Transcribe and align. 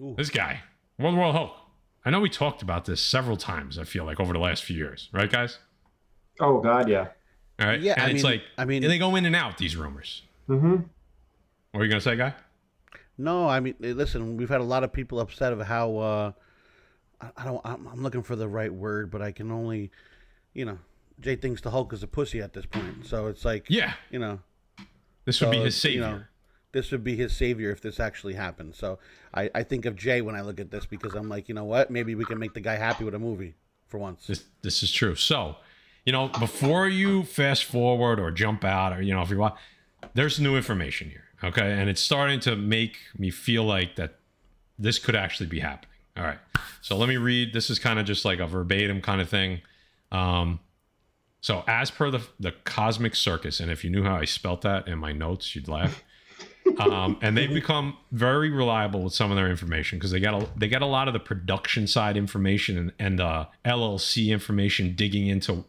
Ooh. 0.00 0.14
This 0.16 0.30
guy, 0.30 0.60
World 0.98 1.16
War 1.16 1.32
Hulk. 1.32 1.52
I 2.04 2.10
know 2.10 2.20
we 2.20 2.28
talked 2.28 2.62
about 2.62 2.84
this 2.84 3.00
several 3.00 3.36
times. 3.36 3.78
I 3.78 3.84
feel 3.84 4.04
like 4.04 4.20
over 4.20 4.32
the 4.32 4.38
last 4.38 4.64
few 4.64 4.76
years, 4.76 5.08
right, 5.12 5.30
guys? 5.30 5.58
Oh 6.40 6.60
God, 6.60 6.88
yeah. 6.88 7.08
All 7.60 7.66
right. 7.68 7.80
Yeah, 7.80 7.94
and 7.94 8.02
I 8.02 8.06
it's 8.10 8.14
mean- 8.24 8.32
like 8.32 8.42
I 8.58 8.64
mean- 8.64 8.82
and 8.82 8.92
they 8.92 8.98
go 8.98 9.14
in 9.16 9.24
and 9.24 9.36
out 9.36 9.58
these 9.58 9.76
rumors. 9.76 10.22
Mm-hmm. 10.48 10.76
What 11.70 11.80
are 11.80 11.84
you 11.84 11.88
gonna 11.90 12.00
say, 12.00 12.16
guy? 12.16 12.34
No, 13.16 13.48
I 13.48 13.60
mean, 13.60 13.76
listen, 13.78 14.36
we've 14.36 14.48
had 14.48 14.60
a 14.60 14.64
lot 14.64 14.82
of 14.82 14.92
people 14.92 15.20
upset 15.20 15.52
of 15.52 15.60
how 15.60 15.96
uh, 15.98 16.32
I, 17.20 17.30
I 17.36 17.44
don't. 17.44 17.60
I'm, 17.64 17.86
I'm 17.86 18.02
looking 18.02 18.22
for 18.24 18.34
the 18.36 18.48
right 18.48 18.72
word, 18.72 19.10
but 19.10 19.22
I 19.22 19.30
can 19.30 19.50
only, 19.52 19.92
you 20.52 20.64
know, 20.64 20.78
Jay 21.20 21.36
thinks 21.36 21.60
the 21.60 21.70
Hulk 21.70 21.92
is 21.92 22.02
a 22.02 22.08
pussy 22.08 22.42
at 22.42 22.52
this 22.52 22.66
point. 22.66 23.06
So 23.06 23.28
it's 23.28 23.44
like, 23.44 23.66
Yeah, 23.68 23.92
you 24.10 24.18
know, 24.18 24.40
this 25.24 25.40
would 25.40 25.52
be 25.52 25.58
his 25.58 25.76
savior. 25.76 25.94
you 25.94 26.00
know, 26.00 26.20
this 26.74 26.90
would 26.90 27.02
be 27.02 27.16
his 27.16 27.34
savior 27.34 27.70
if 27.70 27.80
this 27.80 27.98
actually 27.98 28.34
happened. 28.34 28.74
So 28.74 28.98
I, 29.32 29.48
I 29.54 29.62
think 29.62 29.86
of 29.86 29.96
Jay 29.96 30.20
when 30.20 30.34
I 30.34 30.42
look 30.42 30.60
at 30.60 30.70
this 30.70 30.84
because 30.84 31.14
I'm 31.14 31.30
like, 31.30 31.48
you 31.48 31.54
know 31.54 31.64
what? 31.64 31.90
Maybe 31.90 32.14
we 32.14 32.26
can 32.26 32.38
make 32.38 32.52
the 32.52 32.60
guy 32.60 32.74
happy 32.74 33.04
with 33.04 33.14
a 33.14 33.18
movie 33.18 33.54
for 33.88 33.96
once. 33.96 34.26
This 34.26 34.44
this 34.60 34.82
is 34.82 34.92
true. 34.92 35.14
So, 35.14 35.56
you 36.04 36.12
know, 36.12 36.28
before 36.28 36.86
you 36.86 37.22
fast 37.22 37.64
forward 37.64 38.20
or 38.20 38.30
jump 38.30 38.64
out, 38.64 38.92
or 38.92 39.00
you 39.00 39.14
know, 39.14 39.22
if 39.22 39.30
you 39.30 39.38
want, 39.38 39.54
there's 40.12 40.38
new 40.38 40.56
information 40.56 41.08
here. 41.08 41.24
Okay, 41.42 41.72
and 41.72 41.88
it's 41.88 42.00
starting 42.00 42.40
to 42.40 42.56
make 42.56 42.96
me 43.16 43.30
feel 43.30 43.64
like 43.64 43.96
that 43.96 44.18
this 44.78 44.98
could 44.98 45.14
actually 45.14 45.46
be 45.46 45.60
happening. 45.60 45.90
All 46.16 46.24
right. 46.24 46.38
So 46.80 46.96
let 46.96 47.08
me 47.08 47.16
read. 47.16 47.52
This 47.52 47.70
is 47.70 47.78
kind 47.78 47.98
of 47.98 48.06
just 48.06 48.24
like 48.24 48.38
a 48.38 48.46
verbatim 48.46 49.00
kind 49.00 49.20
of 49.20 49.28
thing. 49.28 49.60
Um, 50.12 50.60
so 51.40 51.62
as 51.66 51.90
per 51.90 52.10
the 52.10 52.26
the 52.40 52.52
Cosmic 52.64 53.14
Circus, 53.14 53.60
and 53.60 53.70
if 53.70 53.84
you 53.84 53.90
knew 53.90 54.02
how 54.02 54.16
I 54.16 54.24
spelt 54.24 54.62
that 54.62 54.88
in 54.88 54.98
my 54.98 55.12
notes, 55.12 55.54
you'd 55.54 55.68
laugh. 55.68 56.02
Um, 56.78 57.18
and 57.20 57.36
they've 57.36 57.52
become 57.52 57.96
very 58.10 58.50
reliable 58.50 59.02
with 59.02 59.14
some 59.14 59.30
of 59.30 59.36
their 59.36 59.48
information 59.48 59.98
because 59.98 60.10
they 60.10 60.20
got 60.20 60.42
a 60.42 60.48
they 60.56 60.68
got 60.68 60.82
a 60.82 60.86
lot 60.86 61.08
of 61.08 61.14
the 61.14 61.20
production 61.20 61.86
side 61.86 62.16
information 62.16 62.76
and, 62.76 62.92
and 62.98 63.18
the 63.18 63.48
LLC 63.64 64.28
information 64.28 64.94
digging 64.94 65.26
into. 65.26 65.64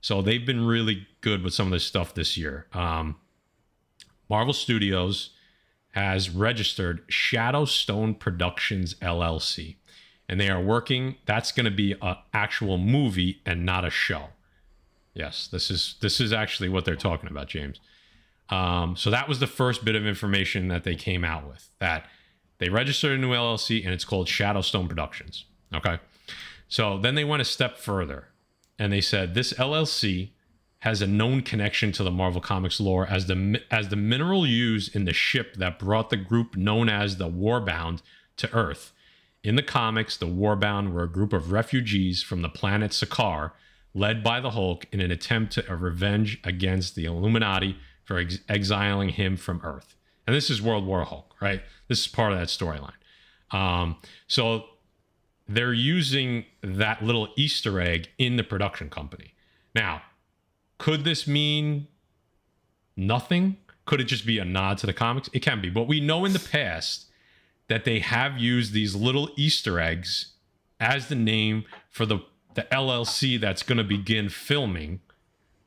So 0.00 0.20
they've 0.20 0.44
been 0.44 0.66
really 0.66 1.06
good 1.22 1.42
with 1.42 1.54
some 1.54 1.68
of 1.68 1.72
this 1.72 1.84
stuff 1.84 2.14
this 2.14 2.36
year. 2.36 2.66
Um, 2.72 3.16
Marvel 4.28 4.52
Studios 4.52 5.30
has 5.92 6.28
registered 6.28 7.06
Shadowstone 7.08 8.18
Productions 8.18 8.94
LLC, 8.96 9.76
and 10.28 10.40
they 10.40 10.50
are 10.50 10.60
working. 10.60 11.16
That's 11.24 11.52
going 11.52 11.64
to 11.64 11.70
be 11.70 11.94
an 12.02 12.16
actual 12.32 12.78
movie 12.78 13.40
and 13.46 13.64
not 13.64 13.84
a 13.84 13.90
show. 13.90 14.28
Yes, 15.14 15.48
this 15.50 15.70
is 15.70 15.94
this 16.00 16.20
is 16.20 16.32
actually 16.32 16.68
what 16.68 16.84
they're 16.84 16.96
talking 16.96 17.30
about, 17.30 17.48
James. 17.48 17.80
Um, 18.50 18.96
so 18.96 19.10
that 19.10 19.28
was 19.28 19.40
the 19.40 19.46
first 19.46 19.84
bit 19.84 19.94
of 19.94 20.06
information 20.06 20.68
that 20.68 20.84
they 20.84 20.94
came 20.94 21.24
out 21.24 21.48
with. 21.48 21.70
That 21.78 22.06
they 22.58 22.68
registered 22.68 23.18
a 23.18 23.20
new 23.20 23.30
LLC 23.30 23.84
and 23.84 23.92
it's 23.92 24.04
called 24.04 24.26
Shadowstone 24.26 24.88
Productions. 24.88 25.46
Okay, 25.74 25.98
so 26.68 26.98
then 26.98 27.14
they 27.14 27.24
went 27.24 27.42
a 27.42 27.44
step 27.44 27.78
further, 27.78 28.28
and 28.78 28.92
they 28.92 29.00
said 29.00 29.34
this 29.34 29.52
LLC 29.54 30.30
has 30.80 31.00
a 31.00 31.06
known 31.06 31.40
connection 31.40 31.92
to 31.92 32.02
the 32.02 32.10
Marvel 32.10 32.42
Comics 32.42 32.78
lore 32.78 33.06
as 33.06 33.26
the 33.26 33.62
as 33.70 33.88
the 33.88 33.96
mineral 33.96 34.46
used 34.46 34.94
in 34.94 35.06
the 35.06 35.14
ship 35.14 35.56
that 35.56 35.78
brought 35.78 36.10
the 36.10 36.16
group 36.16 36.56
known 36.56 36.88
as 36.88 37.16
the 37.16 37.28
Warbound 37.28 38.02
to 38.36 38.52
Earth. 38.52 38.92
In 39.42 39.56
the 39.56 39.62
comics, 39.62 40.16
the 40.16 40.26
Warbound 40.26 40.92
were 40.92 41.02
a 41.02 41.10
group 41.10 41.32
of 41.32 41.52
refugees 41.52 42.22
from 42.22 42.42
the 42.42 42.48
planet 42.48 42.92
Sakaar, 42.92 43.52
led 43.94 44.22
by 44.22 44.40
the 44.40 44.50
Hulk 44.50 44.86
in 44.92 45.00
an 45.00 45.10
attempt 45.10 45.52
to 45.54 45.72
a 45.72 45.76
revenge 45.76 46.40
against 46.44 46.94
the 46.94 47.04
Illuminati 47.04 47.76
for 48.04 48.18
ex- 48.18 48.38
exiling 48.48 49.10
him 49.10 49.36
from 49.36 49.60
Earth. 49.62 49.94
And 50.26 50.34
this 50.34 50.50
is 50.50 50.62
World 50.62 50.86
War 50.86 51.04
Hulk, 51.04 51.34
right? 51.40 51.62
This 51.88 52.00
is 52.00 52.06
part 52.06 52.32
of 52.32 52.38
that 52.38 52.48
storyline. 52.48 52.92
Um, 53.50 53.96
so 54.26 54.64
they're 55.46 55.72
using 55.72 56.46
that 56.62 57.02
little 57.02 57.28
Easter 57.36 57.80
egg 57.80 58.08
in 58.18 58.36
the 58.36 58.44
production 58.44 58.88
company. 58.88 59.34
Now, 59.74 60.02
could 60.78 61.04
this 61.04 61.26
mean 61.26 61.88
nothing? 62.96 63.58
Could 63.86 64.00
it 64.00 64.04
just 64.04 64.26
be 64.26 64.38
a 64.38 64.44
nod 64.44 64.78
to 64.78 64.86
the 64.86 64.92
comics? 64.92 65.28
It 65.32 65.40
can 65.40 65.60
be. 65.60 65.70
But 65.70 65.86
we 65.86 66.00
know 66.00 66.24
in 66.24 66.32
the 66.32 66.38
past 66.38 67.06
that 67.68 67.84
they 67.84 67.98
have 67.98 68.38
used 68.38 68.72
these 68.72 68.94
little 68.94 69.30
Easter 69.36 69.78
eggs 69.78 70.32
as 70.80 71.08
the 71.08 71.14
name 71.14 71.64
for 71.90 72.06
the, 72.06 72.20
the 72.54 72.62
LLC 72.72 73.40
that's 73.40 73.62
going 73.62 73.78
to 73.78 73.84
begin 73.84 74.28
filming 74.28 75.00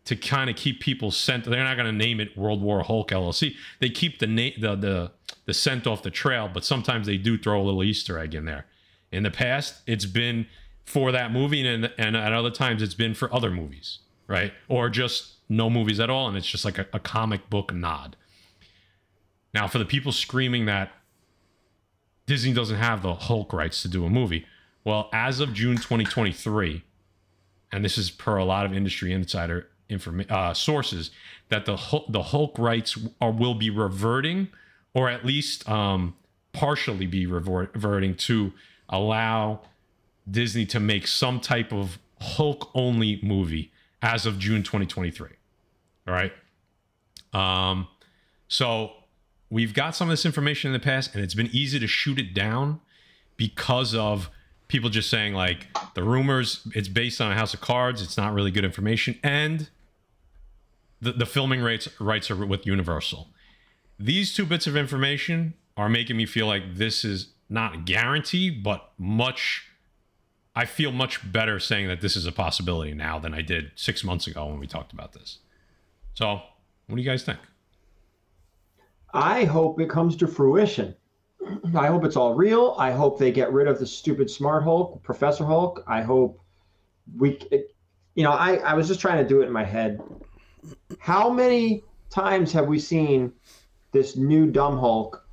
to 0.08 0.16
kind 0.16 0.50
of 0.50 0.56
keep 0.56 0.80
people 0.80 1.12
sent. 1.12 1.44
They're 1.44 1.64
not 1.64 1.76
going 1.76 1.86
to 1.86 1.92
name 1.92 2.20
it 2.20 2.38
World 2.38 2.62
War 2.62 2.82
Hulk 2.82 3.10
LLC. 3.10 3.56
They 3.80 3.90
keep 3.90 4.20
the 4.20 4.28
name 4.28 4.54
the 4.60 4.76
the 4.76 5.12
the 5.46 5.54
scent 5.54 5.86
off 5.86 6.02
the 6.02 6.10
trail, 6.10 6.50
but 6.52 6.64
sometimes 6.64 7.08
they 7.08 7.18
do 7.18 7.38
throw 7.38 7.62
a 7.62 7.64
little 7.64 7.84
Easter 7.84 8.18
egg 8.18 8.34
in 8.34 8.46
there. 8.46 8.66
In 9.12 9.24
the 9.24 9.32
past, 9.32 9.82
it's 9.86 10.06
been 10.06 10.48
for 10.86 11.12
that 11.12 11.32
movie, 11.32 11.66
and 11.68 11.92
and 11.98 12.16
at 12.16 12.34
other 12.34 12.52
times 12.52 12.82
it's 12.82 12.94
been 12.94 13.14
for 13.14 13.34
other 13.34 13.52
movies, 13.52 14.00
right? 14.28 14.54
Or 14.70 14.90
just 14.90 15.36
no 15.50 15.70
movies 15.70 16.00
at 16.00 16.10
all, 16.10 16.28
and 16.28 16.38
it's 16.38 16.48
just 16.48 16.64
like 16.64 16.78
a, 16.78 16.88
a 16.94 17.00
comic 17.00 17.50
book 17.50 17.74
nod. 17.74 18.16
Now, 19.54 19.68
for 19.68 19.78
the 19.78 19.86
people 19.86 20.12
screaming 20.12 20.66
that 20.66 20.92
Disney 22.26 22.54
doesn't 22.54 22.78
have 22.78 23.02
the 23.02 23.14
Hulk 23.14 23.52
rights 23.52 23.82
to 23.82 23.88
do 23.90 24.06
a 24.06 24.10
movie, 24.10 24.46
well, 24.86 25.10
as 25.12 25.42
of 25.42 25.54
June 25.54 25.76
2023, 25.78 26.84
and 27.74 27.84
this 27.84 27.98
is 27.98 28.10
per 28.10 28.38
a 28.38 28.46
lot 28.46 28.66
of 28.66 28.74
industry 28.74 29.12
insider 29.12 29.68
informa- 29.90 30.30
uh, 30.30 30.54
sources, 30.54 31.12
that 31.50 31.66
the 31.66 31.78
Hulk, 31.78 32.06
the 32.10 32.24
Hulk 32.24 32.58
rights 32.58 32.98
are 33.22 33.32
will 33.32 33.56
be 33.56 33.70
reverting, 33.70 34.50
or 34.94 35.10
at 35.10 35.26
least 35.26 35.68
um, 35.70 36.16
partially 36.54 37.08
be 37.08 37.26
reverting 37.26 38.16
to 38.16 38.54
allow 38.90 39.62
Disney 40.30 40.66
to 40.68 40.80
make 40.80 41.08
some 41.08 41.40
type 41.40 41.72
of 41.72 42.00
Hulk 42.20 42.72
only 42.74 43.20
movie 43.24 43.72
as 44.02 44.26
of 44.26 44.40
June 44.40 44.64
2023. 44.64 45.30
All 46.08 46.14
right. 46.14 46.34
Um, 47.34 47.88
so 48.48 48.92
we've 49.50 49.74
got 49.74 49.96
some 49.96 50.10
of 50.10 50.14
this 50.14 50.26
information 50.26 50.70
in 50.70 50.74
the 50.74 50.84
past, 50.84 51.14
and 51.14 51.24
it's 51.24 51.34
been 51.34 51.50
easy 51.52 51.80
to 51.80 51.88
shoot 51.88 52.20
it 52.20 52.34
down 52.34 52.80
because 53.36 53.94
of 53.94 54.30
people 54.68 54.90
just 54.90 55.10
saying 55.10 55.34
like 55.34 55.68
the 55.94 56.04
rumors. 56.04 56.68
It's 56.74 56.88
based 56.88 57.22
on 57.22 57.32
a 57.32 57.36
House 57.36 57.54
of 57.54 57.62
Cards. 57.62 58.02
It's 58.02 58.18
not 58.18 58.34
really 58.34 58.52
good 58.52 58.66
information, 58.66 59.20
and 59.24 59.70
the 61.02 61.12
the 61.12 61.26
filming 61.26 61.62
rights 61.62 61.88
rights 62.00 62.32
are 62.32 62.46
with 62.46 62.66
Universal. 62.66 63.30
These 64.00 64.34
two 64.36 64.46
bits 64.46 64.68
of 64.68 64.76
information 64.76 65.56
are 65.76 65.90
making 65.90 66.18
me 66.18 66.26
feel 66.26 66.48
like 66.48 66.76
this 66.76 67.04
is 67.04 67.30
not 67.50 67.76
a 67.76 67.78
guarantee, 67.78 68.50
but 68.50 68.92
much. 68.98 69.66
I 70.56 70.66
feel 70.66 70.92
much 70.92 71.32
better 71.32 71.60
saying 71.60 71.88
that 71.88 72.02
this 72.02 72.16
is 72.16 72.26
a 72.26 72.32
possibility 72.32 72.94
now 72.94 73.20
than 73.20 73.34
I 73.34 73.42
did 73.42 73.72
six 73.76 74.04
months 74.04 74.26
ago 74.26 74.48
when 74.48 74.60
we 74.60 74.66
talked 74.66 74.92
about 74.92 75.14
this. 75.14 75.38
So, 76.16 76.42
what 76.88 76.96
do 76.96 77.02
you 77.02 77.08
guys 77.08 77.24
think? 77.24 77.40
I 79.14 79.44
hope 79.44 79.80
it 79.80 79.90
comes 79.90 80.16
to 80.18 80.28
fruition. 80.28 80.96
I 81.76 81.88
hope 81.88 82.04
it's 82.04 82.16
all 82.16 82.34
real. 82.34 82.76
I 82.78 82.92
hope 82.92 83.20
they 83.20 83.32
get 83.32 83.54
rid 83.54 83.68
of 83.68 83.80
the 83.80 83.86
stupid 83.86 84.30
Smart 84.30 84.64
Hulk, 84.64 85.02
Professor 85.04 85.46
Hulk. 85.46 85.84
I 85.88 86.02
hope 86.02 86.42
we, 87.16 87.40
you 88.16 88.24
know, 88.24 88.32
I, 88.32 88.56
I 88.56 88.74
was 88.74 88.88
just 88.88 89.00
trying 89.00 89.24
to 89.24 89.28
do 89.28 89.42
it 89.42 89.46
in 89.46 89.52
my 89.52 89.64
head. 89.64 90.02
How 91.00 91.30
many 91.30 91.84
times 92.10 92.52
have 92.54 92.68
we 92.68 92.80
seen 92.80 93.32
this 93.92 94.16
new 94.16 94.48
dumb 94.48 94.78
Hulk 94.78 95.26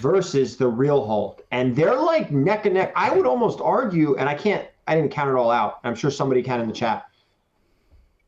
versus 0.00 0.56
the 0.56 0.68
real 0.68 1.06
Hulk? 1.06 1.44
And 1.50 1.74
they're 1.76 1.96
like 1.96 2.30
neck 2.30 2.66
and 2.66 2.74
neck. 2.74 2.92
I 2.96 3.14
would 3.14 3.26
almost 3.26 3.60
argue, 3.60 4.16
and 4.16 4.28
I 4.28 4.34
can't, 4.34 4.66
I 4.86 4.94
didn't 4.94 5.10
count 5.10 5.30
it 5.30 5.36
all 5.36 5.50
out. 5.50 5.78
I'm 5.84 5.94
sure 5.94 6.10
somebody 6.10 6.42
can 6.42 6.60
in 6.60 6.66
the 6.68 6.74
chat. 6.74 7.04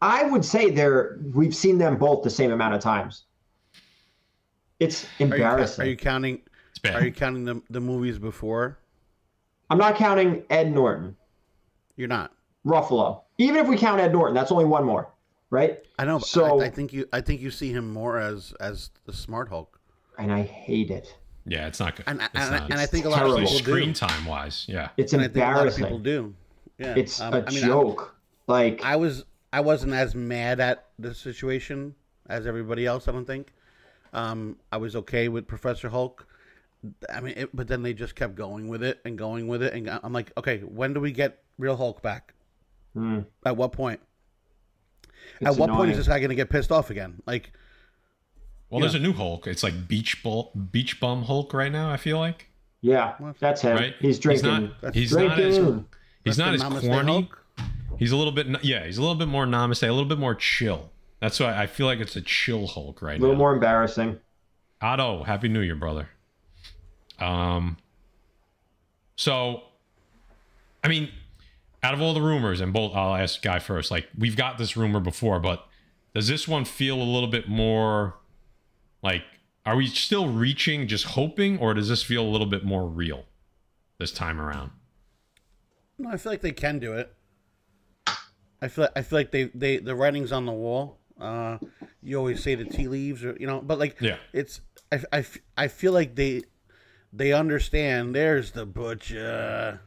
I 0.02 0.24
would 0.24 0.44
say 0.44 0.70
they're, 0.70 1.18
we've 1.34 1.54
seen 1.54 1.78
them 1.78 1.96
both 1.96 2.22
the 2.22 2.30
same 2.30 2.52
amount 2.52 2.74
of 2.74 2.80
times. 2.80 3.24
It's 4.78 5.04
Are 5.04 5.08
you, 5.18 5.24
embarrassing. 5.34 5.84
are 5.84 5.88
you 5.88 5.96
counting? 5.96 6.40
Are 6.90 7.04
you 7.04 7.12
counting 7.12 7.44
the 7.44 7.60
the 7.68 7.80
movies 7.80 8.18
before? 8.18 8.78
I'm 9.68 9.76
not 9.76 9.94
counting 9.96 10.42
Ed 10.48 10.72
Norton, 10.72 11.14
You're 11.96 12.08
not. 12.08 12.32
Ruffalo. 12.66 13.20
Even 13.36 13.56
if 13.56 13.68
we 13.68 13.76
count 13.76 14.00
Ed 14.00 14.12
Norton, 14.12 14.34
that's 14.34 14.50
only 14.50 14.64
one 14.64 14.84
more, 14.84 15.12
right? 15.50 15.80
I 15.98 16.04
know. 16.04 16.18
But 16.18 16.26
So- 16.28 16.60
I, 16.60 16.66
I 16.66 16.70
think 16.70 16.92
you. 16.92 17.06
I 17.12 17.20
think 17.20 17.40
you 17.40 17.50
see 17.50 17.70
him 17.72 17.92
more 17.92 18.18
as 18.18 18.52
as 18.60 18.90
the 19.04 19.12
smart 19.12 19.48
Hulk. 19.48 19.78
And 20.18 20.32
I 20.32 20.42
hate 20.42 20.90
it. 20.90 21.14
Yeah, 21.46 21.66
it's 21.66 21.80
not 21.80 21.96
good. 21.96 22.04
And, 22.06 22.20
It's 22.20 22.30
and, 22.34 22.50
not. 22.50 22.70
and 22.70 22.78
I 22.80 22.84
think 22.86 23.06
a 23.06 23.08
lot 23.08 23.22
of 23.22 23.28
terrible. 23.28 23.46
people 23.50 23.58
screen 23.58 23.88
do. 23.88 23.94
time 23.94 24.26
wise, 24.26 24.66
yeah. 24.68 24.90
It's 24.98 25.14
And 25.14 25.22
I 25.22 25.28
think 25.28 25.36
a 25.36 25.40
lot 25.40 25.48
of 25.52 25.56
embarrassing. 25.78 25.84
people 25.84 25.98
do. 25.98 26.34
Yeah. 26.78 26.94
It's 26.96 27.20
Um, 27.20 27.32
a 27.34 27.44
I 27.46 27.50
mean, 27.50 27.64
I- 27.64 27.66
joke. 27.66 28.14
like 28.46 28.84
I 28.84 28.96
was 28.96 29.24
I 29.52 29.60
wasn't 29.60 29.94
as 29.94 30.14
mad 30.14 30.60
at 30.60 30.86
the 30.98 31.14
situation 31.14 31.94
as 32.28 32.46
everybody 32.46 32.86
else. 32.86 33.08
I 33.08 33.12
don't 33.12 33.24
think. 33.26 33.52
Um, 34.12 34.56
I 34.72 34.76
was 34.76 34.94
okay 34.96 35.28
with 35.28 35.46
Professor 35.46 35.88
Hulk. 35.88 36.26
I 37.12 37.20
mean, 37.20 37.34
it, 37.36 37.54
but 37.56 37.68
then 37.68 37.82
they 37.82 37.92
just 37.94 38.14
kept 38.14 38.34
going 38.34 38.68
with 38.68 38.82
it 38.82 39.00
and 39.04 39.16
going 39.18 39.48
with 39.48 39.62
it, 39.62 39.72
and 39.74 39.88
I'm 40.02 40.12
like, 40.12 40.32
okay, 40.38 40.58
when 40.60 40.92
do 40.94 41.00
we 41.00 41.12
get 41.12 41.42
real 41.58 41.76
Hulk 41.76 42.02
back? 42.02 42.34
hmm, 42.94 43.20
At 43.44 43.56
what 43.56 43.72
point? 43.72 44.00
It's 45.40 45.50
At 45.50 45.56
what 45.56 45.70
point 45.70 45.90
is 45.90 45.96
this 45.98 46.08
guy 46.08 46.18
going 46.18 46.30
to 46.30 46.34
get 46.34 46.50
pissed 46.50 46.72
off 46.72 46.90
again? 46.90 47.22
Like, 47.26 47.52
Well, 48.70 48.80
there's 48.80 48.94
a 48.94 48.98
new 48.98 49.12
Hulk. 49.12 49.46
It's 49.46 49.62
like 49.62 49.88
Beach 49.88 50.22
Bull, 50.22 50.52
Beach 50.72 51.00
Bum 51.00 51.22
Hulk 51.24 51.52
right 51.54 51.72
now. 51.72 51.90
I 51.90 51.96
feel 51.96 52.18
like 52.18 52.48
Yeah, 52.80 53.14
that's 53.38 53.62
him. 53.62 53.76
right? 53.76 53.94
He's 54.00 54.18
drinking. 54.18 54.50
He's 54.50 54.60
not, 54.60 54.80
That's 54.80 54.96
he's 54.96 55.12
not 55.12 55.38
as 55.40 55.56
drinking. 55.56 55.86
he's 56.24 56.36
That's 56.36 56.38
not 56.38 56.70
the 56.70 56.76
as 56.76 56.84
Namaste 56.84 56.92
corny. 56.92 57.12
Hulk? 57.12 57.44
He's 57.98 58.12
a 58.12 58.16
little 58.16 58.32
bit 58.32 58.46
yeah, 58.64 58.86
he's 58.86 58.96
a 58.96 59.02
little 59.02 59.16
bit 59.16 59.28
more 59.28 59.44
namaste, 59.46 59.82
a 59.86 59.90
little 59.90 60.04
bit 60.08 60.18
more 60.18 60.34
chill. 60.34 60.90
That's 61.20 61.38
why 61.38 61.54
I 61.60 61.66
feel 61.66 61.84
like 61.86 61.98
it's 62.00 62.16
a 62.16 62.22
chill 62.22 62.66
Hulk 62.66 63.02
right 63.02 63.18
now. 63.20 63.20
a 63.20 63.22
little 63.22 63.34
now. 63.34 63.38
more 63.38 63.52
embarrassing. 63.52 64.18
Otto, 64.80 65.22
happy 65.24 65.48
New 65.48 65.60
Year, 65.60 65.74
brother. 65.76 66.08
Um, 67.18 67.76
so, 69.16 69.64
I 70.82 70.88
mean, 70.88 71.10
out 71.82 71.94
of 71.94 72.00
all 72.02 72.12
the 72.14 72.20
rumors, 72.22 72.60
and 72.60 72.72
both, 72.72 72.94
I'll 72.94 73.14
ask 73.14 73.40
Guy 73.42 73.58
first. 73.58 73.90
Like, 73.90 74.08
we've 74.18 74.36
got 74.36 74.58
this 74.58 74.76
rumor 74.76 75.00
before, 75.00 75.40
but 75.40 75.66
does 76.14 76.28
this 76.28 76.46
one 76.46 76.64
feel 76.64 77.00
a 77.00 77.04
little 77.04 77.28
bit 77.28 77.48
more 77.48 78.16
like? 79.02 79.22
Are 79.66 79.76
we 79.76 79.86
still 79.86 80.28
reaching, 80.28 80.88
just 80.88 81.04
hoping, 81.04 81.58
or 81.58 81.74
does 81.74 81.88
this 81.88 82.02
feel 82.02 82.22
a 82.24 82.28
little 82.28 82.46
bit 82.46 82.64
more 82.64 82.86
real 82.88 83.24
this 83.98 84.10
time 84.10 84.40
around? 84.40 84.70
No, 85.98 86.08
I 86.10 86.16
feel 86.16 86.32
like 86.32 86.40
they 86.40 86.50
can 86.52 86.78
do 86.78 86.94
it. 86.94 87.14
I 88.62 88.68
feel 88.68 88.88
I 88.96 89.02
feel 89.02 89.18
like 89.18 89.30
they, 89.30 89.44
they 89.54 89.76
the 89.78 89.94
writing's 89.94 90.32
on 90.32 90.46
the 90.46 90.52
wall. 90.52 90.98
Uh, 91.20 91.58
you 92.02 92.16
always 92.16 92.42
say 92.42 92.54
the 92.54 92.64
tea 92.64 92.88
leaves, 92.88 93.22
or 93.24 93.36
you 93.38 93.46
know, 93.46 93.60
but 93.60 93.78
like 93.78 93.96
Yeah. 94.00 94.16
it's 94.32 94.60
I, 94.90 95.02
I, 95.12 95.24
I 95.56 95.68
feel 95.68 95.92
like 95.92 96.14
they 96.14 96.42
they 97.12 97.32
understand. 97.32 98.14
There's 98.14 98.52
the 98.52 98.64
butcher. 98.66 99.80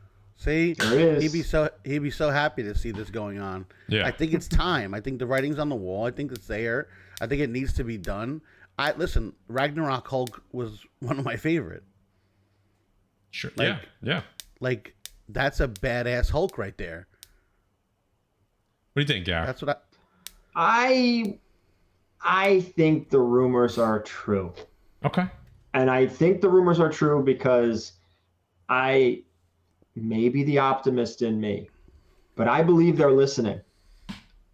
See, 0.44 0.74
There 0.74 1.22
he'd 1.22 1.32
be 1.32 1.42
so 1.42 1.70
he'd 1.86 2.00
be 2.00 2.12
so 2.12 2.30
happy 2.30 2.64
to 2.64 2.76
see 2.76 2.92
this 2.92 3.10
going 3.10 3.40
on. 3.40 3.66
Yeah. 3.88 4.06
I 4.06 4.12
think 4.12 4.34
it's 4.34 4.50
time. 4.50 4.94
I 4.94 5.00
think 5.00 5.20
the 5.20 5.26
writing's 5.26 5.58
on 5.58 5.70
the 5.70 5.76
wall. 5.76 6.06
I 6.06 6.12
think 6.12 6.34
it's 6.34 6.48
there. 6.48 6.90
I 7.22 7.28
think 7.28 7.42
it 7.42 7.50
needs 7.50 7.72
to 7.74 7.86
be 7.86 7.98
done. 7.98 8.42
I 8.78 8.92
listen. 8.92 9.32
Ragnarok 9.48 10.06
Hulk 10.06 10.44
was 10.52 10.86
one 11.00 11.18
of 11.18 11.24
my 11.24 11.38
favorite. 11.38 11.84
Sure. 13.32 13.52
Like- 13.56 13.68
yeah. 13.70 13.80
Yeah. 14.02 14.22
Like 14.60 14.94
that's 15.30 15.62
a 15.62 15.68
badass 15.70 16.30
Hulk 16.30 16.58
right 16.58 16.78
there. 16.78 17.08
What 18.92 19.00
do 19.00 19.02
you 19.02 19.08
think, 19.08 19.26
Garrett? 19.26 19.48
That's 19.48 19.62
what 19.62 19.86
I. 20.56 21.36
I 21.36 21.40
I 22.22 22.60
think 22.62 23.10
the 23.10 23.20
rumors 23.20 23.78
are 23.78 24.02
true. 24.02 24.54
Okay. 25.06 25.26
And 25.74 25.90
I 25.90 26.06
think 26.06 26.42
the 26.42 26.50
rumors 26.50 26.82
are 26.82 26.90
true 26.90 27.24
because 27.24 27.94
I 28.68 29.24
maybe 29.96 30.44
the 30.44 30.58
optimist 30.58 31.22
in 31.22 31.40
me, 31.40 31.70
but 32.36 32.48
I 32.48 32.64
believe 32.64 32.98
they're 32.98 33.12
listening. 33.12 33.62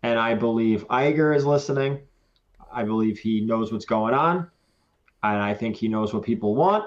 And 0.04 0.18
I 0.18 0.34
believe 0.34 0.88
Iger 0.88 1.36
is 1.36 1.46
listening. 1.46 2.00
I 2.72 2.84
believe 2.84 3.18
he 3.18 3.42
knows 3.42 3.72
what's 3.74 3.86
going 3.86 4.14
on. 4.14 4.50
And 5.24 5.42
I 5.42 5.54
think 5.54 5.76
he 5.76 5.88
knows 5.88 6.14
what 6.14 6.24
people 6.24 6.56
want. 6.56 6.86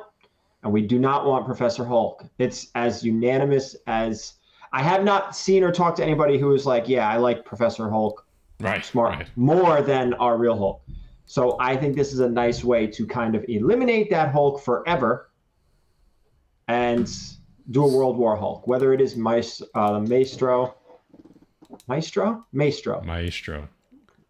And 0.63 0.73
we 0.73 0.83
do 0.83 0.99
not 0.99 1.27
want 1.27 1.45
Professor 1.45 1.85
Hulk. 1.85 2.25
It's 2.39 2.69
as 2.75 3.05
unanimous 3.05 3.77
as 3.87 4.35
I 4.73 4.83
have 4.83 5.05
not 5.05 5.37
seen 5.37 5.63
or 5.63 5.71
talked 5.73 5.99
to 5.99 6.05
anybody 6.05 6.39
who 6.39 6.55
is 6.55 6.65
like, 6.65 6.89
yeah, 6.89 7.09
I 7.09 7.19
like 7.19 7.45
Professor 7.45 7.91
Hulk 7.91 8.25
Right. 8.61 8.85
smart 8.85 9.11
Right. 9.19 9.31
more 9.37 9.83
than 9.83 10.15
our 10.15 10.39
real 10.39 10.57
Hulk. 10.57 10.83
So 11.27 11.57
I 11.59 11.77
think 11.77 11.97
this 11.97 12.13
is 12.13 12.21
a 12.21 12.29
nice 12.29 12.63
way 12.63 12.87
to 12.87 13.07
kind 13.07 13.35
of 13.35 13.45
eliminate 13.49 14.09
that 14.11 14.31
Hulk 14.31 14.63
forever 14.63 15.31
and 16.69 17.13
do 17.71 17.85
a 17.85 17.89
World 17.89 18.17
War 18.17 18.37
Hulk, 18.37 18.67
whether 18.67 18.93
it 18.93 19.01
is 19.01 19.17
Maes- 19.17 19.63
uh, 19.75 20.01
Maestro, 20.01 20.75
Maestro, 21.87 22.45
Maestro, 22.53 23.03
Maestro. 23.03 23.69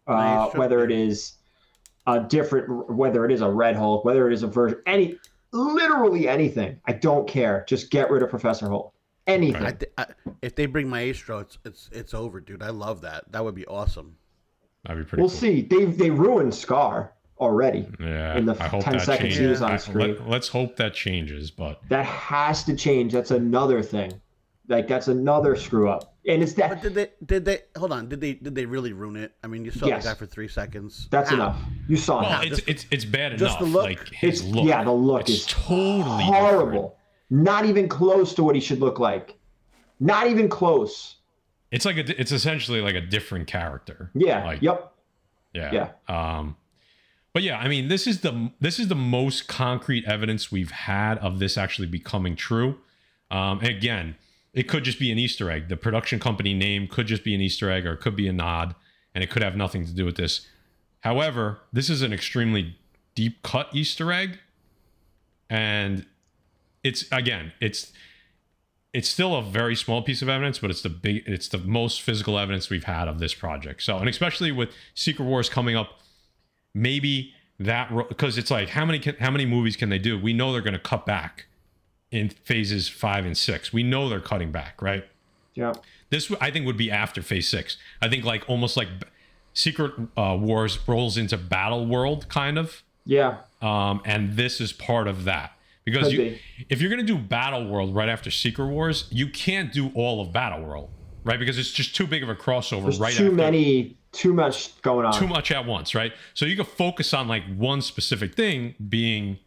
uh, 0.07 0.13
Maestro, 0.13 0.59
whether 0.59 0.83
it 0.83 0.91
yeah. 0.91 0.97
is 0.97 1.33
a 2.07 2.19
different, 2.21 2.89
whether 2.91 3.25
it 3.25 3.31
is 3.31 3.41
a 3.41 3.49
Red 3.49 3.75
Hulk, 3.75 4.05
whether 4.05 4.29
it 4.29 4.33
is 4.33 4.43
a 4.43 4.47
version, 4.47 4.79
any, 4.85 5.17
literally 5.51 6.27
anything. 6.27 6.79
I 6.85 6.93
don't 6.93 7.27
care. 7.27 7.65
Just 7.67 7.89
get 7.91 8.09
rid 8.09 8.23
of 8.23 8.29
Professor 8.29 8.67
Hulk. 8.67 8.93
Anything. 9.25 9.63
I, 9.63 9.71
th- 9.71 9.91
I 9.97 10.05
if 10.41 10.53
they 10.53 10.65
bring 10.65 10.89
Maestro, 10.89 11.39
it's 11.39 11.57
it's 11.63 11.89
it's 11.93 12.13
over, 12.13 12.41
dude. 12.41 12.61
I 12.61 12.71
love 12.71 13.01
that. 13.01 13.31
That 13.31 13.43
would 13.43 13.55
be 13.55 13.65
awesome. 13.67 14.17
That'd 14.83 15.05
be 15.05 15.09
pretty 15.09 15.21
We'll 15.21 15.29
cool. 15.29 15.37
see. 15.39 15.61
They 15.61 15.85
they 15.85 16.09
ruined 16.09 16.53
Scar 16.53 17.12
already. 17.39 17.87
Yeah. 17.99 18.37
in 18.37 18.45
the 18.45 18.55
I 18.61 18.67
hope 18.67 18.83
10 18.83 18.93
that 18.93 19.01
seconds 19.05 19.19
changes. 19.35 19.37
he 19.39 19.45
was 19.47 19.61
on 19.61 19.71
I- 19.71 19.77
screen. 19.77 20.17
let, 20.27 20.41
us 20.41 20.47
hope 20.47 20.75
that 20.77 20.93
changes, 20.93 21.51
but 21.51 21.81
That 21.89 22.05
has 22.05 22.63
to 22.65 22.75
change. 22.75 23.11
That's 23.13 23.31
another 23.31 23.81
thing. 23.81 24.13
Like 24.69 24.87
that's 24.87 25.09
another 25.09 25.55
screw 25.57 25.89
up. 25.89 26.15
And 26.25 26.41
it's 26.41 26.53
But 26.53 26.69
that 26.69 26.81
did 26.81 26.93
they 26.93 27.09
did 27.25 27.43
they 27.43 27.59
hold 27.77 27.91
on? 27.91 28.07
Did 28.07 28.21
they 28.21 28.35
did 28.35 28.55
they 28.55 28.65
really 28.65 28.93
ruin 28.93 29.17
it? 29.17 29.33
I 29.43 29.47
mean, 29.47 29.65
you 29.65 29.71
saw 29.71 29.87
Yes. 29.87 30.03
the 30.05 30.09
guy 30.11 30.15
for 30.15 30.25
three 30.25 30.47
seconds. 30.47 31.09
that's 31.11 31.29
How? 31.31 31.35
enough. 31.35 31.59
You 31.89 31.97
saw 31.97 32.21
well, 32.21 32.41
it. 32.43 32.53
it's, 32.53 32.61
it's 32.67 32.85
it's 32.91 33.05
bad 33.05 33.37
just 33.37 33.59
enough. 33.59 33.59
the 33.59 33.65
look. 33.65 33.83
Like 33.83 34.07
his 34.09 34.39
It's 34.39 34.49
look. 34.49 34.65
yeah, 34.65 34.83
the 34.85 34.91
look 34.93 35.21
it's 35.21 35.31
is 35.31 35.45
totally 35.47 36.23
horrible. 36.23 36.97
Not 37.29 37.65
even 37.65 37.89
close 37.89 38.33
to 38.35 38.43
what 38.43 38.55
he 38.55 38.61
should 38.61 38.79
look 38.79 38.99
like. 38.99 39.35
Not 39.99 40.27
even 40.27 40.47
close. 40.47 41.17
It's 41.71 41.83
like 41.85 41.97
a, 41.97 42.19
it's 42.21 42.31
essentially 42.31 42.79
like 42.79 42.95
a 42.95 43.01
different 43.01 43.47
character. 43.47 44.11
Yeah. 44.13 44.45
Like, 44.45 44.61
yep. 44.61 44.93
Yeah. 45.53 45.89
Um, 46.07 46.55
but 47.33 47.43
yeah, 47.43 47.57
I 47.57 47.67
mean, 47.67 47.87
this 47.87 48.05
is 48.05 48.21
the 48.21 48.51
this 48.59 48.79
is 48.79 48.87
the 48.87 48.95
most 48.95 49.47
concrete 49.47 50.05
evidence 50.05 50.51
we've 50.51 50.71
had 50.71 51.17
of 51.17 51.39
this 51.39 51.57
actually 51.57 51.87
becoming 51.87 52.35
true. 52.35 52.77
Um, 53.31 53.59
again, 53.61 54.15
it 54.53 54.63
could 54.63 54.83
just 54.83 54.99
be 54.99 55.11
an 55.11 55.17
Easter 55.17 55.49
egg. 55.49 55.67
The 55.67 55.77
production 55.77 56.19
company 56.19 56.53
name 56.53 56.87
could 56.87 57.07
just 57.07 57.23
be 57.23 57.33
an 57.33 57.41
Easter 57.41 57.71
egg, 57.71 57.87
or 57.87 57.93
it 57.93 58.01
could 58.01 58.15
be 58.15 58.27
a 58.27 58.33
nod, 58.33 58.75
and 59.15 59.23
it 59.23 59.31
could 59.31 59.41
have 59.41 59.55
nothing 59.55 59.85
to 59.85 59.93
do 59.93 60.05
with 60.05 60.15
this. 60.15 60.47
However, 60.99 61.59
this 61.73 61.89
is 61.89 62.01
an 62.03 62.13
extremely 62.13 62.77
deep 63.15 63.41
cut 63.41 63.67
Easter 63.73 64.11
egg, 64.11 64.37
and 65.49 66.05
it's 66.83 67.05
again, 67.11 67.51
it's 67.59 67.91
it's 68.93 69.09
still 69.09 69.35
a 69.35 69.41
very 69.41 69.75
small 69.75 70.03
piece 70.03 70.21
of 70.21 70.29
evidence, 70.29 70.59
but 70.59 70.69
it's 70.69 70.83
the 70.83 70.89
big, 70.89 71.23
it's 71.25 71.47
the 71.47 71.57
most 71.57 72.03
physical 72.03 72.37
evidence 72.37 72.69
we've 72.69 72.83
had 72.83 73.07
of 73.07 73.17
this 73.17 73.33
project. 73.33 73.81
So, 73.81 73.97
and 73.97 74.07
especially 74.07 74.51
with 74.51 74.69
Secret 74.93 75.25
Wars 75.25 75.49
coming 75.49 75.75
up, 75.75 75.99
maybe 76.73 77.33
that 77.59 77.91
because 78.09 78.37
it's 78.37 78.51
like 78.51 78.69
how 78.69 78.85
many 78.85 78.99
can, 78.99 79.15
how 79.17 79.31
many 79.31 79.45
movies 79.45 79.75
can 79.75 79.89
they 79.89 79.99
do? 79.99 80.19
We 80.19 80.33
know 80.33 80.51
they're 80.51 80.61
going 80.61 80.73
to 80.73 80.79
cut 80.79 81.05
back 81.05 81.45
in 82.11 82.29
phases 82.29 82.89
five 82.89 83.25
and 83.25 83.37
six. 83.37 83.71
We 83.73 83.83
know 83.83 84.09
they're 84.09 84.19
cutting 84.19 84.51
back, 84.51 84.81
right? 84.81 85.05
Yeah. 85.55 85.73
This 86.09 86.31
I 86.41 86.51
think 86.51 86.65
would 86.65 86.77
be 86.77 86.91
after 86.91 87.21
phase 87.21 87.47
six. 87.47 87.77
I 88.01 88.09
think 88.09 88.23
like 88.23 88.47
almost 88.49 88.75
like 88.77 88.87
Secret 89.53 89.93
uh, 90.17 90.37
Wars 90.39 90.79
rolls 90.87 91.17
into 91.17 91.37
Battle 91.37 91.85
World 91.85 92.27
kind 92.27 92.57
of 92.57 92.81
Yeah. 93.05 93.37
um, 93.61 94.01
and 94.05 94.35
this 94.35 94.59
is 94.59 94.73
part 94.73 95.07
of 95.07 95.25
that 95.25 95.51
because 95.85 96.05
Could 96.05 96.13
you, 96.13 96.17
be. 96.19 96.39
if 96.69 96.81
you're 96.81 96.89
going 96.89 97.05
to 97.05 97.13
do 97.13 97.19
Battle 97.19 97.67
World 97.67 97.93
right 97.95 98.09
after 98.09 98.31
Secret 98.31 98.67
Wars, 98.67 99.07
you 99.11 99.27
can't 99.27 99.71
do 99.71 99.91
all 99.93 100.21
of 100.21 100.31
Battle 100.33 100.63
World, 100.63 100.89
right? 101.23 101.37
Because 101.37 101.57
it's 101.59 101.71
just 101.71 101.95
too 101.95 102.07
big 102.07 102.23
of 102.23 102.29
a 102.29 102.35
crossover. 102.35 102.83
There's 102.83 102.99
right 102.99 103.13
too 103.13 103.25
after, 103.25 103.35
many 103.35 103.95
too 104.13 104.33
much 104.33 104.81
going 104.81 105.05
on. 105.05 105.13
too 105.13 105.27
much 105.27 105.51
at 105.51 105.65
once, 105.65 105.93
right? 105.93 106.13
So 106.33 106.45
you 106.45 106.55
can 106.55 106.65
focus 106.65 107.13
on 107.13 107.27
like 107.27 107.43
one 107.57 107.81
specific 107.81 108.35
thing, 108.35 108.75
being 108.89 109.39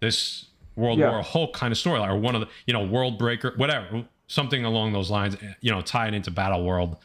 this 0.00 0.46
World 0.74 0.98
Yeah. 0.98 1.10
War 1.10 1.22
Hulk 1.22 1.52
kind 1.52 1.72
of 1.72 1.78
storyline, 1.78 2.08
or 2.08 2.18
one 2.18 2.34
of 2.34 2.40
the 2.40 2.48
you 2.66 2.72
know 2.72 2.84
World 2.84 3.18
Breaker, 3.18 3.52
whatever, 3.56 4.04
something 4.26 4.64
along 4.64 4.92
those 4.92 5.10
lines. 5.10 5.36
You 5.60 5.70
know, 5.70 5.82
tie 5.82 6.08
it 6.08 6.14
into 6.14 6.30
Battle 6.30 6.64
World. 6.64 6.96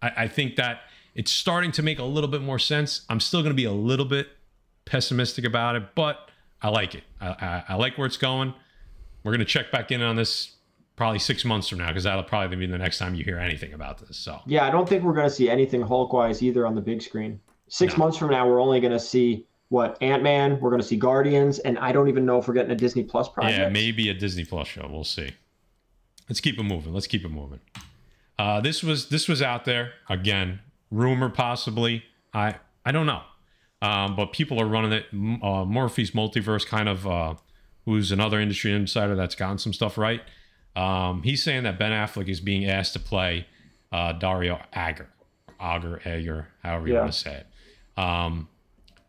I, 0.00 0.12
I 0.24 0.28
think 0.28 0.56
that 0.56 0.82
it's 1.14 1.32
starting 1.32 1.72
to 1.72 1.82
make 1.82 1.98
a 1.98 2.04
little 2.04 2.30
bit 2.30 2.40
more 2.40 2.58
sense. 2.58 3.02
I'm 3.08 3.20
still 3.20 3.40
going 3.40 3.50
to 3.50 3.56
be 3.56 3.64
a 3.64 3.72
little 3.72 4.06
bit 4.06 4.28
pessimistic 4.84 5.44
about 5.44 5.76
it, 5.76 5.94
but 5.94 6.30
I 6.62 6.68
like 6.68 6.94
it. 6.94 7.02
I, 7.20 7.26
I, 7.28 7.64
I 7.70 7.74
like 7.74 7.98
where 7.98 8.06
it's 8.06 8.16
going. 8.16 8.54
We're 9.24 9.32
going 9.32 9.40
to 9.40 9.44
check 9.44 9.70
back 9.70 9.90
in 9.90 10.02
on 10.02 10.16
this 10.16 10.54
probably 11.00 11.18
six 11.18 11.46
months 11.46 11.66
from 11.66 11.78
now 11.78 11.86
because 11.86 12.04
that'll 12.04 12.22
probably 12.22 12.54
be 12.58 12.66
the 12.66 12.76
next 12.76 12.98
time 12.98 13.14
you 13.14 13.24
hear 13.24 13.38
anything 13.38 13.72
about 13.72 13.96
this. 14.06 14.18
So 14.18 14.38
Yeah, 14.44 14.66
I 14.66 14.70
don't 14.70 14.86
think 14.86 15.02
we're 15.02 15.14
going 15.14 15.26
to 15.26 15.34
see 15.34 15.48
anything 15.48 15.80
Hulk 15.80 16.12
wise 16.12 16.42
either 16.42 16.66
on 16.66 16.74
the 16.74 16.82
big 16.82 17.00
screen. 17.00 17.40
Six 17.68 17.94
No. 17.94 18.00
months 18.00 18.18
from 18.18 18.28
now, 18.32 18.46
we're 18.46 18.60
only 18.60 18.80
going 18.80 18.92
to 18.92 19.00
see 19.00 19.46
what 19.70 19.96
Ant 20.02 20.22
Man. 20.22 20.60
We're 20.60 20.68
going 20.68 20.82
to 20.82 20.86
see 20.86 20.96
Guardians, 20.98 21.58
and 21.60 21.78
I 21.78 21.90
don't 21.90 22.08
even 22.10 22.26
know 22.26 22.36
if 22.36 22.46
we're 22.48 22.52
getting 22.52 22.72
a 22.72 22.76
Disney 22.76 23.02
Plus 23.02 23.30
project. 23.30 23.56
yeah, 23.58 23.70
maybe 23.70 24.10
a 24.10 24.14
Disney 24.14 24.44
Plus 24.44 24.68
show. 24.68 24.86
We'll 24.92 25.04
see. 25.04 25.30
Let's 26.28 26.40
keep 26.40 26.58
it 26.58 26.64
moving. 26.64 26.92
Let's 26.92 27.06
keep 27.06 27.24
it 27.24 27.30
moving. 27.30 27.60
Uh, 28.38 28.60
this 28.60 28.82
was 28.82 29.08
this 29.08 29.26
was 29.26 29.40
out 29.40 29.64
there 29.64 29.92
again. 30.10 30.60
Rumor 30.90 31.30
possibly. 31.30 32.02
I 32.34 32.56
I 32.84 32.92
don't 32.92 33.06
know. 33.06 33.22
Um, 33.80 34.16
but 34.16 34.34
people 34.34 34.60
are 34.60 34.66
running 34.66 34.92
it. 34.92 35.06
Uh, 35.42 35.64
Morphe's 35.64 36.10
multiverse 36.10 36.66
kind 36.66 36.90
of. 36.90 37.06
Uh, 37.06 37.34
who's 37.86 38.12
another 38.12 38.38
industry 38.38 38.70
insider 38.72 39.14
that's 39.16 39.34
gotten 39.34 39.56
some 39.56 39.72
stuff 39.72 39.96
right. 39.96 40.20
Um, 40.76 41.22
he's 41.22 41.42
saying 41.42 41.64
that 41.64 41.78
Ben 41.78 41.92
Affleck 41.92 42.28
is 42.28 42.40
being 42.40 42.64
asked 42.66 42.92
to 42.94 42.98
play 43.00 43.46
uh, 43.92 44.12
Dario 44.12 44.60
Agger, 44.72 45.08
Agger, 45.58 46.00
Agger, 46.04 46.48
however 46.62 46.86
you 46.86 46.94
Yeah. 46.94 47.00
want 47.00 47.12
to 47.12 47.18
say 47.18 47.34
it. 47.42 48.00
Um, 48.00 48.48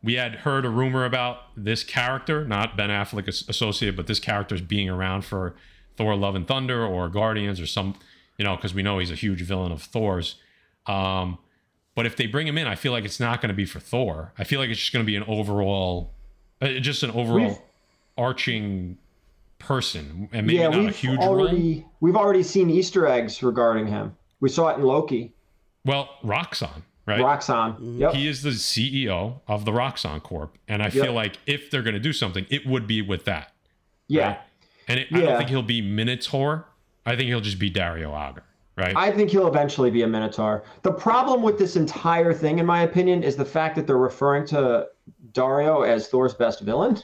we 0.03 0.15
had 0.15 0.37
heard 0.37 0.65
a 0.65 0.69
rumor 0.69 1.05
about 1.05 1.43
this 1.55 1.83
character, 1.83 2.43
not 2.45 2.75
Ben 2.75 2.89
Affleck 2.89 3.27
associated, 3.27 3.95
but 3.95 4.07
this 4.07 4.19
character's 4.19 4.61
being 4.61 4.89
around 4.89 5.23
for 5.23 5.55
Thor: 5.97 6.15
Love 6.15 6.33
and 6.33 6.47
Thunder 6.47 6.83
or 6.85 7.07
Guardians 7.09 7.59
or 7.59 7.67
some, 7.67 7.95
you 8.37 8.43
know, 8.45 8.55
because 8.55 8.73
we 8.73 8.81
know 8.81 8.97
he's 8.97 9.11
a 9.11 9.15
huge 9.15 9.41
villain 9.41 9.71
of 9.71 9.83
Thor's. 9.83 10.35
Um, 10.87 11.37
but 11.93 12.07
if 12.07 12.15
they 12.15 12.25
bring 12.25 12.47
him 12.47 12.57
in, 12.57 12.65
I 12.65 12.73
feel 12.73 12.91
like 12.91 13.05
it's 13.05 13.19
not 13.19 13.39
going 13.41 13.49
to 13.49 13.53
be 13.55 13.65
for 13.65 13.79
Thor. 13.79 14.33
I 14.39 14.43
feel 14.43 14.59
like 14.59 14.69
it's 14.71 14.79
just 14.79 14.93
going 14.93 15.05
to 15.05 15.07
be 15.07 15.15
an 15.15 15.23
overall, 15.27 16.11
uh, 16.61 16.69
just 16.79 17.03
an 17.03 17.11
overall 17.11 17.47
We've- 17.49 17.59
arching 18.17 18.97
person 19.61 20.27
and 20.33 20.47
maybe 20.47 20.59
yeah, 20.59 20.67
not 20.69 20.79
a 20.79 20.83
we've 20.83 20.95
huge 20.95 21.19
role. 21.19 21.29
already 21.41 21.85
we've 21.99 22.15
already 22.15 22.43
seen 22.43 22.69
Easter 22.69 23.07
eggs 23.07 23.41
regarding 23.43 23.87
him. 23.87 24.15
We 24.39 24.49
saw 24.49 24.69
it 24.69 24.77
in 24.77 24.83
Loki. 24.83 25.33
Well, 25.85 26.09
Roxxon, 26.23 26.81
right? 27.05 27.19
Roxxon. 27.21 27.75
Mm-hmm. 27.75 28.01
Yep. 28.01 28.13
He 28.13 28.27
is 28.27 28.41
the 28.43 28.49
CEO 28.51 29.39
of 29.47 29.65
the 29.65 29.71
Roxxon 29.71 30.21
Corp, 30.23 30.57
and 30.67 30.81
I 30.81 30.85
Yep. 30.85 30.93
feel 30.93 31.13
like 31.13 31.37
if 31.45 31.69
they're 31.71 31.81
going 31.83 31.93
to 31.93 31.99
do 31.99 32.13
something, 32.13 32.45
it 32.49 32.65
would 32.67 32.87
be 32.87 33.01
with 33.01 33.25
that. 33.25 33.51
yeah. 34.07 34.27
right? 34.27 34.39
And 34.87 34.99
it, 34.99 35.07
I 35.13 35.21
don't 35.21 35.37
think 35.37 35.49
he'll 35.49 35.61
be 35.61 35.81
Minotaur. 35.81 36.65
I 37.05 37.15
think 37.15 37.27
he'll 37.29 37.39
just 37.41 37.59
be 37.59 37.69
Dario 37.69 38.13
Agger, 38.13 38.43
right? 38.77 38.93
I 38.95 39.11
think 39.11 39.29
he'll 39.29 39.47
eventually 39.47 39.89
be 39.89 40.01
a 40.01 40.07
Minotaur. 40.07 40.63
The 40.81 40.91
problem 40.91 41.41
with 41.43 41.57
this 41.57 41.75
entire 41.75 42.33
thing, 42.33 42.59
in 42.59 42.65
my 42.65 42.81
opinion, 42.81 43.23
is 43.23 43.35
the 43.35 43.45
fact 43.45 43.75
that 43.75 43.87
they're 43.87 43.97
referring 43.97 44.45
to 44.47 44.87
Dario 45.33 45.81
as 45.83 46.07
Thor's 46.09 46.33
best 46.33 46.61
villain. 46.61 46.97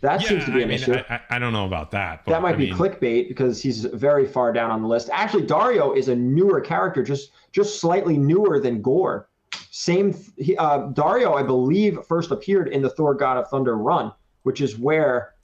That 0.00 0.22
seems 0.22 0.44
to 0.46 0.50
be 0.50 0.60
I 0.60 0.62
an 0.62 0.68
mean, 0.68 0.78
issue. 0.78 0.94
I, 1.10 1.20
I, 1.28 1.38
don't 1.38 1.52
know 1.52 1.66
about 1.66 1.90
that. 1.90 2.24
But 2.24 2.32
that 2.32 2.42
might 2.42 2.54
I 2.54 2.58
be 2.58 2.66
mean, 2.70 2.74
clickbait 2.74 3.28
because 3.28 3.60
he's 3.62 3.84
very 3.84 4.26
far 4.26 4.50
down 4.52 4.70
on 4.70 4.80
the 4.80 4.88
list. 4.88 5.10
Actually, 5.12 5.44
Dario 5.44 5.92
is 5.92 6.08
a 6.08 6.16
newer 6.16 6.60
character, 6.60 7.02
just 7.02 7.32
just 7.52 7.80
slightly 7.80 8.16
newer 8.16 8.60
than 8.60 8.80
Gorr. 8.80 9.28
Same, 9.70 10.14
he, 10.36 10.56
uh, 10.56 10.86
Dario, 10.88 11.34
I 11.34 11.42
believe, 11.42 11.98
first 12.08 12.30
appeared 12.30 12.68
in 12.68 12.80
the 12.82 12.90
Thor: 12.90 13.14
God 13.14 13.36
of 13.36 13.48
Thunder 13.48 13.76
run, 13.76 14.12
which 14.42 14.60
is 14.60 14.78
where 14.78 15.34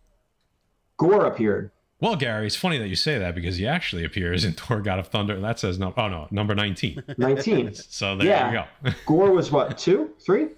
Gorr 0.97 1.27
appeared. 1.27 1.71
Well, 2.01 2.17
Gary, 2.17 2.47
it's 2.47 2.57
funny 2.57 2.77
that 2.79 2.89
you 2.89 2.97
say 2.97 3.19
that 3.19 3.35
because 3.35 3.57
he 3.57 3.67
actually 3.67 4.05
appears 4.05 4.45
in 4.45 4.53
Thor: 4.55 4.81
God 4.81 4.99
of 4.99 5.09
Thunder. 5.09 5.39
That 5.41 5.59
says 5.59 5.79
no. 5.79 5.93
Oh 5.97 6.09
no, 6.09 6.29
number 6.31 6.55
nineteen. 6.55 7.03
Nineteen. 7.19 7.75
So 7.75 8.17
there 8.17 8.27
Yeah. 8.27 8.65
you 8.85 8.91
go. 8.91 8.97
Gorr 9.07 9.31
was 9.33 9.51
what 9.53 9.77
two, 9.77 10.11
three? 10.25 10.49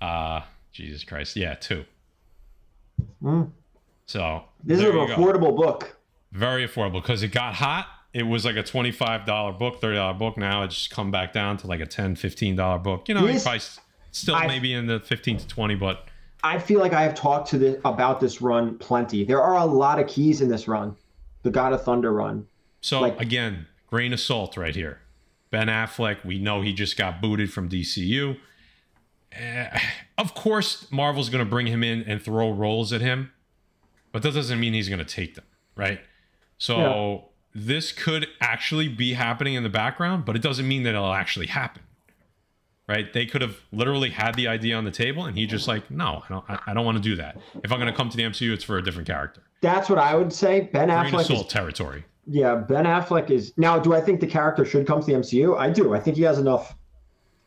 Uh 0.00 0.40
Jesus 0.72 1.04
Christ. 1.04 1.36
Yeah, 1.36 1.54
two. 1.54 1.84
Mm. 3.22 3.50
So 4.06 4.44
This 4.64 4.78
is 4.78 4.84
an 4.84 4.92
you 4.96 5.06
go. 5.06 5.14
affordable 5.16 5.56
book. 5.56 5.96
very 6.32 6.66
affordable 6.66 7.02
because 7.02 7.22
it 7.22 7.32
got 7.32 7.54
hot. 7.54 7.86
It 8.14 8.22
was 8.22 8.44
like 8.44 8.56
a 8.56 8.62
twenty-five 8.62 9.26
dollar 9.26 9.52
book, 9.52 9.80
thirty 9.80 9.96
dollar 9.96 10.14
book. 10.14 10.36
Now 10.38 10.62
it's 10.62 10.74
just 10.74 10.90
come 10.90 11.10
back 11.10 11.32
down 11.32 11.56
to 11.58 11.66
like 11.66 11.80
a 11.80 11.86
10 11.86 12.16
15 12.16 12.56
dollar 12.56 12.78
book. 12.78 13.08
You 13.08 13.14
know, 13.14 13.26
This- 13.26 13.80
still 14.12 14.34
I- 14.34 14.46
maybe 14.46 14.72
in 14.72 14.86
the 14.86 15.00
fifteen 15.00 15.36
to 15.36 15.46
twenty, 15.46 15.74
but 15.74 16.06
I 16.42 16.58
feel 16.58 16.80
like 16.80 16.92
I 16.92 17.02
have 17.02 17.14
talked 17.14 17.48
to 17.50 17.58
this 17.58 17.80
about 17.84 18.20
this 18.20 18.40
run 18.40 18.78
plenty. 18.78 19.24
There 19.24 19.42
are 19.42 19.56
a 19.58 19.64
lot 19.64 19.98
of 19.98 20.06
keys 20.06 20.40
in 20.40 20.48
this 20.48 20.66
run, 20.68 20.96
the 21.42 21.50
God 21.50 21.72
of 21.72 21.82
Thunder 21.82 22.12
run. 22.12 22.46
So 22.80 23.00
Like- 23.00 23.20
again, 23.20 23.66
grain 23.88 24.12
of 24.12 24.20
salt 24.20 24.56
right 24.56 24.74
here. 24.74 25.00
Ben 25.50 25.66
Affleck, 25.68 26.24
we 26.24 26.38
know 26.38 26.60
he 26.62 26.72
just 26.72 26.96
got 26.96 27.20
booted 27.20 27.52
from 27.52 27.68
DCU. 27.68 28.36
Eh, 29.32 29.78
of 30.16 30.34
course, 30.34 30.90
Marvel's 30.90 31.28
going 31.28 31.44
to 31.44 31.48
bring 31.48 31.66
him 31.66 31.84
in 31.84 32.02
and 32.02 32.22
throw 32.22 32.50
roles 32.50 32.92
at 32.92 33.00
him, 33.00 33.32
but 34.12 34.22
that 34.22 34.34
doesn't 34.34 34.58
mean 34.58 34.72
he's 34.72 34.88
going 34.88 34.98
to 34.98 35.04
take 35.04 35.34
them, 35.34 35.44
right? 35.76 36.00
So 36.58 37.28
this 37.54 37.92
could 37.92 38.26
actually 38.40 38.88
be 38.88 39.14
happening 39.14 39.54
in 39.54 39.62
the 39.62 39.68
background, 39.68 40.24
but 40.24 40.36
it 40.36 40.42
doesn't 40.42 40.66
mean 40.66 40.82
that 40.84 40.90
it'll 40.90 41.12
actually 41.12 41.46
happen, 41.46 41.82
right? 42.88 43.12
They 43.12 43.26
could 43.26 43.42
have 43.42 43.56
literally 43.72 44.10
had 44.10 44.34
the 44.34 44.48
idea 44.48 44.76
on 44.76 44.84
the 44.84 44.90
table, 44.90 45.24
and 45.24 45.36
he 45.36 45.46
just 45.46 45.68
like, 45.68 45.90
no, 45.90 46.22
I 46.24 46.32
don't, 46.32 46.44
I, 46.66 46.74
don't 46.74 46.84
want 46.84 46.96
to 46.96 47.02
do 47.02 47.16
that. 47.16 47.38
If 47.62 47.72
I'm 47.72 47.78
going 47.78 47.90
to 47.90 47.96
come 47.96 48.08
to 48.10 48.16
the 48.16 48.24
MCU, 48.24 48.52
it's 48.52 48.64
for 48.64 48.78
a 48.78 48.82
different 48.82 49.06
character. 49.06 49.42
That's 49.60 49.88
what 49.88 49.98
I 49.98 50.14
would 50.14 50.32
say. 50.32 50.68
Ben 50.72 50.88
Affleck 50.88 51.30
is 51.30 51.46
territory. 51.46 52.04
Yeah, 52.26 52.56
Ben 52.56 52.84
Affleck 52.84 53.30
is 53.30 53.52
now. 53.56 53.78
Do 53.78 53.94
I 53.94 54.00
think 54.00 54.20
the 54.20 54.26
character 54.26 54.64
should 54.64 54.86
come 54.86 55.00
to 55.00 55.06
the 55.06 55.14
MCU? 55.14 55.58
I 55.58 55.70
do. 55.70 55.94
I 55.94 56.00
think 56.00 56.16
he 56.16 56.22
has 56.24 56.38
enough 56.38 56.76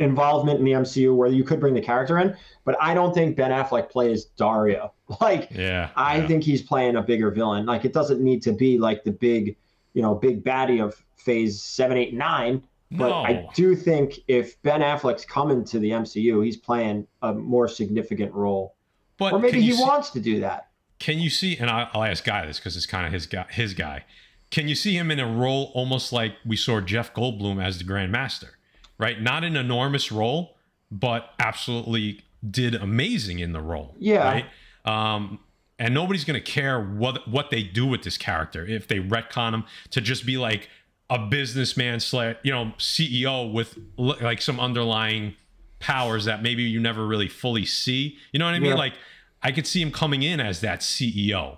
involvement 0.02 0.60
in 0.60 0.66
the 0.66 0.72
MCU 0.72 1.16
where 1.16 1.30
you 1.30 1.44
could 1.44 1.60
bring 1.60 1.74
the 1.74 1.82
character 1.82 2.18
in, 2.20 2.36
but 2.66 2.76
I 2.82 2.94
don't 2.94 3.14
think 3.14 3.36
Ben 3.38 3.52
Affleck 3.52 3.90
plays 3.90 4.26
Dario. 4.26 4.94
Like, 5.20 5.50
Yeah, 5.52 5.90
I 5.98 6.18
yeah. 6.20 6.28
think 6.28 6.44
he's 6.44 6.62
playing 6.62 6.96
a 6.96 7.02
bigger 7.02 7.32
villain. 7.32 7.66
Like, 7.66 7.84
it 7.84 7.92
doesn't 7.94 8.22
need 8.22 8.42
to 8.44 8.54
be 8.54 8.78
like 8.78 9.04
the 9.04 9.12
big, 9.12 9.58
you 9.94 10.02
know, 10.02 10.16
big 10.16 10.42
baddie 10.44 10.82
of 10.82 10.96
Phase 11.18 11.62
Seven, 11.62 11.98
Eight, 11.98 12.14
Nine. 12.14 12.64
But 12.92 13.10
no. 13.10 13.16
I 13.16 13.48
do 13.54 13.76
think 13.76 14.20
if 14.28 14.62
Ben 14.64 14.80
Affleck's 14.82 15.26
coming 15.26 15.64
to 15.66 15.80
the 15.80 15.92
MCU, 15.92 16.44
he's 16.46 16.56
playing 16.58 17.08
a 17.22 17.34
more 17.34 17.68
significant 17.68 18.34
role, 18.34 18.76
but 19.18 19.34
or 19.34 19.40
maybe 19.40 19.62
he 19.62 19.74
see- 19.74 19.82
wants 19.84 20.10
to 20.12 20.20
do 20.22 20.40
that. 20.42 20.68
Can 21.00 21.20
you 21.20 21.30
see? 21.30 21.58
And 21.58 21.70
I, 21.70 21.90
I'll 21.94 22.04
ask 22.04 22.24
Guy 22.24 22.46
this 22.46 22.60
because 22.60 22.78
it's 22.78 22.86
kind 22.86 23.06
of 23.08 23.12
his 23.12 23.26
guy. 23.28 23.46
His 23.50 23.74
guy. 23.74 24.06
Can 24.50 24.68
you 24.68 24.76
see 24.76 24.96
him 24.98 25.10
in 25.12 25.20
a 25.20 25.26
role 25.26 25.72
almost 25.74 26.14
like 26.14 26.34
we 26.46 26.56
saw 26.58 26.80
Jeff 26.82 27.14
Goldblum 27.14 27.62
as 27.64 27.78
the 27.80 27.84
Grand 27.86 28.12
Master, 28.12 28.58
right? 29.02 29.20
Not 29.20 29.44
an 29.44 29.58
enormous 29.58 30.12
role, 30.12 30.56
but 30.92 31.34
absolutely 31.40 32.22
did 32.50 32.76
amazing 32.76 33.40
in 33.40 33.52
the 33.52 33.62
role. 33.62 33.96
Yeah. 34.00 34.24
Right. 34.24 34.46
Um, 34.86 35.40
and 35.80 35.94
nobody's 35.96 36.24
gonna 36.24 36.40
care 36.40 36.80
what 36.80 37.28
what 37.28 37.50
they 37.50 37.64
do 37.64 37.88
with 37.88 38.04
this 38.04 38.18
character 38.18 38.64
if 38.66 38.88
they 38.88 39.00
retcon 39.00 39.54
him 39.54 39.64
to 39.90 40.00
just 40.00 40.26
be 40.28 40.38
like 40.38 40.70
a 41.10 41.18
businessman 41.18 42.00
slash 42.00 42.36
you 42.44 42.52
know 42.52 42.74
CEO 42.78 43.52
with 43.52 43.78
like 43.98 44.42
some 44.42 44.60
underlying 44.60 45.36
powers 45.80 46.26
that 46.26 46.44
maybe 46.44 46.62
you 46.62 46.80
never 46.80 47.08
really 47.08 47.28
fully 47.28 47.66
see. 47.66 48.18
You 48.32 48.38
know 48.38 48.46
what 48.46 48.54
I 48.54 48.60
mean? 48.60 48.72
Yeah. 48.72 48.78
Like 48.78 48.94
I 49.42 49.52
could 49.52 49.66
see 49.66 49.82
him 49.82 49.92
coming 49.92 50.22
in 50.22 50.40
as 50.40 50.62
that 50.62 50.82
CEO, 50.82 51.58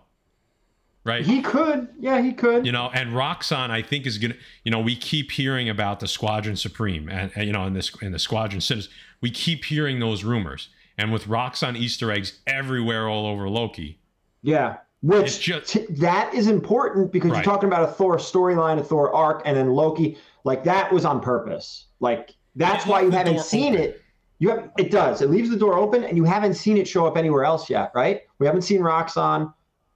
right? 1.04 1.26
He 1.26 1.42
could, 1.42 1.88
yeah, 2.00 2.22
he 2.22 2.34
could. 2.34 2.66
you 2.66 2.72
know, 2.72 2.90
and 2.94 3.12
Roxxon, 3.12 3.70
I 3.70 3.82
think, 3.82 4.06
is 4.06 4.18
gonna. 4.18 4.36
You 4.64 4.72
know, 4.72 4.80
we 4.80 4.96
keep 4.96 5.32
hearing 5.32 5.70
about 5.70 6.00
the 6.00 6.08
Squadron 6.08 6.56
Supreme, 6.56 7.10
and, 7.10 7.32
and, 7.36 7.46
you 7.46 7.54
know, 7.54 7.66
in 7.66 7.74
this 7.74 7.92
in 8.02 8.12
the 8.12 8.20
Squadron 8.20 8.62
Sinners, 8.62 8.90
we 9.22 9.30
keep 9.32 9.66
hearing 9.66 10.00
those 10.00 10.24
rumors. 10.24 10.70
And 10.98 11.12
with 11.12 11.26
Roxxon 11.26 11.76
Easter 11.76 12.12
eggs 12.12 12.40
everywhere, 12.46 13.08
all 13.10 13.26
over 13.26 13.50
Loki, 13.50 14.00
Yeah. 14.44 14.78
Which 15.02 15.42
just- 15.42 15.68
t- 15.74 15.86
that 15.90 16.34
is 16.34 16.48
important 16.48 17.12
because 17.12 17.32
Right. 17.32 17.38
you're 17.44 17.54
talking 17.54 17.68
about 17.68 17.84
a 17.84 17.92
Thor 17.92 18.16
storyline, 18.18 18.80
a 18.80 18.84
Thor 18.84 19.14
arc, 19.14 19.42
and 19.44 19.58
then 19.58 19.72
Loki. 19.72 20.18
Like 20.46 20.64
that 20.64 20.94
was 20.94 21.04
on 21.04 21.20
purpose. 21.20 21.88
Like 22.00 22.36
that's 22.56 22.86
why 22.86 23.02
you 23.02 23.10
haven't 23.10 23.42
seen 23.42 23.74
open. 23.74 23.86
it. 23.86 24.02
You 24.40 24.50
have 24.50 24.70
it 24.78 24.92
does. 24.92 25.22
It 25.22 25.30
leaves 25.30 25.50
the 25.50 25.58
door 25.58 25.74
open, 25.74 26.06
and 26.06 26.16
you 26.16 26.24
haven't 26.24 26.54
seen 26.54 26.78
it 26.78 26.88
show 26.88 27.06
up 27.06 27.18
anywhere 27.18 27.44
else 27.44 27.70
yet, 27.70 27.92
right? 27.94 28.22
We 28.40 28.46
haven't 28.46 28.62
seen 28.62 28.80
Roxxon 28.80 29.54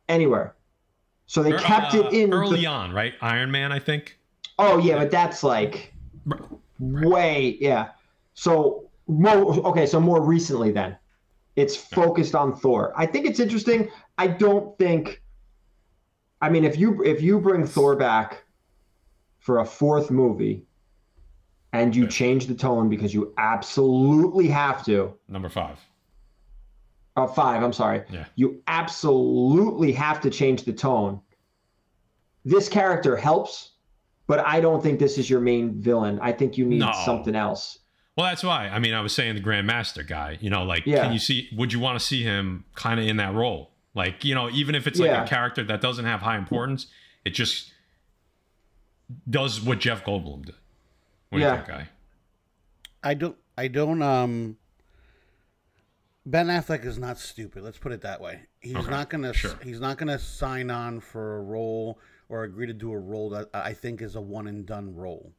anywhere. 0.10 0.56
So 1.28 1.44
they 1.44 1.52
kept 1.58 1.94
uh, 1.94 2.06
it 2.06 2.14
in 2.14 2.34
early 2.34 2.62
the- 2.62 2.68
on, 2.68 2.92
right? 2.94 3.14
Iron 3.22 3.52
Man, 3.52 3.72
I 3.72 3.80
think. 3.80 4.18
Oh 4.58 4.80
yeah, 4.80 4.98
but 4.98 5.12
that's 5.12 5.44
like 5.44 5.94
way 6.80 7.58
yeah. 7.60 7.90
So 8.34 8.90
more 9.08 9.36
okay, 9.68 9.86
so 9.86 10.00
more 10.00 10.22
recently 10.22 10.72
then. 10.72 10.98
It's 11.56 11.76
focused 11.76 12.36
on 12.36 12.56
Thor. 12.56 12.94
I 12.96 13.06
think 13.06 13.26
it's 13.26 13.40
interesting. 13.40 13.90
I 14.18 14.28
don't 14.28 14.78
think 14.78 15.22
I 16.42 16.50
mean 16.50 16.64
if 16.64 16.78
you 16.78 17.04
if 17.04 17.22
you 17.22 17.40
bring 17.40 17.66
Thor 17.68 17.96
back 17.96 18.44
for 19.40 19.60
a 19.60 19.66
fourth 19.66 20.10
movie 20.10 20.66
and 21.74 21.96
you 21.96 22.08
change 22.08 22.48
the 22.48 22.56
tone 22.56 22.90
because 22.90 23.14
you 23.14 23.34
absolutely 23.38 24.48
have 24.48 24.84
to 24.86 25.14
Number 25.28 25.50
five. 25.50 25.78
Uh, 27.18 27.28
five, 27.28 27.64
I'm 27.64 27.74
sorry. 27.74 28.04
Yeah. 28.10 28.26
You 28.36 28.62
absolutely 28.68 29.92
have 29.94 30.22
to 30.22 30.30
change 30.30 30.64
the 30.64 30.72
tone. 30.74 31.20
This 32.46 32.70
character 32.70 33.18
helps, 33.18 33.72
but 34.28 34.40
I 34.46 34.62
don't 34.62 34.82
think 34.82 35.00
this 35.00 35.18
is 35.18 35.30
your 35.30 35.42
main 35.42 35.82
villain. 35.82 36.20
I 36.22 36.32
think 36.32 36.58
you 36.58 36.66
need 36.66 36.80
No. 36.80 36.92
something 37.04 37.36
else. 37.36 37.80
Well, 38.16 38.26
that's 38.28 38.44
why. 38.44 38.70
I 38.70 38.80
mean, 38.80 38.94
I 38.94 39.02
was 39.02 39.14
saying 39.14 39.36
the 39.36 39.42
Grandmaster 39.42 40.08
guy. 40.08 40.38
You 40.42 40.50
know, 40.50 40.64
like, 40.64 40.86
Yeah. 40.86 41.04
can 41.04 41.14
you 41.14 41.20
see? 41.20 41.50
Would 41.56 41.74
you 41.74 41.80
want 41.80 42.00
to 42.00 42.06
see 42.06 42.24
him 42.24 42.66
kind 42.76 43.00
of 43.00 43.06
in 43.06 43.18
that 43.18 43.34
role? 43.34 43.72
Like, 43.94 44.24
you 44.24 44.34
know, 44.34 44.50
even 44.52 44.76
if 44.76 44.88
it's 44.88 45.00
like 45.00 45.10
Yeah. 45.10 45.24
a 45.24 45.28
character 45.28 45.64
that 45.66 45.82
doesn't 45.82 46.06
have 46.06 46.22
high 46.22 46.38
importance, 46.38 46.88
it 47.26 47.32
just 47.32 47.72
does 49.30 49.62
what 49.62 49.80
Jeff 49.80 50.04
Goldblum 50.06 50.46
did. 50.46 50.56
What 51.30 51.40
do 51.40 51.44
you 51.46 51.52
think, 51.52 51.68
guy? 51.68 51.90
I 53.04 53.14
don't. 53.14 53.36
I 53.58 53.68
don't. 53.68 54.02
Um. 54.02 54.58
Ben 56.30 56.48
Affleck 56.48 56.84
is 56.86 57.00
not 57.00 57.18
stupid. 57.18 57.64
Let's 57.64 57.78
put 57.78 57.94
it 57.94 58.02
that 58.02 58.20
way. 58.20 58.42
He's 58.60 58.76
Okay, 58.76 58.90
not 58.90 59.10
gonna. 59.10 59.34
sure. 59.34 59.58
He's 59.64 59.80
not 59.80 59.98
gonna 59.98 60.20
sign 60.20 60.70
on 60.70 61.00
for 61.00 61.38
a 61.38 61.42
role 61.42 62.00
or 62.28 62.44
agree 62.44 62.68
to 62.68 62.74
do 62.74 62.92
a 62.92 63.00
role 63.00 63.30
that 63.30 63.50
I 63.54 63.72
think 63.74 64.02
is 64.02 64.16
a 64.16 64.22
one 64.22 64.46
and 64.48 64.66
done 64.66 64.94
role. 64.94 65.32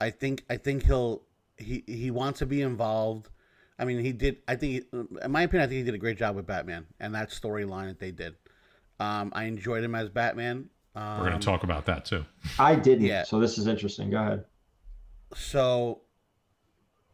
I 0.00 0.10
think. 0.10 0.44
I 0.50 0.56
think 0.58 0.84
he'll. 0.84 1.22
He 1.56 1.82
he 1.86 2.10
wants 2.10 2.40
to 2.40 2.46
be 2.46 2.60
involved. 2.60 3.30
I 3.78 3.86
mean, 3.86 4.00
he 4.00 4.12
did. 4.12 4.36
I 4.46 4.56
think, 4.56 4.84
in 4.92 5.30
my 5.30 5.42
opinion, 5.42 5.66
I 5.66 5.68
think 5.70 5.78
he 5.78 5.84
did 5.84 5.94
a 5.94 5.98
great 5.98 6.18
job 6.18 6.36
with 6.36 6.46
Batman 6.46 6.86
and 7.00 7.14
that 7.14 7.30
storyline 7.30 7.88
that 7.88 7.98
they 7.98 8.10
did. 8.10 8.34
Um, 8.98 9.32
I 9.34 9.44
enjoyed 9.44 9.82
him 9.82 9.94
as 9.94 10.10
Batman. 10.10 10.68
Um, 10.94 11.20
We're 11.20 11.28
going 11.28 11.40
to 11.40 11.44
talk 11.46 11.62
about 11.62 11.86
that 11.86 12.04
too. 12.04 12.26
I 12.58 12.74
didn't. 12.74 13.06
Yeah. 13.06 13.22
So 13.22 13.40
this 13.40 13.56
is 13.56 13.66
interesting. 13.66 14.10
Go 14.10 14.18
ahead. 14.18 14.44
so 15.34 16.02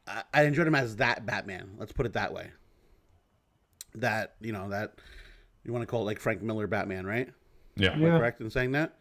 I, 0.07 0.23
I 0.33 0.43
enjoyed 0.45 0.67
him 0.67 0.75
as 0.75 0.97
that 0.97 1.27
Batman. 1.27 1.71
Let's 1.79 1.93
put 1.93 2.07
it 2.07 2.13
that 2.15 2.33
way. 2.33 2.51
That 3.95 4.35
you 4.41 4.53
know 4.53 4.69
that 4.71 4.95
you 5.65 5.73
want 5.73 5.83
to 5.83 5.87
call 5.87 6.03
it 6.03 6.05
like 6.05 6.21
Frank 6.21 6.43
Miller 6.43 6.67
Batman, 6.67 7.07
right? 7.07 7.29
Yeah. 7.77 7.93
Am 7.93 8.03
I 8.05 8.07
Yeah. 8.09 8.19
correct 8.19 8.41
in 8.41 8.51
saying 8.51 8.73
that? 8.73 8.95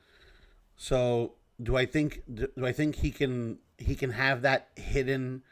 So 0.78 1.34
do 1.62 1.76
I 1.78 1.86
think 1.86 2.22
do, 2.34 2.48
do 2.58 2.66
I 2.66 2.72
think 2.72 2.96
he 2.96 3.12
can 3.12 3.60
he 3.78 3.96
can 3.96 4.12
have 4.12 4.42
that 4.44 4.70
hidden 4.76 5.44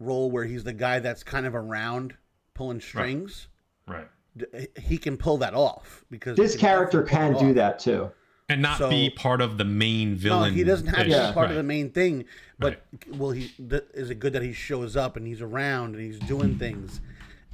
role 0.00 0.30
where 0.30 0.44
he's 0.44 0.64
the 0.64 0.72
guy 0.72 0.98
that's 0.98 1.22
kind 1.22 1.46
of 1.46 1.54
around 1.54 2.16
pulling 2.54 2.80
strings? 2.80 3.48
Right. 3.86 4.08
d- 4.36 4.46
he 4.80 4.98
can 4.98 5.16
pull 5.16 5.36
that 5.38 5.54
off 5.54 6.04
because 6.10 6.36
This 6.36 6.54
he 6.54 6.58
can 6.60 6.68
character 6.70 7.02
can 7.02 7.34
do 7.34 7.50
off. 7.50 7.54
that 7.54 7.78
too. 7.78 8.10
And 8.48 8.60
not 8.62 8.78
So- 8.78 8.90
be 8.90 9.10
part 9.10 9.40
of 9.40 9.56
the 9.58 9.64
main 9.64 10.16
villain. 10.16 10.50
No, 10.52 10.56
he 10.56 10.64
doesn't 10.64 10.86
have 10.88 11.06
to 11.06 11.12
ish. 11.12 11.28
be 11.28 11.32
part 11.32 11.50
of 11.50 11.56
the 11.56 11.62
main 11.62 11.90
thing. 11.90 12.24
But 12.58 12.84
will 13.08 13.30
he? 13.32 13.48
Th- 13.48 13.84
is 13.94 14.10
it 14.10 14.18
good 14.18 14.32
that 14.34 14.42
he 14.42 14.52
shows 14.52 14.96
up 14.96 15.16
and 15.16 15.26
he's 15.26 15.40
around 15.40 15.94
and 15.94 16.04
he's 16.04 16.18
doing 16.20 16.58
things, 16.58 17.00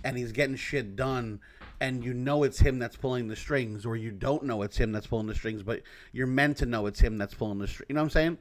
and 0.05 0.17
he's 0.17 0.33
getting 0.33 0.57
shit 0.57 0.97
done, 0.97 1.41
and 1.81 2.05
you 2.05 2.13
know 2.13 2.43
it's 2.43 2.59
him 2.59 2.79
that's 2.79 2.97
pulling 2.97 3.29
the 3.29 3.37
strings, 3.37 3.87
or 3.87 3.97
you 3.97 4.11
don't 4.11 4.45
know 4.45 4.63
it's 4.63 4.77
him 4.77 4.93
that's 4.93 5.07
pulling 5.07 5.27
the 5.27 5.35
strings, 5.35 5.63
but 5.63 5.81
you're 6.13 6.27
meant 6.27 6.57
to 6.59 6.67
know 6.67 6.87
it's 6.87 7.01
him 7.01 7.17
that's 7.19 7.35
pulling 7.35 7.59
the 7.59 7.69
strings. 7.69 7.87
You 7.89 7.95
know 7.95 8.01
what 8.03 8.07
I'm 8.07 8.11
saying? 8.11 8.39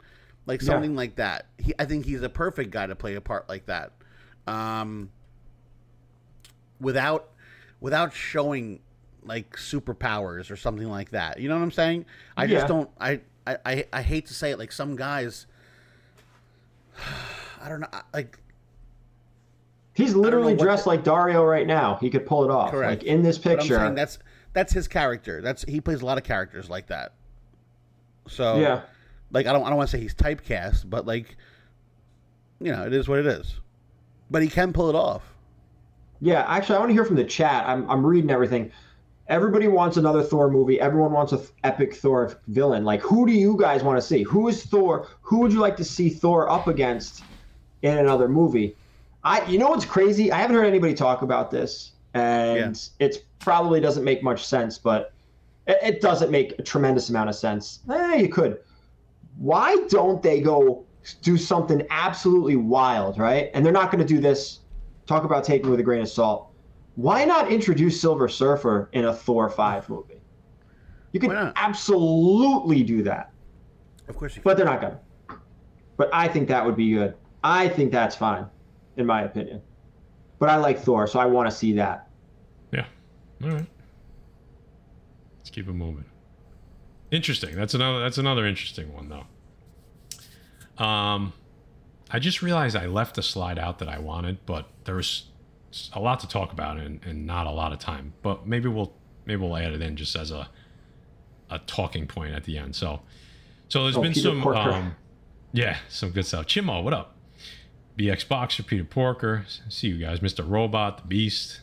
Like 0.48 0.62
Yeah. 0.62 0.68
something 0.68 0.96
like 0.96 1.16
that. 1.16 1.46
He, 1.60 1.74
I 1.78 1.86
think 1.86 2.06
he's 2.06 2.24
a 2.24 2.30
perfect 2.30 2.72
guy 2.72 2.88
to 2.88 2.96
play 2.96 3.16
a 3.16 3.22
part 3.22 3.48
like 3.48 3.68
that. 3.68 3.94
Um, 4.48 5.12
without 6.82 7.30
without 7.80 8.14
showing 8.14 8.80
like 9.30 9.56
superpowers 9.56 10.52
or 10.52 10.58
something 10.58 10.90
like 10.90 11.12
that. 11.12 11.40
You 11.40 11.48
know 11.48 11.56
what 11.56 11.64
I'm 11.64 11.72
saying? 11.72 12.06
I 12.36 12.44
Yeah. 12.46 12.58
just 12.58 12.68
don't 12.68 12.90
I, 13.00 13.22
I 13.48 13.58
I 13.66 13.86
I 13.94 14.02
hate 14.02 14.26
to 14.26 14.34
say 14.34 14.52
it 14.52 14.60
like 14.60 14.72
some 14.74 14.98
guys 14.98 15.46
I 17.62 17.70
don't 17.70 17.80
know 17.80 17.88
like 18.14 18.40
He's 19.94 20.16
literally 20.16 20.56
dressed 20.56 20.84
the- 20.86 20.90
like 20.92 21.04
Dario 21.04 21.44
right 21.44 21.68
now. 21.68 21.96
He 22.02 22.10
could 22.10 22.26
pull 22.26 22.44
it 22.46 22.50
off. 22.52 22.72
Correct. 22.72 23.02
Like 23.02 23.08
in 23.08 23.22
this 23.22 23.38
picture. 23.38 23.94
that's 23.94 24.18
that's 24.54 24.74
his 24.74 24.88
character. 24.88 25.42
That's 25.42 25.64
he 25.64 25.80
plays 25.82 26.02
a 26.02 26.06
lot 26.06 26.18
of 26.18 26.24
characters 26.24 26.70
like 26.70 26.88
that. 26.88 27.14
So 28.28 28.58
yeah. 28.58 28.82
like 29.32 29.46
I 29.46 29.54
don't 29.54 29.64
I 29.64 29.70
don't 29.70 29.78
want 29.78 29.90
to 29.90 29.96
say 29.98 30.02
he's 30.02 30.16
typecast, 30.16 30.90
but 30.90 31.06
like 31.06 31.38
you 32.62 32.72
know, 32.72 32.86
it 32.86 32.94
is 32.94 33.08
what 33.08 33.20
it 33.20 33.26
is. 33.28 33.56
But 34.32 34.42
he 34.42 34.48
can 34.50 34.74
pull 34.74 34.90
it 34.90 34.96
off. 34.96 35.24
Yeah, 36.22 36.44
actually, 36.48 36.76
I 36.76 36.80
want 36.80 36.90
to 36.90 36.94
hear 36.94 37.06
from 37.06 37.16
the 37.16 37.24
chat. 37.24 37.66
I'm, 37.66 37.90
I'm 37.90 38.06
reading 38.06 38.30
everything. 38.30 38.72
Everybody 39.30 39.68
wants 39.68 39.98
another 39.98 40.24
Thor 40.24 40.50
movie. 40.50 40.82
Everyone 40.82 41.12
wants 41.12 41.32
an 41.32 41.42
epic 41.64 41.96
Thor 41.96 42.36
villain. 42.48 42.84
Like, 42.84 43.02
who 43.02 43.28
do 43.28 43.32
you 43.32 43.56
guys 43.58 43.84
want 43.84 43.98
to 43.98 44.02
see? 44.02 44.24
Who 44.24 44.48
is 44.48 44.64
Thor? 44.66 45.08
Who 45.22 45.40
would 45.40 45.54
you 45.54 45.60
like 45.60 45.78
to 45.78 45.84
see 45.84 46.10
Thor 46.10 46.50
up 46.50 46.68
against 46.68 47.24
in 47.84 47.98
another 48.00 48.28
movie? 48.28 48.76
I, 49.24 49.46
you 49.46 49.60
know 49.60 49.70
what's 49.70 49.86
crazy? 49.86 50.32
I 50.32 50.40
haven't 50.40 50.56
heard 50.56 50.66
anybody 50.66 50.96
talk 50.96 51.22
about 51.22 51.52
this, 51.52 51.92
and 52.16 52.90
it 53.00 53.24
probably 53.38 53.80
doesn't 53.80 54.04
make 54.04 54.24
much 54.24 54.46
sense. 54.48 54.80
But 54.80 55.14
it, 55.68 55.78
it 55.84 56.02
doesn't 56.02 56.32
make 56.32 56.58
a 56.58 56.64
tremendous 56.64 57.10
amount 57.10 57.30
of 57.30 57.36
sense. 57.36 57.80
Eh, 57.90 58.16
you 58.16 58.30
could. 58.30 58.60
Why 59.38 59.78
don't 59.90 60.24
they 60.24 60.42
go 60.42 60.86
do 61.22 61.38
something 61.38 61.86
absolutely 61.92 62.56
wild, 62.56 63.20
right? 63.20 63.52
And 63.54 63.66
they're 63.66 63.74
not 63.74 63.92
going 63.92 64.06
to 64.06 64.14
do 64.14 64.20
this 64.20 64.60
talk 65.06 65.24
about 65.24 65.44
taking 65.44 65.70
with 65.70 65.80
a 65.80 65.84
grain 65.84 66.02
of 66.02 66.10
salt. 66.10 66.49
Why 67.00 67.24
not 67.24 67.50
introduce 67.50 68.02
Silver 68.02 68.28
Surfer 68.28 68.90
in 68.92 69.06
a 69.06 69.14
Thor 69.14 69.50
5 69.50 69.88
movie? 69.88 70.20
You 71.14 71.22
could 71.22 71.32
absolutely 71.56 72.84
do 72.84 73.04
that, 73.04 73.32
Of 74.10 74.18
course 74.18 74.34
he 74.34 74.42
can. 74.42 74.44
but 74.44 74.58
they're 74.58 74.66
not 74.66 74.82
going 74.82 74.94
to. 74.94 75.00
But 75.96 76.10
I 76.12 76.28
think 76.28 76.50
that 76.50 76.66
would 76.66 76.76
be 76.76 76.92
good. 76.92 77.16
I 77.42 77.70
think 77.70 77.94
that's 77.94 78.18
fine, 78.18 78.48
in 78.98 79.06
my 79.06 79.22
opinion. 79.22 79.62
But 80.40 80.50
I 80.50 80.58
like 80.58 80.78
Thor, 80.82 81.08
so 81.08 81.20
I 81.20 81.26
want 81.26 81.50
to 81.50 81.56
see 81.56 81.72
that. 81.74 82.10
Yeah. 82.74 82.86
All 83.44 83.50
right. 83.50 83.66
Let's 85.38 85.50
keep 85.52 85.70
it 85.70 85.74
moving. 85.74 86.04
Interesting. 87.12 87.56
That's 87.56 87.74
another. 87.76 88.02
That's 88.02 88.18
another 88.18 88.46
interesting 88.46 88.94
one, 88.94 89.08
though. 89.08 90.84
Um, 90.84 91.32
I 92.12 92.20
just 92.20 92.42
realized 92.42 92.76
I 92.76 92.88
left 92.88 93.18
a 93.18 93.24
slide 93.24 93.58
out 93.58 93.80
that 93.80 93.88
I 93.88 94.00
wanted, 94.00 94.46
but 94.46 94.68
there 94.84 94.96
was 94.96 95.29
a 95.94 96.00
lot 96.00 96.20
to 96.22 96.28
talk 96.28 96.52
about 96.52 96.78
and, 96.78 97.00
and 97.06 97.26
not 97.26 97.48
a 97.48 97.52
lot 97.52 97.72
of 97.74 97.80
time. 97.80 98.14
But 98.22 98.48
maybe 98.48 98.68
we'll 98.70 98.94
maybe 99.26 99.42
we'll 99.42 99.58
add 99.58 99.74
it 99.74 99.82
in 99.82 99.96
just 99.96 100.16
as 100.16 100.32
a 100.32 100.50
a 101.50 101.60
talking 101.60 102.06
point 102.08 102.34
at 102.34 102.44
the 102.44 102.58
end. 102.58 102.76
So, 102.76 103.02
so 103.70 103.84
there's 103.84 103.98
Oh, 103.98 104.02
been 104.02 104.14
Peter 104.14 104.30
some, 104.30 104.48
um, 104.48 104.96
yeah, 105.52 105.78
some 105.90 106.12
good 106.12 106.26
stuff. 106.26 106.46
Chimo, 106.46 106.84
what 106.84 106.94
up? 106.94 107.16
BX 107.98 108.28
Boxer, 108.28 108.64
Peter 108.64 108.84
Porker. 108.84 109.46
See 109.68 109.88
you 109.88 109.98
guys, 109.98 110.20
Mr. 110.20 110.48
Robot, 110.48 111.00
the 111.00 111.08
Beast. 111.08 111.62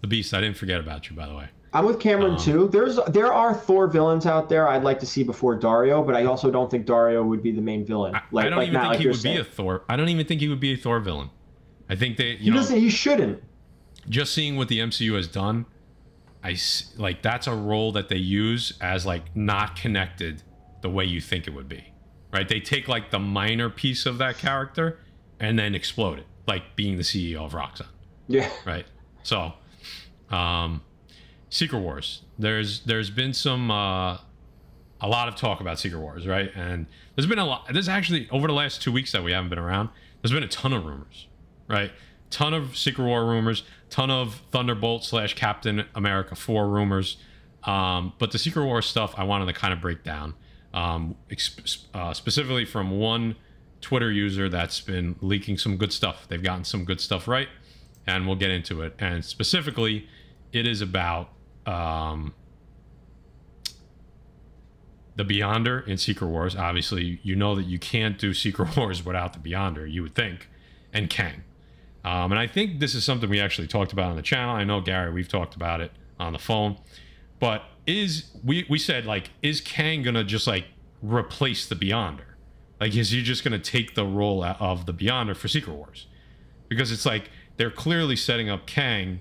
The 0.00 0.06
Beast, 0.08 0.34
I 0.34 0.40
didn't 0.40 0.56
forget 0.56 0.80
about 0.80 1.08
you, 1.08 1.16
by 1.16 1.26
the 1.26 1.34
way. 1.34 1.48
I'm 1.72 1.84
with 1.84 2.00
Cameron 2.00 2.32
Um, 2.32 2.38
too. 2.38 2.68
There's 2.72 2.98
there 3.08 3.32
are 3.32 3.54
Thor 3.54 3.86
villains 3.86 4.26
out 4.26 4.48
there 4.48 4.66
I'd 4.66 4.82
like 4.82 4.98
to 5.00 5.06
see 5.06 5.22
before 5.22 5.54
Dario, 5.54 6.02
but 6.02 6.16
I 6.16 6.24
also 6.24 6.50
don't 6.50 6.68
think 6.68 6.84
Dario 6.86 7.22
would 7.22 7.42
be 7.42 7.52
the 7.52 7.60
main 7.62 7.84
villain. 7.84 8.14
Like, 8.32 8.46
I 8.46 8.48
don't 8.48 8.58
like 8.58 8.68
even 8.68 8.80
think 8.80 8.90
like 8.90 9.00
he 9.00 9.06
would 9.06 9.16
saying. 9.16 9.36
be 9.36 9.40
a 9.40 9.44
Thor. 9.44 9.84
I 9.88 9.94
don't 9.96 10.08
even 10.08 10.26
think 10.26 10.40
he 10.40 10.48
would 10.48 10.58
be 10.60 10.72
a 10.72 10.76
Thor 10.76 10.98
villain. 10.98 11.30
I 11.90 11.96
think 11.96 12.18
He 12.18 12.36
you 12.40 12.50
know, 12.52 12.56
doesn't. 12.58 12.78
He 12.78 12.88
shouldn't. 12.88 13.42
just 14.08 14.32
seeing 14.32 14.56
what 14.56 14.68
the 14.68 14.78
MCU 14.78 15.14
has 15.16 15.26
done, 15.26 15.66
I 16.42 16.56
like 16.96 17.20
that's 17.22 17.46
a 17.46 17.54
role 17.54 17.92
that 17.92 18.08
they 18.08 18.16
use 18.16 18.72
as 18.80 19.04
like 19.04 19.34
not 19.36 19.76
connected 19.76 20.42
the 20.82 20.88
way 20.88 21.04
you 21.04 21.20
think 21.20 21.46
it 21.46 21.50
would 21.50 21.68
be, 21.68 21.92
right? 22.32 22.48
They 22.48 22.60
take 22.60 22.88
like 22.88 23.10
the 23.10 23.18
minor 23.18 23.68
piece 23.68 24.06
of 24.06 24.16
that 24.18 24.38
character 24.38 24.98
and 25.38 25.58
then 25.58 25.74
explode 25.74 26.18
it, 26.20 26.26
like 26.46 26.76
being 26.76 26.96
the 26.96 27.02
CEO 27.02 27.44
of 27.44 27.52
Roxxon. 27.52 27.88
Yeah. 28.28 28.48
right? 28.64 28.86
So, 29.22 29.52
um, 30.30 30.82
Secret 31.50 31.80
Wars. 31.80 32.22
There's 32.38 32.80
there's 32.80 33.10
been 33.10 33.34
some 33.34 33.70
uh, 33.70 34.18
a 35.00 35.08
lot 35.08 35.28
of 35.28 35.34
talk 35.34 35.60
about 35.60 35.78
Secret 35.78 36.00
Wars, 36.00 36.26
right? 36.26 36.50
And 36.54 36.86
there's 37.16 37.26
been 37.26 37.38
a 37.38 37.44
lot. 37.44 37.66
There's 37.72 37.88
actually 37.88 38.28
over 38.30 38.46
the 38.46 38.54
last 38.54 38.80
two 38.80 38.92
weeks 38.92 39.12
that 39.12 39.22
we 39.24 39.32
haven't 39.32 39.50
been 39.50 39.58
around. 39.58 39.88
There's 40.22 40.32
been 40.32 40.42
a 40.44 40.48
ton 40.48 40.72
of 40.72 40.84
rumors, 40.84 41.26
right? 41.70 41.92
Ton 42.30 42.54
of 42.54 42.76
Secret 42.76 43.04
War 43.04 43.24
rumors, 43.24 43.62
ton 43.88 44.10
of 44.10 44.42
Thunderbolt 44.50 45.04
slash 45.04 45.34
Captain 45.34 45.84
America 45.94 46.34
four 46.34 46.68
rumors. 46.68 47.16
Um, 47.64 48.12
but 48.18 48.32
the 48.32 48.38
Secret 48.38 48.64
War 48.64 48.82
stuff, 48.82 49.14
I 49.16 49.24
wanted 49.24 49.46
to 49.46 49.52
kind 49.52 49.72
of 49.72 49.80
break 49.80 50.02
down, 50.02 50.34
um, 50.72 51.16
uh, 51.94 52.14
specifically 52.14 52.64
from 52.64 52.90
one 52.98 53.36
Twitter 53.80 54.10
user 54.10 54.48
that's 54.48 54.80
been 54.80 55.16
leaking 55.20 55.58
some 55.58 55.76
good 55.76 55.92
stuff. 55.92 56.26
They've 56.28 56.42
gotten 56.42 56.64
some 56.64 56.84
good 56.84 57.00
stuff 57.00 57.28
right, 57.28 57.48
and 58.06 58.26
we'll 58.26 58.36
get 58.36 58.50
into 58.50 58.82
it. 58.82 58.94
And 58.98 59.24
specifically, 59.24 60.08
it 60.52 60.66
is 60.66 60.80
about 60.80 61.30
um, 61.66 62.34
the 65.16 65.24
Beyonder 65.24 65.86
in 65.86 65.98
Secret 65.98 66.28
Wars. 66.28 66.56
Obviously, 66.56 67.20
you 67.22 67.36
know 67.36 67.54
that 67.54 67.64
you 67.64 67.78
can't 67.78 68.18
do 68.18 68.32
Secret 68.32 68.76
Wars 68.76 69.04
without 69.04 69.32
the 69.32 69.50
Beyonder, 69.50 69.90
you 69.90 70.02
would 70.02 70.14
think, 70.14 70.48
and 70.92 71.10
Kang. 71.10 71.44
Um, 72.04 72.32
and 72.32 72.38
I 72.38 72.46
think 72.46 72.80
this 72.80 72.94
is 72.94 73.04
something 73.04 73.28
we 73.28 73.40
actually 73.40 73.68
talked 73.68 73.92
about 73.92 74.10
on 74.10 74.16
the 74.16 74.22
channel. 74.22 74.54
I 74.54 74.64
know 74.64 74.80
Gary, 74.80 75.12
we've 75.12 75.28
talked 75.28 75.54
about 75.54 75.80
it 75.80 75.92
on 76.18 76.32
the 76.32 76.38
phone, 76.38 76.78
but 77.38 77.64
is 77.86 78.30
we 78.44 78.66
we 78.68 78.78
said 78.78 79.06
like 79.06 79.30
is 79.42 79.60
Kang 79.60 80.02
gonna 80.02 80.24
just 80.24 80.46
like 80.46 80.66
replace 81.02 81.66
the 81.66 81.74
Beyonder? 81.74 82.24
Like, 82.80 82.96
is 82.96 83.10
he 83.10 83.22
just 83.22 83.44
gonna 83.44 83.58
take 83.58 83.94
the 83.94 84.06
role 84.06 84.42
of 84.42 84.86
the 84.86 84.94
Beyonder 84.94 85.36
for 85.36 85.48
Secret 85.48 85.74
Wars? 85.74 86.06
Because 86.68 86.90
it's 86.90 87.04
like 87.04 87.30
they're 87.56 87.70
clearly 87.70 88.16
setting 88.16 88.48
up 88.48 88.66
Kang 88.66 89.20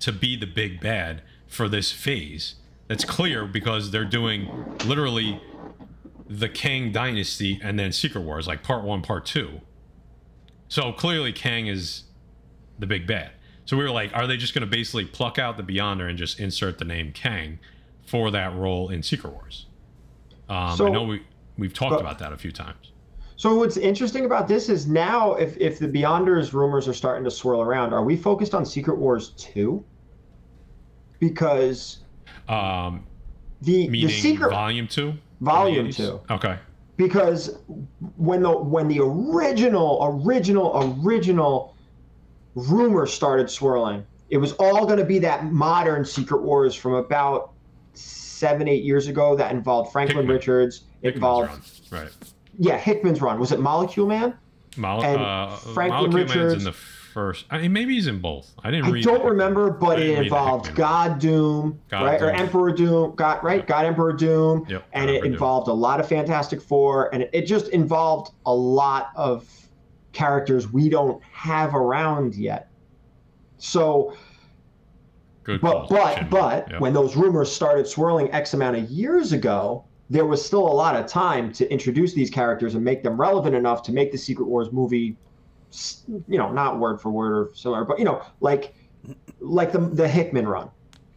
to 0.00 0.12
be 0.12 0.36
the 0.36 0.46
big 0.46 0.80
bad 0.80 1.22
for 1.46 1.68
this 1.68 1.92
phase. 1.92 2.56
That's 2.88 3.04
clear 3.04 3.46
because 3.46 3.90
they're 3.90 4.04
doing 4.04 4.76
literally 4.84 5.40
the 6.28 6.48
Kang 6.48 6.90
Dynasty 6.92 7.60
and 7.62 7.78
then 7.78 7.92
Secret 7.92 8.22
Wars, 8.22 8.48
like 8.48 8.62
part 8.62 8.84
one, 8.84 9.02
part 9.02 9.26
two. 9.26 9.60
So 10.68 10.92
clearly, 10.92 11.32
Kang 11.32 11.66
is 11.66 12.04
the 12.78 12.86
big 12.86 13.06
bad. 13.06 13.30
So 13.64 13.76
we 13.76 13.82
were 13.84 13.90
like, 13.90 14.14
are 14.14 14.26
they 14.26 14.36
just 14.36 14.54
going 14.54 14.68
to 14.68 14.70
basically 14.70 15.04
pluck 15.04 15.38
out 15.38 15.56
the 15.56 15.62
Beyonder 15.62 16.08
and 16.08 16.16
just 16.18 16.38
insert 16.40 16.78
the 16.78 16.84
name 16.84 17.12
Kang 17.12 17.58
for 18.06 18.30
that 18.30 18.54
role 18.54 18.90
in 18.90 19.02
Secret 19.02 19.32
Wars? 19.32 19.66
Um, 20.48 20.76
So- 20.76 20.86
I 20.86 20.90
know 20.90 21.02
we 21.04 21.22
we've 21.58 21.72
talked 21.74 21.92
but- 21.92 22.00
about 22.00 22.18
that 22.20 22.32
a 22.32 22.36
few 22.36 22.52
times. 22.52 22.92
So 23.38 23.54
what's 23.56 23.76
interesting 23.76 24.24
about 24.24 24.48
this 24.48 24.70
is 24.70 24.86
now, 24.86 25.34
if 25.34 25.56
if 25.58 25.78
the 25.78 25.88
Beyonders 25.88 26.52
rumors 26.54 26.88
are 26.88 26.94
starting 26.94 27.22
to 27.24 27.30
swirl 27.30 27.60
around, 27.60 27.92
are 27.92 28.02
we 28.02 28.16
focused 28.16 28.54
on 28.54 28.64
Secret 28.64 28.96
Wars 28.96 29.30
two? 29.36 29.84
Because 31.18 31.98
Um, 32.48 33.04
the 33.62 33.88
the 33.88 34.08
secret 34.08 34.50
Volume 34.50 34.86
Two. 34.88 35.14
Volume 35.40 35.90
two. 35.90 36.20
Okay. 36.30 36.56
Because 36.96 37.58
when 38.16 38.42
the 38.42 38.50
when 38.56 38.88
the 38.88 39.00
original 39.00 40.20
original 40.24 40.98
original 41.04 41.74
rumor 42.54 43.06
started 43.06 43.50
swirling 43.50 44.04
it 44.30 44.38
was 44.38 44.52
all 44.54 44.86
going 44.86 44.98
to 44.98 45.04
be 45.04 45.18
that 45.18 45.44
modern 45.44 46.04
secret 46.04 46.42
wars 46.42 46.74
from 46.74 46.94
about 46.94 47.52
seven 47.94 48.66
eight 48.68 48.82
years 48.82 49.08
ago 49.08 49.36
that 49.36 49.52
involved 49.52 49.92
franklin 49.92 50.18
Hickman. 50.18 50.36
richards 50.36 50.82
Hickman's 51.02 51.14
involved 51.16 51.50
run. 51.92 52.02
Right. 52.02 52.12
yeah 52.58 52.78
hickman's 52.78 53.20
run 53.20 53.38
was 53.38 53.52
it 53.52 53.60
molecule 53.60 54.06
man 54.06 54.34
Mol- 54.78 55.02
And 55.02 55.22
uh, 55.22 55.56
Franklin 55.56 56.10
Molecule 56.10 56.18
Man's 56.18 56.34
Richards- 56.34 56.54
in 56.54 56.64
the 56.64 56.76
first. 57.16 57.46
I 57.50 57.56
mean, 57.58 57.72
maybe 57.72 57.94
he's 57.94 58.08
in 58.08 58.20
both. 58.20 58.52
I 58.62 58.70
didn't 58.70 58.94
i 58.94 59.00
don't 59.00 59.22
the- 59.22 59.30
remember 59.30 59.70
but 59.70 59.98
it 59.98 60.18
involved 60.18 60.74
god 60.74 61.18
doom 61.18 61.80
God 61.88 62.04
right 62.04 62.20
or 62.20 62.30
emperor 62.30 62.70
doom 62.72 63.14
god 63.16 63.42
right 63.42 63.66
god 63.66 63.86
emperor 63.86 64.12
doom 64.12 64.66
Yep, 64.68 64.84
and 64.92 65.06
God 65.06 65.10
it 65.10 65.14
Emperor 65.16 65.24
Doom. 65.24 65.32
involved 65.32 65.68
a 65.68 65.72
lot 65.72 65.98
of 65.98 66.06
Fantastic 66.06 66.60
Four, 66.60 67.12
and 67.14 67.22
it, 67.22 67.30
it 67.32 67.46
just 67.46 67.68
involved 67.68 68.32
a 68.44 68.54
lot 68.54 69.08
of 69.16 69.48
characters 70.12 70.70
we 70.70 70.90
don't 70.90 71.22
have 71.32 71.74
around 71.74 72.34
yet. 72.34 72.68
So 73.56 74.14
Good 75.44 75.62
But 75.62 75.88
but 75.88 76.28
but 76.28 76.70
Yep. 76.70 76.80
when 76.80 76.92
those 76.92 77.16
rumors 77.16 77.50
started 77.50 77.86
swirling 77.86 78.30
X 78.32 78.52
amount 78.52 78.76
of 78.76 78.90
years 78.90 79.32
ago, 79.32 79.84
there 80.10 80.26
was 80.26 80.44
still 80.44 80.66
a 80.68 80.76
lot 80.84 80.96
of 80.96 81.06
time 81.06 81.50
to 81.54 81.70
introduce 81.72 82.12
these 82.12 82.28
characters 82.30 82.74
and 82.74 82.84
make 82.84 83.02
them 83.02 83.18
relevant 83.18 83.54
enough 83.56 83.82
to 83.84 83.92
make 83.92 84.12
the 84.12 84.18
Secret 84.18 84.46
Wars 84.46 84.68
movie, 84.70 85.16
you 86.28 86.38
know, 86.38 86.52
not 86.52 86.78
word 86.78 87.00
for 87.00 87.10
word 87.10 87.32
or 87.32 87.54
similar, 87.54 87.84
but 87.84 87.98
you 87.98 88.04
know, 88.04 88.22
like 88.40 88.74
like 89.40 89.72
the 89.72 89.78
the 89.78 90.08
Hickman 90.08 90.46
run, 90.46 90.70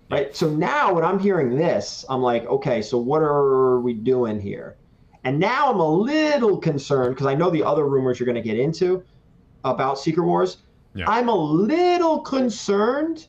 right? 0.09 0.35
So 0.35 0.49
now 0.49 0.93
when 0.93 1.03
I'm 1.03 1.19
hearing 1.19 1.55
this, 1.55 2.05
I'm 2.09 2.21
like, 2.21 2.45
okay, 2.45 2.81
so 2.81 2.97
what 2.97 3.21
are 3.21 3.79
we 3.79 3.93
doing 3.93 4.39
here? 4.39 4.77
And 5.23 5.39
now 5.39 5.71
I'm 5.71 5.79
a 5.79 5.89
little 5.89 6.57
concerned 6.57 7.15
because 7.15 7.27
I 7.27 7.35
know 7.35 7.49
the 7.49 7.63
other 7.63 7.85
rumors 7.85 8.19
you're 8.19 8.25
going 8.25 8.41
to 8.41 8.41
get 8.41 8.57
into 8.57 9.03
about 9.65 9.99
Secret 9.99 10.23
Wars. 10.23 10.57
Yeah. 10.95 11.05
I'm 11.07 11.29
a 11.29 11.35
little 11.35 12.21
concerned 12.21 13.27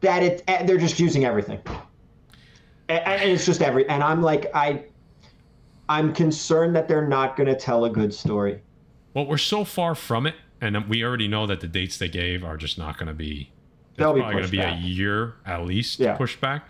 that 0.00 0.22
it 0.22 0.44
eh, 0.48 0.64
they're 0.64 0.78
just 0.78 1.00
using 1.00 1.24
everything, 1.24 1.60
and, 2.88 3.00
and 3.00 3.30
it's 3.30 3.46
just 3.46 3.62
every. 3.62 3.88
And 3.88 4.02
I'm 4.02 4.22
like, 4.22 4.50
I, 4.54 4.84
I'm 5.88 6.12
concerned 6.12 6.76
that 6.76 6.88
they're 6.88 7.08
not 7.08 7.36
going 7.36 7.48
to 7.48 7.56
tell 7.56 7.84
a 7.84 7.90
good 7.90 8.12
story. 8.12 8.60
Well, 9.14 9.26
we're 9.26 9.38
so 9.38 9.64
far 9.64 9.94
from 9.94 10.26
it, 10.26 10.34
and 10.60 10.88
we 10.88 11.02
already 11.04 11.28
know 11.28 11.46
that 11.46 11.60
the 11.60 11.68
dates 11.68 11.98
they 11.98 12.08
gave 12.08 12.44
are 12.44 12.56
just 12.56 12.78
not 12.78 12.98
going 12.98 13.08
to 13.08 13.14
be. 13.14 13.50
They'll 13.96 14.12
be 14.14 14.20
probably 14.20 14.34
going 14.34 14.44
to 14.44 14.50
be 14.50 14.60
a 14.60 14.74
year 14.76 15.34
at 15.44 15.64
least 15.64 15.98
Yeah. 15.98 16.16
pushed 16.16 16.40
back. 16.40 16.68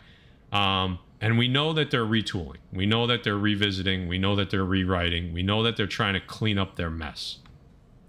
Um, 0.52 0.98
and 1.20 1.36
we 1.36 1.48
know 1.48 1.72
that 1.74 1.90
they're 1.90 2.06
retooling. 2.06 2.56
We 2.72 2.86
know 2.86 3.06
that 3.06 3.24
they're 3.24 3.36
revisiting. 3.36 4.08
We 4.08 4.18
know 4.18 4.34
that 4.36 4.50
they're 4.50 4.64
rewriting. 4.64 5.32
We 5.32 5.42
know 5.42 5.62
that 5.64 5.76
they're 5.76 5.86
trying 5.86 6.14
to 6.14 6.20
clean 6.20 6.58
up 6.58 6.76
their 6.76 6.90
mess. 6.90 7.38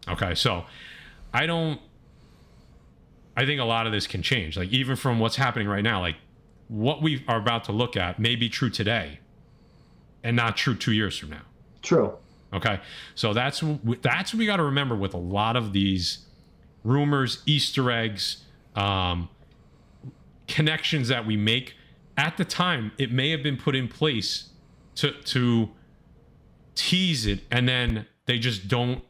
Okay, 0.07 0.35
so 0.35 0.65
I 1.33 1.45
don't. 1.45 1.81
I 3.35 3.45
think 3.45 3.59
a 3.61 3.65
lot 3.65 3.87
of 3.87 3.91
this 3.93 4.05
can 4.07 4.21
change. 4.21 4.57
Like 4.57 4.69
even 4.69 4.95
from 4.95 5.19
what's 5.19 5.35
happening 5.37 5.67
right 5.67 5.83
now, 5.83 6.01
like 6.01 6.15
what 6.67 7.01
we 7.01 7.23
are 7.27 7.37
about 7.37 7.63
to 7.65 7.71
look 7.71 7.97
at 7.97 8.19
may 8.19 8.35
be 8.35 8.47
true 8.47 8.69
today, 8.69 9.19
and 10.23 10.35
not 10.35 10.55
true 10.55 10.75
two 10.75 10.91
years 10.93 11.17
from 11.17 11.31
now. 11.31 11.41
True. 11.81 12.15
Okay, 12.51 12.79
so 13.13 13.33
that's 13.33 13.63
that's 14.01 14.33
what 14.33 14.39
we 14.39 14.45
got 14.45 14.57
to 14.57 14.63
remember 14.63 14.95
with 14.95 15.13
a 15.13 15.19
lot 15.19 15.55
of 15.55 15.71
these 15.71 16.25
rumors, 16.83 17.43
Easter 17.45 17.91
eggs, 17.91 18.45
um, 18.75 19.29
connections 20.47 21.09
that 21.09 21.27
we 21.27 21.37
make. 21.37 21.75
At 22.17 22.37
the 22.37 22.45
time, 22.45 22.91
it 22.97 23.11
may 23.11 23.29
have 23.29 23.43
been 23.43 23.57
put 23.57 23.75
in 23.75 23.87
place 23.87 24.49
to 24.95 25.11
to 25.11 25.69
tease 26.73 27.27
it, 27.27 27.41
and 27.51 27.69
then 27.69 28.07
they 28.25 28.39
just 28.39 28.67
don't 28.67 29.03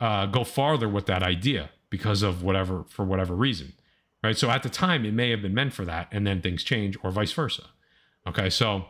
uh, 0.00 0.26
go 0.26 0.42
farther 0.42 0.88
with 0.88 1.06
that 1.06 1.22
idea 1.22 1.70
because 1.88 2.22
of 2.22 2.42
whatever 2.42 2.84
for 2.88 3.04
whatever 3.04 3.34
reason, 3.34 3.74
right? 4.24 4.36
So 4.36 4.50
at 4.50 4.64
the 4.64 4.68
time, 4.68 5.04
it 5.04 5.14
may 5.14 5.30
have 5.30 5.40
been 5.40 5.54
meant 5.54 5.72
for 5.72 5.84
that, 5.84 6.08
and 6.10 6.26
then 6.26 6.42
things 6.42 6.64
change, 6.64 6.96
or 7.04 7.12
vice 7.12 7.32
versa. 7.32 7.68
Okay, 8.26 8.50
so 8.50 8.86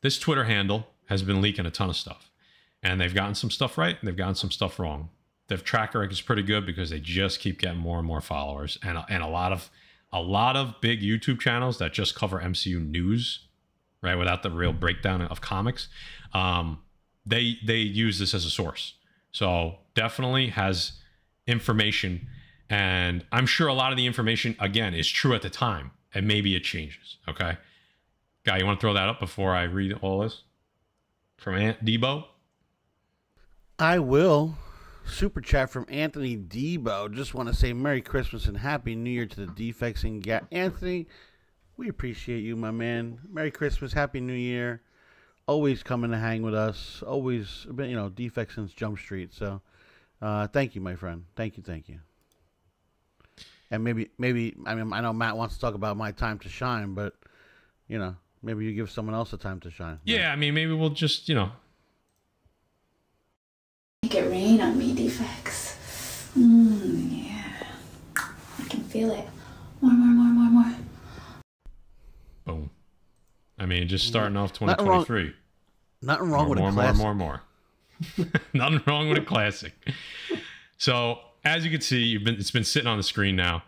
this 0.00 0.18
Twitter 0.18 0.44
handle 0.44 0.86
has 1.08 1.22
been 1.22 1.40
leaking 1.40 1.66
a 1.66 1.70
ton 1.70 1.88
of 1.88 1.96
stuff, 1.96 2.30
and 2.82 3.00
they've 3.00 3.14
gotten 3.14 3.34
some 3.34 3.50
stuff 3.50 3.78
right, 3.78 3.96
and 3.98 4.06
they've 4.06 4.16
gotten 4.16 4.34
some 4.34 4.50
stuff 4.50 4.78
wrong. 4.78 5.08
Their 5.48 5.58
tracker 5.58 6.04
is 6.04 6.20
pretty 6.20 6.42
good 6.42 6.66
because 6.66 6.90
they 6.90 7.00
just 7.00 7.40
keep 7.40 7.58
getting 7.58 7.80
more 7.80 7.98
and 7.98 8.06
more 8.06 8.20
followers, 8.20 8.78
and 8.82 8.98
and 9.08 9.22
a 9.22 9.26
lot 9.26 9.52
of 9.52 9.70
a 10.12 10.20
lot 10.20 10.56
of 10.56 10.74
big 10.80 11.00
YouTube 11.00 11.40
channels 11.40 11.78
that 11.78 11.92
just 11.92 12.14
cover 12.14 12.38
MCU 12.38 12.86
news, 12.86 13.46
right, 14.02 14.16
without 14.16 14.42
the 14.42 14.50
real 14.50 14.72
breakdown 14.72 15.22
of 15.22 15.40
comics. 15.40 15.88
Um, 16.34 16.80
they 17.24 17.56
they 17.64 17.78
use 17.78 18.18
this 18.18 18.34
as 18.34 18.44
a 18.44 18.50
source, 18.50 18.94
so 19.32 19.76
definitely 19.94 20.48
has 20.48 20.92
information, 21.46 22.28
and 22.68 23.24
I'm 23.32 23.46
sure 23.46 23.68
a 23.68 23.74
lot 23.74 23.92
of 23.92 23.96
the 23.96 24.06
information 24.06 24.56
again 24.60 24.92
is 24.92 25.08
true 25.08 25.34
at 25.34 25.40
the 25.40 25.50
time, 25.50 25.92
and 26.12 26.28
maybe 26.28 26.54
it 26.54 26.64
changes. 26.64 27.16
Okay, 27.26 27.56
guy, 28.44 28.58
you 28.58 28.66
want 28.66 28.78
to 28.78 28.80
throw 28.82 28.92
that 28.92 29.08
up 29.08 29.20
before 29.20 29.54
I 29.54 29.62
read 29.62 29.94
all 30.02 30.20
this 30.20 30.42
from 31.38 31.54
Aunt 31.54 31.82
Debo? 31.84 32.24
I 33.78 34.00
will. 34.00 34.56
Super 35.06 35.40
chat 35.40 35.70
from 35.70 35.86
Anthony 35.88 36.36
Debo. 36.36 37.14
Just 37.14 37.32
want 37.32 37.48
to 37.48 37.54
say 37.54 37.72
Merry 37.72 38.02
Christmas 38.02 38.46
and 38.46 38.58
Happy 38.58 38.94
New 38.94 39.10
Year 39.10 39.24
to 39.24 39.46
the 39.46 39.46
defects 39.46 40.02
and 40.02 40.22
ga- 40.22 40.40
Anthony. 40.52 41.06
We 41.78 41.88
appreciate 41.88 42.40
you, 42.40 42.56
my 42.56 42.72
man. 42.72 43.20
Merry 43.30 43.50
Christmas, 43.50 43.92
Happy 43.92 44.20
New 44.20 44.34
Year. 44.34 44.82
Always 45.46 45.82
coming 45.82 46.10
to 46.10 46.18
hang 46.18 46.42
with 46.42 46.54
us. 46.54 47.02
Always 47.06 47.66
been, 47.72 47.88
you 47.88 47.96
know, 47.96 48.10
defects 48.10 48.56
since 48.56 48.72
Jump 48.72 48.98
Street. 48.98 49.32
So, 49.32 49.62
uh, 50.20 50.48
thank 50.48 50.74
you, 50.74 50.82
my 50.82 50.96
friend. 50.96 51.24
Thank 51.36 51.56
you, 51.56 51.62
thank 51.62 51.88
you. 51.88 52.00
And 53.70 53.84
maybe, 53.84 54.10
maybe 54.18 54.56
I 54.66 54.74
mean, 54.74 54.92
I 54.92 55.00
know 55.00 55.12
Matt 55.12 55.36
wants 55.36 55.54
to 55.54 55.60
talk 55.60 55.74
about 55.74 55.96
my 55.96 56.12
time 56.12 56.38
to 56.40 56.48
shine, 56.48 56.94
but 56.94 57.14
you 57.86 57.98
know, 57.98 58.16
maybe 58.42 58.64
you 58.64 58.72
give 58.74 58.90
someone 58.90 59.14
else 59.14 59.32
a 59.32 59.36
time 59.36 59.60
to 59.60 59.70
shine. 59.70 59.98
Yeah, 60.04 60.32
I 60.32 60.36
mean, 60.36 60.54
maybe 60.54 60.72
we'll 60.72 60.90
just 60.90 61.28
you 61.28 61.34
know 61.34 61.52
Make 64.04 64.14
it 64.14 64.30
rain 64.30 64.60
on 64.60 64.78
me, 64.78 64.94
defects. 64.94 66.30
Mmm, 66.38 67.26
yeah. 67.26 67.52
I 68.16 68.62
can 68.68 68.82
feel 68.84 69.10
it. 69.10 69.26
More, 69.80 69.92
more, 69.92 70.14
more, 70.14 70.50
more, 70.50 70.64
more. 70.64 70.76
boom. 72.44 72.70
I 73.58 73.66
mean, 73.66 73.88
just 73.88 74.06
mm. 74.06 74.08
starting 74.08 74.36
off 74.36 74.52
Nothing 74.60 74.86
wrong- 74.86 75.04
2023. 75.04 75.34
Nothing 76.00 76.30
wrong 76.30 76.46
more, 76.46 76.48
with 76.50 76.58
more, 76.60 76.68
a 76.68 76.72
more, 76.72 76.82
classic. 76.82 77.02
more, 77.02 77.14
more. 77.14 77.42
Nothing 78.54 78.80
wrong 78.86 79.08
with 79.08 79.18
a 79.18 79.22
classic. 79.22 79.72
So, 80.76 81.18
as 81.44 81.64
you 81.64 81.70
can 81.72 81.80
see, 81.80 81.98
you've 82.02 82.22
been 82.22 82.36
it's 82.36 82.52
been 82.52 82.62
sitting 82.62 82.86
on 82.86 82.96
the 82.98 83.02
screen 83.02 83.34
now. 83.34 83.64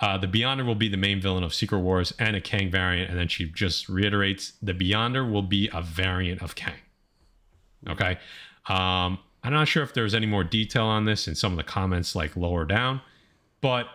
Uh, 0.00 0.16
the 0.16 0.26
Beyonder 0.26 0.64
will 0.64 0.74
be 0.74 0.88
the 0.88 0.96
main 0.96 1.20
villain 1.20 1.44
of 1.44 1.52
Secret 1.52 1.80
Wars 1.80 2.12
and 2.18 2.34
a 2.34 2.40
Kang 2.40 2.70
variant, 2.70 3.10
and 3.10 3.18
then 3.18 3.28
she 3.28 3.50
just 3.50 3.88
reiterates 3.88 4.54
the 4.62 4.72
Beyonder 4.72 5.30
will 5.30 5.42
be 5.42 5.68
a 5.72 5.82
variant 5.82 6.42
of 6.42 6.54
Kang. 6.54 6.78
Okay, 7.88 8.18
um, 8.68 9.18
I'm 9.42 9.52
not 9.52 9.68
sure 9.68 9.82
if 9.82 9.92
there's 9.92 10.14
any 10.14 10.26
more 10.26 10.44
detail 10.44 10.84
on 10.84 11.04
this 11.04 11.28
in 11.28 11.34
some 11.34 11.52
of 11.52 11.58
the 11.58 11.64
comments, 11.64 12.14
like 12.14 12.34
lower 12.36 12.64
down, 12.64 13.02
but 13.60 13.86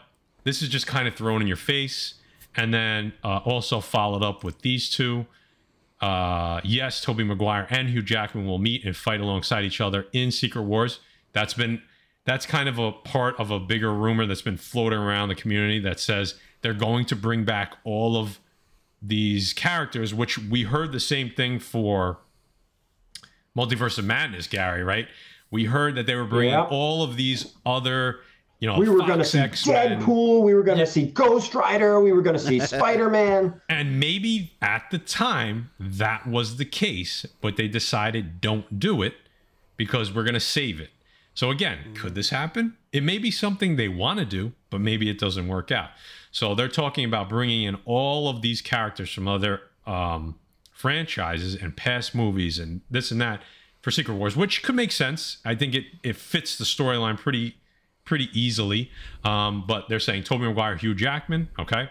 this 0.44 0.62
is 0.62 0.70
just 0.70 0.86
kind 0.86 1.08
of 1.08 1.16
thrown 1.16 1.42
in 1.42 1.48
your 1.48 1.58
face, 1.58 2.16
and 2.56 2.74
then 2.74 3.14
uh, 3.24 3.38
also 3.38 3.80
followed 3.80 4.24
up 4.24 4.44
with 4.44 4.62
these 4.62 4.90
two. 4.90 5.26
Uh, 6.02 6.62
yes, 6.64 7.02
Tobey 7.02 7.24
Maguire 7.24 7.66
and 7.72 7.90
Hugh 7.90 8.04
Jackman 8.04 8.46
will 8.46 8.60
meet 8.60 8.86
and 8.86 8.96
fight 8.96 9.22
alongside 9.22 9.66
each 9.66 9.82
other 9.82 10.06
in 10.14 10.30
Secret 10.30 10.64
Wars. 10.64 11.00
That's 11.34 11.56
been 11.56 11.82
that's 12.26 12.46
kind 12.46 12.68
of 12.68 12.80
a 12.80 12.92
part 12.92 13.40
of 13.40 13.52
a 13.52 13.60
bigger 13.60 13.94
rumor 13.94 14.26
that's 14.26 14.42
been 14.42 14.58
floating 14.58 14.98
around 15.00 15.30
the 15.30 15.36
community 15.36 15.80
that 15.80 16.00
says 16.00 16.36
they're 16.62 16.74
going 16.74 17.06
to 17.06 17.16
bring 17.16 17.46
back 17.46 17.76
all 17.84 18.18
of 18.18 18.40
these 19.02 19.54
characters, 19.54 20.14
which 20.14 20.38
we 20.40 20.64
heard 20.64 20.92
the 20.92 21.00
same 21.00 21.30
thing 21.30 21.60
for 21.60 22.18
Multiverse 23.56 23.98
of 23.98 24.06
Madness, 24.06 24.48
Gary, 24.48 24.84
right? 24.84 25.08
We 25.52 25.66
heard 25.66 25.96
that 25.96 26.06
they 26.08 26.16
were 26.16 26.26
bringing 26.26 26.54
Yeah. 26.54 26.64
all 26.64 27.04
of 27.04 27.16
these 27.16 27.54
other, 27.66 28.20
you 28.60 28.68
know, 28.68 28.80
We 28.80 28.90
were 28.90 28.98
going 29.06 29.20
to 29.20 29.26
see 29.26 29.38
X-Men, 29.40 30.02
Deadpool. 30.02 30.42
We 30.44 30.54
were 30.56 30.64
going 30.64 30.80
to 30.80 30.88
see 30.88 31.06
Ghost 31.06 31.54
Rider. 31.54 32.02
We 32.02 32.12
were 32.12 32.24
going 32.24 32.36
to 32.36 32.42
see 32.42 32.60
Spider 32.66 33.10
Man. 33.10 33.62
And 33.70 34.00
maybe 34.00 34.54
at 34.62 34.90
the 34.92 34.98
time 34.98 35.70
that 35.80 36.28
was 36.28 36.58
the 36.58 36.66
case, 36.66 37.26
but 37.42 37.56
they 37.56 37.68
decided 37.68 38.42
don't 38.42 38.80
do 38.80 39.02
it 39.04 39.14
because 39.78 40.14
we're 40.14 40.24
going 40.24 40.34
to 40.34 40.40
save 40.40 40.80
it. 40.82 40.90
So 41.36 41.52
again, 41.52 41.94
could 41.96 42.16
this 42.16 42.32
happen? 42.32 42.78
It 42.92 43.04
may 43.04 43.18
be 43.18 43.30
something 43.30 43.76
they 43.76 43.90
want 43.90 44.20
to 44.20 44.26
do, 44.26 44.54
but 44.70 44.82
maybe 44.82 45.10
it 45.10 45.20
doesn't 45.20 45.48
work 45.48 45.70
out. 45.70 45.90
So 46.32 46.56
they're 46.56 46.68
talking 46.68 47.06
about 47.06 47.30
bringing 47.30 47.64
in 47.64 47.78
all 47.86 48.28
of 48.30 48.42
these 48.42 48.62
characters 48.62 49.12
from 49.14 49.28
other 49.28 49.62
um, 49.86 50.40
franchises 50.72 51.56
and 51.56 51.76
past 51.76 52.16
movies 52.16 52.58
and 52.58 52.82
this 52.90 53.12
and 53.12 53.22
that 53.22 53.42
for 53.82 53.92
Secret 53.92 54.16
Wars, 54.16 54.36
which 54.36 54.64
could 54.64 54.76
make 54.76 54.92
sense. 54.92 55.38
I 55.46 55.56
think 55.56 55.76
it 55.76 55.86
it 56.04 56.16
fits 56.16 56.58
the 56.58 56.66
storyline 56.66 57.18
pretty 57.18 57.58
pretty 58.06 58.30
easily. 58.34 58.90
Um, 59.24 59.66
but 59.68 59.90
they're 59.90 60.00
saying 60.00 60.24
Tobey 60.24 60.46
Maguire, 60.46 60.78
Hugh 60.78 60.96
Jackman, 60.96 61.50
okay. 61.60 61.90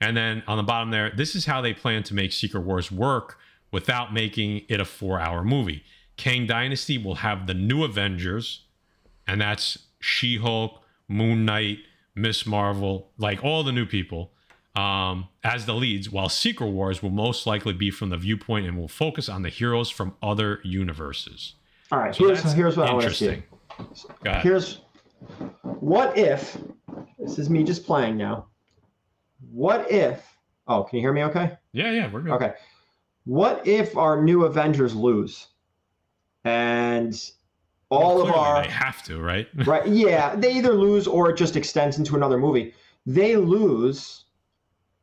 And 0.00 0.16
then 0.16 0.42
on 0.46 0.56
the 0.56 0.62
bottom 0.62 0.90
there, 0.90 1.10
this 1.10 1.34
is 1.34 1.46
how 1.46 1.60
they 1.60 1.74
plan 1.74 2.04
to 2.04 2.14
make 2.14 2.32
Secret 2.32 2.60
Wars 2.60 2.90
work 2.90 3.38
without 3.70 4.14
making 4.14 4.62
it 4.68 4.80
a 4.80 4.84
four-hour 4.84 5.44
movie. 5.44 5.84
Kang 6.16 6.46
Dynasty 6.46 6.96
will 6.98 7.16
have 7.16 7.46
the 7.46 7.54
new 7.54 7.84
Avengers, 7.84 8.62
and 9.28 9.40
that's 9.40 9.78
She-Hulk, 10.00 10.80
Moon 11.06 11.44
Knight, 11.44 11.78
Miss 12.16 12.46
Marvel, 12.46 13.10
like 13.18 13.44
all 13.44 13.62
the 13.62 13.70
new 13.70 13.86
people 13.86 14.32
um, 14.74 15.28
as 15.42 15.66
the 15.66 15.74
leads, 15.74 16.10
while 16.10 16.28
Secret 16.28 16.68
Wars 16.68 17.02
will 17.02 17.10
most 17.10 17.46
likely 17.46 17.72
be 17.72 17.90
from 17.90 18.10
the 18.10 18.16
viewpoint 18.16 18.66
and 18.66 18.78
will 18.78 18.88
focus 18.88 19.28
on 19.28 19.42
the 19.42 19.48
heroes 19.48 19.90
from 19.90 20.14
other 20.22 20.60
universes. 20.62 21.54
All 21.90 21.98
right, 21.98 22.14
So 22.14 22.26
here's 22.26 22.52
here's 22.52 22.76
what 22.76 22.88
I 22.88 22.92
want 22.92 23.06
to 23.06 23.14
see. 23.14 23.42
Here's 24.40 24.80
what 25.62 26.16
if 26.16 26.56
this 27.18 27.38
is 27.38 27.50
me 27.50 27.64
just 27.64 27.86
playing 27.86 28.16
now. 28.16 28.46
What 29.50 29.90
if? 29.90 30.24
Oh, 30.68 30.84
can 30.84 30.96
you 30.96 31.02
hear 31.02 31.12
me? 31.12 31.24
Okay. 31.24 31.56
yeah, 31.72 31.90
yeah, 31.90 32.12
we're 32.12 32.20
good. 32.20 32.32
Okay. 32.32 32.52
What 33.24 33.66
if 33.66 33.96
our 33.96 34.22
new 34.22 34.44
Avengers 34.44 34.94
lose, 34.94 35.48
and 36.44 37.20
all 37.90 38.16
Well, 38.16 38.28
of 38.28 38.34
our 38.34 38.62
they 38.62 38.68
have 38.68 39.02
to, 39.04 39.20
right? 39.20 39.48
right? 39.66 39.86
Yeah, 39.86 40.34
they 40.36 40.52
either 40.52 40.72
lose 40.74 41.06
or 41.06 41.30
it 41.30 41.36
just 41.36 41.56
extends 41.56 41.98
into 41.98 42.16
another 42.16 42.38
movie. 42.38 42.74
they 43.06 43.36
lose 43.36 44.24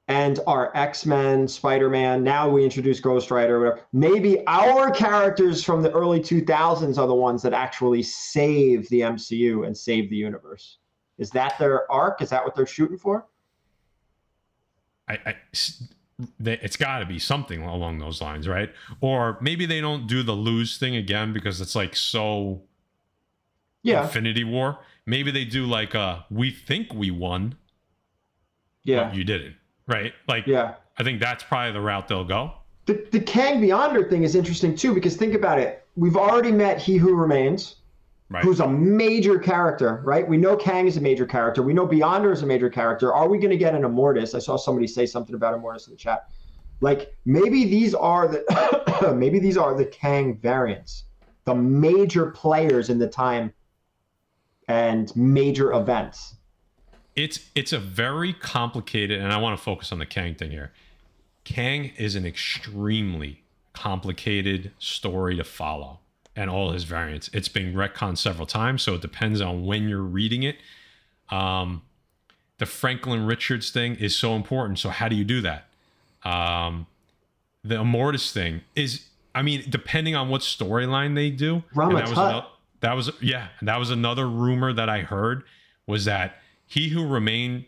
and 0.08 0.39
our 0.45 0.71
X-Men, 0.78 1.48
Spider-Man, 1.48 2.24
now 2.24 2.48
we 2.48 2.63
introduce 2.63 3.00
Ghost 3.00 3.32
Rider, 3.32 3.60
whatever. 3.60 3.82
Maybe 3.91 4.45
our 4.45 4.91
characters 4.91 5.63
from 5.63 5.82
the 5.82 5.91
early 5.93 6.19
2000s 6.19 7.00
are 7.00 7.08
the 7.08 7.15
ones 7.15 7.41
that 7.41 7.54
actually 7.54 8.04
save 8.04 8.88
the 8.89 9.00
MCU 9.02 9.65
and 9.65 9.76
save 9.76 10.12
the 10.12 10.15
universe. 10.15 10.78
Is 11.17 11.32
that 11.32 11.58
their 11.58 11.91
arc? 11.91 12.21
Is 12.21 12.30
that 12.30 12.45
what 12.45 12.54
they're 12.56 12.67
shooting 12.67 13.00
for? 13.00 13.26
i, 15.08 15.13
I 15.26 15.36
it's 16.39 16.78
got 16.78 17.00
to 17.00 17.06
be 17.06 17.19
something 17.19 17.62
along 17.63 18.00
those 18.00 18.21
lines, 18.21 18.48
right? 18.48 18.71
Or 19.02 19.38
maybe 19.41 19.65
they 19.65 19.82
don't 19.82 20.08
do 20.08 20.24
the 20.24 20.32
lose 20.34 20.78
thing 20.78 20.95
again 20.95 21.34
because 21.34 21.60
it's 21.62 21.76
like 21.76 21.95
so 21.95 22.62
Yeah. 23.86 24.04
Infinity 24.04 24.43
War. 24.43 24.80
Maybe 25.06 25.30
they 25.32 25.45
do 25.45 25.65
like 25.65 25.93
uh 25.95 26.19
we 26.32 26.50
think 26.50 26.93
we 26.93 27.12
won, 27.12 27.56
Yeah. 28.84 29.06
but 29.06 29.15
you 29.15 29.24
didn't, 29.24 29.56
right? 29.88 30.12
Like 30.28 30.48
Yeah. 30.48 30.76
I 30.98 31.04
think 31.04 31.19
that's 31.21 31.43
probably 31.43 31.71
the 31.74 31.82
route 31.82 32.08
they'll 32.08 32.26
go. 32.26 32.52
The, 32.88 33.06
the 33.12 33.19
Kang 33.19 33.62
Beyonder 33.62 34.10
thing 34.10 34.24
is 34.24 34.36
interesting 34.36 34.76
too 34.76 34.93
because 34.93 35.15
think 35.15 35.34
about 35.36 35.60
it. 35.60 35.86
We've 35.95 36.17
already 36.17 36.52
met 36.52 36.80
He 36.82 36.98
Who 36.98 37.13
Remains, 37.15 37.76
Right. 38.30 38.43
who's 38.43 38.60
a 38.60 38.67
major 38.67 39.38
character, 39.38 40.02
right? 40.04 40.28
We 40.28 40.38
know 40.38 40.56
Kang 40.56 40.88
is 40.88 40.98
a 40.98 41.02
major 41.02 41.28
character. 41.28 41.62
We 41.62 41.74
know 41.74 41.86
Beyonder 41.88 42.34
is 42.34 42.41
a 42.41 42.45
major 42.48 42.71
character. 42.71 43.13
Are 43.13 43.30
we 43.30 43.38
going 43.38 43.52
to 43.52 43.58
get 43.58 43.76
an 43.76 43.84
Immortus? 43.84 44.34
I 44.34 44.39
saw 44.39 44.58
somebody 44.58 44.88
say 44.88 45.06
something 45.06 45.36
about 45.36 45.54
Immortus 45.54 45.86
in 45.88 45.93
the 45.93 45.98
chat. 45.98 46.28
Like 46.82 47.15
maybe 47.26 47.65
these 47.65 47.93
are 47.93 48.28
the 48.28 49.13
maybe 49.15 49.38
these 49.38 49.58
are 49.58 49.76
the 49.76 49.86
Kang 49.86 50.38
variants, 50.38 51.04
the 51.43 51.54
major 51.54 52.32
players 52.32 52.89
in 52.89 52.98
the 52.98 53.08
time 53.08 53.54
and 54.67 55.15
major 55.15 55.71
events. 55.73 56.36
it's 57.15 57.39
it's 57.56 57.71
a 57.71 57.80
very 57.80 58.34
complicated 58.34 59.21
and 59.21 59.32
i 59.32 59.38
want 59.38 59.58
to 59.58 59.63
focus 59.63 59.91
on 59.91 59.99
the 59.99 60.06
kang 60.06 60.36
thing 60.36 60.51
here 60.51 60.71
kang 61.43 61.91
is 61.97 62.15
an 62.15 62.25
extremely 62.25 63.41
complicated 63.73 64.71
story 64.80 65.36
to 65.36 65.43
follow 65.43 65.99
and 66.36 66.49
all 66.49 66.71
his 66.71 66.84
variants 66.84 67.30
it's 67.34 67.47
been 67.47 67.73
retconned 67.73 68.17
several 68.17 68.45
times 68.45 68.82
so 68.82 68.95
it 68.95 69.01
depends 69.01 69.39
on 69.41 69.65
when 69.65 69.88
you're 69.88 70.01
reading 70.01 70.43
it 70.43 70.58
um 71.30 71.82
the 72.58 72.65
franklin 72.65 73.25
richards 73.25 73.69
thing 73.71 73.95
is 73.95 74.15
so 74.15 74.36
important 74.36 74.80
so 74.80 74.89
how 74.89 75.08
do 75.08 75.15
you 75.15 75.23
do 75.25 75.41
that 75.41 75.67
um 76.23 76.86
the 77.63 77.75
immortus 77.75 78.32
thing 78.32 78.62
is 78.75 79.06
i 79.34 79.41
mean 79.41 79.63
depending 79.69 80.15
on 80.15 80.28
what 80.30 80.41
storyline 80.41 81.15
they 81.15 81.30
do 81.30 81.63
and 81.75 81.97
that 81.97 82.10
was 82.10 82.17
Rama-Tut. 82.17 82.17
ano- 82.17 82.47
that 82.82 82.94
was 82.96 83.12
yeah 83.22 83.48
that 83.62 83.78
was 83.78 83.90
another 83.90 84.28
rumor 84.28 84.72
that 84.74 84.90
i 84.90 85.02
heard 85.02 85.44
was 85.88 86.06
that 86.06 86.38
he 86.66 86.90
who 86.90 87.06
remained 87.08 87.66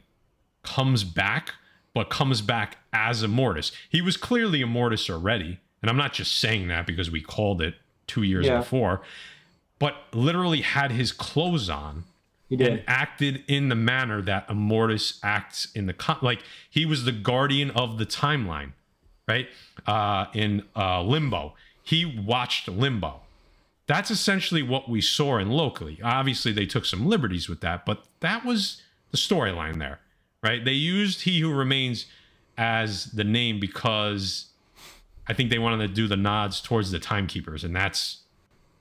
comes 0.63 1.04
back 1.04 1.54
but 1.93 2.10
comes 2.10 2.41
back 2.41 2.78
as 2.93 3.24
immortus 3.24 3.72
he 3.89 4.02
was 4.02 4.17
clearly 4.17 4.62
immortus 4.62 5.10
already 5.10 5.60
and 5.82 5.89
i'm 5.89 5.98
not 5.98 6.13
just 6.13 6.38
saying 6.39 6.67
that 6.67 6.86
because 6.86 7.10
we 7.12 7.22
called 7.22 7.62
it 7.62 7.76
two 8.08 8.24
years 8.24 8.46
Yeah. 8.46 8.60
before 8.60 9.02
but 9.80 9.96
literally 10.13 10.62
had 10.62 10.91
his 10.91 11.12
clothes 11.12 11.70
on 11.70 12.06
He 12.50 12.56
and 12.63 12.84
acted 12.88 13.43
in 13.48 13.70
the 13.70 13.76
manner 13.76 14.22
that 14.24 14.48
Immortus 14.48 15.20
acts 15.22 15.67
in 15.76 15.86
the 15.86 15.93
con- 15.93 16.17
like 16.22 16.41
he 16.70 16.84
was 16.86 17.04
the 17.06 17.12
guardian 17.12 17.70
of 17.72 18.00
the 18.00 18.06
timeline, 18.08 18.72
right? 19.28 19.48
Uh, 19.86 20.26
in 20.34 20.63
uh, 20.76 21.04
Limbo, 21.04 21.54
he 21.84 22.06
watched 22.06 22.67
Limbo. 22.67 23.22
That's 23.88 24.12
essentially 24.12 24.62
what 24.62 24.89
we 24.89 25.02
saw 25.02 25.38
in 25.38 25.50
Loki. 25.50 26.00
Obviously, 26.04 26.52
they 26.52 26.65
took 26.65 26.86
some 26.86 27.08
liberties 27.08 27.47
with 27.50 27.62
that, 27.62 27.86
but 27.86 28.04
that 28.19 28.45
was 28.45 28.82
the 29.12 29.17
storyline 29.17 29.80
there, 29.80 30.00
right? 30.43 30.63
They 30.63 30.73
used 30.73 31.21
He 31.21 31.39
Who 31.39 31.54
Remains 31.54 32.06
as 32.58 33.06
the 33.06 33.23
name 33.23 33.60
because 33.60 34.47
I 35.28 35.34
think 35.34 35.50
they 35.50 35.60
wanted 35.60 35.88
to 35.88 35.93
do 35.93 36.08
the 36.08 36.17
nods 36.17 36.60
towards 36.60 36.91
the 36.91 37.00
timekeepers, 37.00 37.63
and 37.63 37.76
that's 37.76 38.23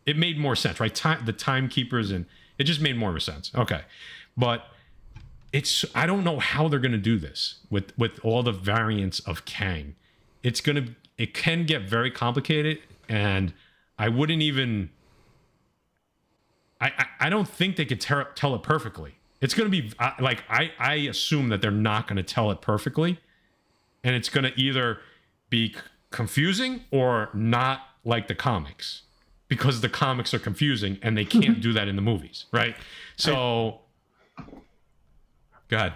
it 0.07 0.16
made 0.16 0.38
more 0.38 0.57
sense, 0.57 0.81
right? 0.81 0.95
Time 0.95 1.25
the 1.25 1.33
timekeepers 1.33 2.11
and 2.11 2.27
it 2.59 2.64
just 2.64 2.81
made 2.81 2.97
more 2.97 3.11
of 3.11 3.16
a 3.16 3.21
sense. 3.21 3.51
Okay. 3.55 3.83
But 4.37 4.66
it's 5.53 5.85
I 5.95 6.07
don't 6.07 6.25
know 6.25 6.38
how 6.38 6.69
they're 6.69 6.81
gonna 6.81 6.97
do 6.97 7.19
this 7.19 7.57
with 7.71 7.97
with 7.99 8.19
all 8.25 8.42
the 8.42 8.53
variants 8.53 9.21
of 9.21 9.45
Kang. 9.45 9.97
It's 10.42 10.61
gonna 10.61 10.87
it 11.19 11.35
can 11.35 11.66
get 11.66 11.83
very 11.83 12.11
complicated 12.11 12.79
and 13.09 13.53
I 13.99 14.09
wouldn't 14.09 14.42
even 14.42 14.90
I, 16.81 16.87
I, 16.89 17.07
I 17.27 17.29
don't 17.31 17.49
think 17.49 17.77
they 17.77 17.85
could 17.85 18.01
ter- 18.01 18.31
tell 18.35 18.55
it 18.55 18.62
perfectly. 18.62 19.15
It's 19.41 19.55
going 19.55 19.71
to 19.71 19.83
be 19.83 19.93
I- 19.99 20.15
like 20.21 20.43
I, 20.49 20.73
I 20.79 20.95
assume 20.95 21.49
that 21.51 21.61
they're 21.61 21.71
not 21.71 22.07
going 22.09 22.17
to 22.17 22.23
tell 22.23 22.51
it 22.51 22.61
perfectly, 22.61 23.19
and 24.05 24.15
it's 24.15 24.29
going 24.29 24.45
to 24.45 24.59
either 24.61 24.99
be 25.51 25.73
c- 25.73 25.79
confusing 26.11 26.85
or 26.91 27.31
not 27.35 27.81
like 28.05 28.29
the 28.29 28.35
comics 28.35 29.03
because 29.49 29.81
the 29.81 29.89
comics 29.89 30.33
are 30.35 30.39
confusing 30.39 30.99
and 31.03 31.17
they 31.17 31.25
can't 31.25 31.61
do 31.62 31.73
that 31.73 31.87
in 31.89 31.97
the 31.97 32.03
movies, 32.03 32.47
right? 32.53 32.75
So, 33.17 33.81
go 35.69 35.77
ahead. 35.77 35.95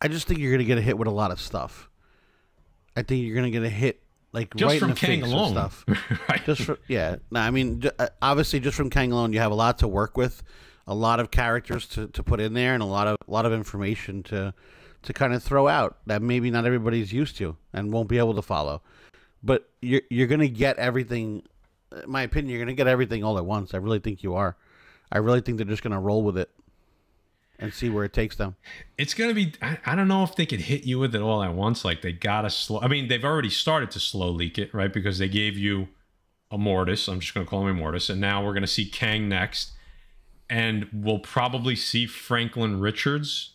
I 0.00 0.08
just 0.08 0.26
think 0.28 0.38
you're 0.40 0.52
gonna 0.52 0.64
get 0.64 0.78
a 0.78 0.82
hit 0.82 0.96
with 0.98 1.08
a 1.08 1.12
lot 1.12 1.30
of 1.30 1.40
stuff. 1.40 1.88
I 2.96 3.02
think 3.02 3.24
you're 3.24 3.34
gonna 3.34 3.50
get 3.50 3.62
a 3.64 3.68
hit 3.68 4.00
like 4.32 4.54
Just 4.54 4.70
right 4.70 4.80
from 4.80 4.90
in 4.90 4.94
the 4.94 5.00
Kang 5.00 5.22
alone, 5.22 5.52
stuff. 5.52 5.84
right? 6.28 6.44
Just 6.44 6.62
for 6.62 6.78
yeah, 6.88 7.16
no, 7.30 7.40
I 7.40 7.50
mean 7.50 7.82
uh, 7.98 8.08
obviously 8.20 8.60
just 8.60 8.76
from 8.76 8.90
Kang 8.90 9.12
alone, 9.12 9.32
you 9.32 9.40
have 9.40 9.52
a 9.52 9.56
lot 9.56 9.78
to 9.78 9.88
work 9.88 10.16
with, 10.16 10.42
a 10.86 10.94
lot 10.94 11.20
of 11.20 11.30
characters 11.30 11.86
to, 11.88 12.08
to 12.08 12.22
put 12.22 12.40
in 12.40 12.54
there, 12.54 12.74
and 12.74 12.82
a 12.82 12.86
lot 12.86 13.06
of 13.06 13.16
a 13.26 13.30
lot 13.30 13.46
of 13.46 13.52
information 13.52 14.22
to 14.24 14.52
to 15.02 15.12
kind 15.12 15.32
of 15.32 15.42
throw 15.42 15.68
out 15.68 15.98
that 16.06 16.20
maybe 16.22 16.50
not 16.50 16.66
everybody's 16.66 17.12
used 17.12 17.36
to 17.36 17.56
and 17.72 17.92
won't 17.92 18.08
be 18.08 18.18
able 18.18 18.34
to 18.34 18.42
follow. 18.42 18.82
But 19.42 19.68
you're 19.80 20.02
you're 20.10 20.26
gonna 20.26 20.48
get 20.48 20.76
everything. 20.78 21.42
In 21.92 22.10
my 22.10 22.22
opinion, 22.22 22.50
you're 22.50 22.60
gonna 22.60 22.74
get 22.74 22.86
everything 22.86 23.24
all 23.24 23.38
at 23.38 23.46
once. 23.46 23.72
I 23.72 23.78
really 23.78 24.00
think 24.00 24.22
you 24.22 24.34
are. 24.34 24.56
I 25.10 25.18
really 25.18 25.40
think 25.40 25.56
they're 25.56 25.66
just 25.66 25.82
gonna 25.82 26.00
roll 26.00 26.22
with 26.22 26.36
it 26.36 26.50
and 27.58 27.74
see 27.74 27.90
where 27.90 28.04
it 28.04 28.12
takes 28.12 28.36
them. 28.36 28.54
it's 28.96 29.14
gonna 29.14 29.34
be 29.34 29.52
I, 29.60 29.78
I 29.84 29.94
don't 29.94 30.08
know 30.08 30.22
if 30.22 30.36
they 30.36 30.46
could 30.46 30.60
hit 30.60 30.84
you 30.84 30.98
with 30.98 31.14
it 31.14 31.20
all 31.20 31.42
at 31.42 31.54
once 31.54 31.84
like 31.84 32.02
they 32.02 32.12
gotta 32.12 32.50
slow 32.50 32.80
i 32.80 32.88
mean 32.88 33.08
they've 33.08 33.24
already 33.24 33.50
started 33.50 33.90
to 33.92 34.00
slow 34.00 34.30
leak 34.30 34.58
it 34.58 34.72
right 34.72 34.92
because 34.92 35.18
they 35.18 35.28
gave 35.28 35.56
you 35.56 35.88
immortus 36.52 37.08
i'm 37.12 37.20
just 37.20 37.34
gonna 37.34 37.46
call 37.46 37.66
him 37.66 37.76
immortus 37.76 38.08
and 38.10 38.20
now 38.20 38.44
we're 38.44 38.54
gonna 38.54 38.66
see 38.66 38.84
kang 38.86 39.28
next 39.28 39.72
and 40.48 40.88
we'll 40.92 41.18
probably 41.18 41.74
see 41.76 42.06
franklin 42.06 42.78
richards 42.80 43.54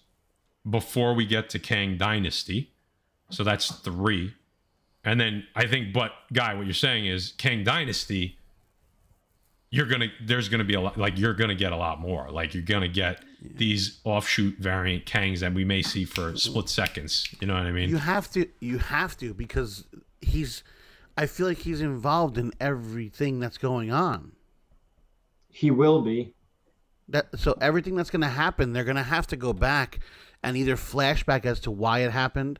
before 0.70 1.14
we 1.14 1.26
get 1.26 1.50
to 1.50 1.58
kang 1.60 1.98
dynasty 1.98 2.72
so 3.30 3.44
that's 3.44 3.72
three 3.72 4.34
and 5.04 5.20
then 5.20 5.46
i 5.56 5.66
think 5.66 5.94
but 5.94 6.12
guy 6.34 6.54
what 6.54 6.66
you're 6.66 6.74
saying 6.74 7.06
is 7.06 7.34
kang 7.38 7.64
dynasty 7.64 8.38
you're 9.72 9.88
gonna 9.88 10.08
there's 10.22 10.50
gonna 10.50 10.64
be 10.64 10.76
a 10.76 10.82
lot 10.82 10.98
like 10.98 11.18
you're 11.18 11.34
gonna 11.34 11.56
get 11.56 11.72
a 11.72 11.76
lot 11.78 12.00
more 12.00 12.30
like 12.30 12.54
you're 12.54 12.62
gonna 12.64 12.88
get 12.88 13.24
these 13.44 14.00
offshoot 14.06 14.58
variant 14.58 15.06
kangs 15.06 15.40
that 15.40 15.54
we 15.54 15.66
may 15.66 15.82
see 15.82 16.06
for 16.06 16.36
split 16.38 16.70
seconds 16.70 17.28
you 17.42 17.48
know 17.48 17.54
what 17.54 17.64
i 17.64 17.72
mean 17.72 17.90
You 17.90 17.98
have 17.98 18.32
to. 18.32 18.48
You 18.60 18.78
have 18.78 19.18
to 19.18 19.34
because 19.34 19.86
he's. 20.22 20.64
I 21.18 21.26
feel 21.28 21.46
like 21.48 21.60
he's 21.60 21.82
involved 21.82 22.38
in 22.38 22.54
everything 22.60 23.40
that's 23.40 23.58
going 23.58 23.92
on. 23.92 24.32
He 25.50 25.70
will 25.70 26.02
be. 26.02 26.34
That 27.10 27.38
so 27.38 27.56
everything 27.60 27.96
that's 27.96 28.10
going 28.10 28.22
to 28.22 28.30
happen, 28.30 28.74
they're 28.74 28.84
going 28.86 28.96
to 28.96 29.04
have 29.04 29.28
to 29.28 29.36
go 29.36 29.52
back 29.54 30.00
and 30.42 30.56
either 30.58 30.76
flashback 30.76 31.46
as 31.46 31.60
to 31.62 31.72
why 31.72 32.00
it 32.00 32.12
happened, 32.12 32.60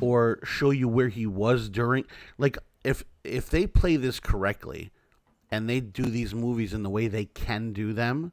or 0.00 0.40
show 0.44 0.70
you 0.70 0.88
where 0.88 1.08
he 1.08 1.26
was 1.26 1.68
during. 1.68 2.04
Like 2.36 2.58
if 2.84 3.04
if 3.24 3.48
they 3.48 3.66
play 3.66 3.96
this 3.96 4.20
correctly, 4.20 4.90
and 5.50 5.68
they 5.68 5.80
do 5.80 6.02
these 6.02 6.34
movies 6.34 6.74
in 6.74 6.82
the 6.82 6.90
way 6.90 7.06
they 7.08 7.24
can 7.24 7.72
do 7.72 7.92
them, 7.92 8.32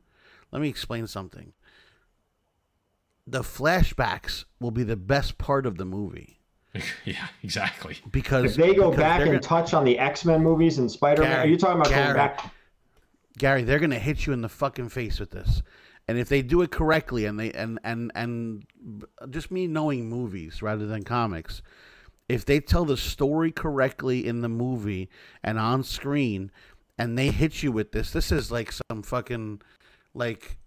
let 0.51 0.61
me 0.61 0.67
explain 0.69 1.07
something. 1.07 1.53
The 3.27 3.41
flashbacks 3.41 4.45
will 4.59 4.71
be 4.71 4.83
the 4.83 4.95
best 4.95 5.37
part 5.37 5.65
of 5.65 5.77
the 5.77 5.85
movie 5.85 6.39
yeah 7.05 7.27
exactly 7.41 7.97
because 8.11 8.51
If 8.51 8.57
they 8.57 8.75
go 8.75 8.91
back 8.91 9.21
and 9.21 9.29
gonna- 9.29 9.39
touch 9.39 9.73
on 9.73 9.85
the 9.85 9.97
X 9.97 10.25
Men 10.25 10.43
movies 10.43 10.77
and 10.77 10.91
Spider 10.91 11.21
Man, 11.23 11.39
are 11.39 11.47
you 11.47 11.57
talking 11.57 11.77
about 11.79 11.89
Gary. 11.89 12.03
going 12.03 12.15
back? 12.15 12.53
Gary, 13.37 13.63
they're 13.63 13.79
gonna 13.79 13.97
hit 13.99 14.25
you 14.25 14.33
in 14.33 14.41
the 14.41 14.49
fucking 14.49 14.89
face 14.89 15.19
with 15.19 15.31
this. 15.31 15.61
And 16.07 16.17
if 16.19 16.29
they 16.29 16.41
do 16.41 16.61
it 16.61 16.71
correctly, 16.71 17.25
and 17.25 17.39
they 17.39 17.51
and 17.53 17.79
and 17.83 18.11
and 18.13 18.65
just 19.29 19.51
me 19.51 19.67
knowing 19.67 20.07
movies 20.09 20.61
rather 20.61 20.85
than 20.85 21.03
comics, 21.03 21.61
if 22.29 22.45
they 22.45 22.59
tell 22.59 22.85
the 22.85 22.97
story 22.97 23.51
correctly 23.51 24.27
in 24.27 24.41
the 24.41 24.49
movie 24.49 25.09
and 25.43 25.57
on 25.57 25.81
screen, 25.83 26.51
and 26.97 27.17
they 27.17 27.29
hit 27.31 27.63
you 27.63 27.71
with 27.71 27.91
this, 27.91 28.11
this 28.11 28.31
is 28.31 28.51
like 28.51 28.71
some 28.71 29.01
fucking 29.01 29.61
like 30.13 30.57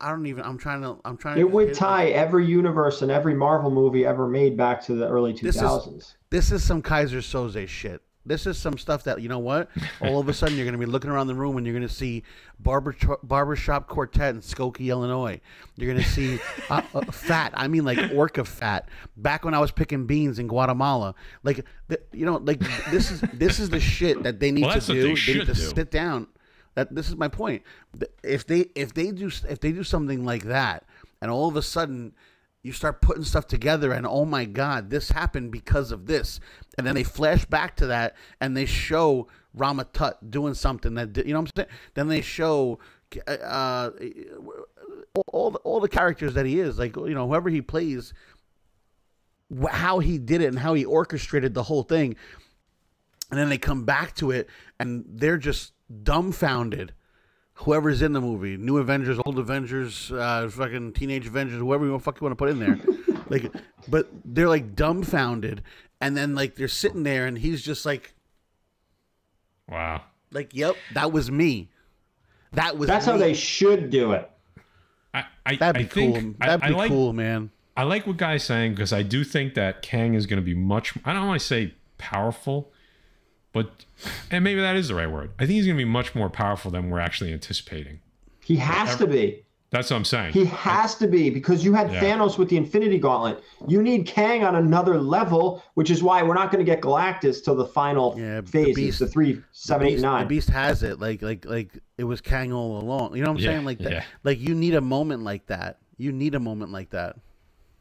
I 0.00 0.10
don't 0.10 0.26
even. 0.26 0.44
I'm 0.44 0.58
trying 0.58 0.82
to. 0.82 0.96
I'm 1.04 1.16
trying. 1.16 1.36
To 1.36 1.40
It 1.40 1.44
to 1.44 1.48
would 1.50 1.68
hit- 1.68 1.76
tie 1.76 2.08
every 2.08 2.46
universe 2.46 3.02
and 3.02 3.10
every 3.10 3.34
Marvel 3.34 3.70
movie 3.70 4.04
ever 4.04 4.26
made 4.28 4.56
back 4.56 4.84
to 4.86 4.94
the 4.94 5.08
early 5.08 5.32
This 5.32 5.56
is- 5.56 5.62
2000s. 5.62 6.14
This 6.30 6.50
is 6.52 6.62
some 6.64 6.82
Keyser 6.82 7.18
Söze 7.18 7.68
shit. 7.68 8.02
this 8.26 8.46
is 8.46 8.58
some 8.58 8.76
stuff 8.78 9.04
that 9.04 9.20
you 9.20 9.28
know 9.28 9.38
what. 9.38 9.68
All 10.00 10.18
of 10.18 10.28
a 10.28 10.32
sudden, 10.32 10.56
you're 10.56 10.64
going 10.64 10.78
to 10.78 10.84
be 10.84 10.90
looking 10.90 11.10
around 11.10 11.26
the 11.28 11.34
room 11.34 11.56
and 11.58 11.66
you're 11.66 11.76
going 11.76 11.86
to 11.86 11.94
see 11.94 12.22
barber 12.58 12.96
barbershop 13.22 13.86
quartet 13.88 14.34
in 14.34 14.40
Skokie, 14.40 14.88
Illinois. 14.88 15.40
You're 15.76 15.92
going 15.92 16.02
to 16.02 16.10
see 16.10 16.40
uh, 16.70 16.82
uh, 16.94 17.04
fat. 17.12 17.52
I 17.54 17.68
mean, 17.68 17.84
like 17.84 17.98
orca 18.14 18.44
fat. 18.44 18.88
Back 19.16 19.44
when 19.44 19.54
I 19.54 19.58
was 19.60 19.70
picking 19.70 20.06
beans 20.06 20.38
in 20.38 20.48
Guatemala, 20.48 21.14
like 21.44 21.64
the, 21.88 22.00
you 22.12 22.26
know, 22.26 22.38
like 22.38 22.60
this 22.90 23.10
is 23.10 23.20
this 23.32 23.60
is 23.60 23.70
the 23.70 23.80
shit 23.80 24.22
that 24.24 24.40
they 24.40 24.50
need 24.50 24.62
Well, 24.62 24.70
to 24.72 24.74
that's 24.78 24.88
what 24.88 24.94
do. 24.94 25.02
they 25.02 25.08
They, 25.10 25.14
should 25.14 25.36
need 25.36 25.46
to 25.46 25.54
do. 25.54 25.60
sit 25.60 25.90
down. 25.90 26.26
That 26.74 26.94
this 26.94 27.08
is 27.08 27.16
my 27.16 27.28
point. 27.28 27.62
If 28.22 28.46
they 28.46 28.66
if 28.74 28.94
they 28.94 29.10
do 29.10 29.30
if 29.48 29.60
they 29.60 29.72
do 29.72 29.84
something 29.84 30.24
like 30.24 30.44
that, 30.44 30.84
and 31.20 31.30
all 31.30 31.48
of 31.48 31.56
a 31.56 31.62
sudden 31.62 32.14
you 32.64 32.72
start 32.72 33.02
putting 33.02 33.22
stuff 33.22 33.46
together 33.46 33.92
and 33.92 34.06
oh 34.06 34.24
my 34.24 34.46
god 34.46 34.90
this 34.90 35.10
happened 35.10 35.52
because 35.52 35.92
of 35.92 36.06
this 36.06 36.40
and 36.76 36.86
then 36.86 36.94
they 36.94 37.04
flash 37.04 37.44
back 37.44 37.76
to 37.76 37.86
that 37.86 38.16
and 38.40 38.56
they 38.56 38.64
show 38.64 39.28
Rama-Tut 39.52 40.30
doing 40.30 40.54
something 40.54 40.94
that 40.94 41.16
you 41.18 41.32
know 41.32 41.40
what 41.40 41.50
i'm 41.50 41.52
saying 41.56 41.68
then 41.92 42.08
they 42.08 42.22
show 42.22 42.78
uh, 43.28 43.90
all, 45.14 45.24
all, 45.28 45.50
the, 45.52 45.58
all 45.58 45.78
the 45.78 45.88
characters 45.88 46.34
that 46.34 46.46
he 46.46 46.58
is 46.58 46.78
like 46.78 46.96
you 46.96 47.14
know 47.14 47.28
whoever 47.28 47.50
he 47.50 47.62
plays 47.62 48.12
how 49.70 49.98
he 50.00 50.18
did 50.18 50.40
it 50.40 50.46
and 50.46 50.58
how 50.58 50.74
he 50.74 50.84
orchestrated 50.84 51.54
the 51.54 51.62
whole 51.62 51.82
thing 51.82 52.16
and 53.30 53.38
then 53.38 53.50
they 53.50 53.58
come 53.58 53.84
back 53.84 54.14
to 54.16 54.30
it 54.30 54.48
and 54.80 55.04
they're 55.06 55.36
just 55.36 55.72
dumbfounded 56.02 56.92
whoever's 57.58 58.02
in 58.02 58.12
the 58.12 58.20
movie, 58.20 58.56
New 58.56 58.78
Avengers, 58.78 59.18
Old 59.24 59.38
Avengers, 59.38 60.10
uh, 60.10 60.48
fucking 60.50 60.92
Teenage 60.92 61.26
Avengers, 61.26 61.58
whoever 61.60 61.86
you 61.86 61.96
fuck 62.00 62.20
you 62.20 62.24
want 62.24 62.32
to 62.32 62.36
put 62.36 62.48
in 62.50 62.58
there, 62.58 62.78
like, 63.28 63.46
but 63.86 64.08
they're 64.24 64.48
like 64.48 64.74
dumbfounded, 64.74 65.62
and 66.00 66.16
then 66.16 66.34
like 66.34 66.56
they're 66.56 66.66
sitting 66.66 67.04
there, 67.04 67.26
and 67.26 67.38
he's 67.38 67.62
just 67.62 67.86
like, 67.86 68.12
Wow. 69.68 70.02
like, 70.30 70.54
yep, 70.54 70.76
that 70.94 71.12
was 71.12 71.30
me, 71.30 71.70
that 72.52 72.76
was 72.76 72.88
That's 72.88 73.06
me. 73.06 73.12
how 73.12 73.18
they 73.18 73.34
should 73.34 73.90
do 73.90 74.12
it. 74.12 74.30
I, 75.12 75.24
I, 75.46 75.56
That'd 75.56 75.78
be 75.78 75.84
I 76.02 76.06
cool. 76.06 76.16
I- 76.40 76.46
That'd 76.46 76.62
I, 76.64 76.68
be 76.68 76.74
like, 76.74 76.90
cool, 76.90 77.12
man. 77.12 77.50
I 77.76 77.82
like 77.84 78.06
what 78.06 78.16
Guy's 78.16 78.44
saying 78.44 78.74
because 78.74 78.92
I 78.92 79.02
do 79.02 79.24
think 79.24 79.54
that 79.54 79.82
Kang 79.82 80.14
is 80.14 80.26
going 80.26 80.40
to 80.40 80.44
be 80.44 80.54
much. 80.54 80.94
I 81.04 81.12
don't 81.12 81.26
want 81.26 81.40
to 81.40 81.46
say 81.46 81.74
powerful, 81.98 82.70
but 83.54 83.86
and 84.30 84.44
maybe 84.44 84.60
that 84.60 84.76
is 84.76 84.88
the 84.88 84.94
right 84.94 85.10
word. 85.10 85.30
I 85.38 85.46
think 85.46 85.52
he's 85.52 85.64
going 85.66 85.78
to 85.78 85.82
be 85.84 85.88
much 85.90 86.14
more 86.14 86.28
powerful 86.28 86.70
than 86.70 86.90
we're 86.90 87.00
actually 87.00 87.32
anticipating. 87.32 88.00
He 88.44 88.56
has 88.56 88.96
to 88.96 89.06
be. 89.06 89.40
That's 89.70 89.90
what 89.90 89.96
I'm 89.96 90.04
saying. 90.04 90.34
He 90.34 90.44
has 90.44 90.94
to 90.96 91.08
be 91.08 91.30
because 91.30 91.64
you 91.64 91.72
had 91.72 91.90
Yeah. 91.90 92.00
Thanos 92.00 92.38
with 92.38 92.48
the 92.48 92.56
Infinity 92.56 92.98
Gauntlet. 92.98 93.42
You 93.66 93.82
need 93.82 94.06
Kang 94.06 94.44
on 94.44 94.54
another 94.54 95.00
level, 95.00 95.64
which 95.74 95.90
is 95.90 96.00
why 96.00 96.22
we're 96.22 96.34
not 96.34 96.52
going 96.52 96.64
to 96.64 96.70
get 96.70 96.80
Galactus 96.80 97.42
till 97.42 97.56
the 97.56 97.64
final 97.66 98.14
Yeah, 98.16 98.40
the 98.42 98.46
phases, 98.46 98.74
Beast- 98.76 98.98
the 99.00 99.08
three, 99.08 99.40
seven, 99.50 99.88
eight, 99.88 99.92
Beast, 99.94 100.02
nine. 100.04 100.22
The 100.24 100.28
Beast 100.28 100.50
has 100.50 100.84
it, 100.84 101.00
like, 101.00 101.22
like, 101.22 101.44
like 101.44 101.70
it 101.98 102.04
was 102.04 102.20
Kang 102.20 102.52
all 102.52 102.78
along. 102.80 103.16
You 103.16 103.24
know 103.24 103.30
what 103.32 103.38
I'm 103.38 103.44
Yeah, 103.44 103.50
saying? 103.54 103.64
Like 103.64 103.78
that. 103.78 103.90
yeah. 103.92 104.04
Like 104.22 104.38
you 104.38 104.54
need 104.54 104.74
a 104.74 104.80
moment 104.80 105.24
like 105.24 105.46
that. 105.46 105.78
You 105.96 106.12
need 106.12 106.34
a 106.36 106.40
moment 106.40 106.70
like 106.70 106.90
that. 106.90 107.16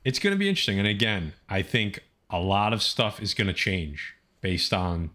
it's 0.04 0.18
going 0.20 0.34
to 0.34 0.40
be 0.40 0.50
interesting. 0.50 0.80
And 0.80 0.88
again, 0.88 1.34
I 1.48 1.62
think 1.62 2.00
a 2.32 2.40
lot 2.40 2.74
of 2.74 2.82
stuff 2.82 3.22
is 3.22 3.34
going 3.36 3.48
to 3.48 3.54
change 3.54 4.16
based 4.42 4.74
on 4.74 5.12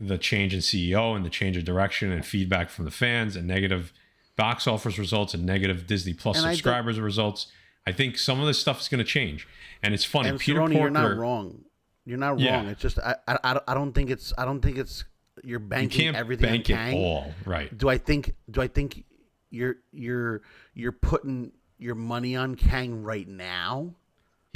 the 0.00 0.18
change 0.18 0.54
in 0.54 0.60
CEO 0.60 1.16
and 1.16 1.24
the 1.24 1.30
change 1.30 1.56
of 1.56 1.64
direction 1.64 2.12
and 2.12 2.24
feedback 2.24 2.70
from 2.70 2.84
the 2.84 2.90
fans 2.90 3.34
and 3.36 3.46
negative 3.48 3.92
box 4.36 4.66
office 4.66 4.98
results 4.98 5.34
and 5.34 5.44
negative 5.44 5.86
Disney 5.86 6.12
Plus 6.14 6.36
And 6.38 6.46
I 6.46 6.50
don't- 6.50 6.56
subscribers 6.56 7.00
results. 7.00 7.48
I 7.86 7.92
think 7.92 8.18
some 8.18 8.38
of 8.40 8.46
this 8.46 8.58
stuff 8.60 8.80
is 8.80 8.88
going 8.88 8.98
to 8.98 9.04
change. 9.04 9.48
And 9.82 9.94
it's 9.94 10.04
funny. 10.04 10.28
And 10.28 10.38
Peter 10.38 10.60
Cerrone, 10.60 10.74
you're 10.74 10.90
not 10.90 11.16
wrong. 11.16 11.64
You're 12.04 12.18
not 12.18 12.38
Yeah. 12.38 12.56
wrong. 12.56 12.68
It's 12.68 12.80
just 12.80 12.98
I, 13.00 13.16
I, 13.26 13.60
I 13.66 13.74
don't- 13.74 13.92
think 13.92 14.10
it's 14.10 14.32
I 14.38 14.44
don't 14.44 14.60
think 14.60 14.78
it's 14.78 15.04
you're 15.44 15.60
you 15.60 15.66
banking 15.66 16.04
can't 16.04 16.16
everything 16.16 16.50
bank 16.50 16.70
on 16.70 16.74
it 16.76 16.90
Kang. 16.92 16.94
all. 16.96 17.34
Right. 17.44 17.76
Do 17.76 17.88
I 17.88 17.98
think 17.98 18.34
do 18.50 18.60
I 18.60 18.68
think 18.68 19.04
you're 19.50 19.76
you're 19.92 20.42
you're 20.74 20.92
putting 20.92 21.52
your 21.78 21.94
money 21.94 22.34
on 22.36 22.54
Kang 22.54 23.02
right 23.02 23.26
now? 23.28 23.94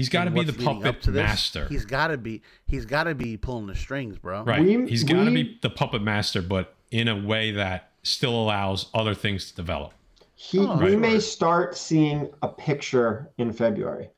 He's 0.03 0.09
got 0.09 0.25
to 0.25 0.31
be 0.31 0.43
the 0.45 0.53
what's 0.53 0.59
leading 0.59 0.77
up 0.79 0.83
puppet 0.83 1.03
to 1.03 1.11
master. 1.13 1.67
He's 1.69 1.85
got 1.85 2.09
to 2.09 2.19
be. 2.19 2.43
He's 2.67 2.85
got 2.87 3.05
to 3.05 3.15
be 3.15 3.37
pulling 3.37 3.67
the 3.67 3.75
strings, 3.75 4.19
bro. 4.19 4.43
Right. 4.45 4.61
We- 4.63 4.89
He's 4.89 5.05
got 5.05 5.25
to 5.25 5.31
be 5.31 5.59
the 5.63 5.71
puppet 5.71 6.03
master, 6.03 6.43
but 6.43 6.75
in 6.91 7.09
a 7.09 7.17
way 7.17 7.53
that 7.53 7.91
still 8.03 8.35
allows 8.35 8.87
other 8.95 9.15
things 9.15 9.49
to 9.51 9.57
develop. 9.57 9.93
he, 10.35 10.59
Oh, 10.59 10.77
we 10.77 10.91
right. 10.91 10.99
may 10.99 11.21
start 11.21 11.77
seeing 11.77 12.29
a 12.43 12.49
picture 12.49 13.31
in 13.39 13.53
February 13.53 14.11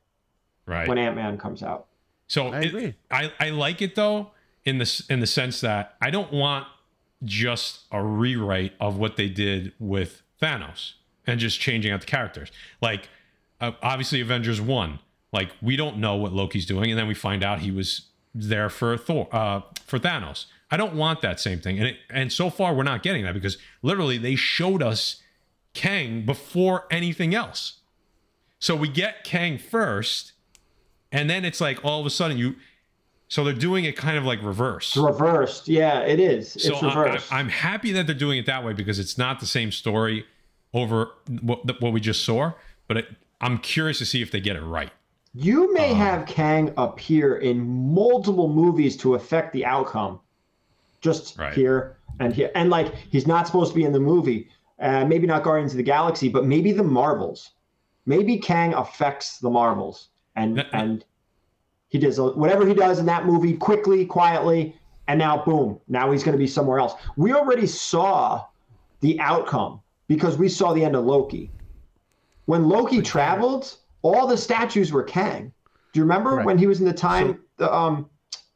Right. 0.65 0.87
when 0.87 0.97
Ant 0.97 1.15
Man 1.15 1.37
comes 1.37 1.61
out. 1.61 1.85
so 2.27 2.47
I 2.47 2.61
it- 2.61 2.65
agree. 2.67 2.93
I, 3.11 3.31
I 3.39 3.49
like 3.51 3.81
it 3.83 3.93
though 3.95 4.31
in 4.65 4.79
the 4.79 5.05
in 5.09 5.19
the 5.19 5.27
sense 5.27 5.61
that 5.61 5.95
I 6.01 6.09
don't 6.09 6.33
want 6.33 6.65
just 7.23 7.81
a 7.91 8.03
rewrite 8.03 8.73
of 8.79 8.97
what 8.97 9.15
they 9.17 9.29
did 9.29 9.73
with 9.79 10.21
Thanos 10.41 10.93
and 11.27 11.39
just 11.39 11.59
changing 11.59 11.91
out 11.91 12.01
the 12.01 12.07
characters. 12.07 12.51
Like 12.81 13.09
uh, 13.61 13.71
obviously 13.83 14.19
Avengers 14.21 14.59
1, 14.59 14.99
like 15.35 15.51
we 15.61 15.75
don't 15.75 15.97
know 15.97 16.15
what 16.15 16.33
Loki's 16.33 16.65
doing 16.65 16.89
and 16.89 16.97
then 16.97 17.07
we 17.07 17.13
find 17.13 17.43
out 17.43 17.59
he 17.59 17.69
was 17.69 18.07
there 18.33 18.69
for 18.69 18.97
Thor 18.97 19.27
uh 19.31 19.61
for 19.85 19.99
Thanos. 19.99 20.45
I 20.71 20.77
don't 20.77 20.95
want 20.95 21.21
that 21.21 21.39
same 21.39 21.59
thing. 21.59 21.77
And 21.77 21.89
it, 21.89 21.97
and 22.09 22.31
so 22.31 22.49
far 22.49 22.73
we're 22.73 22.83
not 22.83 23.03
getting 23.03 23.23
that 23.25 23.35
because 23.35 23.57
literally 23.83 24.17
they 24.17 24.35
showed 24.35 24.81
us 24.81 25.21
Kang 25.75 26.25
before 26.25 26.85
anything 26.89 27.35
else. 27.35 27.81
So 28.57 28.75
we 28.75 28.87
get 28.87 29.23
Kang 29.23 29.59
first, 29.59 30.31
and 31.11 31.29
then 31.29 31.45
it's 31.45 31.61
like 31.61 31.83
all 31.85 31.99
of 31.99 32.05
a 32.07 32.09
sudden 32.09 32.37
you. 32.37 32.55
So 33.27 33.43
they're 33.43 33.53
doing 33.53 33.85
it 33.85 33.97
kind 33.97 34.17
of 34.17 34.23
like 34.23 34.41
reverse. 34.41 34.95
It's 34.95 34.97
reversed. 34.97 35.67
Yeah, 35.67 36.01
it 36.01 36.19
is. 36.19 36.53
So 36.53 36.73
it's 36.73 36.83
I, 36.83 37.03
reversed. 37.03 37.33
am 37.33 37.49
happy 37.49 37.91
that 37.91 38.05
they're 38.05 38.15
doing 38.15 38.37
it 38.37 38.45
that 38.45 38.63
way 38.63 38.73
because 38.73 38.99
it's 38.99 39.17
not 39.17 39.39
the 39.39 39.47
same 39.47 39.71
story 39.71 40.25
over 40.73 41.09
what, 41.41 41.81
what 41.81 41.91
we 41.91 41.99
just 41.99 42.23
saw. 42.23 42.53
But 42.87 42.97
it, 42.97 43.07
I'm 43.41 43.57
curious 43.57 43.97
to 43.97 44.05
see 44.05 44.21
if 44.21 44.31
they 44.31 44.39
get 44.39 44.55
it 44.55 44.61
right. 44.61 44.91
You 45.37 45.73
may 45.73 45.91
Um, 45.91 45.97
have 45.97 46.25
Kang 46.27 46.73
appear 46.77 47.35
in 47.37 47.93
multiple 47.93 48.47
movies 48.47 48.95
to 48.97 49.15
affect 49.15 49.51
the 49.51 49.65
outcome. 49.65 50.21
Just 51.01 51.37
Right. 51.37 51.53
here 51.53 51.97
and 52.19 52.33
here. 52.33 52.51
And 52.55 52.69
like 52.69 52.95
he's 52.95 53.27
not 53.27 53.45
supposed 53.45 53.71
to 53.71 53.75
be 53.75 53.83
in 53.83 53.91
the 53.91 53.99
movie. 53.99 54.47
Uh, 54.79 55.03
maybe 55.05 55.27
not 55.27 55.43
Guardians 55.43 55.73
of 55.73 55.77
the 55.77 55.83
Galaxy, 55.83 56.29
but 56.29 56.45
maybe 56.45 56.71
the 56.71 56.83
Marvels. 56.83 57.51
Maybe 58.05 58.37
Kang 58.37 58.73
affects 58.73 59.39
the 59.39 59.49
Marvels. 59.49 60.07
And 60.37 60.57
That- 60.57 60.67
and 60.71 61.03
he 61.89 61.97
does 61.99 62.19
whatever 62.19 62.65
he 62.65 62.73
does 62.73 62.99
in 62.99 63.05
that 63.07 63.25
movie 63.25 63.53
quickly, 63.57 64.05
quietly, 64.05 64.77
and 65.07 65.19
now 65.19 65.43
boom, 65.43 65.79
now 65.89 66.11
he's 66.11 66.23
going 66.23 66.33
to 66.33 66.39
be 66.39 66.47
somewhere 66.47 66.79
else. 66.79 66.95
We 67.17 67.33
already 67.33 67.67
saw 67.67 68.45
the 69.01 69.19
outcome 69.19 69.81
because 70.07 70.37
we 70.37 70.47
saw 70.47 70.71
the 70.73 70.83
end 70.85 70.95
of 70.95 71.05
Loki. 71.05 71.51
When 72.45 72.69
Loki 72.69 73.01
traveled, 73.01 73.75
all 74.05 74.27
the 74.27 74.37
statues 74.37 74.91
were 74.91 75.03
Kang. 75.03 75.51
Do 75.93 75.99
you 75.99 76.03
remember 76.03 76.31
Correct. 76.31 76.45
when 76.45 76.57
he 76.57 76.67
was 76.67 76.79
in 76.79 76.85
the 76.85 76.93
time? 76.93 77.39
the, 77.57 77.73
um, 77.73 78.09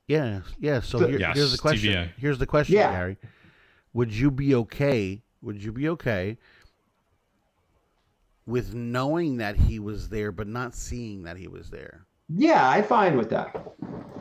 Yeah, 0.07 0.41
yeah. 0.59 0.79
So 0.81 0.99
The- 0.99 1.07
here, 1.07 1.19
Yes, 1.19 1.35
here's 1.37 1.51
the 1.51 1.57
question. 1.57 1.93
TVA. 1.93 2.09
Here's 2.17 2.37
the 2.37 2.45
question, 2.45 2.75
Yeah. 2.75 2.91
Gary. 2.91 3.17
Would 3.93 4.11
you 4.13 4.29
be 4.31 4.53
okay? 4.55 5.23
Would 5.41 5.63
you 5.63 5.71
be 5.71 5.89
okay 5.89 6.37
with 8.45 8.73
knowing 8.73 9.37
that 9.37 9.55
he 9.55 9.79
was 9.79 10.09
there, 10.09 10.31
but 10.31 10.47
not 10.47 10.73
seeing 10.75 11.23
that 11.23 11.37
he 11.37 11.47
was 11.47 11.69
there? 11.69 12.05
yeah, 12.31 12.69
I 12.69 12.83
find 12.83 13.17
with 13.17 13.29
that. 13.31 13.55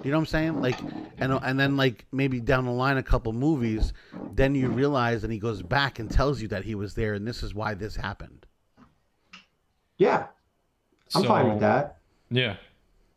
You 0.03 0.11
know 0.11 0.17
what 0.17 0.23
I'm 0.23 0.27
saying? 0.27 0.63
Like, 0.63 0.81
and 1.19 1.33
and 1.43 1.61
then 1.61 1.77
like 1.77 2.07
maybe 2.13 2.41
down 2.41 2.65
the 2.65 2.71
line 2.71 2.97
a 2.97 3.03
couple 3.03 3.33
movies, 3.35 3.93
then 4.33 4.55
you 4.55 4.69
realize, 4.71 5.25
and 5.25 5.33
he 5.33 5.39
goes 5.39 5.61
back 5.63 5.99
and 5.99 6.11
tells 6.11 6.41
you 6.41 6.49
that 6.49 6.65
he 6.65 6.75
was 6.75 6.95
there, 6.95 7.13
and 7.15 7.27
this 7.27 7.43
is 7.43 7.55
why 7.55 7.75
this 7.75 7.97
happened. 7.97 8.47
Yeah, 9.99 10.29
I'm 11.15 11.23
fine 11.25 11.49
with 11.51 11.61
that. 11.61 11.99
Yeah. 12.31 12.57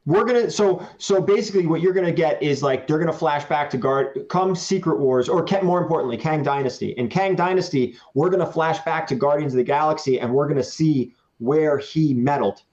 We're 0.07 0.25
gonna 0.25 0.49
so 0.49 0.85
so 0.97 1.21
basically 1.21 1.67
what 1.67 1.81
you're 1.81 1.93
gonna 1.93 2.11
get 2.11 2.41
is 2.41 2.63
like 2.63 2.87
they're 2.87 2.97
gonna 2.97 3.13
flash 3.13 3.45
back 3.45 3.69
to 3.69 3.77
guard 3.77 4.25
come 4.29 4.55
Secret 4.55 4.99
Wars 4.99 5.29
or 5.29 5.43
Ka- 5.43 5.61
more 5.61 5.79
importantly 5.79 6.17
Kang 6.17 6.41
Dynasty. 6.41 6.91
In 6.93 7.07
Kang 7.07 7.35
Dynasty, 7.35 7.95
we're 8.15 8.29
gonna 8.31 8.51
flash 8.51 8.79
back 8.79 9.05
to 9.07 9.15
Guardians 9.15 9.53
of 9.53 9.57
the 9.57 9.63
Galaxy 9.63 10.19
and 10.19 10.33
we're 10.33 10.47
gonna 10.47 10.63
see 10.63 11.13
where 11.37 11.77
he 11.77 12.15
meddled. 12.15 12.63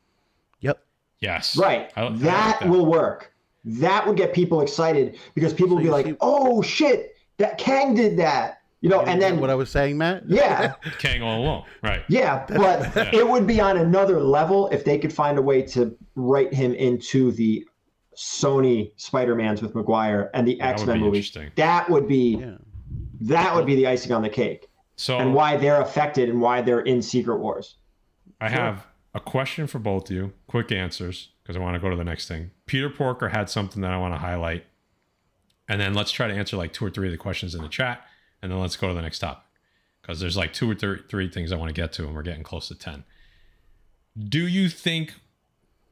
Yep. 0.61 0.81
Yes. 1.21 1.55
Right. 1.57 1.93
I- 1.97 2.01
I 2.01 2.05
like 2.09 2.19
that, 2.21 2.69
will 2.69 2.87
work. 2.87 3.35
That 3.65 4.07
would 4.07 4.17
get 4.17 4.33
people 4.33 4.63
excited 4.63 5.19
because 5.35 5.53
people 5.53 5.77
will 5.77 5.83
be 5.83 5.91
like, 5.91 6.07
see- 6.07 6.17
"Oh 6.23 6.63
shit, 6.63 7.15
that 7.37 7.59
Kang 7.59 7.95
did 7.95 8.17
that." 8.19 8.58
You 8.81 8.89
know, 8.89 9.01
You 9.01 9.07
and 9.09 9.21
then 9.21 9.41
what 9.41 9.51
I 9.51 9.55
was 9.57 9.71
saying, 9.71 9.99
Matt. 9.99 10.23
yeah, 10.29 10.75
Kang 10.99 11.21
all 11.23 11.41
along. 11.43 11.65
Right. 11.83 12.05
yeah, 12.09 12.47
but 12.49 12.97
it 13.15 13.29
would 13.29 13.47
be 13.47 13.61
on 13.61 13.77
another 13.77 14.21
level 14.21 14.69
if 14.69 14.85
they 14.85 14.99
could 14.99 15.13
find 15.13 15.37
a 15.37 15.43
way 15.43 15.63
to 15.63 15.97
write 16.15 16.55
him 16.55 16.75
into 16.75 17.33
the 17.33 17.67
Sony 18.17 18.93
Spider-Mans 18.97 19.63
with 19.63 19.75
Maguire 19.75 20.31
and 20.35 20.47
the 20.47 20.57
That 20.57 20.75
X-Men 20.75 20.99
be 20.99 21.05
movies. 21.05 21.27
interesting. 21.29 21.53
That 21.57 21.89
would 21.91 22.07
be 22.09 22.37
Yeah. 22.39 22.57
that 23.21 23.55
would 23.55 23.67
be 23.67 23.75
the 23.75 23.87
icing 23.87 24.13
on 24.13 24.23
the 24.23 24.29
cake. 24.29 24.69
So 24.97 25.19
And 25.19 25.35
why 25.35 25.57
they're 25.57 25.81
affected 25.81 26.29
and 26.29 26.41
why 26.41 26.61
they're 26.63 26.81
in 26.81 27.03
Secret 27.03 27.39
Wars. 27.39 27.77
I 28.41 28.49
have 28.49 28.87
a 29.15 29.21
question 29.21 29.67
for 29.67 29.79
both 29.79 30.11
of 30.11 30.17
you. 30.17 30.33
Quick 30.49 30.71
answers 30.73 31.31
because 31.43 31.57
I 31.57 31.61
want 31.61 31.75
to 31.75 31.81
go 31.81 31.89
to 31.91 31.97
the 31.97 32.05
next 32.05 32.29
thing. 32.29 32.51
Peter 32.67 32.91
Porker 32.91 33.29
had 33.31 33.49
something 33.51 33.83
that 33.83 33.91
I 33.93 33.99
want 33.99 34.15
to 34.15 34.19
highlight. 34.19 34.65
and 35.69 35.81
then 35.81 35.95
let's 35.95 36.11
try 36.11 36.27
to 36.29 36.33
answer 36.35 36.57
like 36.57 36.73
two 36.73 36.85
or 36.85 36.91
three 36.91 37.09
of 37.09 37.13
the 37.13 37.19
questions 37.19 37.55
in 37.55 37.61
the 37.63 37.69
chat, 37.69 38.01
and 38.43 38.51
then 38.53 38.59
let's 38.61 38.77
go 38.77 38.89
to 38.89 38.95
the 38.95 39.03
next 39.03 39.19
topic 39.19 39.45
because 40.01 40.21
there's 40.21 40.37
like 40.37 40.53
two 40.53 40.71
or 40.71 40.75
three, 40.75 41.01
three 41.09 41.29
things 41.31 41.53
I 41.53 41.57
want 41.57 41.69
to 41.75 41.81
get 41.81 41.93
to, 41.95 42.05
and 42.07 42.15
we're 42.15 42.23
getting 42.23 42.43
close 42.43 42.69
to 42.69 42.75
ten. 42.75 43.05
Do 44.19 44.47
you 44.47 44.69
think 44.69 45.15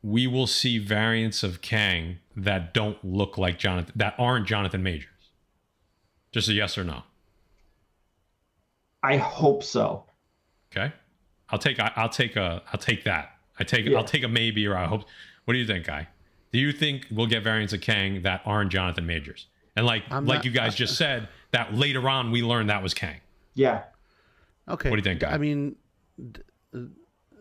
we 0.02 0.26
will 0.26 0.46
see 0.46 0.78
variants 0.78 1.42
of 1.42 1.60
Kang 1.60 2.18
that 2.36 2.72
don't 2.74 3.02
look 3.04 3.38
like 3.38 3.58
Jonathan, 3.58 3.92
that 3.96 4.14
aren't 4.18 4.46
Jonathan 4.46 4.82
Majors? 4.82 5.08
Just 6.32 6.48
a 6.48 6.52
yes 6.52 6.76
or 6.76 6.84
no. 6.84 7.02
I 9.02 9.16
hope 9.16 9.62
so. 9.62 10.04
Okay, 10.72 10.92
I'll 11.50 11.58
take 11.58 11.78
I, 11.78 11.92
will 12.02 12.08
take 12.08 12.36
a 12.36 12.62
I'll 12.72 12.80
take 12.80 13.04
that. 13.04 13.36
I 13.58 13.64
take 13.64 13.86
Yeah. 13.86 13.98
I'll 13.98 14.04
take 14.04 14.22
a 14.22 14.28
maybe 14.28 14.66
or 14.66 14.76
I 14.76 14.86
hope. 14.86 15.04
What 15.44 15.54
do 15.54 15.58
you 15.58 15.66
think, 15.66 15.86
guy? 15.86 16.08
Do 16.52 16.58
you 16.58 16.72
think 16.72 17.06
we'll 17.10 17.26
get 17.26 17.42
variants 17.44 17.72
of 17.72 17.80
Kang 17.80 18.22
that 18.22 18.42
aren't 18.44 18.72
Jonathan 18.72 19.06
Majors? 19.06 19.46
And 19.76 19.86
like 19.86 20.04
I'm 20.10 20.24
like 20.26 20.38
not- 20.38 20.44
you 20.44 20.50
guys 20.50 20.74
just 20.74 20.96
said, 20.96 21.28
that 21.52 21.74
later 21.74 22.08
on 22.08 22.30
we 22.30 22.42
learned 22.42 22.70
that 22.70 22.82
was 22.82 22.94
Kang. 22.94 23.20
Yeah. 23.54 23.82
Okay. 24.68 24.90
What 24.90 24.96
do 24.96 25.00
you 25.00 25.04
think, 25.04 25.20
Guy? 25.20 25.32
I 25.32 25.38
mean, 25.38 25.76
uh, 26.74 26.80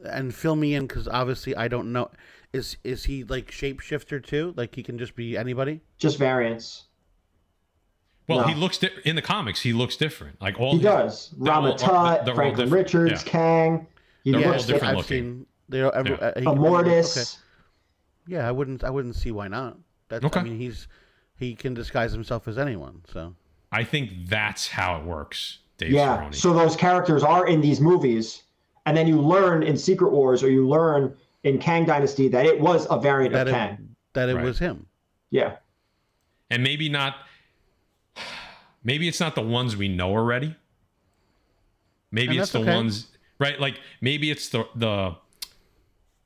and 0.06 0.34
fill 0.34 0.56
me 0.56 0.76
in 0.76 0.86
because 0.88 1.08
obviously 1.08 1.56
I 1.56 1.68
don't 1.68 1.92
know. 1.92 2.12
Is 2.54 2.78
is 2.84 3.04
he 3.06 3.24
like 3.24 3.52
shapeshifter 3.52 4.24
too? 4.26 4.54
Like 4.56 4.76
he 4.76 4.84
can 4.84 4.98
just 4.98 5.16
be 5.16 5.36
anybody? 5.38 5.82
Just 5.98 6.18
variants. 6.20 6.84
Well, 8.28 8.42
No. 8.42 8.48
he 8.48 8.56
looks 8.56 8.78
di- 8.80 8.90
in 9.04 9.16
the 9.16 9.22
comics. 9.22 9.62
He 9.62 9.72
looks 9.74 9.96
different. 9.98 10.42
Like 10.42 10.60
all 10.60 10.72
He 10.72 10.78
his- 10.78 10.84
does. 10.84 11.30
they're 11.38 11.54
all- 11.54 11.62
Rama-Tut, 11.64 12.26
they're 12.26 12.34
all 12.34 12.36
Franklin. 12.36 12.70
Richards, 12.72 13.24
Yeah. 13.24 13.32
Kang. 13.32 13.88
He 14.24 14.32
They're 14.32 14.46
all 14.46 14.52
looks 14.54 14.66
different 14.66 14.92
I've 14.92 14.98
looking. 14.98 15.24
seen. 15.24 15.46
They're 15.70 15.94
every, 15.94 16.12
Yeah. 16.12 16.18
uh, 16.18 16.40
he- 16.40 16.46
Immortus. 16.46 17.18
Okay. 17.18 17.42
Yeah, 18.36 18.48
I 18.48 18.52
wouldn't. 18.52 18.84
I 18.84 18.90
wouldn't 18.90 19.16
see 19.16 19.32
why 19.32 19.48
not. 19.48 19.78
That's. 20.10 20.26
Okay. 20.26 20.40
I 20.40 20.44
mean, 20.44 20.58
he's 20.58 20.88
he 21.38 21.54
can 21.56 21.74
disguise 21.76 22.12
himself 22.14 22.48
as 22.48 22.58
anyone. 22.58 23.02
So 23.12 23.36
I 23.72 23.84
think 23.84 24.12
that's 24.28 24.68
how 24.68 24.98
it 24.98 25.04
works, 25.06 25.60
Dave 25.78 25.92
Yeah. 25.92 26.18
Cerrone. 26.18 26.36
So 26.36 26.54
those 26.54 26.76
characters 26.76 27.24
are 27.24 27.48
in 27.48 27.62
these 27.62 27.82
movies, 27.82 28.44
and 28.86 28.96
then 28.96 29.08
you 29.08 29.20
learn 29.20 29.64
in 29.64 29.76
Secret 29.78 30.12
Wars 30.12 30.44
or 30.44 30.50
you 30.50 30.68
learn 30.68 31.16
in 31.44 31.58
Kang 31.60 31.86
Dynasty 31.86 32.28
that 32.30 32.46
it 32.46 32.60
was 32.60 32.88
a 32.90 33.00
variant 33.00 33.34
that 33.34 33.48
of 33.48 33.54
it, 33.54 33.58
Kang. 33.58 33.96
that 34.14 34.30
it 34.30 34.36
Right. 34.36 34.46
was 34.46 34.60
him. 34.60 34.86
Yeah. 35.32 35.58
and 36.52 36.64
maybe 36.64 36.88
not. 36.90 37.16
Maybe 38.84 39.08
it's 39.08 39.20
not 39.20 39.34
the 39.34 39.42
ones 39.42 39.76
we 39.76 39.88
know 39.88 40.12
already. 40.12 40.56
Maybe 42.12 42.34
And 42.34 42.40
it's 42.42 42.52
the 42.52 42.60
okay. 42.60 42.76
ones 42.76 43.08
right. 43.40 43.60
Like 43.60 43.80
maybe 44.00 44.30
it's 44.30 44.50
the 44.50 44.68
the 44.76 45.16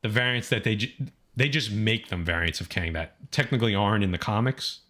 the 0.01 0.09
variants 0.09 0.49
that 0.49 0.65
they 0.65 0.75
ju- 0.75 0.91
they 1.37 1.47
just 1.47 1.71
make 1.71 2.09
them 2.09 2.23
variants 2.25 2.59
of 2.59 2.67
Kang 2.67 2.91
that 2.93 3.31
technically 3.31 3.73
aren't 3.73 4.03
in 4.03 4.11
the 4.11 4.17
comics, 4.17 4.81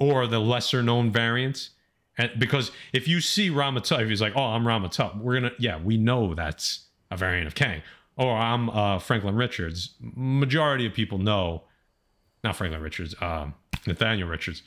or 0.00 0.26
the 0.26 0.40
lesser 0.40 0.82
known 0.82 1.12
variants. 1.12 1.70
And 2.18 2.30
because 2.38 2.70
if 2.92 3.08
you 3.08 3.20
see 3.20 3.48
Rama-Tut, 3.50 4.02
if 4.02 4.08
he's 4.08 4.20
like, 4.20 4.34
"Oh, 4.36 4.42
I'm 4.42 4.66
Rama-Tut," 4.66 5.16
we're 5.16 5.34
gonna 5.34 5.52
yeah, 5.58 5.78
we 5.78 5.96
know 5.96 6.34
that's 6.34 6.86
a 7.10 7.16
variant 7.16 7.46
of 7.46 7.54
Kang. 7.54 7.82
Or 8.16 8.36
I'm 8.36 8.68
uh, 8.68 8.98
Franklin 8.98 9.34
Richards. 9.36 9.94
Majority 10.00 10.84
of 10.86 10.92
people 10.92 11.16
know, 11.18 11.62
not 12.44 12.56
Franklin 12.56 12.82
Richards, 12.82 13.14
um, 13.22 13.54
Nathaniel 13.86 14.28
Richards. 14.28 14.62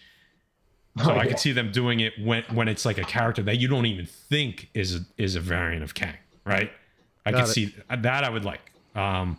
So 0.98 1.12
Oh, 1.12 1.16
I 1.16 1.24
yeah. 1.24 1.30
could 1.30 1.40
see 1.40 1.52
them 1.52 1.72
doing 1.72 2.00
it 2.00 2.14
when 2.20 2.44
when 2.52 2.68
it's 2.68 2.86
like 2.86 2.98
a 2.98 3.04
character 3.04 3.44
that 3.44 3.58
you 3.58 3.68
don't 3.68 3.86
even 3.86 4.06
think 4.06 4.70
is 4.74 4.96
a, 4.96 5.00
is 5.18 5.36
a 5.36 5.40
variant 5.42 5.84
of 5.84 5.94
Kang, 5.94 6.16
right? 6.46 6.72
I 7.26 7.32
Got 7.32 7.42
could 7.42 7.50
it. 7.50 7.54
see 7.54 7.76
that. 7.90 8.24
I 8.24 8.30
would 8.30 8.46
like. 8.46 8.72
Um, 8.96 9.38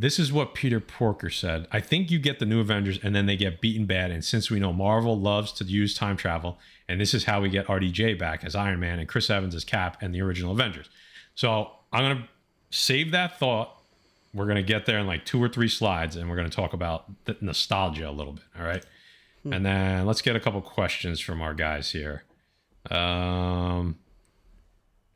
this 0.00 0.20
is 0.20 0.32
what 0.32 0.54
Peter 0.54 0.78
Porker 0.78 1.28
said. 1.28 1.66
I 1.72 1.80
think 1.80 2.08
you 2.08 2.20
get 2.20 2.38
the 2.38 2.46
new 2.46 2.60
Avengers 2.60 3.00
and 3.02 3.16
then 3.16 3.26
they 3.26 3.36
get 3.36 3.60
beaten 3.60 3.84
bad. 3.84 4.12
And 4.12 4.24
since 4.24 4.48
we 4.48 4.60
know 4.60 4.72
Marvel 4.72 5.18
loves 5.18 5.50
to 5.54 5.64
use 5.64 5.92
time 5.92 6.16
travel, 6.16 6.56
and 6.88 7.00
this 7.00 7.12
is 7.12 7.24
how 7.24 7.40
we 7.40 7.48
get 7.48 7.66
RDJ 7.66 8.16
back 8.16 8.44
as 8.44 8.54
Iron 8.54 8.78
Man 8.78 9.00
and 9.00 9.08
Chris 9.08 9.28
Evans 9.28 9.56
as 9.56 9.64
Cap 9.64 10.00
and 10.00 10.14
the 10.14 10.20
original 10.20 10.52
Avengers. 10.52 10.88
So 11.34 11.72
I'm 11.92 12.04
gonna 12.04 12.28
save 12.70 13.10
that 13.10 13.40
thought. 13.40 13.82
We're 14.32 14.46
gonna 14.46 14.62
get 14.62 14.86
there 14.86 15.00
in 15.00 15.06
like 15.08 15.24
two 15.24 15.42
or 15.42 15.48
three 15.48 15.68
slides, 15.68 16.14
and 16.14 16.30
we're 16.30 16.36
gonna 16.36 16.48
talk 16.48 16.74
about 16.74 17.10
the 17.24 17.36
nostalgia 17.40 18.08
a 18.08 18.12
little 18.12 18.34
bit. 18.34 18.44
All 18.56 18.64
right. 18.64 18.86
And 19.50 19.66
then 19.66 20.06
let's 20.06 20.22
get 20.22 20.36
a 20.36 20.40
couple 20.40 20.60
questions 20.60 21.18
from 21.18 21.42
our 21.42 21.54
guys 21.54 21.90
here. 21.90 22.22
Um, 22.88 23.96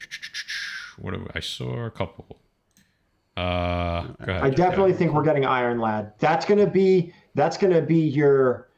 what 0.99 1.14
I 1.37 1.39
saw 1.39 1.85
a 1.85 1.91
couple. 1.91 2.41
Uh, 3.37 4.09
ahead. 4.20 4.43
I 4.43 4.51
definitely 4.51 4.93
think 4.93 5.12
we're 5.12 5.22
getting 5.24 5.45
Iron 5.47 5.78
Lad. 5.80 6.12
That's 6.18 6.45
gonna 6.45 6.66
be 6.66 7.14
that's 7.35 7.57
gonna 7.57 7.80
be 7.83 7.99
your 8.01 8.68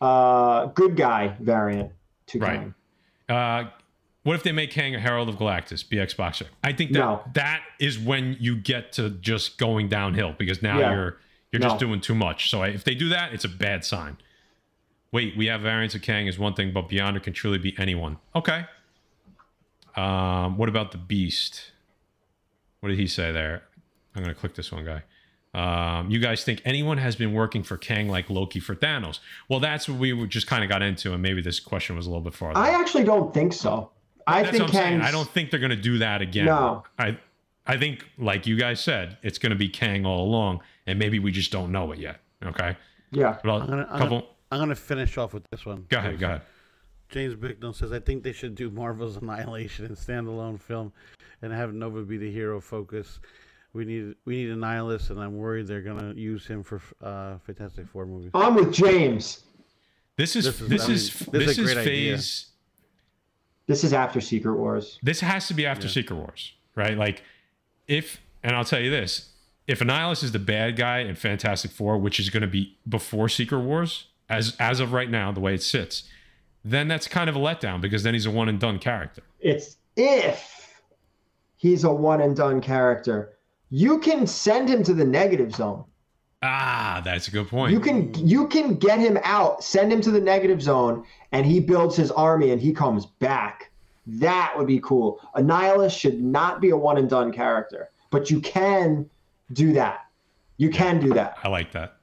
uh, 0.00 0.66
good 0.66 0.96
guy 0.96 1.36
variant 1.40 1.92
to 2.28 2.38
Right. 2.38 2.60
Kang. 2.60 2.74
Uh, 3.28 3.70
what 4.22 4.34
if 4.36 4.42
they 4.42 4.52
make 4.52 4.70
Kang 4.70 4.94
a 4.94 4.98
Herald 4.98 5.28
of 5.28 5.36
Galactus, 5.36 5.84
BX 5.86 6.16
Boxer? 6.16 6.46
I 6.64 6.72
think 6.72 6.92
that 6.92 6.98
No. 7.00 7.22
that 7.34 7.62
is 7.80 7.98
when 7.98 8.36
you 8.40 8.56
get 8.56 8.92
to 8.92 9.10
just 9.10 9.58
going 9.58 9.88
downhill 9.88 10.34
because 10.38 10.62
now 10.62 10.78
Yeah. 10.78 10.94
you're 10.94 11.16
you're 11.52 11.60
just 11.60 11.78
doing 11.78 12.00
too 12.00 12.14
much. 12.14 12.50
So 12.50 12.62
if 12.62 12.84
they 12.84 12.94
do 12.94 13.08
that, 13.08 13.32
it's 13.32 13.44
a 13.44 13.48
bad 13.48 13.82
sign. 13.84 14.18
Wait, 15.12 15.34
we 15.36 15.46
have 15.46 15.62
variants 15.62 15.94
of 15.94 16.02
Kang 16.02 16.26
is 16.26 16.38
one 16.38 16.52
thing, 16.52 16.72
but 16.74 16.90
Beyonder 16.90 17.22
can 17.22 17.32
truly 17.32 17.56
be 17.56 17.74
anyone. 17.78 18.18
Okay. 18.36 18.66
Um, 19.96 20.58
what 20.58 20.68
about 20.68 20.92
the 20.92 20.98
Beast? 20.98 21.72
What 22.80 22.90
did 22.90 22.98
he 22.98 23.06
say 23.06 23.32
there? 23.32 23.62
I'm 24.18 24.24
gonna 24.24 24.34
click 24.34 24.54
this 24.54 24.72
one 24.72 24.84
guy. 24.84 25.02
Um, 25.54 26.10
you 26.10 26.18
guys 26.18 26.44
think 26.44 26.60
anyone 26.64 26.98
has 26.98 27.16
been 27.16 27.32
working 27.32 27.62
for 27.62 27.76
Kang 27.78 28.08
like 28.08 28.28
Loki 28.28 28.60
for 28.60 28.74
Thanos? 28.74 29.20
Well, 29.48 29.60
that's 29.60 29.88
what 29.88 29.98
we 29.98 30.26
just 30.26 30.46
kind 30.46 30.62
of 30.62 30.68
got 30.68 30.82
into, 30.82 31.14
and 31.14 31.22
maybe 31.22 31.40
this 31.40 31.58
question 31.58 31.96
was 31.96 32.06
a 32.06 32.10
little 32.10 32.22
bit 32.22 32.34
farther. 32.34 32.58
I 32.58 32.70
actually 32.78 33.04
don't 33.04 33.32
think 33.32 33.52
so. 33.54 33.90
I 34.26 34.42
That's 34.42 34.58
think 34.58 34.70
Kang. 34.70 34.80
I'm 34.80 34.82
saying. 34.82 35.00
Kang's 35.00 35.08
I 35.08 35.10
don't 35.10 35.28
think 35.30 35.50
they're 35.50 35.60
going 35.60 35.70
to 35.70 35.76
do 35.76 35.98
that 35.98 36.20
again. 36.20 36.44
No. 36.46 36.84
I 36.98 37.16
I 37.66 37.78
think 37.78 38.04
like 38.18 38.46
you 38.46 38.58
guys 38.58 38.80
said, 38.80 39.16
it's 39.22 39.38
going 39.38 39.50
to 39.50 39.56
be 39.56 39.68
Kang 39.70 40.04
all 40.04 40.22
along, 40.24 40.60
and 40.86 40.98
maybe 40.98 41.18
we 41.18 41.32
just 41.32 41.50
don't 41.50 41.72
know 41.72 41.92
it 41.92 41.98
yet. 41.98 42.20
Okay. 42.44 42.76
Yeah. 43.10 43.38
But 43.42 43.50
I'll- 43.50 43.62
I'm 43.62 43.68
gonna, 43.68 43.88
I'm, 43.90 43.98
couple. 44.00 44.20
gonna, 44.20 44.30
I'm 44.52 44.58
gonna 44.60 44.74
finish 44.74 45.16
off 45.16 45.32
with 45.32 45.44
this 45.50 45.64
one. 45.64 45.86
go 45.88 45.98
ahead. 45.98 46.18
Go 46.18 46.26
ahead. 46.26 46.42
James 47.08 47.34
Bicknell 47.34 47.72
says, 47.72 47.90
I 47.90 48.00
think 48.00 48.22
they 48.22 48.32
should 48.32 48.54
do 48.54 48.68
Marvel's 48.70 49.16
Annihilation 49.16 49.86
in 49.86 49.96
standalone 49.96 50.60
film 50.60 50.92
and 51.40 51.50
have 51.54 51.72
Nova 51.72 52.02
be 52.02 52.18
the 52.18 52.30
hero 52.30 52.60
focus. 52.60 53.18
We 53.74 53.84
need 53.84 54.14
we 54.24 54.36
need 54.44 54.50
Annihilus, 54.50 55.10
and 55.10 55.20
I'm 55.20 55.36
worried 55.36 55.66
they're 55.66 55.82
gonna 55.82 56.14
use 56.14 56.46
him 56.46 56.62
for 56.62 56.80
uh, 57.02 57.38
Fantastic 57.46 57.86
Four 57.88 58.06
movies. 58.06 58.30
I'm 58.34 58.54
with 58.54 58.72
James. 58.72 59.44
This 60.16 60.34
is 60.36 60.44
This 60.46 60.60
is- 60.60 60.68
this 60.68 60.88
I 60.88 60.92
is 60.92 61.20
mean, 61.32 61.40
this 61.40 61.46
this 61.46 61.50
is 61.50 61.58
a 61.58 61.62
is 61.62 61.66
great 61.74 61.78
idea. 61.78 62.14
phase. 62.16 62.46
This 63.66 63.84
is 63.84 63.92
after 63.92 64.20
Secret 64.20 64.54
Wars. 64.56 64.98
This 65.02 65.20
has 65.20 65.46
to 65.48 65.54
be 65.54 65.66
after 65.66 65.88
Secret 65.88 66.16
Wars, 66.16 66.54
right? 66.74 66.96
Like, 66.96 67.22
if 67.86 68.20
and 68.42 68.56
I'll 68.56 68.64
tell 68.64 68.80
you 68.80 68.90
this: 68.90 69.30
if 69.66 69.80
Annihilus 69.80 70.24
is 70.24 70.32
the 70.32 70.38
bad 70.38 70.76
guy 70.76 71.00
in 71.00 71.14
Fantastic 71.14 71.70
Four, 71.70 71.98
which 71.98 72.18
is 72.18 72.30
going 72.30 72.40
to 72.40 72.46
be 72.48 72.78
before 72.88 73.28
Secret 73.28 73.60
Wars, 73.60 74.06
as 74.30 74.56
as 74.58 74.80
of 74.80 74.92
right 74.94 75.10
now, 75.10 75.30
the 75.30 75.40
way 75.40 75.54
it 75.54 75.62
sits, 75.62 76.04
then 76.64 76.88
that's 76.88 77.06
kind 77.06 77.28
of 77.28 77.36
a 77.36 77.38
letdown 77.38 77.82
because 77.82 78.02
then 78.02 78.14
he's 78.14 78.24
a 78.26 78.30
one 78.30 78.48
and 78.48 78.58
done 78.58 78.78
character. 78.78 79.22
It's 79.40 79.76
if 79.96 80.80
he's 81.56 81.84
a 81.84 81.92
one 81.92 82.22
and 82.22 82.34
done 82.34 82.62
character. 82.62 83.34
You 83.70 83.98
can 83.98 84.26
send 84.26 84.68
him 84.68 84.82
to 84.84 84.94
the 84.94 85.04
negative 85.04 85.54
zone. 85.54 85.84
Ah, 86.42 87.02
that's 87.04 87.28
a 87.28 87.30
good 87.30 87.48
point. 87.48 87.72
You 87.72 87.80
can 87.80 88.14
you 88.14 88.46
can 88.46 88.76
get 88.76 89.00
him 89.00 89.18
out, 89.24 89.64
send 89.64 89.92
him 89.92 90.00
to 90.02 90.10
the 90.10 90.20
negative 90.20 90.62
zone, 90.62 91.04
and 91.32 91.44
he 91.44 91.58
builds 91.58 91.96
his 91.96 92.10
army 92.12 92.50
and 92.50 92.60
he 92.60 92.72
comes 92.72 93.06
back. 93.06 93.70
That 94.06 94.54
would 94.56 94.66
be 94.66 94.80
cool. 94.80 95.20
Annihilus 95.34 95.98
should 95.98 96.22
not 96.22 96.60
be 96.60 96.70
a 96.70 96.76
one 96.76 96.96
and 96.96 97.10
done 97.10 97.32
character, 97.32 97.90
but 98.10 98.30
you 98.30 98.40
can 98.40 99.10
do 99.52 99.72
that. 99.72 100.06
You 100.56 100.70
can 100.70 101.00
do 101.00 101.12
that. 101.14 101.38
I 101.42 101.48
like 101.48 101.72
that. 101.72 101.96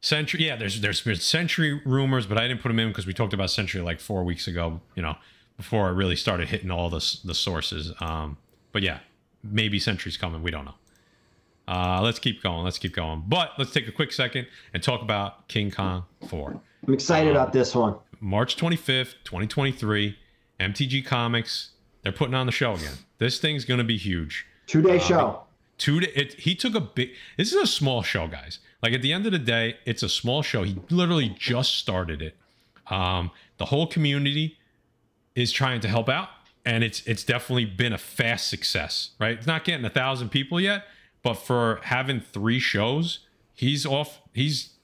Sentry, 0.00 0.44
yeah. 0.44 0.56
There's 0.56 0.80
there's 0.80 1.00
been 1.00 1.16
Sentry 1.16 1.80
rumors, 1.86 2.26
but 2.26 2.36
I 2.36 2.46
didn't 2.46 2.60
put 2.60 2.68
them 2.68 2.78
in 2.78 2.88
because 2.88 3.06
we 3.06 3.14
talked 3.14 3.32
about 3.32 3.50
Sentry 3.50 3.80
like 3.80 4.00
four 4.00 4.24
weeks 4.24 4.48
ago. 4.48 4.80
You 4.96 5.02
know, 5.02 5.16
before 5.56 5.86
I 5.86 5.90
really 5.90 6.16
started 6.16 6.48
hitting 6.48 6.70
all 6.70 6.90
the 6.90 7.18
the 7.24 7.34
sources. 7.34 7.92
Um, 8.00 8.36
but 8.72 8.82
yeah, 8.82 8.98
maybe 9.44 9.78
Sentry's 9.78 10.16
coming. 10.16 10.42
We 10.42 10.50
don't 10.50 10.64
know. 10.64 10.74
Uh, 11.68 12.00
let's 12.02 12.18
keep 12.18 12.42
going. 12.42 12.64
Let's 12.64 12.78
keep 12.78 12.94
going. 12.94 13.24
But 13.26 13.50
let's 13.58 13.70
take 13.72 13.86
a 13.88 13.92
quick 13.92 14.12
second 14.12 14.46
and 14.72 14.82
talk 14.82 15.02
about 15.02 15.48
King 15.48 15.70
Kong 15.70 16.04
4. 16.28 16.60
I'm 16.86 16.94
excited 16.94 17.30
about 17.30 17.52
this 17.52 17.74
one. 17.74 17.96
March 18.20 18.56
25th, 18.56 19.14
2023. 19.24 20.16
MTG 20.60 21.04
Comics. 21.04 21.70
They're 22.02 22.12
putting 22.12 22.34
on 22.34 22.46
the 22.46 22.52
show 22.52 22.74
again. 22.74 22.94
This 23.18 23.38
thing's 23.40 23.64
going 23.64 23.78
to 23.78 23.84
be 23.84 23.96
huge. 23.96 24.46
Two 24.66 24.82
day 24.82 24.98
show. 24.98 25.42
two 25.78 26.00
day, 26.00 26.12
it, 26.14 26.34
he 26.34 26.54
took 26.54 26.74
a 26.74 26.80
big 26.80 27.10
this 27.36 27.52
is 27.52 27.60
a 27.60 27.66
small 27.66 28.02
show 28.02 28.26
guys 28.28 28.60
like 28.82 28.92
at 28.94 29.02
the 29.02 29.12
end 29.12 29.26
of 29.26 29.32
the 29.32 29.38
day 29.38 29.76
it's 29.84 30.02
a 30.02 30.08
small 30.08 30.40
show 30.40 30.62
he 30.62 30.78
literally 30.88 31.34
just 31.38 31.74
started 31.74 32.22
it 32.22 32.34
um 32.86 33.30
the 33.58 33.66
whole 33.66 33.86
community 33.86 34.56
is 35.34 35.52
trying 35.52 35.80
to 35.80 35.88
help 35.88 36.08
out 36.08 36.28
and 36.64 36.82
it's 36.84 37.06
it's 37.06 37.24
definitely 37.24 37.64
been 37.64 37.92
a 37.92 37.98
fast 37.98 38.48
success 38.48 39.10
right 39.18 39.38
it's 39.38 39.46
not 39.46 39.64
getting 39.64 39.84
a 39.84 39.90
thousand 39.90 40.30
people 40.30 40.60
yet 40.60 40.84
but 41.22 41.34
for 41.34 41.80
having 41.84 42.20
three 42.20 42.58
shows 42.58 43.20
he's 43.54 43.84
off 43.84 44.20
he's 44.32 44.74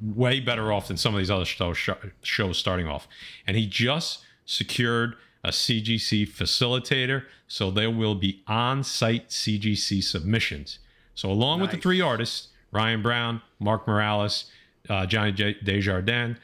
way 0.00 0.40
better 0.40 0.72
off 0.72 0.88
than 0.88 0.96
some 0.96 1.14
of 1.14 1.18
these 1.18 1.30
other 1.30 1.44
show, 1.44 1.74
shows 2.22 2.58
starting 2.58 2.86
off. 2.86 3.08
And 3.46 3.56
he 3.56 3.66
just 3.66 4.24
secured 4.44 5.14
a 5.44 5.48
CGC 5.48 6.28
facilitator, 6.28 7.24
so 7.48 7.70
there 7.70 7.90
will 7.90 8.14
be 8.14 8.42
on-site 8.46 9.28
CGC 9.28 10.02
submissions. 10.02 10.78
So 11.14 11.30
along 11.30 11.60
with 11.60 11.72
the 11.72 11.76
three 11.76 12.00
artists, 12.00 12.48
Ryan 12.70 13.02
Brown, 13.02 13.42
Mark 13.58 13.86
Morales, 13.86 14.50
uh, 14.88 15.04
Johnny 15.06 15.32
J- 15.32 15.56
Desjardins, 15.62 16.38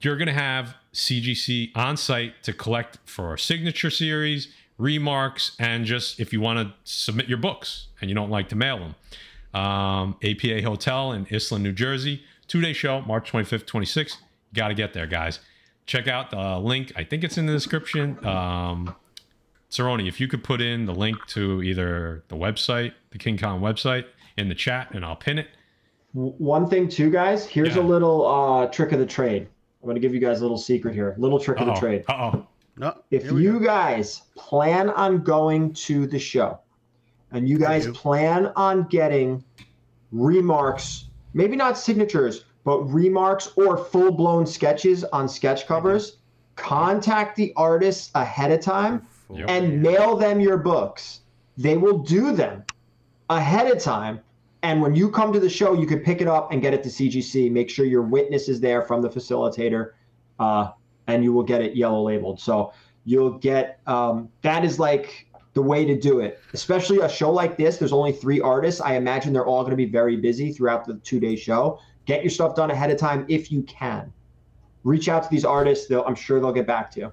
you're 0.00 0.16
going 0.16 0.28
to 0.28 0.32
have 0.32 0.74
CGC 0.92 1.70
on 1.74 1.96
site 1.96 2.42
to 2.42 2.52
collect 2.52 2.98
for 3.04 3.26
our 3.26 3.36
signature 3.38 3.90
series, 3.90 4.48
remarks, 4.78 5.56
and 5.58 5.84
just 5.84 6.20
if 6.20 6.32
you 6.32 6.40
want 6.40 6.58
to 6.58 6.74
submit 6.84 7.28
your 7.28 7.38
books 7.38 7.88
and 8.00 8.10
you 8.10 8.14
don't 8.14 8.30
like 8.30 8.48
to 8.50 8.56
mail 8.56 8.78
them. 8.78 8.94
Um, 9.60 10.16
APA 10.22 10.62
Hotel 10.62 11.12
in 11.12 11.26
Iselin, 11.26 11.60
New 11.62 11.72
Jersey, 11.72 12.22
two 12.48 12.60
day 12.60 12.72
show, 12.72 13.00
March 13.02 13.30
25th, 13.32 13.64
26th. 13.64 14.16
Got 14.54 14.68
to 14.68 14.74
get 14.74 14.92
there, 14.92 15.06
guys. 15.06 15.40
Check 15.86 16.08
out 16.08 16.30
the 16.30 16.58
link. 16.58 16.92
I 16.96 17.04
think 17.04 17.24
it's 17.24 17.36
in 17.38 17.46
the 17.46 17.52
description. 17.52 18.24
Um, 18.26 18.94
Cerrone, 19.70 20.06
if 20.06 20.20
you 20.20 20.28
could 20.28 20.44
put 20.44 20.60
in 20.60 20.84
the 20.84 20.94
link 20.94 21.16
to 21.28 21.62
either 21.62 22.22
the 22.28 22.36
website, 22.36 22.92
the 23.10 23.18
King 23.18 23.38
Kong 23.38 23.60
website, 23.60 24.04
in 24.36 24.48
the 24.48 24.54
chat, 24.54 24.88
and 24.94 25.04
I'll 25.04 25.16
pin 25.16 25.38
it. 25.38 25.48
One 26.12 26.68
thing 26.68 26.88
too, 26.88 27.10
guys. 27.10 27.46
Here's 27.46 27.76
Yeah. 27.76 27.82
a 27.82 27.84
little 27.84 28.26
uh, 28.26 28.66
trick 28.66 28.92
of 28.92 28.98
the 28.98 29.06
trade. 29.06 29.48
I'm 29.82 29.86
going 29.86 29.96
to 29.96 30.00
give 30.00 30.14
you 30.14 30.20
guys 30.20 30.38
a 30.40 30.42
little 30.42 30.58
secret 30.58 30.94
here. 30.94 31.14
Little 31.18 31.40
trick 31.40 31.58
of 31.58 31.66
the 31.66 31.72
Uh 31.72 31.80
trade. 31.80 32.04
oh. 32.08 32.46
No, 32.78 32.94
If 33.10 33.30
you 33.30 33.58
go. 33.58 33.66
guys 33.66 34.22
plan 34.34 34.88
on 34.90 35.22
going 35.22 35.74
to 35.74 36.06
the 36.06 36.18
show 36.18 36.58
and 37.30 37.46
you 37.46 37.58
guys 37.58 37.86
plan 37.88 38.50
on 38.56 38.84
getting 38.84 39.44
remarks, 40.10 41.08
maybe 41.34 41.54
not 41.54 41.76
signatures, 41.76 42.44
but 42.64 42.78
remarks 42.84 43.50
or 43.56 43.76
full 43.76 44.10
blown 44.12 44.46
sketches 44.46 45.04
on 45.04 45.28
sketch 45.28 45.66
covers, 45.66 46.16
contact 46.56 47.36
the 47.36 47.52
artists 47.56 48.10
ahead 48.14 48.52
of 48.52 48.60
time 48.60 49.06
Yep. 49.34 49.46
and 49.50 49.82
mail 49.82 50.16
them 50.16 50.40
your 50.40 50.56
books. 50.58 51.20
They 51.58 51.76
will 51.76 51.98
do 51.98 52.32
them 52.32 52.64
ahead 53.28 53.70
of 53.70 53.82
time. 53.82 54.20
And 54.62 54.80
when 54.80 54.94
you 54.94 55.10
come 55.10 55.32
to 55.32 55.40
the 55.40 55.48
show, 55.48 55.74
you 55.74 55.86
can 55.86 56.00
pick 56.00 56.20
it 56.20 56.28
up 56.28 56.52
and 56.52 56.62
get 56.62 56.72
it 56.72 56.82
to 56.84 56.88
CGC. 56.88 57.50
Make 57.50 57.68
sure 57.68 57.84
your 57.84 58.02
witness 58.02 58.48
is 58.48 58.60
there 58.60 58.82
from 58.82 59.02
the 59.02 59.08
facilitator, 59.08 59.92
uh, 60.38 60.70
and 61.08 61.24
you 61.24 61.32
will 61.32 61.42
get 61.42 61.62
it 61.62 61.74
yellow 61.74 62.02
labeled. 62.02 62.38
So 62.38 62.72
you'll 63.04 63.38
get 63.38 63.80
um, 63.86 64.28
that 64.42 64.64
is 64.64 64.78
like 64.78 65.26
the 65.54 65.62
way 65.62 65.84
to 65.84 65.98
do 65.98 66.20
it. 66.20 66.40
Especially 66.52 67.00
a 67.00 67.08
show 67.08 67.30
like 67.32 67.56
this. 67.56 67.76
There's 67.76 67.92
only 67.92 68.12
three 68.12 68.40
artists. 68.40 68.80
I 68.80 68.94
imagine 68.94 69.32
they're 69.32 69.46
all 69.46 69.62
going 69.62 69.72
to 69.72 69.76
be 69.76 69.86
very 69.86 70.16
busy 70.16 70.52
throughout 70.52 70.84
the 70.84 70.94
two 70.98 71.18
day 71.18 71.34
show. 71.34 71.80
Get 72.06 72.22
your 72.22 72.30
stuff 72.30 72.54
done 72.54 72.70
ahead 72.70 72.90
of 72.90 72.98
time 72.98 73.26
if 73.28 73.50
you 73.50 73.62
can. 73.62 74.12
Reach 74.84 75.08
out 75.08 75.24
to 75.24 75.28
these 75.28 75.44
artists. 75.44 75.86
They'll, 75.86 76.02
I'm 76.02 76.14
sure 76.14 76.40
they'll 76.40 76.52
get 76.52 76.66
back 76.66 76.90
to 76.92 77.00
you. 77.00 77.12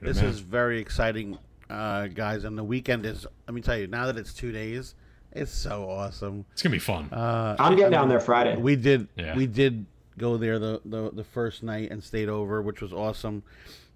This 0.00 0.22
is 0.22 0.40
very 0.40 0.80
exciting, 0.80 1.38
uh, 1.68 2.06
guys. 2.06 2.44
And 2.44 2.56
the 2.56 2.64
weekend 2.64 3.04
is, 3.04 3.26
let 3.46 3.54
me 3.54 3.60
tell 3.60 3.76
you, 3.76 3.86
now 3.88 4.06
that 4.06 4.16
it's 4.16 4.32
two 4.32 4.52
days, 4.52 4.94
it's 5.32 5.52
so 5.52 5.88
awesome. 5.90 6.44
It's 6.52 6.62
gonna 6.62 6.72
be 6.72 6.78
fun. 6.78 7.08
Uh, 7.12 7.56
I'm 7.58 7.76
getting 7.76 7.94
I 7.94 7.98
down 7.98 8.08
there 8.08 8.20
Friday. 8.20 8.56
We 8.56 8.76
did, 8.76 9.08
Yeah. 9.16 9.36
we 9.36 9.46
did 9.46 9.86
go 10.16 10.36
there 10.36 10.58
the, 10.58 10.80
the, 10.84 11.10
the 11.12 11.24
first 11.24 11.62
night 11.62 11.90
and 11.90 12.02
stayed 12.02 12.28
over, 12.28 12.60
which 12.62 12.80
was 12.80 12.92
awesome. 12.92 13.42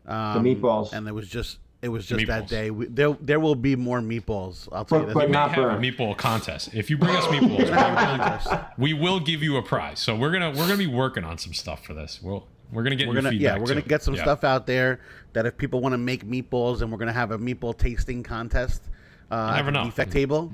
Um, 0.06 0.44
meatballs. 0.44 0.92
And 0.92 1.06
it 1.08 1.12
was 1.12 1.28
just, 1.28 1.58
it 1.80 1.88
was 1.88 2.06
just 2.06 2.20
Meatballs. 2.24 2.26
that 2.28 2.48
day. 2.48 2.70
We, 2.70 2.86
there, 2.86 3.16
there 3.20 3.40
will 3.40 3.54
be 3.56 3.74
more 3.74 4.00
meatballs. 4.00 4.68
I'll 4.70 4.84
tell 4.84 5.00
But- 5.00 5.08
you 5.08 5.14
but 5.14 5.20
that. 5.20 5.26
we 5.26 5.26
may 5.26 5.32
not 5.32 5.52
have 5.52 5.64
a 5.64 5.76
meatball 5.82 6.16
contest. 6.16 6.74
If 6.74 6.90
you 6.90 6.96
bring 6.98 7.16
us 7.16 7.24
meatballs, 7.26 8.68
we 8.78 8.94
will 8.94 9.18
give 9.20 9.42
you 9.42 9.56
a 9.56 9.62
prize. 9.62 9.98
So 9.98 10.14
we're 10.16 10.30
gonna 10.30 10.50
we're 10.50 10.66
gonna 10.68 10.76
be 10.76 10.86
working 10.86 11.24
on 11.24 11.38
some 11.38 11.52
stuff 11.54 11.84
for 11.84 11.94
this. 11.94 12.20
We'll 12.22 12.46
we're 12.72 12.82
gonna 12.84 12.96
get 12.96 13.08
We're 13.08 13.14
gonna 13.14 13.30
feedback. 13.30 13.56
yeah, 13.56 13.60
we're 13.60 13.66
gonna 13.66 13.82
get 13.82 14.02
some 14.02 14.14
Yeah. 14.14 14.22
stuff 14.22 14.44
out 14.44 14.66
there 14.66 15.00
that 15.34 15.44
if 15.46 15.56
people 15.58 15.80
want 15.80 15.92
to 15.94 15.98
make 15.98 16.24
meatballs, 16.24 16.82
and 16.82 16.90
we're 16.92 16.98
gonna 16.98 17.12
have 17.12 17.30
a 17.32 17.38
meatball 17.38 17.76
tasting 17.76 18.22
contest. 18.22 18.84
Uh, 19.30 19.54
never 19.56 19.58
at 19.58 19.64
the 19.64 19.70
know. 19.72 19.84
defect 19.86 20.12
table. 20.12 20.52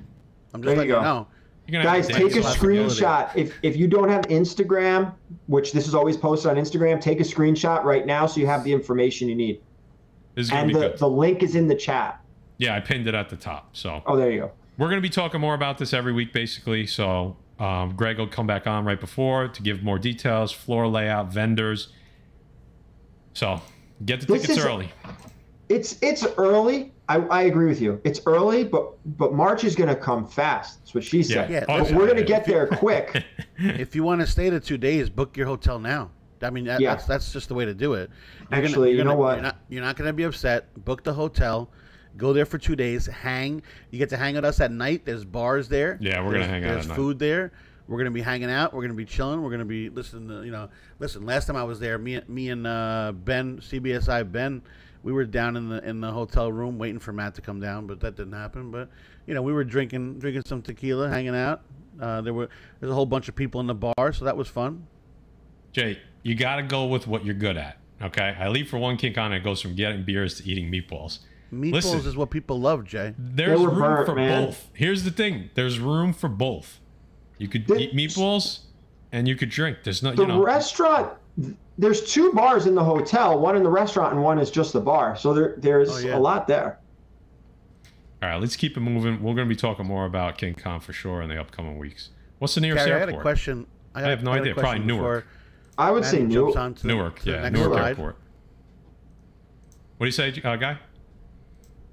I'm 0.55 0.62
just 0.62 0.66
There 0.66 0.72
you 0.74 0.78
letting 0.78 0.88
you 0.90 0.94
go. 0.96 1.03
know. 1.03 1.26
You're 1.66 1.82
gonna 1.82 1.94
have 1.96 2.07
Guys, 2.07 2.16
take 2.16 2.26
a 2.26 2.30
dance 2.30 2.44
lots 2.44 2.57
of 2.57 2.62
screenshot. 2.62 3.36
If 3.36 3.55
if 3.62 3.76
you 3.76 3.86
don't 3.88 4.09
have 4.09 4.22
Instagram, 4.28 5.12
which 5.46 5.72
this 5.72 5.86
is 5.86 5.94
always 5.94 6.16
posted 6.16 6.51
on 6.51 6.57
Instagram, 6.57 7.01
take 7.01 7.20
a 7.20 7.24
screenshot 7.24 7.84
right 7.84 8.07
now 8.07 8.24
so 8.26 8.40
you 8.40 8.46
have 8.46 8.64
the 8.64 8.72
information 8.72 9.28
you 9.28 9.34
need. 9.34 9.61
This 10.34 10.46
is 10.46 10.51
gonna 10.51 10.62
And 10.62 10.68
be 10.68 10.74
the, 10.74 10.80
good. 10.90 10.99
the 10.99 11.09
link 11.09 11.42
is 11.42 11.55
in 11.57 11.68
the 11.68 11.74
chat. 11.74 12.20
Yeah, 12.57 12.74
I 12.74 12.80
pinned 12.80 13.07
it 13.07 13.14
at 13.14 13.28
the 13.28 13.36
top. 13.36 13.76
So 13.76 14.03
Oh, 14.07 14.16
there 14.16 14.30
you 14.30 14.40
go. 14.40 14.53
we're 14.78 14.88
gonna 14.88 15.03
be 15.03 15.11
talking 15.11 15.40
more 15.40 15.55
about 15.55 15.76
this 15.76 15.92
every 15.92 16.12
week, 16.12 16.32
basically. 16.32 16.86
So 16.86 17.36
um, 17.59 17.94
Greg 17.96 18.18
will 18.18 18.26
come 18.28 18.46
back 18.46 18.66
on 18.66 18.84
right 18.86 18.99
before 19.01 19.49
to 19.49 19.62
give 19.62 19.82
more 19.82 19.99
details, 19.99 20.51
floor 20.53 20.88
layout, 20.88 21.30
vendors. 21.32 21.88
So 23.34 23.61
get 24.07 24.20
the 24.20 24.26
This 24.26 24.42
tickets 24.42 24.59
is- 24.61 24.64
early. 24.64 24.88
It's 25.68 25.99
it's 26.01 26.26
early. 26.38 26.92
I, 27.09 27.16
I 27.16 27.42
agree 27.44 27.66
with 27.66 27.80
you. 27.80 28.00
It's 28.04 28.20
early, 28.26 28.64
but 28.64 28.92
but 29.18 29.32
March 29.34 29.64
is 29.64 29.74
gonna 29.74 29.96
come 29.96 30.26
fast. 30.26 30.80
That's 30.80 30.94
what 30.94 31.04
she 31.04 31.22
said. 31.22 31.50
Yeah. 31.50 31.64
But 31.66 31.90
we're 31.92 32.06
gonna 32.06 32.22
get 32.22 32.44
there 32.44 32.66
quick. 32.72 33.24
If 33.56 33.94
you 33.94 34.02
want 34.02 34.20
to 34.20 34.26
stay 34.26 34.50
the 34.50 34.61
two 34.61 34.76
days, 34.78 35.09
book 35.09 35.36
your 35.36 35.46
hotel 35.46 35.78
now. 35.78 36.11
I 36.42 36.50
mean, 36.50 36.64
that, 36.66 36.80
Yeah. 36.80 36.90
that's 36.94 37.06
that's 37.06 37.32
just 37.32 37.48
the 37.48 37.54
way 37.54 37.64
to 37.64 37.74
do 37.74 37.94
it. 37.94 38.11
You're 38.50 38.61
Actually, 38.62 38.90
you're 38.90 38.98
you 38.98 39.04
know 39.04 39.14
what? 39.16 39.34
You're 39.36 39.42
not, 39.42 39.56
you're 39.68 39.82
not 39.82 39.96
going 39.96 40.06
to 40.06 40.12
be 40.12 40.22
upset. 40.22 40.72
Book 40.84 41.02
the 41.02 41.12
hotel. 41.12 41.68
Go 42.16 42.32
there 42.32 42.46
for 42.46 42.59
two 42.59 42.76
days. 42.76 43.06
Hang. 43.06 43.61
You 43.90 43.98
get 43.98 44.09
to 44.11 44.16
hang 44.16 44.34
with 44.36 44.44
us 44.44 44.61
at 44.61 44.70
night. 44.70 45.04
There's 45.04 45.24
bars 45.24 45.68
there. 45.68 45.98
Yeah, 46.00 46.24
we're 46.24 46.32
gonna 46.32 46.46
hang 46.46 46.64
out 46.64 46.68
There's 46.74 46.84
at 46.84 46.88
night. 46.90 46.96
food 46.96 47.18
there. 47.18 47.52
We're 47.88 47.98
gonna 47.98 48.11
be 48.11 48.20
hanging 48.22 48.50
out. 48.50 48.72
We're 48.74 48.82
gonna 48.82 48.94
be 48.94 49.04
chilling. 49.04 49.42
We're 49.42 49.50
gonna 49.50 49.64
be 49.64 49.88
listening 49.88 50.28
to 50.28 50.44
you 50.44 50.50
know. 50.52 50.68
Listen, 50.98 51.24
last 51.26 51.46
time 51.46 51.56
I 51.56 51.64
was 51.64 51.80
there, 51.80 51.96
me 51.98 52.20
me 52.28 52.50
and 52.50 52.66
uh, 52.66 53.12
Ben 53.14 53.59
CBSI 53.61 54.30
Ben, 54.30 54.62
we 55.09 55.14
were 55.14 55.24
down 55.24 55.56
in 55.56 55.70
the 55.70 55.82
in 55.88 56.02
the 56.02 56.12
hotel 56.12 56.52
room 56.52 56.76
waiting 56.76 56.98
for 56.98 57.14
Matt 57.14 57.34
to 57.36 57.40
come 57.40 57.61
down, 57.61 57.86
but 57.86 57.98
that 58.00 58.14
didn't 58.14 58.34
happen. 58.34 58.70
But 58.70 58.90
you 59.26 59.32
know, 59.32 59.40
we 59.40 59.54
were 59.54 59.64
drinking 59.64 60.18
drinking 60.18 60.42
some 60.44 60.61
tequila, 60.61 61.09
hanging 61.09 61.34
out. 61.34 61.62
Uh, 61.98 62.20
there 62.20 62.34
were 62.34 62.50
there's 62.78 62.92
a 62.92 62.94
whole 62.94 63.06
bunch 63.06 63.26
of 63.26 63.34
people 63.34 63.59
in 63.62 63.66
the 63.66 63.74
bar, 63.74 64.12
so 64.12 64.26
that 64.26 64.36
was 64.36 64.48
fun. 64.48 64.86
Jay, 65.72 65.98
you 66.22 66.34
got 66.34 66.56
to 66.56 66.62
go 66.62 66.84
with 66.84 67.06
what 67.06 67.24
you're 67.24 67.34
good 67.34 67.56
at. 67.56 67.78
Okay, 68.02 68.36
I 68.38 68.48
leave 68.48 68.68
for 68.68 68.76
one 68.76 68.98
kick 68.98 69.16
on. 69.16 69.32
It 69.32 69.40
goes 69.42 69.62
from 69.62 69.74
getting 69.74 70.04
beers 70.04 70.34
to 70.42 70.46
eating 70.46 70.70
meatballs. 70.70 71.20
Meatballs 71.50 71.72
Listen. 71.72 71.98
is 72.00 72.14
what 72.14 72.28
people 72.28 72.61
love, 72.61 72.84
Jay. 72.84 73.14
There's 73.16 73.59
room 73.59 73.78
burnt, 73.78 74.04
for 74.06 74.14
man. 74.14 74.44
both. 74.44 74.68
Here's 74.74 75.04
the 75.04 75.11
thing: 75.11 75.48
there's 75.54 75.78
room 75.78 76.12
for 76.12 76.28
both. 76.28 76.80
You 77.38 77.48
could 77.48 77.66
The- 77.66 77.78
eat 77.78 77.94
meatballs, 77.94 78.59
and 79.11 79.26
you 79.26 79.36
could 79.36 79.48
drink. 79.48 79.78
There's 79.84 80.02
no, 80.02 80.14
The 80.14 80.20
you 80.22 80.28
know, 80.28 80.44
restaurant. 80.44 81.14
There's 81.79 82.12
two 82.12 82.33
bars 82.33 82.66
in 82.66 82.74
the 82.74 82.83
hotel. 82.85 83.39
One 83.39 83.57
in 83.57 83.62
the 83.62 83.70
restaurant 83.70 84.12
and 84.12 84.22
one 84.22 84.39
is 84.39 84.51
just 84.51 84.72
the 84.72 84.81
bar. 84.81 85.16
So 85.16 85.33
there 85.33 85.55
there's 85.59 85.91
Oh, 85.91 85.99
yeah. 85.99 86.16
a 86.16 86.18
lot 86.18 86.47
there. 86.49 86.79
All 88.20 88.29
right, 88.29 88.41
let's 88.41 88.57
keep 88.57 88.76
it 88.76 88.81
moving. 88.81 89.22
We're 89.22 89.35
going 89.35 89.49
to 89.49 89.55
be 89.55 89.55
talking 89.55 89.87
more 89.87 90.05
about 90.05 90.39
King 90.39 90.55
Kong 90.55 90.81
for 90.81 90.93
sure 90.93 91.22
in 91.22 91.29
the 91.29 91.41
upcoming 91.41 91.79
weeks. 91.79 92.11
What's 92.41 92.57
the 92.57 92.61
nearest 92.61 92.85
Gary, 92.85 92.97
I 92.97 92.99
had 92.99 93.09
airport? 93.11 93.20
a 93.20 93.22
question. 93.22 93.66
got- 93.95 94.05
I 94.05 94.09
have 94.11 94.22
no 94.24 94.33
got 94.33 94.39
a 94.39 94.41
idea. 94.41 94.55
Probably 94.55 94.79
Newark. 94.81 95.26
I 95.79 95.93
would 95.93 96.05
say 96.05 96.18
Maddie 96.18 96.26
new. 96.35 96.41
jumps 96.47 96.57
on 96.57 96.74
to 96.74 96.83
the- 96.83 96.89
Newark, 96.89 97.24
yeah, 97.24 97.49
Newark 97.49 97.72
slide. 97.74 97.89
Airport. 97.91 98.16
What 99.99 100.05
do 100.05 100.07
you 100.07 100.12
say, 100.12 100.29
uh, 100.45 100.57
guy? 100.57 100.79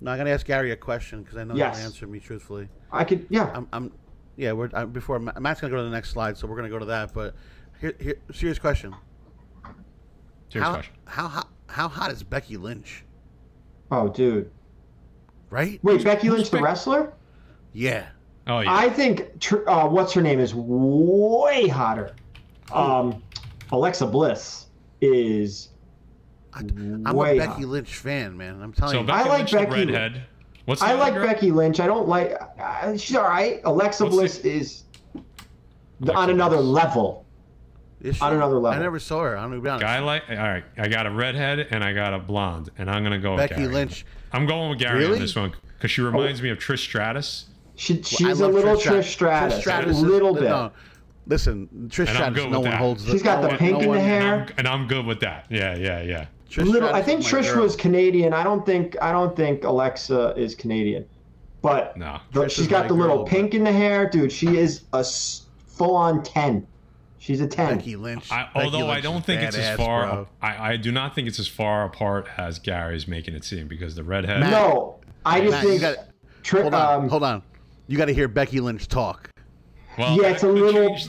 No, 0.02 0.12
I'm 0.12 0.18
gonna 0.18 0.32
ask 0.32 0.46
Gary 0.46 0.72
a 0.72 0.76
question 0.76 1.22
because 1.22 1.38
I 1.38 1.44
know 1.44 1.56
Yes. 1.56 1.78
he'll 1.78 1.86
answer 1.86 2.08
me 2.08 2.20
truthfully. 2.20 2.68
I 2.92 3.04
could 3.04 3.26
yeah. 3.30 3.52
I'm, 3.54 3.68
I'm 3.72 3.92
yeah. 4.36 4.52
We're 4.52 4.70
I, 4.74 4.86
before 4.86 5.20
Matt's 5.20 5.62
gonna 5.62 5.72
go 5.72 5.78
to 5.78 5.84
the 5.84 5.90
next 5.90 6.10
slide, 6.10 6.38
so 6.38 6.48
we're 6.48 6.56
gonna 6.58 6.70
go 6.70 6.80
to 6.80 6.86
that. 6.86 7.14
But 7.14 7.36
here, 7.80 7.94
here 8.00 8.16
serious 8.34 8.60
question. 8.60 8.94
Serious 10.50 10.68
how, 10.68 10.74
question. 10.74 10.93
how 11.06 11.28
hot? 11.28 11.50
How 11.68 11.88
hot 11.88 12.12
is 12.12 12.24
Becky 12.24 12.58
Lynch? 12.58 13.04
Oh 13.91 14.08
dude. 14.10 14.50
Right? 15.50 15.80
Wait, 15.84 16.04
Becky 16.04 16.30
Lynch, 16.30 16.50
the 16.50 16.58
Beck- 16.58 16.66
wrestler? 16.66 17.14
Yeah. 17.74 18.08
Oh 18.48 18.60
yeah, 18.60 18.76
I 18.76 18.89
think 18.89 19.39
tr- 19.39 19.68
uh, 19.68 19.88
what's 19.88 20.14
her 20.14 20.22
name 20.22 20.39
is 20.39 20.54
way 20.56 21.68
hotter. 21.68 22.16
Um, 22.72 23.24
Alexa 23.72 24.06
Bliss 24.08 24.68
is 25.02 25.70
I, 26.54 26.60
I'm 26.60 27.04
way 27.16 27.38
a 27.38 27.39
Becky 27.41 27.62
hot. 27.64 27.70
Lynch 27.70 27.96
fan, 27.96 28.38
man. 28.38 28.62
I'm 28.62 28.72
telling 28.74 28.93
so 28.93 29.00
you. 29.02 29.06
Becky 29.08 29.20
I 29.20 29.24
like 29.24 29.38
Lynch, 29.39 29.52
Becky- 29.52 29.86
redhead. 29.86 30.24
What's 30.66 30.82
the 30.82 30.88
I 30.88 30.93
like 30.93 31.14
girl? 31.14 31.26
Becky 31.28 31.52
Lynch. 31.52 31.80
I 31.80 31.86
don't 31.88 32.08
like. 32.08 32.39
Uh, 32.60 32.96
she's 32.98 33.16
all 33.16 33.24
right. 33.28 33.62
Alexa 33.66 34.04
What's 34.04 34.16
Bliss 34.16 34.38
the- 34.39 34.52
is 34.52 34.84
Alexa 36.02 36.16
on 36.18 36.30
another 36.30 36.58
Bliss. 36.58 36.68
level. 36.68 37.24
Is 38.06 38.18
she- 38.18 38.22
on 38.24 38.34
another 38.34 38.66
I 38.68 38.78
never 38.80 38.99
saw 38.99 39.22
her. 39.24 39.38
I'm 39.38 39.49
gonna 39.49 39.62
be 39.62 39.70
honest. 39.70 39.82
Guy 39.82 39.99
like 39.99 40.24
all 40.30 40.36
right. 40.38 40.64
I 40.78 40.88
got 40.88 41.06
a 41.08 41.12
redhead 41.12 41.68
and 41.72 41.84
I 41.84 41.93
got 41.93 42.14
a 42.14 42.20
blonde, 42.20 42.70
and 42.78 42.89
I'm 42.89 43.03
gonna 43.03 43.20
go 43.20 43.32
with 43.32 43.49
Becky 43.49 43.62
Gary. 43.62 43.74
Lynch. 43.74 44.06
I'm 44.32 44.45
going 44.45 44.70
with 44.70 44.80
Gary 44.80 44.99
Really? 44.99 45.14
on 45.14 45.20
this 45.20 45.36
one 45.36 45.53
because 45.78 45.91
she 45.91 46.01
reminds 46.01 46.41
me 46.41 46.49
of 46.49 46.58
Trish 46.58 46.80
Stratus, 46.80 47.45
She, 47.76 47.99
I 47.99 48.01
she's 48.03 48.39
a 48.39 48.45
love 48.45 48.53
little 48.53 48.76
Strat- 48.76 48.99
Trish 48.99 49.03
Stratus, 49.12 49.60
Stratus 49.62 49.97
a 50.01 50.06
little 50.06 50.34
bit. 50.34 50.43
No, 50.43 50.72
listen, 51.28 51.68
Trish 51.88 52.08
And 52.08 52.10
Stratus. 52.10 52.45
No 52.45 52.60
one 52.60 52.70
that. 52.72 52.78
holds. 52.80 53.06
She's 53.06 53.24
got 53.24 53.38
no 53.38 53.43
the 53.43 53.47
one- 53.49 53.58
pink 53.58 53.78
no 53.82 53.84
in 53.84 53.91
the 53.93 53.99
hair. 54.01 54.34
and 54.34 54.41
I'm, 54.49 54.53
and 54.60 54.68
I'm 54.68 54.88
good 54.88 55.06
with 55.06 55.20
that. 55.22 55.45
Yeah, 55.49 55.76
yeah, 55.76 56.01
yeah. 56.01 56.26
Trish 56.49 56.66
little, 56.70 56.93
I 56.93 57.01
think 57.01 57.22
Trish 57.22 57.53
girl. 57.53 57.64
was 57.64 57.76
Canadian. 57.76 58.34
I 58.34 58.43
don't 58.43 58.66
think 58.66 58.95
I 59.01 59.12
don't 59.12 59.36
think 59.36 59.64
Alexa 59.64 60.34
is 60.38 60.53
Canadian, 60.56 61.06
but 61.62 61.97
No. 61.97 62.20
the- 62.34 62.41
Trish 62.41 62.49
she's 62.51 62.60
is 62.60 62.68
got 62.68 62.84
my 62.84 62.88
the 62.89 62.93
little 62.93 63.18
girl, 63.18 63.26
pink 63.26 63.53
in 63.53 63.64
the 63.64 63.72
hair, 63.74 64.08
dude. 64.10 64.32
She 64.32 64.58
is 64.58 64.84
a 64.93 65.03
full-on 65.68 66.24
ten. 66.24 66.66
She's 67.26 67.41
a 67.41 67.47
ten. 67.47 67.78
Becky 67.78 67.95
Lynch. 67.95 68.32
I, 68.32 68.43
Becky 68.53 68.65
although 68.65 68.88
I 68.88 69.01
don't 69.01 69.26
think 69.26 69.41
it's 69.41 69.57
as 69.57 69.76
far. 69.76 70.05
bro. 70.05 70.28
I, 70.43 70.73
I 70.73 70.78
do 70.78 70.91
not 70.91 71.15
think 71.15 71.28
it's 71.28 71.39
as 71.39 71.47
far 71.47 71.84
apart 71.84 72.28
as 72.38 72.59
Gary's 72.59 73.07
making 73.07 73.34
it 73.34 73.43
seem 73.43 73.67
because 73.67 73.95
the 73.95 74.03
redhead. 74.03 74.41
Matt- 74.41 74.51
no, 74.51 74.99
I 75.26 75.39
just 75.41 75.51
Matt, 75.51 75.63
you 75.63 75.69
think. 75.71 75.82
got 75.82 75.97
tri- 76.43 76.61
hold 76.61 76.76
on, 76.76 77.03
um, 77.03 77.09
hold 77.09 77.23
on. 77.23 77.41
You 77.88 77.97
got 77.97 78.05
to 78.05 78.13
hear 78.13 78.28
Becky 78.28 78.59
Lynch 78.59 78.88
talk. 78.88 79.32
Well, 79.97 80.21
Yeah, 80.21 80.28
it's 80.28 80.43
a 80.43 80.47
little- 80.47 80.89
change- 80.89 81.07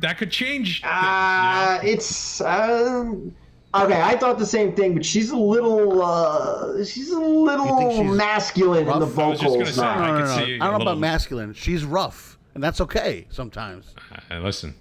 that 0.00 0.18
could 0.18 0.30
change. 0.30 0.82
things, 0.82 0.92
you 0.92 0.98
Uh, 0.98 1.80
know? 1.82 1.88
it's 1.88 2.40
um, 2.42 3.34
okay. 3.74 4.00
I 4.00 4.16
thought 4.16 4.38
the 4.38 4.46
same 4.46 4.72
thing, 4.76 4.94
but 4.94 5.04
she's 5.04 5.30
a 5.30 5.36
little, 5.36 6.00
uh, 6.00 6.84
she's 6.84 7.10
a 7.10 7.18
little 7.18 7.90
she's 8.04 8.16
masculine 8.16 8.86
in 8.88 9.00
the 9.00 9.06
rough? 9.06 9.18
I 9.18 9.26
was 9.26 9.40
just 9.40 9.52
gonna 9.54 9.64
vocals. 9.64 9.74
say. 9.74 9.82
I 9.84 9.96
No, 9.96 10.18
no, 10.18 10.18
no, 10.20 10.36
no. 10.36 10.42
I 10.64 10.70
don't 10.70 10.78
know 10.78 10.82
about 10.82 10.98
masculine. 10.98 11.54
She's 11.54 11.84
rough, 11.84 12.38
and 12.54 12.62
that's 12.62 12.80
okay 12.82 13.26
sometimes. 13.30 13.94
Uh, 14.30 14.38
listen. 14.38 14.74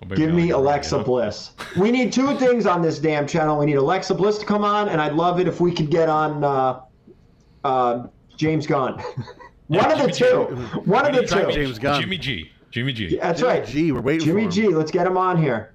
Well, 0.00 0.16
Give 0.16 0.32
me 0.32 0.50
Alexa 0.50 0.96
you 0.96 0.98
know? 1.00 1.04
Bliss. 1.04 1.50
We 1.78 1.90
need 1.90 2.12
two 2.12 2.36
things 2.38 2.66
on 2.66 2.80
this 2.80 2.98
damn 2.98 3.26
channel. 3.26 3.58
We 3.58 3.66
need 3.66 3.74
Alexa 3.74 4.14
Bliss 4.14 4.38
to 4.38 4.46
come 4.46 4.64
on, 4.64 4.88
and 4.88 5.00
I'd 5.00 5.12
love 5.12 5.40
it 5.40 5.46
if 5.46 5.60
we 5.60 5.72
could 5.72 5.90
get 5.90 6.08
on 6.08 6.42
uh, 6.42 6.80
uh, 7.64 8.06
James 8.36 8.66
Gunn. 8.66 9.02
One 9.66 9.92
of 9.92 9.98
the 9.98 10.10
Jimmy 10.10 10.12
two. 10.12 10.56
One 10.84 11.06
of 11.06 11.14
the 11.14 11.26
two. 11.26 11.52
James 11.52 11.78
Gunn. 11.78 12.00
Jimmy 12.00 12.18
G. 12.18 12.50
Jimmy 12.70 12.92
G. 12.92 13.16
That's 13.16 13.40
Jimmy 13.40 13.52
right. 13.52 13.66
G, 13.66 13.92
we're 13.92 14.00
waiting 14.00 14.26
Jimmy 14.26 14.42
for 14.42 14.44
him. 14.46 14.50
G. 14.50 14.68
Let's 14.68 14.90
get 14.90 15.06
him 15.06 15.16
on 15.16 15.40
here. 15.40 15.72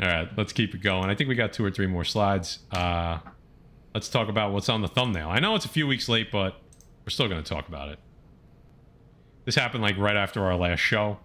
All 0.00 0.08
right, 0.08 0.28
let's 0.36 0.52
keep 0.52 0.74
it 0.74 0.82
going. 0.82 1.10
I 1.10 1.14
think 1.14 1.28
we 1.28 1.34
got 1.34 1.52
two 1.52 1.64
or 1.64 1.70
three 1.70 1.86
more 1.86 2.04
slides. 2.04 2.60
Uh, 2.72 3.18
let's 3.94 4.08
talk 4.08 4.28
about 4.28 4.52
what's 4.52 4.70
on 4.70 4.80
the 4.80 4.88
thumbnail. 4.88 5.28
I 5.28 5.40
know 5.40 5.54
it's 5.54 5.66
a 5.66 5.68
few 5.68 5.86
weeks 5.86 6.08
late, 6.08 6.32
but 6.32 6.54
we're 7.04 7.10
still 7.10 7.28
going 7.28 7.42
to 7.42 7.48
talk 7.48 7.68
about 7.68 7.90
it. 7.90 7.98
This 9.44 9.54
happened 9.56 9.82
like 9.82 9.98
right 9.98 10.16
after 10.16 10.44
our 10.44 10.56
last 10.56 10.80
show. 10.80 11.18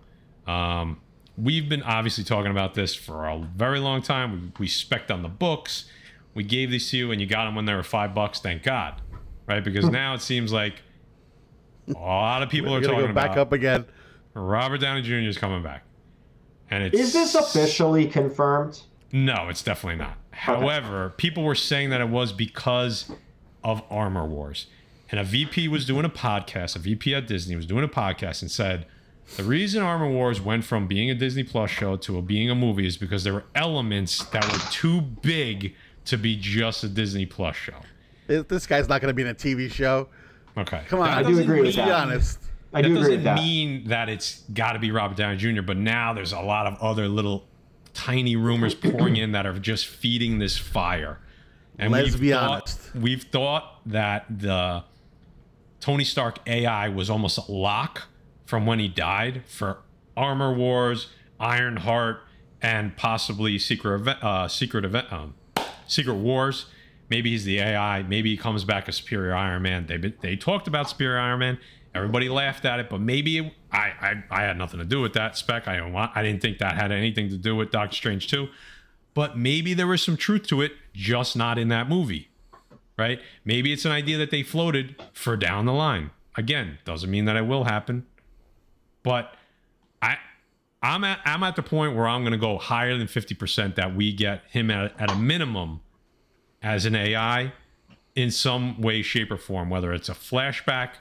Um, 0.45 0.99
we've 1.37 1.67
been 1.67 1.83
obviously 1.83 2.23
talking 2.23 2.51
about 2.51 2.73
this 2.73 2.95
for 2.95 3.25
a 3.27 3.37
very 3.55 3.79
long 3.79 4.01
time. 4.01 4.53
We, 4.57 4.63
we 4.65 4.67
spec 4.67 5.09
on 5.11 5.21
the 5.21 5.29
books. 5.29 5.85
We 6.33 6.43
gave 6.43 6.71
these 6.71 6.89
to 6.91 6.97
you, 6.97 7.11
and 7.11 7.21
you 7.21 7.27
got 7.27 7.45
them 7.45 7.55
when 7.55 7.65
they 7.65 7.73
were 7.73 7.83
five 7.83 8.13
bucks. 8.13 8.39
Thank 8.39 8.63
God, 8.63 9.01
right? 9.47 9.63
Because 9.63 9.89
now 9.89 10.13
it 10.13 10.21
seems 10.21 10.51
like 10.51 10.81
a 11.87 11.93
lot 11.93 12.43
of 12.43 12.49
people 12.49 12.71
We're 12.71 12.79
are 12.79 12.81
gonna 12.81 12.93
talking 12.93 13.07
go 13.07 13.13
back 13.13 13.37
up 13.37 13.51
again. 13.51 13.85
Robert 14.33 14.79
Downey 14.81 15.01
Jr. 15.01 15.15
is 15.29 15.37
coming 15.37 15.63
back, 15.63 15.83
and 16.69 16.83
it's 16.83 16.97
Is 16.97 17.13
this 17.13 17.35
officially 17.35 18.07
confirmed? 18.07 18.81
no, 19.11 19.47
it's 19.49 19.63
definitely 19.63 19.97
not. 19.97 20.17
However, 20.31 21.13
people 21.15 21.43
were 21.43 21.55
saying 21.55 21.89
that 21.91 22.01
it 22.01 22.09
was 22.09 22.33
because 22.33 23.09
of 23.63 23.81
Armor 23.89 24.25
Wars. 24.25 24.67
And 25.09 25.19
a 25.19 25.23
VP 25.23 25.67
was 25.69 25.85
doing 25.85 26.03
a 26.03 26.09
podcast, 26.09 26.75
a 26.75 26.79
VP 26.79 27.15
at 27.15 27.27
Disney 27.27 27.55
was 27.55 27.65
doing 27.65 27.83
a 27.83 27.87
podcast 27.87 28.41
and 28.41 28.51
said, 28.51 28.85
the 29.37 29.43
reason 29.43 29.81
Armor 29.83 30.09
Wars 30.09 30.39
went 30.39 30.63
from 30.63 30.87
being 30.87 31.09
a 31.09 31.15
Disney 31.15 31.43
Plus 31.43 31.69
show 31.69 31.97
to 31.97 32.17
a 32.17 32.21
being 32.21 32.49
a 32.49 32.55
movie 32.55 32.85
is 32.87 32.97
because 32.97 33.23
there 33.23 33.33
were 33.33 33.43
elements 33.55 34.23
that 34.25 34.45
were 34.51 34.59
too 34.71 35.01
big 35.01 35.75
to 36.05 36.17
be 36.17 36.35
just 36.39 36.83
a 36.83 36.87
Disney 36.87 37.25
Plus 37.25 37.55
show. 37.55 37.73
This 38.27 38.65
guy's 38.67 38.87
not 38.87 39.01
going 39.01 39.09
to 39.09 39.13
be 39.13 39.21
in 39.23 39.27
a 39.29 39.35
TV 39.35 39.69
show. 39.71 40.07
Okay. 40.57 40.81
Come 40.87 40.99
on, 40.99 41.07
That 41.09 41.17
I 41.17 41.23
do 41.23 41.39
agree 41.39 41.61
with 41.61 41.75
that. 41.75 41.81
Be 41.81 41.81
mean- 41.81 41.89
that. 41.89 42.01
honest. 42.07 42.39
I 42.73 42.81
that 42.81 42.87
do 42.87 42.93
agree 42.93 43.01
doesn't 43.01 43.15
with 43.15 43.23
that. 43.23 43.35
mean 43.37 43.87
that 43.87 44.09
it's 44.09 44.43
got 44.53 44.73
to 44.73 44.79
be 44.79 44.91
Robert 44.91 45.15
Downey 45.17 45.37
Jr., 45.37 45.61
but 45.61 45.77
now 45.77 46.13
there's 46.13 46.33
a 46.33 46.39
lot 46.41 46.67
of 46.67 46.77
other 46.81 47.07
little 47.07 47.45
tiny 47.93 48.35
rumors 48.35 48.75
pouring 48.75 49.15
in 49.15 49.31
that 49.31 49.45
are 49.45 49.57
just 49.57 49.85
feeding 49.85 50.39
this 50.39 50.57
fire. 50.57 51.19
And 51.79 51.91
Let's 51.91 52.11
we've 52.11 52.21
be 52.21 52.31
thought, 52.31 52.49
honest. 52.51 52.95
We've 52.95 53.23
thought 53.23 53.79
that 53.85 54.25
the 54.29 54.83
Tony 55.79 56.03
Stark 56.03 56.39
AI 56.47 56.89
was 56.89 57.09
almost 57.09 57.37
a 57.37 57.49
lock 57.51 58.07
from 58.55 58.65
when 58.65 58.79
he 58.79 58.87
died 58.87 59.43
for 59.47 59.79
Armor 60.15 60.53
Wars, 60.53 61.07
Iron 61.41 61.75
Heart, 61.75 62.21
and 62.61 62.95
possibly 62.95 63.59
Secret 63.59 63.95
event, 63.95 64.23
uh, 64.23 64.47
Secret 64.47 64.85
event, 64.85 65.11
um, 65.11 65.33
Secret 65.87 66.13
Wars. 66.13 66.67
Maybe 67.09 67.31
he's 67.31 67.43
the 67.43 67.59
AI. 67.59 68.03
Maybe 68.03 68.29
he 68.29 68.37
comes 68.37 68.63
back 68.63 68.87
as 68.87 68.95
Superior 68.95 69.35
Iron 69.35 69.63
Man. 69.63 69.87
They 69.87 69.97
they 69.97 70.37
talked 70.37 70.69
about 70.69 70.89
Superior 70.89 71.19
Iron 71.19 71.39
Man. 71.39 71.59
Everybody 71.93 72.29
laughed 72.29 72.63
at 72.63 72.79
it, 72.79 72.89
but 72.89 73.01
maybe 73.01 73.39
it, 73.39 73.53
I, 73.73 73.91
I 73.99 74.23
I 74.31 74.41
had 74.43 74.57
nothing 74.57 74.79
to 74.79 74.85
do 74.85 75.01
with 75.01 75.11
that 75.15 75.35
spec. 75.35 75.67
I. 75.67 76.11
I 76.15 76.23
didn't 76.23 76.41
think 76.41 76.59
that 76.59 76.77
had 76.77 76.93
anything 76.93 77.27
to 77.31 77.37
do 77.37 77.57
with 77.57 77.71
Doctor 77.71 77.93
Strange 77.97 78.27
too. 78.27 78.47
But 79.13 79.37
maybe 79.37 79.73
there 79.73 79.87
was 79.87 80.01
some 80.01 80.15
truth 80.15 80.47
to 80.47 80.61
it, 80.61 80.71
just 80.93 81.35
not 81.35 81.57
in 81.57 81.67
that 81.67 81.89
movie 81.89 82.29
right? 82.97 83.19
Maybe 83.43 83.73
it's 83.73 83.83
an 83.83 83.91
idea 83.91 84.17
that 84.19 84.31
they 84.31 84.41
floated 84.41 84.95
for 85.11 85.35
down 85.35 85.65
the 85.65 85.73
line. 85.73 86.11
Again, 86.37 86.77
doesn't 86.85 87.11
mean 87.11 87.25
that 87.25 87.35
it 87.35 87.45
will 87.45 87.65
happen, 87.65 88.05
but 89.05 89.35
I, 90.01 90.17
I'm 90.81 91.05
at 91.05 91.19
I'm 91.23 91.43
at 91.43 91.55
the 91.55 91.63
point 91.63 91.95
where 91.95 92.07
I'm 92.07 92.23
going 92.23 92.33
to 92.33 92.37
go 92.37 92.57
higher 92.57 92.97
than 92.97 93.07
fifty 93.07 93.35
percent 93.35 93.77
that 93.77 93.95
we 93.95 94.11
get 94.11 94.41
him 94.49 94.69
at, 94.69 94.99
at 94.99 95.11
a 95.11 95.15
minimum 95.15 95.79
as 96.61 96.85
an 96.85 96.95
AI 96.95 97.53
in 98.15 98.31
some 98.31 98.81
way, 98.81 99.01
shape, 99.01 99.31
or 99.31 99.37
form. 99.37 99.69
Whether 99.69 99.93
it's 99.93 100.09
a 100.09 100.13
flashback 100.13 100.95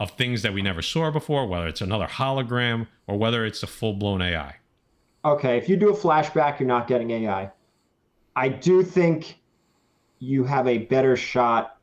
of 0.00 0.12
things 0.12 0.42
that 0.42 0.52
we 0.52 0.62
never 0.62 0.82
saw 0.82 1.10
before, 1.12 1.46
whether 1.46 1.68
it's 1.68 1.80
another 1.80 2.06
hologram, 2.06 2.88
or 3.06 3.16
whether 3.16 3.44
it's 3.44 3.62
a 3.62 3.66
full 3.68 3.92
blown 3.92 4.20
AI. 4.20 4.56
Okay, 5.24 5.56
if 5.56 5.68
you 5.68 5.76
do 5.76 5.90
a 5.90 5.96
flashback, 5.96 6.58
you're 6.58 6.66
not 6.66 6.88
getting 6.88 7.10
AI. 7.10 7.50
I 8.34 8.48
do 8.48 8.82
think 8.82 9.38
you 10.18 10.44
have 10.44 10.66
a 10.66 10.78
better 10.78 11.16
shot 11.16 11.78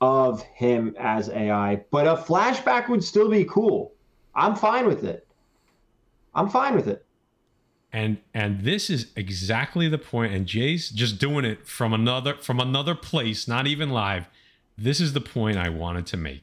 of 0.00 0.42
him 0.42 0.94
as 0.98 1.28
AI, 1.28 1.76
but 1.90 2.06
a 2.06 2.16
flashback 2.16 2.88
would 2.88 3.04
still 3.04 3.28
be 3.28 3.44
cool. 3.44 3.92
I'm 4.34 4.54
fine 4.56 4.86
with 4.86 5.04
it. 5.04 5.26
I'm 6.34 6.48
fine 6.48 6.74
with 6.74 6.88
it. 6.88 7.04
and 7.92 8.16
and 8.32 8.60
this 8.62 8.88
is 8.88 9.08
exactly 9.16 9.86
the 9.88 9.98
point. 9.98 10.32
and 10.32 10.46
jay's 10.46 10.88
just 10.88 11.18
doing 11.18 11.44
it 11.44 11.66
from 11.66 11.92
another 11.92 12.34
from 12.36 12.58
another 12.58 12.94
place 12.94 13.46
not 13.46 13.66
even 13.66 13.90
live 13.90 14.28
this 14.78 14.98
is 15.00 15.12
the 15.12 15.20
point 15.20 15.58
i 15.58 15.68
wanted 15.68 16.06
to 16.06 16.16
make 16.16 16.42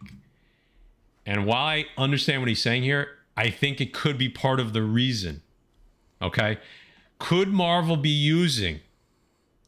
and 1.25 1.47
while 1.47 1.65
i 1.65 1.85
understand 1.97 2.39
what 2.41 2.47
he's 2.49 2.61
saying 2.61 2.83
here 2.83 3.07
i 3.35 3.49
think 3.49 3.81
it 3.81 3.91
could 3.93 4.15
be 4.17 4.29
part 4.29 4.59
of 4.59 4.73
the 4.73 4.83
reason 4.83 5.41
okay 6.21 6.59
could 7.17 7.47
marvel 7.49 7.97
be 7.97 8.09
using 8.09 8.79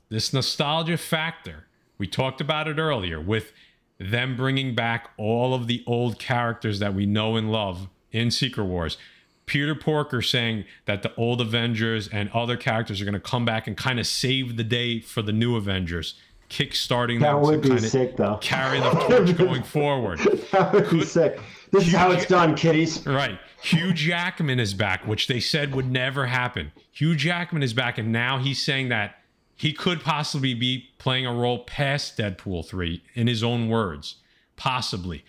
this 0.09 0.31
nostalgia 0.31 0.97
factor 0.97 1.65
we 1.97 2.05
talked 2.05 2.39
about 2.41 2.67
it 2.67 2.77
earlier 2.77 3.19
with 3.19 3.53
them 3.99 4.35
bringing 4.37 4.75
back 4.75 5.09
all 5.17 5.53
of 5.55 5.65
the 5.65 5.83
old 5.87 6.19
characters 6.19 6.77
that 6.77 6.93
we 6.93 7.07
know 7.07 7.35
and 7.35 7.51
love 7.51 7.87
in 8.11 8.31
Secret 8.31 8.65
Wars. 8.65 8.97
Peter 9.45 9.75
Porker 9.75 10.21
saying 10.21 10.65
that 10.85 11.01
the 11.03 11.13
old 11.15 11.41
Avengers 11.41 12.07
and 12.07 12.29
other 12.31 12.55
characters 12.55 13.01
are 13.01 13.05
going 13.05 13.13
to 13.13 13.19
come 13.19 13.43
back 13.43 13.67
and 13.67 13.75
kind 13.75 13.99
of 13.99 14.07
save 14.07 14.55
the 14.55 14.63
day 14.63 14.99
for 14.99 15.21
the 15.21 15.33
new 15.33 15.55
Avengers, 15.57 16.13
kickstarting 16.49 17.19
That 17.19 17.33
them 17.33 17.41
would 17.41 17.63
to 17.63 17.69
be 17.69 17.69
kind 17.69 17.83
sick, 17.83 18.17
though. 18.17 18.35
of 18.35 18.41
carry 18.41 18.79
the 18.79 18.91
torch 18.91 19.35
going 19.37 19.63
forward. 19.63 20.19
That 20.51 20.71
would 20.73 20.89
be 20.89 21.03
sick. 21.03 21.39
This 21.71 21.87
is 21.87 21.93
how 21.93 22.11
it's 22.11 22.25
done, 22.25 22.55
kiddies. 22.55 23.05
Right. 23.05 23.39
Hugh 23.61 23.93
Jackman 23.93 24.59
is 24.59 24.73
back, 24.73 25.05
which 25.07 25.27
they 25.27 25.39
said 25.39 25.73
would 25.75 25.89
never 25.89 26.27
happen. 26.27 26.71
Hugh 26.91 27.15
Jackman 27.15 27.63
is 27.63 27.73
back, 27.73 27.97
and 27.97 28.11
now 28.11 28.37
he's 28.39 28.63
saying 28.63 28.89
that 28.89 29.15
he 29.55 29.71
could 29.73 30.01
possibly 30.01 30.53
be 30.53 30.89
playing 30.97 31.25
a 31.25 31.33
role 31.33 31.63
past 31.65 32.17
Deadpool 32.17 32.65
3 32.65 33.01
in 33.15 33.27
his 33.27 33.43
own 33.43 33.69
words. 33.69 34.15
Possibly. 34.55 35.23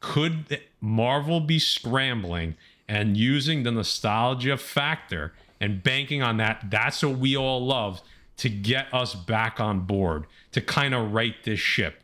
Could 0.00 0.60
Marvel 0.80 1.40
be 1.40 1.58
scrambling 1.58 2.56
and 2.88 3.16
using 3.16 3.62
the 3.62 3.70
nostalgia 3.70 4.56
factor 4.56 5.32
and 5.60 5.82
banking 5.82 6.22
on 6.22 6.38
that? 6.38 6.70
That's 6.70 7.02
what 7.02 7.18
we 7.18 7.36
all 7.36 7.64
love 7.64 8.02
to 8.38 8.48
get 8.48 8.92
us 8.92 9.14
back 9.14 9.60
on 9.60 9.80
board, 9.80 10.26
to 10.52 10.62
kind 10.62 10.94
of 10.94 11.12
right 11.12 11.34
this 11.44 11.60
ship. 11.60 12.02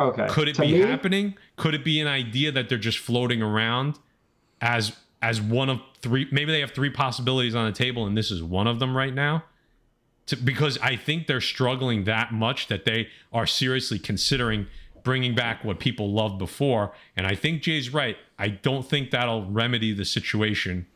Okay. 0.00 0.26
Could 0.30 0.48
it 0.48 0.54
To 0.54 0.62
be 0.62 0.72
me, 0.72 0.78
happening? 0.80 1.34
Could 1.56 1.74
it 1.74 1.84
be 1.84 2.00
an 2.00 2.06
idea 2.06 2.50
that 2.52 2.70
they're 2.70 2.78
just 2.78 2.98
floating 2.98 3.42
around 3.42 3.98
as 4.62 4.96
as 5.20 5.40
one 5.42 5.68
of 5.68 5.80
three? 6.00 6.26
Maybe 6.32 6.50
they 6.50 6.60
have 6.60 6.70
three 6.70 6.88
possibilities 6.88 7.54
on 7.54 7.66
the 7.66 7.76
table, 7.76 8.06
and 8.06 8.16
this 8.16 8.30
is 8.30 8.42
one 8.42 8.66
of 8.66 8.78
them 8.78 8.96
right 8.96 9.14
now. 9.14 9.44
To, 10.26 10.36
because 10.36 10.78
I 10.78 10.96
think 10.96 11.26
they're 11.26 11.42
struggling 11.42 12.04
that 12.04 12.32
much 12.32 12.68
that 12.68 12.86
they 12.86 13.08
are 13.30 13.46
seriously 13.46 13.98
considering 13.98 14.68
bringing 15.02 15.34
back 15.34 15.64
what 15.64 15.78
people 15.80 16.12
loved 16.12 16.38
before. 16.38 16.92
And 17.16 17.26
I 17.26 17.34
think 17.34 17.62
Jay's 17.62 17.92
right. 17.92 18.16
I 18.38 18.48
don't 18.48 18.84
think 18.86 19.10
that'll 19.10 19.46
remedy 19.50 19.92
the 19.92 20.04
situation. 20.04 20.86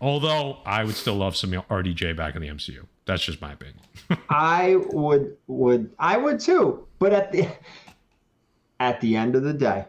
Although 0.00 0.58
I 0.64 0.84
would 0.84 0.94
still 0.94 1.16
love 1.16 1.36
some 1.36 1.50
RDJ 1.52 2.16
back 2.16 2.34
in 2.34 2.40
the 2.42 2.48
MCU. 2.48 2.86
That's 3.04 3.22
just 3.22 3.40
my 3.40 3.52
opinion. 3.52 3.80
I 4.30 4.76
would 4.92 5.36
would 5.46 5.90
I 5.98 6.16
would 6.16 6.40
too. 6.40 6.86
But 6.98 7.12
at 7.12 7.32
the 7.32 7.48
at 8.78 9.00
the 9.00 9.16
end 9.16 9.36
of 9.36 9.42
the 9.42 9.52
day, 9.52 9.84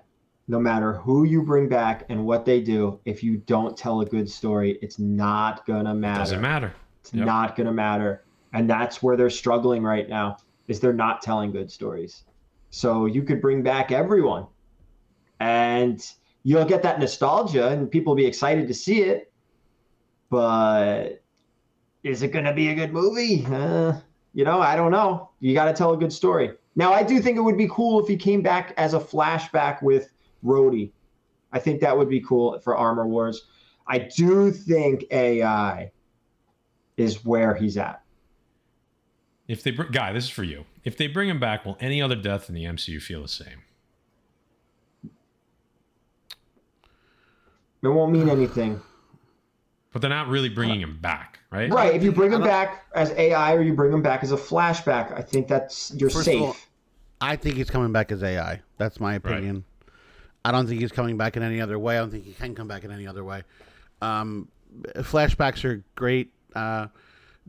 no 0.48 0.60
matter 0.60 0.94
who 0.94 1.24
you 1.24 1.44
bring 1.44 1.70
back 1.70 2.06
and 2.10 2.26
what 2.26 2.46
they 2.46 2.62
do, 2.62 3.00
if 3.06 3.24
you 3.24 3.38
don't 3.38 3.78
tell 3.78 4.02
a 4.02 4.06
good 4.06 4.30
story, 4.30 4.78
it's 4.82 5.00
not 5.00 5.66
gonna 5.66 5.94
matter. 5.94 6.20
Doesn't 6.20 6.42
matter. 6.42 6.74
It's 7.02 7.14
Yep. 7.14 7.26
not 7.26 7.56
gonna 7.56 7.72
matter. 7.72 8.24
And 8.54 8.70
that's 8.70 9.02
where 9.02 9.16
they're 9.16 9.30
struggling 9.30 9.82
right 9.82 10.10
now, 10.10 10.38
is 10.68 10.82
they're 10.82 10.92
not 10.94 11.22
telling 11.22 11.52
good 11.54 11.72
stories. 11.72 12.24
So 12.72 13.06
you 13.06 13.24
could 13.24 13.42
bring 13.42 13.62
back 13.62 13.92
everyone 13.92 14.48
and 15.40 16.02
you'll 16.44 16.66
get 16.66 16.82
that 16.84 17.00
nostalgia 17.00 17.68
and 17.70 17.92
people 17.92 18.12
will 18.12 18.18
be 18.18 18.26
excited 18.26 18.68
to 18.68 18.74
see 18.74 19.04
it. 19.04 19.32
But 20.30 21.22
is 22.04 22.24
it 22.24 22.30
going 22.30 22.46
to 22.46 22.54
be 22.54 22.70
a 22.70 22.76
good 22.76 22.94
movie? 22.94 23.46
Uh, 23.46 24.00
you 24.34 24.46
know, 24.46 24.62
I 24.62 24.78
don't 24.78 24.92
know. 24.92 25.30
You 25.42 25.54
got 25.54 25.66
to 25.66 25.74
tell 25.74 25.92
a 25.92 25.98
good 25.98 26.14
story. 26.14 26.52
Now, 26.76 26.94
I 26.94 27.04
do 27.04 27.22
think 27.22 27.38
it 27.38 27.42
would 27.42 27.58
be 27.58 27.68
cool 27.70 28.02
if 28.02 28.08
he 28.08 28.16
came 28.16 28.42
back 28.42 28.74
as 28.78 28.94
a 28.94 29.00
flashback 29.00 29.84
with 29.84 30.10
Rhodey. 30.44 30.92
I 31.52 31.60
think 31.60 31.82
that 31.82 31.98
would 31.98 32.10
be 32.10 32.22
cool 32.22 32.58
for 32.60 32.78
Armor 32.78 33.06
Wars. 33.06 33.48
I 33.86 34.00
do 34.00 34.52
think 34.52 35.04
AI 35.12 35.92
is 36.96 37.26
where 37.26 37.54
he's 37.54 37.76
at. 37.78 38.02
If 39.50 39.64
they 39.64 39.72
guy, 39.72 40.14
this 40.14 40.26
is 40.26 40.30
for 40.30 40.44
you. 40.44 40.64
If 40.84 40.98
they 40.98 41.08
bring 41.08 41.30
him 41.30 41.40
back, 41.40 41.66
will 41.66 41.78
any 41.80 42.02
other 42.02 42.16
death 42.16 42.50
in 42.50 42.56
the 42.56 42.66
MCU 42.66 43.02
feel 43.02 43.22
the 43.22 43.28
same? 43.28 43.64
It 47.84 47.88
won't 47.88 48.12
mean 48.12 48.30
anything. 48.30 48.82
But 49.92 50.02
they're 50.02 50.10
not 50.10 50.28
really 50.28 50.50
bringing 50.50 50.80
him 50.82 50.98
back, 51.00 51.40
right? 51.52 51.70
Right. 51.72 51.94
If 51.94 52.04
you 52.04 52.12
bring 52.12 52.32
him 52.32 52.42
back 52.42 52.86
as 52.96 53.12
AI 53.12 53.54
or 53.56 53.62
you 53.62 53.74
bring 53.74 53.92
him 53.92 54.02
back 54.02 54.24
as 54.24 54.32
a 54.32 54.38
flashback, 54.38 55.12
I 55.18 55.22
think 55.22 55.48
that's 55.48 55.94
you're 55.98 56.10
First 56.10 56.26
safe. 56.26 56.42
all, 56.42 56.56
I 57.20 57.36
think 57.36 57.58
he's 57.58 57.70
coming 57.70 57.92
back 57.92 58.12
as 58.12 58.24
AI. 58.24 58.62
That's 58.78 59.00
my 59.00 59.16
opinion. 59.16 59.66
I 60.46 60.52
don't 60.52 60.66
think 60.68 60.80
he's 60.80 60.92
coming 60.92 61.18
back 61.18 61.36
in 61.36 61.44
any 61.44 61.60
other 61.60 61.78
way. 61.78 61.98
I 61.98 62.00
don't 62.00 62.10
think 62.10 62.24
he 62.26 62.34
can 62.34 62.56
come 62.56 62.68
back 62.68 62.84
in 62.84 62.92
any 62.92 63.06
other 63.06 63.24
way. 63.24 63.44
Um, 64.02 64.48
flashbacks 64.96 65.64
are 65.66 65.84
great. 65.96 66.32
Uh, 66.56 66.88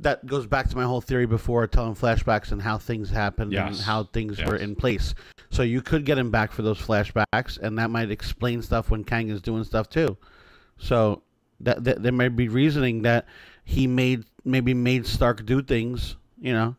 that 0.03 0.27
goes 0.27 0.47
back 0.47 0.69
to 0.69 0.77
my 0.77 0.85
whole 0.85 1.01
theory 1.01 1.27
before 1.27 1.67
telling 1.67 1.95
flashbacks 1.95 2.53
and 2.53 2.61
how 2.61 2.79
things 2.79 3.11
happened 3.11 3.53
and 3.55 3.77
how 3.77 4.05
things 4.05 4.43
were 4.45 4.57
in 4.57 4.75
place. 4.75 5.15
So 5.51 5.63
you 5.63 5.83
could 5.83 6.05
get 6.05 6.19
him 6.19 6.31
back 6.31 6.53
for 6.53 6.63
those 6.63 6.81
flashbacks, 6.81 7.59
and 7.59 7.79
that 7.79 7.91
might 7.91 8.11
explain 8.11 8.63
stuff 8.63 8.91
when 8.91 9.05
Kang 9.05 9.29
is 9.29 9.41
doing 9.41 9.65
stuff 9.65 9.89
too. 9.89 10.17
So 10.79 11.23
that, 11.61 11.85
that 11.85 12.03
there 12.03 12.13
may 12.13 12.29
be 12.29 12.49
reasoning 12.49 13.03
that 13.03 13.27
he 13.65 13.87
made 13.87 14.25
maybe 14.45 14.75
made 14.75 15.07
Stark 15.07 15.45
do 15.47 15.63
things, 15.63 16.17
you 16.41 16.53
know. 16.53 16.77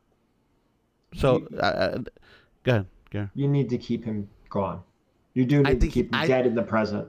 So, 1.15 1.47
uh, 1.57 1.61
uh, 1.61 1.97
go 2.63 2.71
ahead. 2.71 2.87
Go. 3.11 3.29
You 3.35 3.47
need 3.47 3.69
to 3.69 3.77
keep 3.77 4.03
him 4.03 4.27
gone. 4.49 4.81
You 5.35 5.45
do 5.45 5.59
I 5.65 5.73
need 5.73 5.81
to 5.81 5.87
keep 5.87 6.07
him 6.07 6.15
I- 6.15 6.27
dead 6.27 6.45
in 6.45 6.55
the 6.55 6.63
present. 6.63 7.07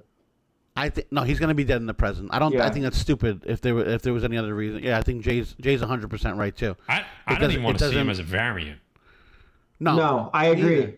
I 0.77 0.89
think 0.89 1.13
no, 1.13 1.23
he's 1.23 1.39
gonna 1.39 1.55
be 1.55 1.65
dead 1.65 1.77
in 1.81 1.87
the 1.87 1.95
present. 1.95 2.31
I 2.33 2.39
don't. 2.41 2.59
I 2.61 2.69
think 2.71 2.83
that's 2.83 2.99
stupid. 2.99 3.43
If 3.47 3.61
there 3.61 3.75
were, 3.77 3.85
if 3.85 4.03
there 4.03 4.13
was 4.13 4.25
any 4.25 4.37
other 4.37 4.55
reason, 4.55 4.83
yeah, 4.83 4.99
I 4.99 5.03
think 5.03 5.23
Jay's 5.23 5.55
Jay's 5.61 5.81
one 5.81 5.89
hundred 5.89 6.11
percent 6.11 6.37
right 6.37 6.55
too. 6.57 6.77
I, 6.89 6.95
I 6.95 6.99
It 6.99 7.05
don't 7.29 7.39
doesn't- 7.41 7.51
even 7.53 7.63
want 7.65 7.77
it 7.77 7.85
to 7.85 7.91
see 7.91 7.97
him 7.97 8.11
as 8.11 8.19
a 8.19 8.25
variant. 8.25 8.81
No, 9.79 9.97
No, 9.97 10.31
I 10.33 10.47
agree. 10.47 10.77
neither. 10.81 10.97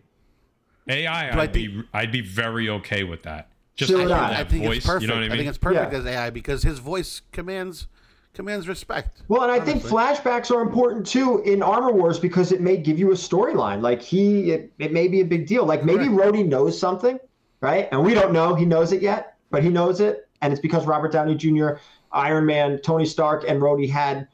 AI, 0.88 1.30
Do 1.32 1.38
I 1.38 1.42
I'd 1.42 1.52
be 1.52 1.82
I'd 1.92 2.12
be 2.12 2.20
very 2.22 2.68
okay 2.70 3.04
with 3.04 3.22
that. 3.24 3.48
Just 3.74 3.90
So 3.90 3.98
to 3.98 4.04
would 4.04 4.08
hear 4.12 4.16
I. 4.16 4.30
that 4.30 4.40
I 4.40 4.44
think 4.48 4.64
voice, 4.64 4.76
it's 4.78 4.86
perfect. 4.86 5.02
you 5.02 5.08
know 5.08 5.14
what 5.14 5.18
I 5.20 5.22
mean? 5.24 5.32
I 5.32 5.36
think 5.36 5.48
it's 5.50 5.58
perfect 5.58 5.92
Yeah. 5.92 5.98
as 5.98 6.06
AI 6.06 6.30
because 6.30 6.62
his 6.62 6.78
voice 6.78 7.20
commands 7.32 7.86
commands 8.32 8.68
respect. 8.68 9.22
Well, 9.28 9.42
and 9.42 9.50
I 9.52 9.60
think 9.60 9.82
flashbacks 9.82 10.50
are 10.54 10.62
important 10.62 11.06
too 11.06 11.42
in 11.44 11.62
Armor 11.62 11.92
Wars 11.92 12.18
because 12.18 12.50
it 12.52 12.60
may 12.62 12.76
give 12.78 12.98
you 12.98 13.10
a 13.10 13.14
storyline. 13.14 13.82
Like 13.82 14.00
he, 14.00 14.52
it, 14.52 14.72
it 14.78 14.92
may 14.92 15.08
be 15.08 15.20
a 15.20 15.24
big 15.24 15.46
deal. 15.46 15.64
Like 15.66 15.84
maybe 15.84 16.04
Rhodey 16.04 16.46
knows 16.46 16.78
something, 16.78 17.18
right? 17.60 17.88
And 17.92 18.02
we 18.04 18.14
don't 18.14 18.32
know 18.32 18.54
he 18.54 18.64
knows 18.64 18.92
it 18.92 19.02
yet, 19.02 19.35
but 19.56 19.62
he 19.62 19.70
knows 19.70 20.00
it, 20.00 20.28
and 20.42 20.52
it's 20.52 20.60
because 20.60 20.84
Robert 20.84 21.12
Downey 21.12 21.34
Jr., 21.34 21.76
Iron 22.12 22.44
Man, 22.44 22.78
Tony 22.82 23.06
Stark, 23.06 23.46
and 23.48 23.58
Rhodey 23.58 23.88
had 23.88 24.28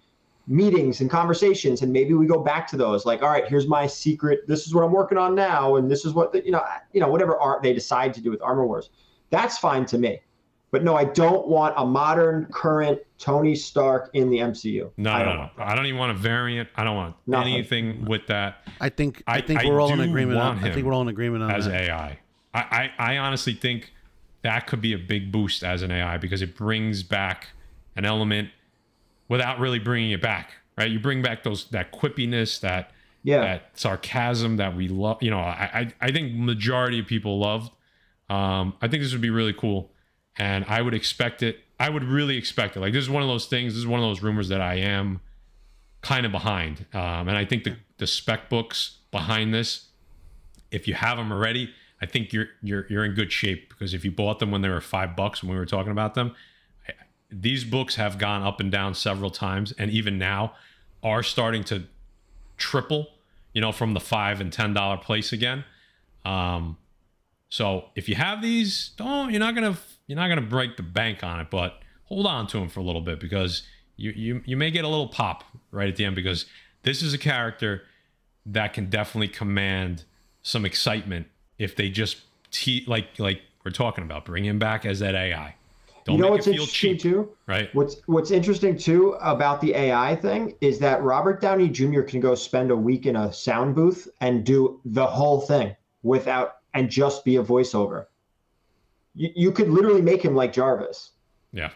meetings 0.49 1.01
and 1.01 1.09
conversations, 1.09 1.83
and 1.83 1.93
maybe 1.93 2.13
we 2.13 2.27
go 2.27 2.41
back 2.41 2.67
to 2.71 2.77
those. 2.77 3.07
Like, 3.07 3.23
all 3.23 3.29
right, 3.31 3.47
here's 3.47 3.69
my 3.69 3.87
secret. 3.87 4.41
This 4.49 4.67
is 4.67 4.75
what 4.75 4.83
I'm 4.83 4.91
working 4.91 5.17
on 5.17 5.37
now, 5.37 5.77
and 5.77 5.89
this 5.89 6.05
is 6.05 6.13
what 6.13 6.33
the, 6.33 6.45
you 6.45 6.51
know, 6.51 6.65
you 6.93 6.99
know, 6.99 7.07
whatever 7.07 7.39
art 7.39 7.63
they 7.63 7.73
decide 7.73 8.13
to 8.15 8.21
do 8.21 8.33
with 8.33 8.43
Armor 8.43 8.67
Wars. 8.67 8.91
That's 9.31 9.59
fine 9.59 9.87
to 9.87 9.97
me. 9.97 10.21
But 10.73 10.83
no, 10.83 10.97
I 10.97 11.05
don't 11.05 11.47
want 11.47 11.75
a 11.77 11.87
modern, 11.87 12.47
current 12.47 12.99
Tony 13.21 13.55
Stark 13.55 14.11
in 14.15 14.29
the 14.29 14.39
MCU. 14.39 14.91
No, 14.97 15.13
I 15.13 15.23
don't 15.23 15.35
no. 15.35 15.41
want 15.43 15.53
I 15.59 15.77
don't 15.77 15.87
even 15.87 16.01
want 16.01 16.11
a 16.11 16.21
variant. 16.21 16.69
I 16.75 16.83
don't 16.83 16.97
want 16.97 17.15
Nothing. 17.29 17.55
anything 17.55 18.07
with 18.07 18.27
that 18.27 18.67
I 18.81 18.89
think 18.89 19.23
I, 19.29 19.37
I- 19.37 19.41
think 19.41 19.61
I 19.61 19.67
we're 19.67 19.81
all 19.81 19.93
in 19.93 20.01
agreement. 20.01 20.41
On, 20.41 20.57
want 20.57 20.67
I 20.67 20.75
think 20.75 20.85
we're 20.85 20.95
all 20.95 21.03
in 21.03 21.09
agreement 21.09 21.45
on 21.45 21.53
as 21.53 21.67
that. 21.67 21.83
AI. 21.83 22.19
I, 22.55 22.91
I, 22.99 23.15
I 23.15 23.19
honestly 23.19 23.55
think 23.55 23.93
that 24.43 24.67
could 24.67 24.81
be 24.81 24.93
a 24.93 24.99
big 24.99 25.31
boost 25.33 25.63
as 25.63 25.83
an 25.83 25.91
AI 25.91 26.17
because 26.19 26.43
it 26.43 26.57
brings 26.57 27.03
back 27.03 27.49
an 27.97 28.05
element 28.05 28.51
without 29.29 29.59
really 29.61 29.79
bringing 29.79 30.11
it 30.11 30.21
back, 30.21 30.53
right? 30.77 30.91
You 30.91 30.99
bring 30.99 31.23
back 31.23 31.43
those 31.45 31.67
that 31.71 31.93
quippiness, 31.93 32.61
that 32.61 32.91
Yeah. 33.23 33.41
that 33.43 33.71
sarcasm 33.75 34.57
that 34.57 34.75
we 34.77 34.89
love. 34.89 35.23
You 35.23 35.31
know, 35.31 35.39
I, 35.39 35.71
I 36.01 36.09
I 36.09 36.13
think 36.13 36.35
majority 36.35 36.99
of 36.99 37.07
people 37.07 37.39
loved. 37.39 37.73
Um, 38.29 38.75
I 38.81 38.89
think 38.89 39.03
this 39.03 39.13
would 39.13 39.21
be 39.21 39.31
really 39.31 39.53
cool, 39.53 39.93
and 40.37 40.65
I 40.67 40.83
would 40.83 40.95
expect 40.95 41.43
it. 41.43 41.61
I 41.79 41.89
would 41.91 42.05
really 42.05 42.37
expect 42.37 42.77
it. 42.77 42.81
Like 42.81 42.93
this 42.93 43.03
is 43.05 43.11
one 43.11 43.23
of 43.23 43.29
those 43.29 43.47
things. 43.47 43.75
This 43.75 43.81
is 43.81 43.87
one 43.87 44.01
of 44.01 44.05
those 44.07 44.23
rumors 44.23 44.49
that 44.49 44.61
I 44.61 44.75
am 44.77 45.21
kind 46.01 46.27
of 46.27 46.33
behind, 46.33 46.87
um, 46.95 47.29
and 47.29 47.37
I 47.37 47.45
think 47.45 47.65
the 47.65 47.77
the 47.99 48.07
spec 48.09 48.49
books 48.51 48.99
behind 49.13 49.55
this, 49.55 49.87
if 50.73 50.89
you 50.89 50.95
have 50.95 51.17
them 51.19 51.31
already, 51.31 51.71
I 52.03 52.07
think 52.07 52.33
you're 52.33 52.49
you're 52.63 52.87
you're 52.89 53.05
in 53.05 53.15
good 53.15 53.31
shape 53.31 53.69
because 53.69 53.95
if 53.95 54.05
you 54.05 54.11
bought 54.11 54.41
them 54.41 54.51
when 54.51 54.61
they 54.61 54.69
were 54.69 54.81
five 54.81 55.15
bucks 55.15 55.43
when 55.43 55.53
we 55.53 55.57
were 55.57 55.65
talking 55.65 55.93
about 55.93 56.15
them, 56.15 56.35
these 57.31 57.63
books 57.63 57.95
have 57.95 58.19
gone 58.19 58.43
up 58.43 58.59
and 58.59 58.73
down 58.73 58.95
several 58.95 59.31
times, 59.31 59.73
and 59.79 59.91
even 59.91 60.19
now 60.19 60.55
are 61.03 61.23
starting 61.23 61.63
to 61.65 61.85
triple. 62.57 63.07
You 63.55 63.61
know, 63.61 63.71
from 63.71 63.95
the 63.95 64.01
five 64.01 64.41
and 64.41 64.53
ten 64.53 64.75
dollar 64.75 64.97
place 64.97 65.33
again. 65.33 65.65
Um, 66.25 66.79
so 67.49 67.91
if 67.95 68.09
you 68.09 68.17
have 68.17 68.43
these, 68.43 68.91
don't 68.97 69.31
you're 69.31 69.39
not 69.39 69.55
gonna 69.55 69.77
you're 70.09 70.17
not 70.17 70.29
gonna 70.29 70.41
break 70.41 70.77
the 70.77 70.83
bank 70.83 71.23
on 71.23 71.39
it, 71.39 71.51
but 71.51 71.81
hold 72.05 72.27
on 72.27 72.49
to 72.49 72.59
them 72.59 72.69
for 72.69 72.81
a 72.81 72.83
little 72.83 73.01
bit 73.01 73.21
because 73.21 73.63
you 73.97 74.11
you 74.11 74.43
you 74.45 74.57
may 74.57 74.73
get 74.73 74.85
a 74.85 74.89
little 74.89 75.09
pop 75.09 75.45
right 75.71 75.89
at 75.89 75.97
the 75.97 76.05
end 76.05 76.17
because 76.17 76.47
this 76.83 77.01
is 77.01 77.15
a 77.15 77.19
character 77.19 77.83
that 78.45 78.73
can 78.73 78.91
definitely 78.91 79.29
command 79.29 80.05
some 80.43 80.65
excitement 80.65 81.29
if 81.63 81.77
they 81.77 81.89
just 81.89 82.23
te- 82.51 82.85
like 82.87 83.19
like 83.19 83.41
we're 83.65 83.71
talking 83.71 84.05
about 84.05 84.25
bring 84.25 84.45
him 84.45 84.59
back 84.59 84.85
as 84.85 84.99
that 84.99 85.15
AI. 85.15 85.55
Don't 86.05 86.17
you 86.17 86.23
know 86.23 86.31
what's 86.33 86.49
interesting 86.49 86.95
cheap, 86.95 87.01
too? 87.01 87.31
right? 87.47 87.73
What's 87.77 87.97
What's 88.07 88.33
interesting 88.33 88.77
too 88.77 89.17
about 89.21 89.61
the 89.61 89.73
AI 89.75 90.17
thing 90.17 90.55
is 90.61 90.81
that 90.81 91.01
Robert 91.03 91.41
Downey 91.41 91.69
Jr. 91.69 92.03
can 92.03 92.19
go 92.19 92.35
spend 92.35 92.73
a 92.73 92.77
week 92.77 93.07
in 93.07 93.15
a 93.15 93.33
sound 93.33 93.77
booth 93.77 94.09
and 94.21 94.45
do 94.45 94.81
the 94.85 95.07
whole 95.07 95.41
thing 95.41 95.77
without 96.03 96.57
and 96.75 96.91
just 96.91 97.25
be 97.25 97.37
a 97.37 97.43
voiceover. 97.43 98.07
You, 99.15 99.31
you 99.37 99.53
could 99.53 99.69
literally 99.69 100.03
make 100.03 100.23
him 100.25 100.35
like 100.35 100.53
Jarvis, 100.53 101.11
Yeah. 101.53 101.71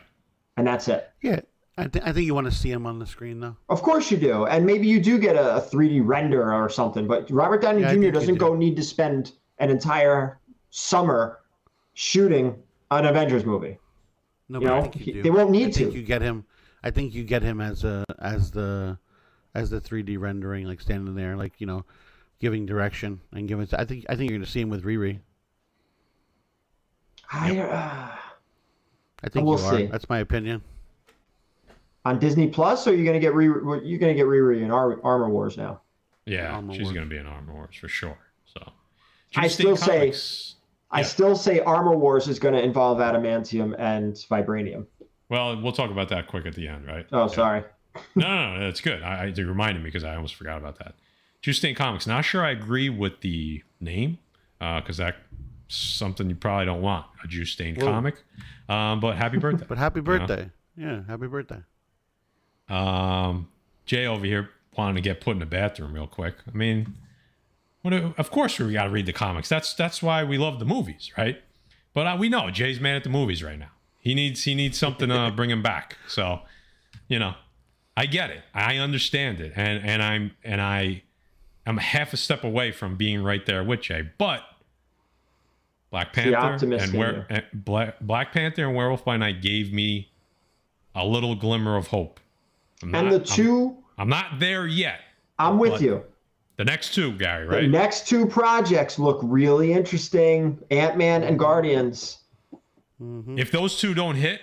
and 0.56 0.66
that's 0.66 0.88
it. 0.88 1.08
Yeah, 1.22 1.40
I, 1.78 1.86
th- 1.86 2.04
I 2.04 2.12
think 2.12 2.26
you 2.26 2.34
want 2.34 2.46
to 2.46 2.52
see 2.52 2.70
him 2.72 2.84
on 2.86 2.98
the 2.98 3.06
screen 3.06 3.38
though. 3.38 3.56
Of 3.68 3.82
course 3.82 4.10
you 4.10 4.16
do, 4.16 4.46
and 4.46 4.66
maybe 4.66 4.88
you 4.88 4.98
do 5.00 5.18
get 5.20 5.36
a, 5.36 5.58
a 5.58 5.60
3D 5.60 6.00
render 6.04 6.52
or 6.52 6.68
something. 6.68 7.06
But 7.06 7.30
Robert 7.30 7.62
Downey 7.62 7.82
Yeah, 7.82 7.94
Jr. 7.94 8.10
doesn't 8.10 8.34
do. 8.34 8.40
go 8.40 8.54
need 8.56 8.74
to 8.74 8.82
spend 8.82 9.32
an 9.58 9.70
entire 9.70 10.38
summer 10.70 11.40
shooting 11.94 12.56
an 12.90 13.06
Avengers 13.06 13.44
movie. 13.44 13.78
No, 14.48 14.60
You 14.60 14.66
but 14.66 14.72
I 14.72 14.76
know, 14.80 14.82
think 14.90 15.06
you 15.06 15.12
do. 15.14 15.22
they 15.22 15.30
won't 15.30 15.50
need 15.50 15.68
I 15.68 15.70
think 15.72 15.92
to. 15.92 15.98
you 15.98 16.04
get 16.04 16.22
him. 16.22 16.44
I 16.82 16.90
think 16.90 17.14
you 17.14 17.24
get 17.24 17.42
him 17.42 17.60
as 17.60 17.82
a 17.84 18.04
as 18.20 18.50
the 18.50 18.98
as 19.54 19.70
the 19.70 19.80
3D 19.80 20.18
rendering, 20.20 20.66
like 20.66 20.80
standing 20.80 21.14
there, 21.14 21.36
like 21.36 21.54
you 21.60 21.66
know, 21.66 21.84
giving 22.40 22.64
direction 22.66 23.20
and 23.32 23.48
giving. 23.48 23.66
I 23.72 23.84
think 23.84 24.04
I 24.08 24.14
think 24.14 24.30
you're 24.30 24.38
gonna 24.38 24.46
see 24.46 24.60
him 24.60 24.68
with 24.70 24.84
Riri. 24.84 25.18
I, 27.32 27.58
uh, 27.58 28.16
I 29.24 29.28
think 29.28 29.46
We'll 29.46 29.58
you 29.58 29.64
are. 29.64 29.76
see. 29.78 29.86
That's 29.86 30.08
my 30.08 30.18
opinion. 30.18 30.62
on 32.04 32.20
Disney 32.20 32.46
Plus, 32.46 32.86
or 32.86 32.90
are 32.90 32.94
you 32.94 33.04
gonna 33.04 33.18
get 33.18 33.34
re? 33.34 33.46
You're 33.46 33.98
gonna 33.98 34.14
get 34.14 34.26
Riri 34.26 34.62
in 34.62 34.70
Ar- 34.70 35.00
Armor 35.02 35.28
Wars 35.28 35.56
now. 35.56 35.80
Yeah, 36.24 36.52
Armor 36.54 36.74
she's 36.74 36.90
going 36.92 37.04
to 37.04 37.10
be 37.10 37.16
in 37.18 37.26
Armor 37.26 37.52
Wars 37.52 37.76
for 37.76 37.86
sure. 37.88 38.18
So, 39.32 39.40
I 39.40 39.44
Tuesday 39.44 39.62
still 39.64 39.76
say- 39.76 39.98
Comics- 40.00 40.54
I 40.90 41.00
Yeah. 41.00 41.04
still 41.06 41.36
say 41.36 41.60
Armor 41.60 41.96
Wars 41.96 42.28
is 42.28 42.38
gonna 42.38 42.60
involve 42.60 42.98
adamantium 42.98 43.74
and 43.78 44.14
vibranium. 44.14 44.86
Well, 45.28 45.60
we'll 45.60 45.72
talk 45.72 45.90
about 45.90 46.08
that 46.10 46.28
quick 46.28 46.46
at 46.46 46.54
the 46.54 46.68
end, 46.68 46.86
right? 46.86 47.06
Oh, 47.12 47.22
Yeah. 47.22 47.26
sorry. 47.26 47.64
No, 48.14 48.28
no, 48.28 48.54
no, 48.58 48.60
that's 48.64 48.80
good. 48.80 49.02
I, 49.02 49.24
I 49.24 49.24
you 49.26 49.46
reminded 49.48 49.82
me 49.82 49.88
because 49.88 50.04
I 50.04 50.14
almost 50.14 50.34
forgot 50.36 50.58
about 50.58 50.78
that. 50.78 50.94
Juice 51.42 51.56
Tuesday 51.56 51.74
Comics. 51.74 52.06
Not 52.06 52.24
sure 52.24 52.44
I 52.44 52.50
agree 52.50 52.88
with 52.88 53.20
the 53.20 53.62
name 53.80 54.18
because 54.58 54.98
that's 54.98 55.16
something 55.68 56.28
you 56.30 56.36
probably 56.36 56.66
don't 56.66 56.82
want 56.82 57.06
a 57.24 57.26
Juice 57.26 57.50
Stain 57.52 57.74
Whoa. 57.74 57.86
comic. 57.86 58.22
Um, 58.68 59.00
but 59.00 59.16
happy 59.16 59.38
birthday. 59.38 59.64
But 59.68 59.78
happy 59.78 59.98
You 60.00 60.02
know? 60.04 60.18
birthday! 60.18 60.50
Yeah, 60.76 61.02
happy 61.08 61.26
birthday. 61.26 61.60
Um, 62.68 63.48
Jay 63.86 64.06
over 64.06 64.24
here 64.24 64.50
wanting 64.76 64.96
to 64.96 65.00
get 65.00 65.20
put 65.20 65.32
in 65.32 65.38
the 65.38 65.46
bathroom 65.46 65.92
real 65.94 66.06
quick. 66.06 66.34
I 66.52 66.56
mean, 66.56 66.94
Of 67.92 68.30
course, 68.30 68.58
we 68.58 68.72
got 68.72 68.84
to 68.84 68.90
read 68.90 69.06
the 69.06 69.12
comics. 69.12 69.48
That's 69.48 69.74
that's 69.74 70.02
why 70.02 70.24
we 70.24 70.38
love 70.38 70.58
the 70.58 70.64
movies, 70.64 71.12
right? 71.16 71.40
But 71.94 72.06
uh, 72.06 72.16
we 72.18 72.28
know 72.28 72.50
Jay's 72.50 72.80
mad 72.80 72.96
at 72.96 73.04
the 73.04 73.10
movies 73.10 73.42
right 73.42 73.58
now. 73.58 73.70
He 74.00 74.14
needs 74.14 74.44
he 74.44 74.54
needs 74.54 74.78
something 74.78 75.08
to 75.08 75.32
bring 75.34 75.50
him 75.50 75.62
back. 75.62 75.96
So, 76.08 76.40
you 77.08 77.18
know, 77.18 77.34
I 77.96 78.06
get 78.06 78.30
it. 78.30 78.42
I 78.54 78.76
understand 78.76 79.40
it, 79.40 79.52
and 79.56 79.82
and 79.84 80.02
I'm 80.02 80.32
and 80.44 80.60
I, 80.60 81.02
I'm 81.66 81.78
half 81.78 82.12
a 82.12 82.16
step 82.16 82.44
away 82.44 82.72
from 82.72 82.96
being 82.96 83.22
right 83.22 83.44
there 83.46 83.64
with 83.64 83.82
Jay, 83.82 84.10
but. 84.18 84.42
Black 85.88 86.12
Panther 86.12 86.66
and 86.66 86.74
in 86.74 86.98
where 86.98 87.26
and 87.30 87.44
Black, 87.54 88.00
Black 88.00 88.32
Panther 88.32 88.66
and 88.66 88.74
Werewolf 88.74 89.04
by 89.04 89.16
Night 89.16 89.40
gave 89.40 89.72
me 89.72 90.10
a 90.96 91.06
little 91.06 91.36
glimmer 91.36 91.76
of 91.76 91.86
hope 91.86 92.18
I'm 92.82 92.94
and 92.94 93.10
the 93.10 93.16
I'm- 93.16 93.24
two, 93.24 93.76
I'm, 93.96 94.08
not 94.08 94.38
there 94.38 94.66
yet. 94.66 95.00
I'm, 95.38 95.58
with 95.58 95.80
you. 95.80 96.04
The 96.56 96.64
next 96.64 96.94
two, 96.94 97.12
Gary, 97.12 97.46
right? 97.46 97.62
The 97.62 97.68
next 97.68 98.08
two 98.08 98.26
projects 98.26 98.98
look 98.98 99.20
really 99.22 99.72
interesting. 99.72 100.58
Ant 100.70 100.96
Man 100.96 101.22
and 101.22 101.38
Guardians. 101.38 102.18
Mm-hmm. 103.00 103.38
If 103.38 103.50
those 103.50 103.78
two 103.78 103.92
don't 103.92 104.16
hit, 104.16 104.40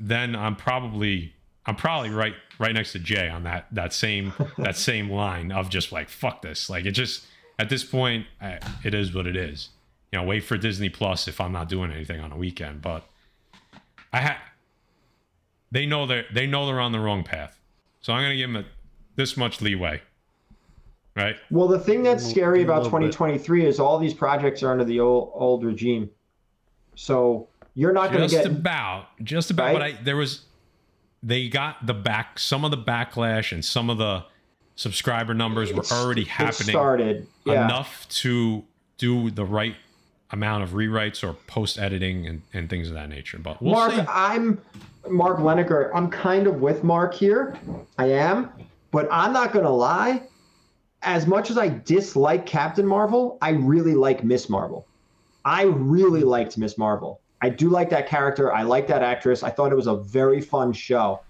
then 0.00 0.34
I'm 0.34 0.56
probably 0.56 1.34
I'm 1.66 1.76
probably 1.76 2.10
right 2.10 2.34
right 2.58 2.74
next 2.74 2.92
to 2.92 2.98
Jay 2.98 3.28
on 3.28 3.44
that 3.44 3.66
that 3.72 3.92
same 3.92 4.32
that 4.58 4.76
same 4.76 5.10
line 5.10 5.52
of 5.52 5.68
just 5.68 5.92
like 5.92 6.08
fuck 6.08 6.42
this. 6.42 6.70
Like 6.70 6.86
it 6.86 6.92
just 6.92 7.26
at 7.58 7.68
this 7.68 7.84
point, 7.84 8.26
I, 8.40 8.58
it 8.82 8.94
is 8.94 9.14
what 9.14 9.26
it 9.26 9.36
is. 9.36 9.68
You 10.10 10.18
know, 10.18 10.24
wait 10.24 10.44
for 10.44 10.56
Disney 10.56 10.88
Plus 10.88 11.28
if 11.28 11.40
I'm 11.40 11.52
not 11.52 11.68
doing 11.68 11.90
anything 11.90 12.20
on 12.20 12.32
a 12.32 12.36
weekend. 12.36 12.82
But 12.82 13.06
I 14.12 14.20
ha- 14.22 14.42
they 15.70 15.84
know 15.84 16.06
they 16.06 16.24
they 16.32 16.46
know 16.46 16.66
they're 16.66 16.80
on 16.80 16.92
the 16.92 17.00
wrong 17.00 17.24
path, 17.24 17.60
so 18.00 18.14
I'm 18.14 18.22
gonna 18.22 18.36
give 18.36 18.50
them 18.50 18.64
a, 18.64 18.68
this 19.16 19.36
much 19.36 19.60
leeway. 19.60 20.00
Right? 21.14 21.36
Well, 21.50 21.68
the 21.68 21.78
thing 21.78 22.02
that's 22.02 22.24
A 22.24 22.30
scary 22.30 22.62
about 22.62 22.84
little 22.84 22.98
bit. 23.00 23.12
2023 23.12 23.66
is 23.66 23.78
all 23.78 23.98
these 23.98 24.14
projects 24.14 24.62
are 24.62 24.72
under 24.72 24.84
the 24.84 25.00
old 25.00 25.30
old 25.34 25.64
regime. 25.64 26.10
So 26.94 27.48
you're 27.74 27.92
not 27.92 28.12
going 28.12 28.28
to 28.28 28.34
get 28.34 28.46
about 28.46 29.06
just 29.22 29.50
about 29.50 29.72
but 29.72 29.80
i 29.82 29.92
there 30.04 30.16
was 30.16 30.42
they 31.22 31.48
got 31.48 31.86
the 31.86 31.94
back 31.94 32.38
some 32.38 32.64
of 32.66 32.70
the 32.70 32.76
backlash 32.76 33.50
and 33.52 33.64
some 33.64 33.88
of 33.88 33.96
the 33.96 34.22
subscriber 34.76 35.32
numbers 35.32 35.72
were 35.72 35.80
It's- 35.80 35.92
already 35.92 36.24
happening 36.24 36.68
started. 36.74 37.26
Yeah. 37.46 37.64
enough 37.64 38.06
to 38.10 38.64
do 38.98 39.30
the 39.30 39.44
right 39.44 39.74
amount 40.32 40.64
of 40.64 40.70
rewrites 40.70 41.26
or 41.26 41.32
post 41.46 41.78
editing 41.78 42.26
and, 42.26 42.42
and 42.52 42.68
things 42.68 42.88
of 42.88 42.94
that 42.94 43.08
nature 43.08 43.38
but 43.38 43.62
we'll 43.62 43.72
Mark, 43.72 43.92
see 43.94 44.00
I'm 44.08 44.60
Mark 45.08 45.38
Leneker. 45.38 45.90
I'm 45.94 46.10
kind 46.10 46.46
of 46.46 46.60
with 46.60 46.84
Mark 46.84 47.12
here. 47.14 47.56
I 47.98 48.06
am, 48.06 48.50
but 48.92 49.08
I'm 49.10 49.32
not 49.32 49.52
going 49.52 49.64
to 49.64 49.70
lie. 49.70 50.22
As 51.02 51.26
much 51.26 51.50
as 51.50 51.58
I 51.58 51.68
dislike 51.68 52.46
Captain 52.46 52.86
Marvel, 52.86 53.38
I 53.42 53.50
really 53.50 53.94
like 53.94 54.24
Miss 54.24 54.48
Marvel. 54.48 54.86
I 55.44 55.62
really 55.64 56.22
liked 56.22 56.56
Miss 56.56 56.78
Marvel. 56.78 57.20
I 57.40 57.48
do 57.48 57.68
like 57.68 57.90
that 57.90 58.06
character. 58.08 58.52
I 58.52 58.62
like 58.62 58.86
that 58.86 59.02
actress. 59.02 59.42
I 59.42 59.50
thought 59.50 59.72
it 59.72 59.74
was 59.74 59.88
a 59.88 59.96
very 59.96 60.40
fun 60.40 60.72
show. 60.72 61.20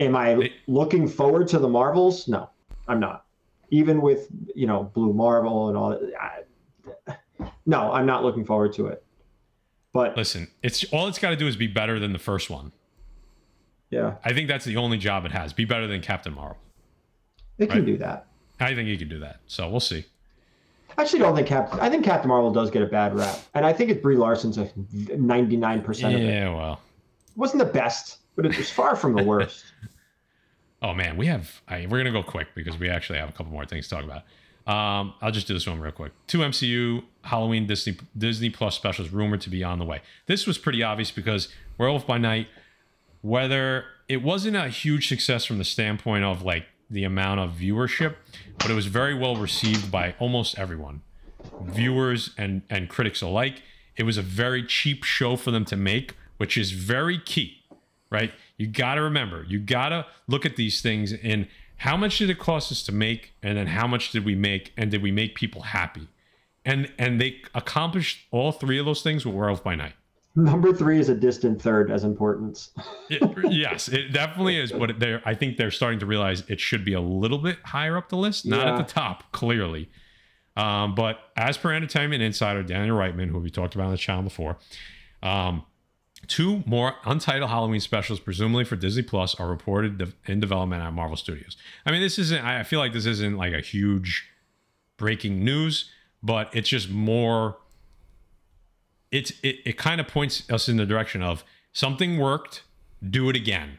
Am 0.00 0.16
I 0.16 0.50
looking 0.66 1.06
forward 1.06 1.48
to 1.48 1.58
the 1.58 1.68
Marvels? 1.68 2.28
No, 2.28 2.48
I'm 2.86 3.00
not. 3.00 3.26
Even 3.70 4.00
with 4.00 4.28
you 4.54 4.66
know 4.66 4.84
Blue 4.84 5.12
Marvel 5.12 5.68
and 5.68 5.76
all 5.76 5.90
that. 5.90 6.12
I, 6.18 7.50
no, 7.66 7.92
I'm 7.92 8.06
not 8.06 8.24
looking 8.24 8.44
forward 8.44 8.72
to 8.74 8.86
it. 8.86 9.04
But 9.92 10.16
listen 10.16 10.48
it's 10.62 10.84
all 10.92 11.08
it's 11.08 11.18
got 11.18 11.30
to 11.30 11.36
do 11.36 11.46
is 11.46 11.56
be 11.56 11.66
better 11.66 11.98
than 11.98 12.12
the 12.12 12.18
first 12.18 12.50
one 12.50 12.72
yeah, 13.90 14.16
i 14.22 14.34
think 14.34 14.46
that's 14.46 14.66
the 14.66 14.76
only 14.76 14.98
job 14.98 15.24
it 15.24 15.32
has 15.32 15.54
be 15.54 15.64
better 15.64 15.86
than 15.86 16.02
captain 16.02 16.34
marvel 16.34 16.58
it 17.58 17.70
can 17.70 17.84
do 17.84 17.96
that. 17.98 18.27
I 18.60 18.74
think 18.74 18.88
you 18.88 18.98
can 18.98 19.08
do 19.08 19.18
that 19.18 19.40
so 19.46 19.68
we'll 19.68 19.80
see 19.80 20.04
I 20.96 21.02
actually 21.02 21.20
don't 21.20 21.36
think 21.36 21.46
Captain. 21.46 21.78
I 21.78 21.88
think 21.88 22.04
Captain 22.04 22.28
Marvel 22.28 22.50
does 22.50 22.72
get 22.72 22.82
a 22.82 22.86
bad 22.86 23.14
rap, 23.14 23.38
and 23.54 23.64
I 23.64 23.72
think 23.72 23.88
it's 23.88 24.02
Brie 24.02 24.16
Larson's 24.16 24.58
a 24.58 24.68
99 25.16 25.82
percent 25.82 26.12
of 26.16 26.20
it. 26.20 26.24
yeah 26.24 26.52
well 26.52 26.80
It 27.28 27.38
wasn't 27.38 27.60
the 27.60 27.72
best, 27.72 28.18
but 28.34 28.44
it 28.44 28.56
was 28.56 28.68
far 28.68 28.96
from 28.96 29.14
the 29.14 29.22
worst. 29.22 29.64
Oh 30.80 30.94
man, 30.94 31.16
we 31.16 31.26
have. 31.26 31.60
I, 31.66 31.86
we're 31.88 31.98
gonna 31.98 32.12
go 32.12 32.22
quick 32.22 32.48
because 32.54 32.78
we 32.78 32.88
actually 32.88 33.18
have 33.18 33.28
a 33.28 33.32
couple 33.32 33.52
more 33.52 33.64
things 33.64 33.88
to 33.88 33.94
talk 33.96 34.04
about. 34.04 34.22
Um, 34.72 35.14
I'll 35.20 35.32
just 35.32 35.46
do 35.48 35.54
this 35.54 35.66
one 35.66 35.80
real 35.80 35.92
quick. 35.92 36.12
Two 36.26 36.38
MCU 36.38 37.02
Halloween 37.22 37.66
Disney 37.66 37.96
Disney 38.16 38.50
Plus 38.50 38.76
specials 38.76 39.10
rumored 39.10 39.40
to 39.42 39.50
be 39.50 39.64
on 39.64 39.78
the 39.80 39.84
way. 39.84 40.02
This 40.26 40.46
was 40.46 40.56
pretty 40.56 40.82
obvious 40.82 41.10
because 41.10 41.48
Werewolf 41.78 42.06
by 42.06 42.18
Night, 42.18 42.48
whether 43.22 43.86
it 44.08 44.22
wasn't 44.22 44.56
a 44.56 44.68
huge 44.68 45.08
success 45.08 45.44
from 45.44 45.58
the 45.58 45.64
standpoint 45.64 46.22
of 46.24 46.42
like 46.42 46.66
the 46.90 47.04
amount 47.04 47.40
of 47.40 47.50
viewership, 47.52 48.16
but 48.58 48.70
it 48.70 48.74
was 48.74 48.86
very 48.86 49.14
well 49.14 49.36
received 49.36 49.90
by 49.90 50.14
almost 50.18 50.58
everyone, 50.58 51.02
viewers 51.62 52.34
and 52.38 52.62
and 52.70 52.88
critics 52.88 53.22
alike. 53.22 53.62
It 53.96 54.04
was 54.04 54.16
a 54.16 54.22
very 54.22 54.64
cheap 54.64 55.04
show 55.04 55.36
for 55.36 55.50
them 55.50 55.64
to 55.66 55.76
make, 55.76 56.14
which 56.36 56.56
is 56.56 56.70
very 56.70 57.18
key 57.18 57.58
right? 58.10 58.32
You 58.56 58.66
got 58.66 58.94
to 58.94 59.02
remember, 59.02 59.44
you 59.48 59.58
got 59.58 59.90
to 59.90 60.06
look 60.26 60.46
at 60.46 60.56
these 60.56 60.80
things 60.80 61.12
in 61.12 61.48
how 61.78 61.96
much 61.96 62.18
did 62.18 62.30
it 62.30 62.38
cost 62.38 62.72
us 62.72 62.82
to 62.84 62.92
make, 62.92 63.32
and 63.42 63.56
then 63.56 63.68
how 63.68 63.86
much 63.86 64.10
did 64.10 64.24
we 64.24 64.34
make, 64.34 64.72
and 64.76 64.90
did 64.90 65.02
we 65.02 65.12
make 65.12 65.34
people 65.34 65.62
happy? 65.62 66.08
And 66.64 66.92
and 66.98 67.20
they 67.20 67.40
accomplished 67.54 68.26
all 68.30 68.52
three 68.52 68.78
of 68.78 68.84
those 68.84 69.02
things 69.02 69.24
with 69.24 69.34
Werewolf 69.34 69.62
by 69.62 69.74
Night. 69.76 69.94
Number 70.38 70.72
three 70.72 70.98
is 71.00 71.08
a 71.08 71.14
distant 71.14 71.60
third 71.60 71.90
as 71.90 72.04
importance. 72.04 72.70
It- 73.10 73.22
yes, 73.52 73.88
it 73.88 74.12
definitely 74.12 74.58
is. 74.58 74.70
But 74.72 74.98
they're, 75.00 75.22
I 75.24 75.34
think 75.34 75.56
they're 75.56 75.70
starting 75.70 75.98
to 76.00 76.06
realize 76.06 76.42
it 76.48 76.60
should 76.60 76.84
be 76.84 76.92
a 76.92 77.00
little 77.00 77.38
bit 77.38 77.58
higher 77.64 77.96
up 77.96 78.08
the 78.10 78.16
list, 78.16 78.46
not 78.46 78.66
Yeah. 78.66 78.72
at 78.78 78.86
the 78.86 78.92
top, 78.92 79.32
clearly. 79.32 79.88
Um, 80.56 80.94
but 80.94 81.18
as 81.36 81.56
per 81.56 81.72
Entertainment 81.72 82.22
Insider, 82.22 82.62
Daniel 82.62 82.96
Richtman, 82.96 83.28
who 83.30 83.38
we 83.38 83.48
talked 83.50 83.74
about 83.74 83.86
on 83.86 83.92
the 83.92 83.96
channel 83.96 84.24
before, 84.24 84.58
um, 85.22 85.64
two 86.26 86.62
more 86.66 86.94
untitled 87.04 87.48
Halloween 87.50 87.80
specials, 87.80 88.20
presumably 88.20 88.64
for 88.64 88.76
Disney 88.76 89.02
Plus, 89.02 89.34
are 89.36 89.48
reported 89.48 90.12
in 90.26 90.40
development 90.40 90.82
at 90.82 90.92
Marvel 90.92 91.16
Studios. 91.16 91.56
I 91.86 91.92
mean, 91.92 92.02
this 92.02 92.18
isn't. 92.18 92.44
I 92.44 92.62
feel 92.64 92.78
like 92.80 92.92
this 92.92 93.06
isn't 93.06 93.36
like 93.36 93.52
a 93.54 93.60
huge 93.60 94.28
breaking 94.96 95.44
news, 95.44 95.90
but 96.22 96.50
it's 96.54 96.68
just 96.68 96.90
more. 96.90 97.56
It's 99.10 99.30
it, 99.42 99.56
it 99.64 99.78
kind 99.78 100.00
of 100.00 100.08
points 100.08 100.48
us 100.50 100.68
in 100.68 100.76
the 100.76 100.86
direction 100.86 101.22
of 101.22 101.44
something 101.72 102.18
worked, 102.18 102.62
do 103.08 103.28
it 103.28 103.36
again. 103.36 103.78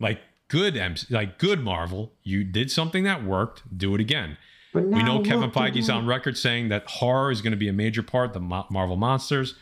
Like 0.00 0.20
good 0.48 0.76
MC, 0.76 1.06
like 1.12 1.38
good 1.38 1.60
Marvel, 1.60 2.12
you 2.22 2.44
did 2.44 2.70
something 2.70 3.04
that 3.04 3.24
worked, 3.24 3.62
do 3.76 3.94
it 3.94 4.00
again. 4.00 4.36
We 4.72 5.02
know 5.04 5.20
Kevin 5.22 5.50
Feige's 5.52 5.88
on 5.88 6.04
record 6.06 6.36
saying 6.36 6.68
that 6.70 6.84
horror 6.88 7.30
is 7.30 7.40
going 7.42 7.52
to 7.52 7.56
be 7.56 7.68
a 7.68 7.72
major 7.72 8.02
part 8.02 8.32
the 8.32 8.40
Mo- 8.40 8.66
Marvel 8.70 8.96
monsters. 8.96 9.54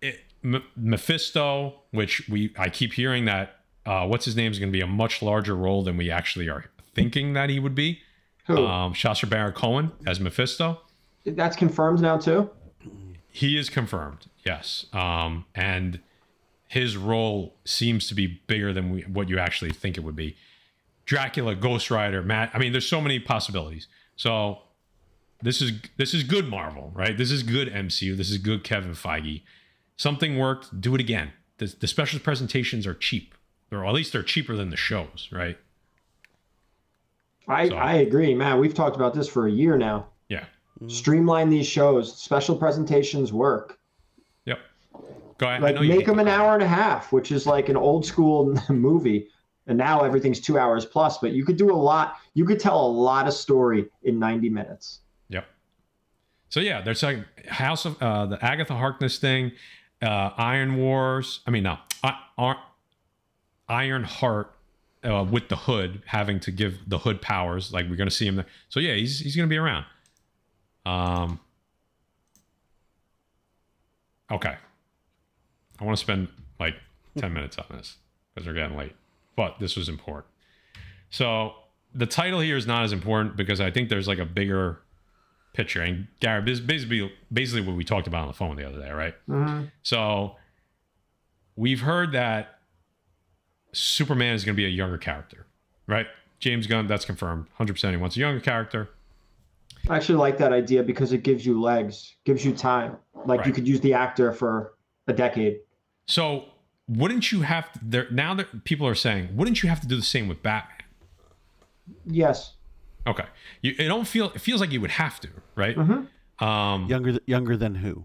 It, 0.00 0.20
M- 0.44 0.62
Mephisto, 0.76 1.80
which 1.90 2.28
we 2.28 2.54
I 2.56 2.68
keep 2.68 2.92
hearing 2.92 3.24
that 3.24 3.56
uh, 3.84 4.06
what's 4.06 4.24
his 4.24 4.36
name 4.36 4.52
is 4.52 4.58
going 4.60 4.70
to 4.70 4.76
be 4.76 4.80
a 4.80 4.86
much 4.86 5.22
larger 5.22 5.56
role 5.56 5.82
than 5.82 5.96
we 5.96 6.10
actually 6.10 6.48
are 6.48 6.66
thinking 6.94 7.32
that 7.32 7.50
he 7.50 7.58
would 7.58 7.74
be. 7.74 8.00
Who? 8.46 8.64
Um, 8.64 8.94
Sacha 8.94 9.26
Baron 9.26 9.52
Cohen 9.52 9.92
as 10.06 10.20
Mephisto. 10.20 10.80
That's 11.24 11.56
confirmed 11.56 12.00
now 12.00 12.16
too. 12.16 12.48
He 13.30 13.56
is 13.58 13.68
confirmed, 13.70 14.26
yes. 14.44 14.86
Um, 14.92 15.44
and 15.54 16.00
his 16.66 16.96
role 16.96 17.54
seems 17.64 18.08
to 18.08 18.14
be 18.14 18.40
bigger 18.46 18.72
than 18.72 18.90
we, 18.90 19.02
what 19.02 19.28
you 19.28 19.38
actually 19.38 19.70
think 19.70 19.96
it 19.96 20.00
would 20.00 20.16
be. 20.16 20.36
Dracula, 21.06 21.54
Ghost 21.54 21.90
Rider, 21.90 22.22
Matt. 22.22 22.50
I 22.52 22.58
mean, 22.58 22.72
there's 22.72 22.88
so 22.88 23.00
many 23.00 23.18
possibilities. 23.18 23.86
So 24.16 24.58
this 25.42 25.62
is 25.62 25.72
this 25.96 26.12
is 26.12 26.22
good 26.24 26.48
Marvel, 26.48 26.92
right? 26.94 27.16
This 27.16 27.30
is 27.30 27.42
good 27.42 27.68
MCU. 27.68 28.16
This 28.16 28.30
is 28.30 28.38
good 28.38 28.64
Kevin 28.64 28.92
Feige. 28.92 29.42
Something 29.96 30.38
worked. 30.38 30.80
Do 30.80 30.94
it 30.94 31.00
again. 31.00 31.32
The, 31.58 31.74
the 31.80 31.86
special 31.86 32.20
presentations 32.20 32.86
are 32.86 32.94
cheap, 32.94 33.34
or 33.72 33.86
at 33.86 33.94
least 33.94 34.12
they're 34.12 34.22
cheaper 34.22 34.54
than 34.54 34.70
the 34.70 34.76
shows, 34.76 35.28
right? 35.32 35.58
I 37.46 37.68
So- 37.68 37.76
I 37.76 37.94
agree, 37.94 38.34
man. 38.34 38.58
We've 38.58 38.74
talked 38.74 38.96
about 38.96 39.14
this 39.14 39.28
for 39.28 39.46
a 39.46 39.50
year 39.50 39.76
now. 39.78 40.08
Yeah. 40.80 40.88
Streamline 40.88 41.50
these 41.50 41.66
shows. 41.66 42.16
Special 42.16 42.56
presentations 42.56 43.32
work. 43.32 43.78
Yep. 44.44 44.58
Go 45.38 45.46
ahead. 45.46 45.60
I 45.60 45.66
Like 45.66 45.74
know 45.76 45.82
make 45.82 46.06
them 46.06 46.18
an 46.18 46.28
hour 46.28 46.54
and 46.54 46.62
a 46.62 46.68
half, 46.68 47.12
which 47.12 47.32
is 47.32 47.46
like 47.46 47.68
an 47.68 47.76
old 47.76 48.06
school 48.06 48.56
movie. 48.68 49.28
And 49.66 49.76
now 49.76 50.02
everything's 50.02 50.40
two 50.40 50.58
hours 50.58 50.86
plus. 50.86 51.18
But 51.18 51.32
you 51.32 51.44
could 51.44 51.56
do 51.56 51.70
a 51.70 51.76
lot. 51.76 52.16
You 52.34 52.44
could 52.44 52.58
tell 52.58 52.80
a 52.80 52.88
lot 52.88 53.26
of 53.26 53.34
story 53.34 53.86
in 54.02 54.18
90 54.18 54.48
minutes. 54.48 55.00
Yep. 55.28 55.46
So 56.48 56.60
yeah, 56.60 56.80
there's 56.80 57.02
like 57.02 57.46
House 57.46 57.84
of 57.84 58.02
uh, 58.02 58.26
the 58.26 58.42
Agatha 58.44 58.74
Harkness 58.74 59.18
thing, 59.18 59.52
uh, 60.00 60.30
Iron 60.36 60.76
Wars. 60.76 61.40
I 61.46 61.50
mean, 61.50 61.64
no, 61.64 61.78
I, 62.02 62.16
Iron 63.68 64.04
Heart 64.04 64.54
uh, 65.04 65.26
with 65.30 65.48
the 65.48 65.56
Hood 65.56 66.02
having 66.06 66.40
to 66.40 66.50
give 66.50 66.78
the 66.86 66.98
Hood 66.98 67.20
powers. 67.20 67.72
Like 67.72 67.88
we're 67.88 67.96
gonna 67.96 68.10
see 68.10 68.26
him 68.26 68.36
there. 68.36 68.46
So 68.68 68.80
yeah, 68.80 68.94
he's 68.94 69.20
he's 69.20 69.36
gonna 69.36 69.48
be 69.48 69.58
around. 69.58 69.84
Um. 70.86 71.40
Okay. 74.30 74.56
I 75.80 75.84
want 75.84 75.96
to 75.96 76.02
spend 76.02 76.28
like 76.58 76.74
ten 77.16 77.32
minutes 77.32 77.56
on 77.58 77.66
this 77.70 77.96
because 78.34 78.46
we're 78.46 78.54
getting 78.54 78.76
late, 78.76 78.94
but 79.36 79.58
this 79.58 79.76
was 79.76 79.88
important. 79.88 80.26
So 81.10 81.52
the 81.94 82.06
title 82.06 82.40
here 82.40 82.56
is 82.56 82.66
not 82.66 82.84
as 82.84 82.92
important 82.92 83.36
because 83.36 83.60
I 83.60 83.70
think 83.70 83.88
there's 83.88 84.08
like 84.08 84.18
a 84.18 84.24
bigger 84.26 84.80
picture. 85.54 85.80
And 85.82 86.08
Gary, 86.20 86.42
this 86.44 86.58
is 86.58 86.60
basically 86.64 87.10
basically 87.32 87.62
what 87.62 87.76
we 87.76 87.84
talked 87.84 88.06
about 88.06 88.22
on 88.22 88.28
the 88.28 88.34
phone 88.34 88.56
the 88.56 88.68
other 88.68 88.80
day, 88.80 88.90
right? 88.90 89.14
So 89.82 90.36
we've 91.56 91.80
heard 91.80 92.12
that 92.12 92.58
Superman 93.72 94.34
is 94.34 94.44
going 94.44 94.54
to 94.54 94.56
be 94.56 94.66
a 94.66 94.68
younger 94.68 94.98
character, 94.98 95.46
right? 95.86 96.06
James 96.40 96.66
Gunn, 96.66 96.86
that's 96.86 97.04
confirmed, 97.04 97.46
hundred 97.54 97.74
percent. 97.74 97.92
He 97.94 98.00
wants 98.00 98.16
a 98.16 98.20
younger 98.20 98.40
character. 98.40 98.90
I 99.90 99.96
actually 99.96 100.16
like 100.16 100.38
that 100.38 100.52
idea 100.52 100.82
because 100.82 101.12
it 101.12 101.22
gives 101.22 101.44
you 101.46 101.60
legs, 101.60 102.16
gives 102.24 102.44
you 102.44 102.52
time. 102.52 102.96
Like 103.26 103.46
you 103.46 103.52
could 103.52 103.66
use 103.66 103.80
the 103.80 103.94
actor 103.94 104.32
for 104.32 104.74
a 105.06 105.12
decade. 105.12 105.60
So 106.06 106.46
wouldn't 106.88 107.32
you 107.32 107.40
have 107.42 107.72
to, 107.72 107.80
there 107.82 108.06
now 108.10 108.34
that 108.34 108.64
people 108.64 108.86
are 108.86 108.94
saying, 108.94 109.34
wouldn't 109.36 109.62
you 109.62 109.68
have 109.68 109.80
to 109.80 109.86
do 109.88 109.96
the 109.96 110.02
same 110.02 110.28
with 110.28 110.42
Batman? 110.42 110.74
Yes. 112.06 112.54
Okay, 113.06 113.24
you 113.62 113.74
it 113.78 113.88
don't 113.88 114.06
feel 114.06 114.30
it 114.34 114.40
feels 114.40 114.60
like 114.60 114.70
you 114.72 114.80
would 114.80 114.90
have 114.90 115.18
to, 115.20 115.28
right? 115.56 115.76
Mm-hmm. 115.76 116.44
Um, 116.44 116.86
Younger, 116.86 117.10
th- 117.12 117.22
younger 117.26 117.56
than 117.56 117.74
who? 117.74 118.04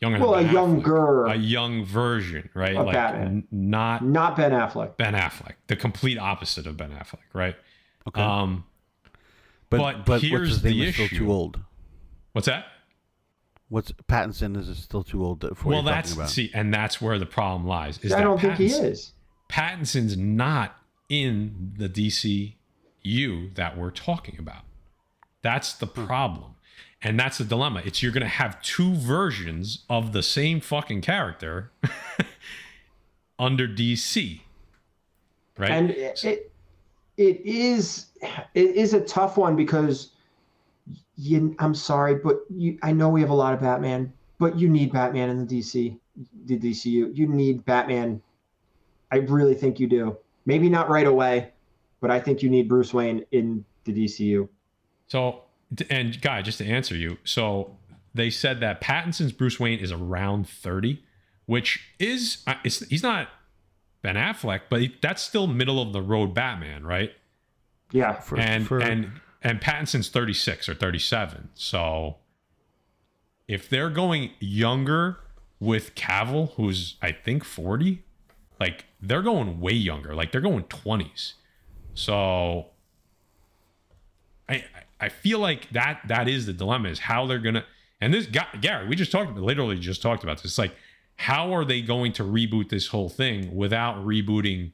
younger 0.00 0.18
Well, 0.20 0.34
a 0.34 0.42
than 0.42 0.46
Ben 0.46 0.52
Affleck. 0.52 0.52
younger, 0.52 1.24
a 1.26 1.34
young 1.36 1.84
version, 1.84 2.50
right? 2.54 2.76
Of 2.76 2.86
like 2.86 2.94
Batman. 2.94 3.26
n- 3.26 3.48
not 3.50 4.04
not 4.04 4.36
Ben 4.36 4.50
Affleck. 4.52 4.96
Ben 4.98 5.14
Affleck, 5.14 5.54
the 5.68 5.76
complete 5.76 6.18
opposite 6.18 6.66
of 6.66 6.76
Ben 6.76 6.90
Affleck, 6.90 7.24
right? 7.32 7.56
Okay, 8.06 8.20
Um, 8.20 8.64
but 9.70 9.78
but 9.78 10.06
but 10.06 10.22
here's 10.22 10.32
what's 10.32 10.62
his 10.62 10.64
name 10.64 10.78
the 10.78 10.84
is 10.86 10.94
still 10.94 11.06
issue. 11.06 11.18
too 11.18 11.32
old. 11.32 11.60
what's 12.32 12.46
that? 12.46 12.66
What's 13.68 13.92
Pattinson 13.92 14.56
is 14.56 14.76
still 14.78 15.02
too 15.02 15.24
old 15.24 15.44
for 15.56 15.68
well, 15.68 15.82
that's 15.82 16.12
about. 16.12 16.30
see, 16.30 16.50
and 16.54 16.72
that's 16.72 17.00
where 17.00 17.18
the 17.18 17.26
problem 17.26 17.66
lies. 17.66 17.98
Is 17.98 18.12
I 18.12 18.18
that 18.18 18.24
don't 18.24 18.40
think 18.40 18.54
he 18.54 18.66
is. 18.66 19.12
Pattinson's 19.48 20.16
not 20.16 20.76
in 21.08 21.72
the 21.76 21.88
DCU 21.88 23.54
that 23.54 23.76
we're 23.76 23.90
talking 23.90 24.36
about. 24.38 24.62
That's 25.42 25.74
the 25.74 25.86
hmm. 25.86 26.06
problem. 26.06 26.50
And 27.02 27.20
that's 27.20 27.36
the 27.36 27.44
dilemma. 27.44 27.82
It's 27.84 28.02
you're 28.02 28.12
going 28.12 28.22
to 28.22 28.28
have 28.28 28.60
two 28.62 28.94
versions 28.94 29.84
of 29.90 30.12
the 30.12 30.22
same 30.22 30.60
fucking 30.60 31.02
character 31.02 31.70
under 33.38 33.68
DC. 33.68 34.40
Right? 35.58 35.70
And 35.70 35.90
it, 35.90 36.52
it 37.16 37.40
is 37.44 38.06
it 38.54 38.76
is 38.76 38.94
a 38.94 39.00
tough 39.00 39.36
one 39.36 39.56
because 39.56 40.10
you 41.16 41.54
I'm 41.58 41.74
sorry, 41.74 42.16
but 42.16 42.40
you 42.50 42.78
I 42.82 42.92
know 42.92 43.08
we 43.08 43.20
have 43.20 43.30
a 43.30 43.34
lot 43.34 43.54
of 43.54 43.60
Batman, 43.60 44.12
but 44.38 44.58
you 44.58 44.68
need 44.68 44.92
Batman 44.92 45.30
in 45.30 45.46
the 45.46 45.58
DC 45.58 45.98
the 46.46 46.58
DCU. 46.58 47.16
You 47.16 47.26
need 47.26 47.64
Batman. 47.64 48.22
I 49.10 49.16
really 49.16 49.54
think 49.54 49.78
you 49.78 49.86
do. 49.86 50.16
Maybe 50.46 50.68
not 50.68 50.88
right 50.88 51.06
away, 51.06 51.52
but 52.00 52.10
I 52.10 52.20
think 52.20 52.42
you 52.42 52.50
need 52.50 52.68
Bruce 52.68 52.92
Wayne 52.92 53.24
in 53.32 53.64
the 53.84 53.92
DCU. 53.92 54.48
So, 55.08 55.42
and 55.90 56.20
guy, 56.20 56.42
just 56.42 56.58
to 56.58 56.66
answer 56.66 56.96
you, 56.96 57.18
so 57.24 57.76
they 58.14 58.30
said 58.30 58.60
that 58.60 58.80
Pattinson's 58.80 59.32
Bruce 59.32 59.58
Wayne 59.58 59.78
is 59.78 59.90
around 59.90 60.48
30, 60.48 61.02
which 61.46 61.92
is 61.98 62.42
uh, 62.46 62.54
he's 62.62 63.02
not 63.02 63.28
Ben 64.04 64.16
Affleck, 64.16 64.60
but 64.68 64.82
that's 65.00 65.22
still 65.22 65.46
middle 65.46 65.80
of 65.80 65.94
the 65.94 66.02
road 66.02 66.34
Batman, 66.34 66.84
right? 66.84 67.14
Yeah. 67.90 68.20
For, 68.20 68.38
and 68.38 68.66
for, 68.66 68.78
and 68.78 69.12
and 69.40 69.62
Pattinson's 69.62 70.10
36 70.10 70.68
or 70.68 70.74
37. 70.74 71.48
So 71.54 72.16
if 73.48 73.66
they're 73.66 73.88
going 73.88 74.32
younger 74.40 75.20
with 75.58 75.94
Cavill, 75.94 76.52
who's 76.56 76.96
I 77.00 77.12
think 77.12 77.44
40, 77.44 78.02
like 78.60 78.84
they're 79.00 79.22
going 79.22 79.58
way 79.58 79.72
younger. 79.72 80.14
Like 80.14 80.32
they're 80.32 80.42
going 80.42 80.64
20s. 80.64 81.32
So 81.94 82.66
I 84.50 84.66
I 85.00 85.08
feel 85.08 85.38
like 85.38 85.70
that 85.70 86.02
that 86.08 86.28
is 86.28 86.44
the 86.44 86.52
dilemma 86.52 86.90
is 86.90 86.98
how 86.98 87.26
they're 87.26 87.38
gonna 87.38 87.64
and 88.02 88.12
this 88.12 88.26
guy 88.26 88.48
Gary, 88.60 88.86
we 88.86 88.96
just 88.96 89.10
talked 89.10 89.34
literally 89.34 89.78
just 89.78 90.02
talked 90.02 90.22
about 90.24 90.42
this. 90.42 90.52
It's 90.52 90.58
like 90.58 90.74
how 91.16 91.52
are 91.54 91.64
they 91.64 91.80
going 91.80 92.12
to 92.14 92.22
reboot 92.22 92.68
this 92.68 92.88
whole 92.88 93.08
thing 93.08 93.54
without 93.54 94.04
rebooting 94.04 94.72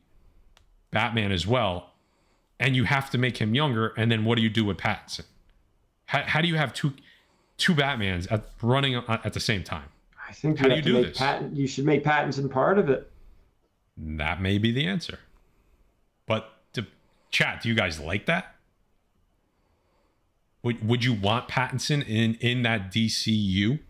Batman 0.91 1.33
as 1.33 1.47
well? 1.47 1.91
And 2.59 2.77
you 2.77 2.85
have 2.85 3.11
to 3.11 3.19
make 3.19 3.39
him 3.39 3.55
younger, 3.55 3.89
and 3.97 4.11
then 4.11 4.25
what 4.25 4.37
do 4.37 4.43
you 4.43 4.51
do 4.51 4.65
with 4.65 4.77
Pattinson? 4.77 5.25
How, 6.07 6.23
how 6.23 6.41
do 6.41 6.49
you 6.49 6.57
have 6.57 6.75
two 6.75 6.93
two 7.57 7.75
Batmans 7.75 8.31
at, 8.31 8.45
running 8.63 8.95
at 8.97 9.33
the 9.33 9.41
same 9.41 9.63
time? 9.63 9.89
I 10.29 10.33
think 10.33 10.59
How 10.59 10.69
you 10.69 10.83
do 10.83 10.91
you 10.91 10.97
do 10.97 11.07
this? 11.07 11.19
Patton, 11.19 11.55
you 11.55 11.67
should 11.67 11.85
make 11.85 12.05
Pattinson 12.05 12.51
part 12.51 12.79
of 12.79 12.89
it. 12.89 13.11
That 13.97 14.41
may 14.41 14.59
be 14.59 14.73
the 14.73 14.87
answer. 14.87 15.19
But 16.27 16.53
to 16.75 16.87
chat, 17.31 17.63
do 17.63 17.69
you 17.69 17.75
guys 17.75 18.01
like 18.01 18.27
that? 18.27 18.55
Would 20.63 20.87
would 20.87 21.05
you 21.05 21.15
want 21.15 21.49
Pattinson 21.49 22.07
in 22.07 22.35
in 22.35 22.63
that 22.63 22.93
DCU? 22.93 23.81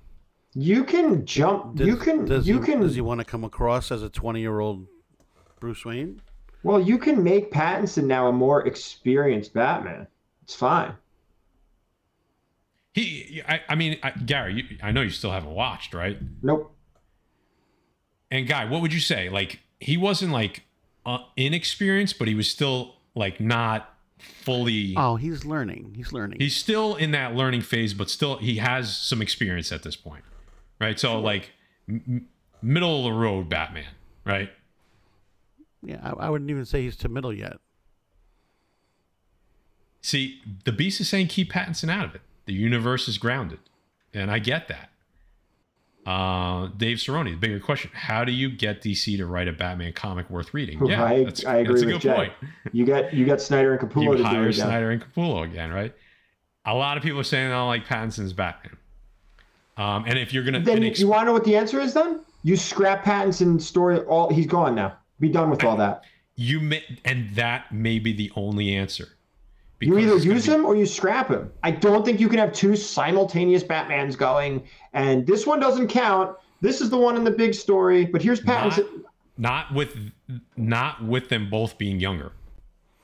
You 0.55 0.85
can 0.85 1.25
jump. 1.25 1.77
does, 1.77 1.87
you 1.87 1.97
can. 1.97 2.25
Does 2.25 2.47
you 2.49 2.61
he, 2.61 2.67
can. 2.67 2.81
Does 2.81 2.95
he 2.95 3.01
want 3.01 3.21
to 3.21 3.25
come 3.25 3.45
across 3.45 3.93
as 3.93 4.03
a 4.03 4.09
20 4.09 4.41
year 4.41 4.61
old 4.61 4.87
Bruce 5.61 5.85
Wayne? 5.85 6.21
Well, 6.63 6.81
you 6.81 6.99
can 6.99 7.23
make 7.23 7.53
Pattinson 7.53 8.05
now 8.05 8.29
a 8.29 8.33
more 8.33 8.67
experienced 8.67 9.55
Batman. 9.55 10.07
It's 10.43 10.55
fine. 10.55 10.95
He, 12.93 13.43
I, 13.47 13.61
I 13.69 13.75
mean, 13.77 13.99
I, 14.03 14.11
Gary, 14.11 14.55
you, 14.55 14.79
I 14.83 14.91
know 14.91 15.01
you 15.01 15.11
still 15.11 15.31
haven't 15.31 15.55
watched, 15.55 15.95
right? 15.95 16.19
Nope. 16.43 16.75
And 18.31 18.47
guy, 18.47 18.65
what 18.65 18.83
would 18.83 18.93
you 18.93 19.01
say? 19.01 19.29
Like 19.29 19.61
he 19.79 19.97
wasn't 19.97 20.33
like 20.33 20.65
uh, 21.07 21.19
inexperienced, 21.37 22.19
but 22.19 22.29
he 22.29 22.35
was 22.35 22.51
still 22.51 22.97
like 23.15 23.41
not 23.41 23.95
fully. 24.19 24.95
Oh, 24.97 25.17
he's 25.17 25.45
learning. 25.45 25.95
He's 25.97 26.13
learning. 26.13 26.41
He's 26.41 26.57
still 26.57 26.97
in 26.97 27.13
that 27.13 27.35
learning 27.35 27.63
phase, 27.63 27.95
but 27.95 28.11
still 28.11 28.37
he 28.39 28.57
has 28.57 28.97
some 28.97 29.23
experience 29.23 29.73
at 29.73 29.83
this 29.83 29.97
point, 29.97 30.25
right? 30.81 30.99
So 30.99 31.21
like 31.21 31.53
m- 31.89 32.03
m- 32.09 32.29
middle 32.63 32.99
of 32.99 33.05
the 33.05 33.13
road 33.19 33.49
Batman, 33.49 33.93
right? 34.25 34.51
yeah, 35.83 36.01
I, 36.03 36.27
I 36.27 36.31
wouldn't 36.31 36.51
even 36.51 36.65
say 36.65 36.83
he's 36.83 36.97
to 36.97 37.09
middle 37.09 37.33
yet. 37.33 37.59
See, 40.03 40.41
the 40.65 40.73
beast 40.73 41.01
is 41.01 41.09
saying 41.09 41.29
keep 41.29 41.53
Pattinson 41.53 41.91
out 41.91 42.05
of 42.07 42.15
it. 42.15 42.23
The 42.47 42.55
universe 42.55 43.07
is 43.07 43.19
grounded, 43.19 43.59
and 44.15 44.31
I 44.31 44.39
get 44.39 44.69
that. 44.69 44.91
Uh, 46.07 46.69
Dave 46.79 46.97
Cerrone, 46.97 47.27
the 47.27 47.37
bigger 47.37 47.61
question: 47.61 47.91
How 47.93 48.25
do 48.25 48.33
you 48.33 48.51
get 48.51 48.83
DC 48.83 49.17
to 49.19 49.27
write 49.27 49.47
a 49.49 49.53
Batman 49.53 49.93
comic 49.93 50.31
worth 50.31 50.55
reading? 50.55 50.85
Yeah, 50.87 51.05
I, 51.05 51.25
that's, 51.25 51.45
I 51.45 51.57
agree 51.57 51.75
that's 51.75 51.83
a 51.83 51.87
with 51.87 51.95
good 51.97 52.03
Jay. 52.03 52.15
point. 52.15 52.33
You 52.73 52.87
got 52.87 53.13
you 53.13 53.27
got 53.27 53.41
Snyder 53.41 53.75
and 53.77 53.81
Capullo 53.91 54.03
You 54.05 54.11
to 54.13 54.17
do 54.17 54.23
hire 54.25 54.43
it 54.47 54.55
again. 54.55 54.67
Snyder 54.67 54.91
and 54.91 55.03
Capullo 55.03 55.45
again, 55.45 55.71
right? 55.71 55.95
A 56.65 56.75
lot 56.75 56.97
of 56.97 57.03
people 57.03 57.21
are 57.21 57.25
saying 57.25 57.49
I 57.49 57.51
don't 57.51 57.69
like 57.69 57.87
Pattinson's 57.87 58.33
Batman. 58.33 58.77
Um, 59.81 60.05
and 60.07 60.19
if 60.19 60.33
you're 60.35 60.45
gonna 60.45 60.61
Then 60.61 60.79
inex- 60.83 60.99
you 61.01 61.09
want 61.09 61.23
to 61.23 61.25
know 61.27 61.33
what 61.33 61.45
the 61.45 61.57
answer 61.57 61.81
is? 61.81 61.95
Then 61.95 62.21
you 62.43 62.57
scrap 62.57 63.05
Pattinson 63.05 63.43
and 63.43 63.63
story. 63.63 63.99
All 64.01 64.33
he's 64.33 64.47
gone 64.47 64.75
now. 64.75 64.95
Be 65.21 65.29
done 65.29 65.49
with 65.51 65.65
all 65.65 65.77
that. 65.77 66.05
you 66.37 66.61
may, 66.61 66.83
and 67.05 67.35
that 67.35 67.71
may 67.73 67.99
be 67.99 68.13
the 68.13 68.31
only 68.37 68.75
answer. 68.75 69.09
You 69.81 69.99
either 69.99 70.15
it's 70.17 70.25
gonna 70.25 70.35
use 70.35 70.47
be- 70.47 70.53
him 70.53 70.65
or 70.67 70.77
you 70.77 70.85
scrap 70.87 71.29
him. 71.31 71.51
I 71.63 71.71
don't 71.71 72.05
think 72.05 72.21
you 72.21 72.29
can 72.29 72.39
have 72.39 72.53
two 72.53 72.77
simultaneous 72.77 73.63
Batmans 73.65 74.17
going, 74.19 74.63
and 74.93 75.27
this 75.27 75.47
one 75.47 75.61
doesn't 75.61 75.89
count. 75.89 76.37
This 76.61 76.81
is 76.83 76.91
the 76.91 76.99
one 76.99 77.17
in 77.17 77.25
the 77.25 77.31
big 77.31 77.55
story, 77.55 78.05
but 78.05 78.21
here's 78.21 78.45
not, 78.45 78.79
not 79.39 79.73
with 79.75 79.97
not 80.59 81.03
with 81.03 81.31
them 81.31 81.49
both 81.49 81.79
being 81.79 81.99
younger. 82.01 82.33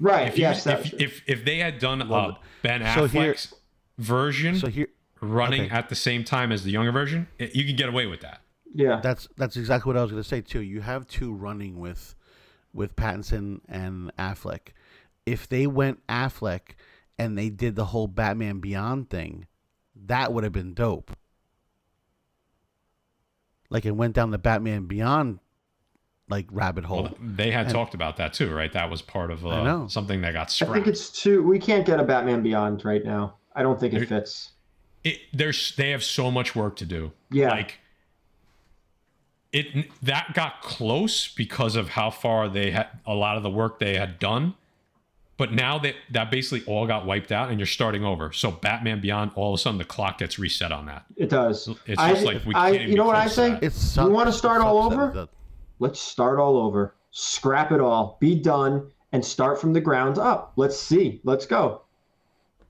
right? 0.01 0.29
If, 0.29 0.37
you, 0.37 0.43
yes. 0.43 0.66
if, 0.66 0.93
if 1.01 1.22
if 1.27 1.45
they 1.47 1.57
had 1.57 1.79
done 1.79 2.07
Well, 2.07 2.31
a 2.31 2.39
Ben 2.62 2.83
so 2.95 3.07
here- 3.07 3.33
Affleck's 3.33 3.55
version 3.99 4.57
So 4.59 4.68
here, 4.68 4.89
running 5.21 5.62
okay. 5.67 5.75
at 5.75 5.89
the 5.89 5.95
same 5.95 6.25
time 6.25 6.53
as 6.53 6.64
the 6.64 6.71
younger 6.71 6.93
version, 6.93 7.27
it, 7.39 7.55
you 7.55 7.64
can 7.64 7.77
get 7.77 7.89
away 7.89 8.07
with 8.07 8.21
that. 8.21 8.41
yeah. 8.75 9.01
that's 9.03 9.29
that's 9.37 9.57
exactly 9.57 9.91
what 9.91 9.99
I 9.99 10.03
was 10.03 10.11
going 10.11 10.23
to 10.23 10.29
say 10.29 10.41
too. 10.41 10.61
You 10.61 10.81
have 10.81 11.07
two 11.07 11.33
running 11.33 11.79
with 11.79 12.14
with 12.73 12.95
Pattinson 12.97 13.61
and 13.69 14.14
Affleck. 14.19 14.69
If 15.25 15.49
they 15.49 15.67
went 15.67 16.07
Affleck 16.09 16.75
and 17.19 17.37
they 17.37 17.49
did 17.49 17.75
the 17.75 17.87
whole 17.87 18.07
Batman 18.07 18.61
Beyond 18.61 19.09
thing, 19.11 19.47
that 20.05 20.33
would 20.33 20.45
have 20.45 20.53
been 20.53 20.75
dope. 20.75 21.17
Like 23.71 23.85
it 23.85 23.93
went 23.93 24.14
down 24.14 24.31
the 24.31 24.39
Batman 24.39 24.85
Beyond 24.87 25.41
like 26.29 26.47
rabbit 26.51 26.85
hole. 26.85 27.05
Well, 27.05 27.14
they 27.21 27.51
had 27.51 27.67
And- 27.67 27.75
talked 27.75 27.95
about 27.95 28.17
that 28.19 28.33
too, 28.33 28.53
right? 28.55 28.73
That 28.73 28.91
was 28.91 29.01
part 29.03 29.31
of 29.31 29.47
uh, 29.47 29.89
something 29.89 30.21
that 30.23 30.33
got 30.33 30.51
scrapped. 30.51 30.71
I 30.71 30.75
think 30.75 30.87
it's 30.87 31.11
too. 31.11 31.43
We 31.43 31.59
can't 31.59 31.87
get 31.87 31.99
a 32.01 32.05
Batman 32.05 32.43
Beyond 32.43 32.85
right 32.85 33.05
now. 33.05 33.37
I 33.55 33.62
don't 33.62 33.79
think 33.81 33.95
it 33.95 33.99
There- 33.99 34.21
fits. 34.21 34.53
It, 35.07 35.21
there's 35.33 35.75
they 35.77 35.91
have 35.91 36.03
so 36.03 36.31
much 36.33 36.57
work 36.57 36.75
to 36.77 36.85
do. 36.85 37.13
Yeah. 37.31 37.51
Like 37.51 37.79
it 39.53 39.87
that 40.03 40.33
got 40.35 40.61
close 40.63 41.29
because 41.29 41.77
of 41.77 41.91
how 41.91 42.11
far 42.11 42.49
they 42.49 42.73
had 42.73 42.89
a 43.07 43.15
lot 43.15 43.37
of 43.37 43.43
the 43.45 43.51
work 43.51 43.79
they 43.79 43.97
had 43.97 44.19
done. 44.19 44.55
But 45.37 45.53
now 45.53 45.79
that 45.79 45.95
that 46.11 46.31
basically 46.31 46.65
all 46.67 46.87
got 46.89 47.07
wiped 47.07 47.31
out 47.31 47.51
and 47.51 47.61
you're 47.61 47.67
starting 47.67 48.05
over. 48.05 48.33
So 48.33 48.51
Batman 48.51 49.01
Beyond, 49.01 49.31
all 49.37 49.55
of 49.55 49.59
a 49.61 49.63
sudden 49.63 49.79
the 49.79 49.85
clock 49.85 50.19
gets 50.19 50.39
reset 50.41 50.73
on 50.73 50.87
that. 50.87 51.05
It 51.17 51.29
does. 51.29 51.69
It's 51.87 52.01
I, 52.01 52.13
just 52.13 52.25
like 52.25 52.45
we 52.45 52.55
I, 52.57 52.77
can't 52.77 52.89
you 52.89 52.97
know 52.97 53.05
what 53.07 53.15
I 53.17 53.27
close 53.27 53.35
to 53.35 53.37
say? 53.37 53.51
that. 53.51 53.63
It 53.63 53.73
sucks. 53.73 54.11
wanna 54.11 54.33
start 54.33 54.61
all 54.61 54.91
sucks 54.91 54.97
that 54.97 55.03
over? 55.03 55.13
the- 55.13 55.29
Let's 55.79 56.01
start 56.01 56.41
all 56.41 56.57
over. 56.57 56.95
Scrap 57.13 57.71
it 57.71 57.81
all. 57.81 58.17
Be 58.19 58.35
done 58.35 58.91
and 59.13 59.25
start 59.25 59.61
from 59.61 59.73
the 59.73 59.81
ground 59.81 60.19
up. 60.19 60.53
Let's 60.57 60.77
see. 60.79 61.21
Let's 61.23 61.47
go. 61.47 61.83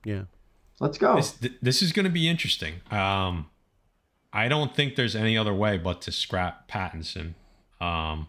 yeah. 0.03 0.23
Let's 0.79 0.97
go. 0.97 1.15
This 1.15 1.37
this 1.61 1.81
is 1.81 1.91
going 1.91 2.05
to 2.05 2.11
be 2.11 2.27
interesting. 2.27 2.75
Um, 2.91 3.49
I 4.33 4.47
don't 4.47 4.75
think 4.75 4.95
there's 4.95 5.15
any 5.15 5.37
other 5.37 5.53
way 5.53 5.77
but 5.77 6.01
to 6.03 6.11
scrap 6.11 6.67
Pattinson. 6.69 7.33
Um, 7.81 8.27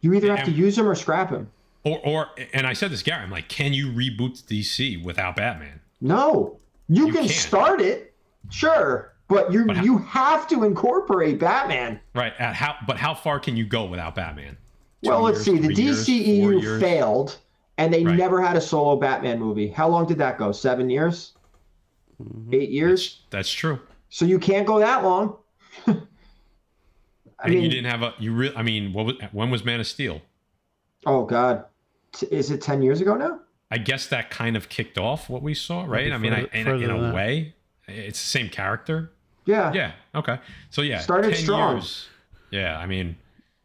You 0.00 0.12
either 0.14 0.34
have 0.36 0.44
to 0.46 0.50
use 0.50 0.76
him 0.76 0.86
or 0.88 0.94
scrap 0.94 1.30
him. 1.30 1.50
or 1.84 1.98
or 2.04 2.26
and 2.52 2.66
I 2.66 2.72
said 2.74 2.90
this, 2.90 3.02
Gary. 3.02 3.22
I'm 3.22 3.30
like, 3.30 3.48
can 3.48 3.72
you 3.72 3.88
reboot 3.88 4.42
DC 4.44 5.02
without 5.02 5.36
Batman? 5.36 5.80
No. 6.00 6.58
You, 6.88 7.06
You 7.06 7.12
can 7.12 7.22
can't. 7.22 7.30
start 7.34 7.80
it. 7.80 8.14
Sure. 8.50 9.14
But 9.28 9.52
you 9.52 9.66
But 9.66 9.84
you 9.84 9.98
have 9.98 10.46
to 10.48 10.64
incorporate 10.64 11.38
Batman. 11.38 12.00
Right. 12.14 12.32
At 12.38 12.54
how? 12.54 12.76
But 12.86 12.96
how 12.96 13.14
far 13.14 13.38
can 13.40 13.56
you 13.56 13.66
go 13.66 13.84
without 13.84 14.14
Batman? 14.14 14.56
Two 15.04 15.10
well, 15.10 15.22
let's 15.22 15.46
years, 15.46 15.60
see. 15.60 15.68
The 15.68 15.74
three 15.74 15.84
years, 15.84 16.06
four 16.06 16.14
DCEU 16.60 16.80
failed, 16.80 17.38
and 17.76 17.92
they 17.92 18.04
Right. 18.04 18.16
never 18.16 18.40
had 18.42 18.56
a 18.56 18.60
solo 18.60 18.96
Batman 18.96 19.38
movie. 19.38 19.68
How 19.68 19.86
long 19.88 20.06
did 20.06 20.18
that 20.18 20.38
go? 20.38 20.50
Seven 20.52 20.88
years? 20.90 21.34
Mm-hmm. 22.22 22.54
Eight 22.54 22.70
years? 22.70 23.20
That's 23.30 23.50
true. 23.50 23.78
So 24.10 24.24
you 24.24 24.38
can't 24.38 24.66
go 24.66 24.78
that 24.78 25.04
long. 25.04 25.36
I 25.86 27.44
and 27.44 27.54
mean, 27.54 27.62
you 27.62 27.68
didn't 27.68 27.90
have 27.90 28.02
a. 28.02 28.14
You 28.18 28.32
really. 28.32 28.56
I 28.56 28.62
mean, 28.62 28.92
what 28.92 29.06
was? 29.06 29.16
When 29.32 29.50
was 29.50 29.64
Man 29.64 29.80
of 29.80 29.86
Steel? 29.86 30.20
oh 31.06 31.24
God, 31.24 31.64
T- 32.12 32.26
is 32.30 32.50
it 32.50 32.60
ten 32.60 32.82
years 32.82 33.00
ago 33.00 33.16
now? 33.16 33.40
I 33.70 33.78
guess 33.78 34.06
that 34.08 34.30
kind 34.30 34.56
of 34.56 34.68
kicked 34.68 34.98
off 34.98 35.28
what 35.28 35.42
we 35.42 35.54
saw, 35.54 35.84
right? 35.84 36.08
Maybe 36.08 36.12
I 36.12 36.18
mean, 36.18 36.32
I, 36.32 36.38
in, 36.58 36.82
in 36.82 36.90
a 36.90 37.00
that. 37.00 37.14
way, 37.14 37.54
it's 37.86 38.20
the 38.20 38.26
same 38.26 38.48
character. 38.48 39.12
Yeah. 39.44 39.72
Yeah. 39.72 39.92
Okay. 40.14 40.38
So 40.70 40.82
yeah, 40.82 40.98
Started 40.98 41.34
10 41.34 41.42
strong. 41.44 41.76
Years. 41.76 42.08
Yeah. 42.50 42.78
I 42.78 42.86
mean, 42.86 43.16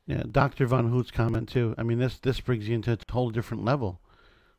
Yeah, 0.08 0.24
Doctor 0.30 0.66
Von 0.68 0.90
Hoot's 0.90 1.10
comment 1.12 1.50
too. 1.50 1.74
I 1.78 1.84
mean, 1.84 2.00
this 2.00 2.20
this 2.20 2.40
brings 2.42 2.68
you 2.68 2.76
into 2.76 2.92
a 2.92 2.98
whole 3.12 3.32
different 3.32 3.64
level. 3.66 4.02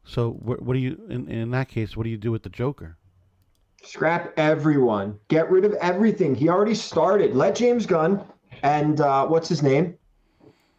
So, 0.04 0.30
what, 0.32 0.60
what 0.62 0.74
do 0.74 0.80
you 0.80 0.98
in 1.08 1.28
in 1.28 1.50
that 1.52 1.68
case? 1.68 1.96
What 1.96 2.04
do 2.04 2.10
you 2.10 2.18
do 2.18 2.32
with 2.32 2.42
the 2.42 2.50
Joker? 2.50 2.96
Scrap 3.84 4.32
everyone. 4.36 5.18
Get 5.28 5.50
rid 5.50 5.64
of 5.64 5.74
everything. 5.74 6.34
He 6.34 6.48
already 6.48 6.74
started. 6.74 7.34
Let 7.34 7.54
James 7.54 7.86
Gunn 7.86 8.24
and 8.62 9.00
uh, 9.00 9.26
what's 9.26 9.48
his 9.48 9.62
name? 9.62 9.96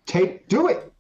Take 0.06 0.47
do 0.47 0.68
it. 0.68 0.91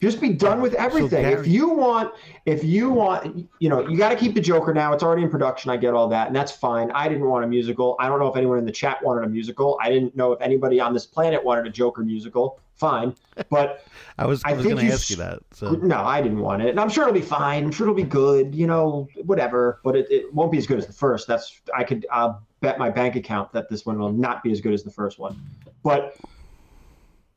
Just 0.00 0.18
be 0.18 0.32
done 0.32 0.62
with 0.62 0.72
everything. 0.74 1.22
Gary- 1.22 1.40
if 1.40 1.46
you 1.46 1.68
want, 1.68 2.14
if 2.46 2.64
you 2.64 2.88
want, 2.88 3.46
you 3.58 3.68
know, 3.68 3.86
you 3.86 3.98
got 3.98 4.08
to 4.08 4.16
keep 4.16 4.34
the 4.34 4.40
Joker 4.40 4.72
now. 4.72 4.94
It's 4.94 5.02
already 5.02 5.22
in 5.22 5.28
production. 5.28 5.70
I 5.70 5.76
get 5.76 5.92
all 5.92 6.08
that, 6.08 6.28
and 6.28 6.34
that's 6.34 6.50
fine. 6.50 6.90
I 6.92 7.06
didn't 7.06 7.28
want 7.28 7.44
a 7.44 7.48
musical. 7.48 7.96
I 8.00 8.08
don't 8.08 8.18
know 8.18 8.28
if 8.28 8.36
anyone 8.36 8.56
in 8.56 8.64
the 8.64 8.72
chat 8.72 9.02
wanted 9.04 9.24
a 9.24 9.28
musical. 9.28 9.78
I 9.82 9.90
didn't 9.90 10.16
know 10.16 10.32
if 10.32 10.40
anybody 10.40 10.80
on 10.80 10.94
this 10.94 11.04
planet 11.04 11.44
wanted 11.44 11.66
a 11.66 11.70
Joker 11.70 12.02
musical. 12.02 12.58
Fine, 12.80 13.14
but 13.50 13.84
I 14.18 14.24
was 14.24 14.42
I, 14.42 14.50
I 14.50 14.52
was 14.54 14.64
going 14.64 14.78
to 14.78 14.86
ask 14.86 15.10
you 15.10 15.16
that. 15.16 15.40
So, 15.52 15.72
no, 15.72 15.98
I 15.98 16.22
didn't 16.22 16.40
want 16.40 16.62
it, 16.62 16.70
and 16.70 16.80
I'm 16.80 16.88
sure 16.88 17.02
it'll 17.02 17.12
be 17.12 17.20
fine. 17.20 17.64
I'm 17.64 17.70
sure 17.70 17.84
it'll 17.84 17.94
be 17.94 18.02
good. 18.04 18.54
You 18.54 18.66
know, 18.66 19.06
whatever. 19.26 19.80
But 19.84 19.96
it, 19.96 20.10
it 20.10 20.32
won't 20.32 20.50
be 20.50 20.56
as 20.56 20.66
good 20.66 20.78
as 20.78 20.86
the 20.86 20.94
first. 20.94 21.28
That's 21.28 21.60
I 21.76 21.84
could 21.84 22.06
uh, 22.10 22.32
bet 22.62 22.78
my 22.78 22.88
bank 22.88 23.16
account 23.16 23.52
that 23.52 23.68
this 23.68 23.84
one 23.84 23.98
will 23.98 24.12
not 24.12 24.42
be 24.42 24.50
as 24.50 24.62
good 24.62 24.72
as 24.72 24.82
the 24.82 24.90
first 24.90 25.18
one. 25.18 25.38
But 25.82 26.16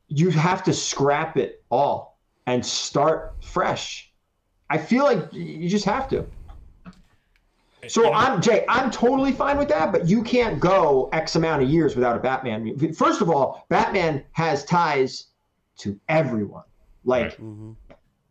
you 0.08 0.30
have 0.30 0.62
to 0.64 0.72
scrap 0.72 1.36
it 1.36 1.62
all 1.70 2.18
and 2.46 2.64
start 2.64 3.34
fresh. 3.42 4.10
I 4.70 4.78
feel 4.78 5.04
like 5.04 5.30
you 5.30 5.68
just 5.68 5.84
have 5.84 6.08
to. 6.08 6.24
So 7.86 8.14
I'm 8.14 8.40
Jay. 8.40 8.64
I'm 8.66 8.90
totally 8.90 9.32
fine 9.32 9.58
with 9.58 9.68
that, 9.68 9.92
but 9.92 10.08
you 10.08 10.22
can't 10.22 10.58
go 10.58 11.10
X 11.12 11.36
amount 11.36 11.62
of 11.62 11.68
years 11.68 11.94
without 11.94 12.16
a 12.16 12.18
Batman. 12.18 12.64
movie. 12.64 12.92
First 12.92 13.20
of 13.20 13.28
all, 13.28 13.66
Batman 13.68 14.24
has 14.32 14.64
ties 14.64 15.26
to 15.78 15.98
everyone. 16.08 16.64
Like, 17.04 17.32
mm-hmm. 17.32 17.72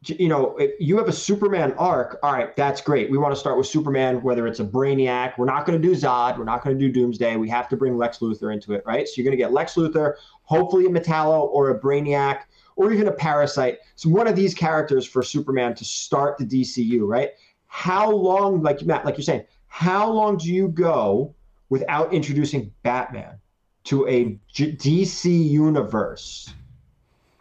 j- 0.01 0.17
you 0.19 0.27
know, 0.27 0.55
if 0.57 0.71
you 0.79 0.97
have 0.97 1.07
a 1.07 1.13
Superman 1.13 1.73
arc. 1.73 2.19
All 2.23 2.33
right, 2.33 2.55
that's 2.55 2.81
great. 2.81 3.09
We 3.11 3.17
want 3.17 3.33
to 3.33 3.39
start 3.39 3.57
with 3.57 3.67
Superman, 3.67 4.21
whether 4.21 4.47
it's 4.47 4.59
a 4.59 4.65
Brainiac. 4.65 5.37
We're 5.37 5.45
not 5.45 5.65
going 5.65 5.81
to 5.81 5.87
do 5.87 5.95
Zod. 5.95 6.37
We're 6.37 6.43
not 6.43 6.63
going 6.63 6.77
to 6.77 6.87
do 6.87 6.91
Doomsday. 6.91 7.35
We 7.37 7.49
have 7.49 7.69
to 7.69 7.77
bring 7.77 7.97
Lex 7.97 8.19
Luthor 8.19 8.53
into 8.53 8.73
it, 8.73 8.83
right? 8.85 9.07
So 9.07 9.13
you're 9.17 9.25
going 9.25 9.37
to 9.37 9.43
get 9.43 9.51
Lex 9.51 9.75
Luthor, 9.75 10.15
hopefully 10.43 10.85
a 10.85 10.89
Metallo 10.89 11.49
or 11.51 11.69
a 11.69 11.79
Brainiac 11.79 12.43
or 12.75 12.91
even 12.91 13.07
a 13.07 13.11
Parasite. 13.11 13.79
So 13.95 14.09
one 14.09 14.27
of 14.27 14.35
these 14.35 14.53
characters 14.53 15.05
for 15.05 15.23
Superman 15.23 15.75
to 15.75 15.85
start 15.85 16.37
the 16.37 16.45
DCU, 16.45 17.07
right? 17.07 17.31
How 17.67 18.09
long, 18.11 18.61
like 18.61 18.81
Matt, 18.83 19.05
like 19.05 19.17
you're 19.17 19.23
saying, 19.23 19.45
how 19.67 20.09
long 20.09 20.37
do 20.37 20.53
you 20.53 20.67
go 20.67 21.33
without 21.69 22.13
introducing 22.13 22.71
Batman 22.83 23.39
to 23.85 24.07
a 24.07 24.39
J- 24.47 24.75
DC 24.75 25.49
universe? 25.49 26.53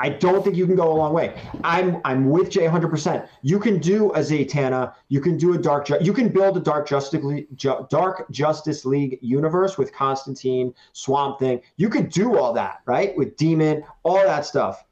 I 0.03 0.09
don't 0.09 0.42
think 0.42 0.57
you 0.57 0.66
can 0.66 0.74
go 0.74 0.92
a 0.92 0.98
long 0.98 1.12
way. 1.12 1.40
I'm 1.62 2.00
I'm 2.05 2.28
with 2.28 2.50
Jay 2.50 2.66
100%. 2.66 3.28
You 3.42 3.61
can 3.61 3.78
do 3.78 4.11
a 4.11 4.18
Zatanna, 4.18 4.94
you 5.09 5.20
can 5.20 5.36
do 5.38 5.55
a 5.55 5.59
Dark 5.59 5.88
you 6.00 6.12
can 6.12 6.28
build 6.28 6.57
a 6.57 6.61
Dark 6.61 6.88
Justice 6.88 7.22
League, 7.22 7.46
Dark 7.88 8.28
Justice 8.32 8.84
League 8.84 9.20
universe 9.22 9.78
with 9.78 9.92
Constantine, 9.92 10.74
Swamp 10.92 11.38
Thing. 11.38 11.62
You 11.76 11.88
could 11.88 12.11
do 12.11 12.36
all 12.36 12.53
that, 12.55 12.80
right? 12.84 13.16
With 13.16 13.36
Demon, 13.36 13.84
all 14.03 14.16
that 14.16 14.44
stuff. 14.44 14.84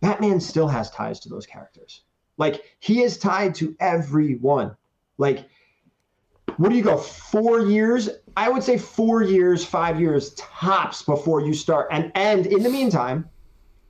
Batman 0.00 0.40
still 0.40 0.66
has 0.66 0.90
ties 0.90 1.20
to 1.20 1.28
those 1.28 1.46
characters. 1.46 2.02
Like 2.36 2.64
he 2.80 3.02
is 3.02 3.18
tied 3.18 3.54
to 3.56 3.76
everyone. 3.78 4.76
Like 5.16 5.48
what 6.56 6.70
do 6.70 6.76
you 6.76 6.82
go? 6.82 6.96
Four 6.96 7.60
years? 7.60 8.08
I 8.36 8.48
would 8.48 8.64
say 8.64 8.78
four 8.78 9.22
years, 9.22 9.64
five 9.64 10.00
years 10.00 10.34
tops 10.34 11.02
before 11.02 11.40
you 11.40 11.54
start. 11.54 11.86
And 11.92 12.10
and 12.16 12.46
in 12.46 12.64
the 12.64 12.70
meantime, 12.70 13.30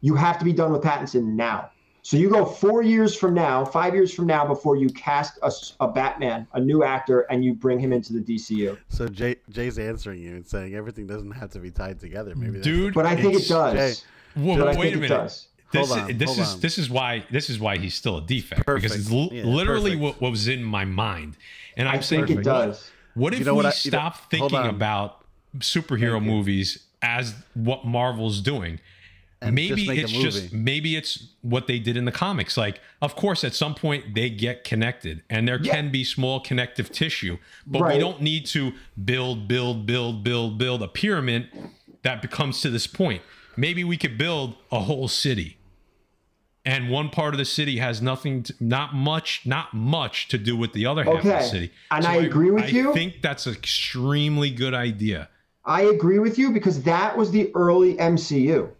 you 0.01 0.15
have 0.15 0.39
to 0.39 0.45
be 0.45 0.53
done 0.53 0.73
with 0.73 0.83
Pattinson 0.83 1.25
now. 1.35 1.71
So 2.03 2.17
you 2.17 2.31
go 2.31 2.47
four 2.47 2.83
years 2.83 3.15
from 3.15 3.35
now, 3.35 3.63
five 3.65 3.95
years 3.95 4.13
from 4.15 4.27
now, 4.27 4.47
before 4.47 4.75
you 4.75 4.89
cast 4.89 5.39
a 5.81 5.89
Batman, 5.89 6.47
a 6.55 6.61
new 6.61 6.83
actor, 6.83 7.21
and 7.31 7.45
you 7.45 7.53
bring 7.53 7.79
him 7.79 7.93
into 7.93 8.15
the 8.15 8.21
DCU. 8.21 8.79
so 8.89 9.07
Jay 9.07 9.37
Jay's 9.51 9.79
answering 9.79 10.21
you 10.23 10.31
and 10.37 10.47
saying 10.47 10.75
everything 10.75 11.07
doesn't 11.07 11.33
have 11.33 11.51
to 11.51 11.59
be 11.59 11.71
tied 11.71 12.01
together. 12.01 12.35
Maybe 12.35 12.53
that's 12.53 12.65
dude. 12.65 12.95
But 12.95 13.05
I 13.05 13.17
think 13.17 13.35
it 13.35 13.47
does. 13.47 13.75
Jay, 14.01 14.03
Whoa, 14.41 14.57
But 14.57 14.69
I 14.69 14.71
wait 14.79 14.81
think 14.81 14.95
a 14.95 14.99
it 14.99 15.01
minute. 15.03 15.09
does. 15.09 15.47
This, 15.73 15.89
Hold 15.89 16.01
on, 16.01 16.11
is, 16.11 16.17
this 16.19 16.27
hold 16.29 16.39
is 16.41 16.55
on. 16.55 16.61
this 16.61 16.79
is 16.79 16.91
why 16.91 17.25
this 17.31 17.51
is 17.51 17.61
why 17.61 17.77
he's 17.77 17.95
still 17.95 18.17
a 18.17 18.23
defect 18.23 18.65
because 18.67 18.83
Perfect. 18.83 18.95
it's 19.03 19.13
l- 19.13 19.29
Yeah, 19.31 19.45
literally 19.45 19.95
what, 19.95 20.21
what 20.21 20.31
was 20.33 20.49
in 20.49 20.65
my 20.65 20.85
mind, 20.87 21.37
and 21.77 21.87
I'm 21.89 21.99
I 21.99 22.01
saying, 22.01 22.27
think 22.27 22.41
it 22.41 22.45
does. 22.45 22.91
what 23.15 23.35
if 23.35 23.41
You 23.41 23.45
know 23.45 23.53
we 23.53 23.57
what 23.59 23.67
I- 23.67 23.77
you 23.85 23.91
know- 23.91 23.99
stop 23.99 24.31
thinking 24.31 24.67
about 24.67 25.23
superhero 25.59 26.23
movies 26.25 26.85
as 27.03 27.35
what 27.55 27.85
Marvel's 27.85 28.41
doing? 28.41 28.81
And 29.43 29.55
maybe 29.55 29.87
just 29.87 29.91
it's 29.91 30.13
just 30.13 30.53
maybe 30.53 30.97
it's 30.97 31.29
what 31.41 31.67
they 31.67 31.79
did 31.79 31.97
in 31.97 32.05
the 32.05 32.13
comics. 32.13 32.57
Like, 32.59 32.81
of 33.01 33.17
course, 33.17 33.43
at 33.43 33.55
some 33.55 33.75
point 33.75 34.15
they 34.15 34.29
get 34.29 34.65
connected, 34.65 35.23
and 35.31 35.49
there 35.49 35.59
Yeah. 35.61 35.75
can 35.75 35.91
be 35.91 36.05
small 36.05 36.41
connective 36.41 36.93
tissue, 36.93 37.39
but 37.67 37.87
we 37.89 37.99
don't 37.99 38.21
need 38.21 38.45
to 38.47 38.73
build, 39.03 39.49
build, 39.49 39.87
build, 39.87 40.23
build, 40.23 40.59
build 40.59 40.83
a 40.83 40.89
pyramid 40.89 41.49
that 42.03 42.21
becomes 42.21 42.61
to 42.61 42.71
this 42.71 42.87
point. 42.87 43.23
Maybe 43.57 43.83
we 43.83 43.97
could 43.97 44.19
build 44.19 44.57
a 44.71 44.81
whole 44.81 45.09
city, 45.09 45.57
and 46.67 46.91
one 46.91 47.09
part 47.09 47.33
of 47.33 47.39
the 47.39 47.47
city 47.47 47.79
has 47.79 48.03
nothing, 48.03 48.43
to, 48.43 48.55
not 48.61 48.95
much, 48.95 49.43
not 49.47 49.73
much 49.73 50.29
to 50.29 50.37
do 50.39 50.55
with 50.55 50.75
the 50.75 50.85
other 50.85 51.05
half 51.05 51.17
of 51.17 51.25
the 51.25 51.41
city. 51.41 51.73
And 51.91 52.07
I 52.07 52.17
agree 52.17 52.51
with 52.51 52.65
I 52.65 52.69
you. 52.69 52.91
I 52.91 52.95
think 52.95 53.23
that's 53.23 53.47
an 53.47 53.55
extremely 53.55 54.51
good 54.51 54.75
idea. 54.75 55.31
I 55.65 55.83
agree 55.83 56.19
with 56.19 56.39
you 56.39 56.51
because 56.51 56.83
that 56.83 57.17
was 57.17 57.31
the 57.31 57.51
early 57.55 57.97
MCU. 57.97 58.71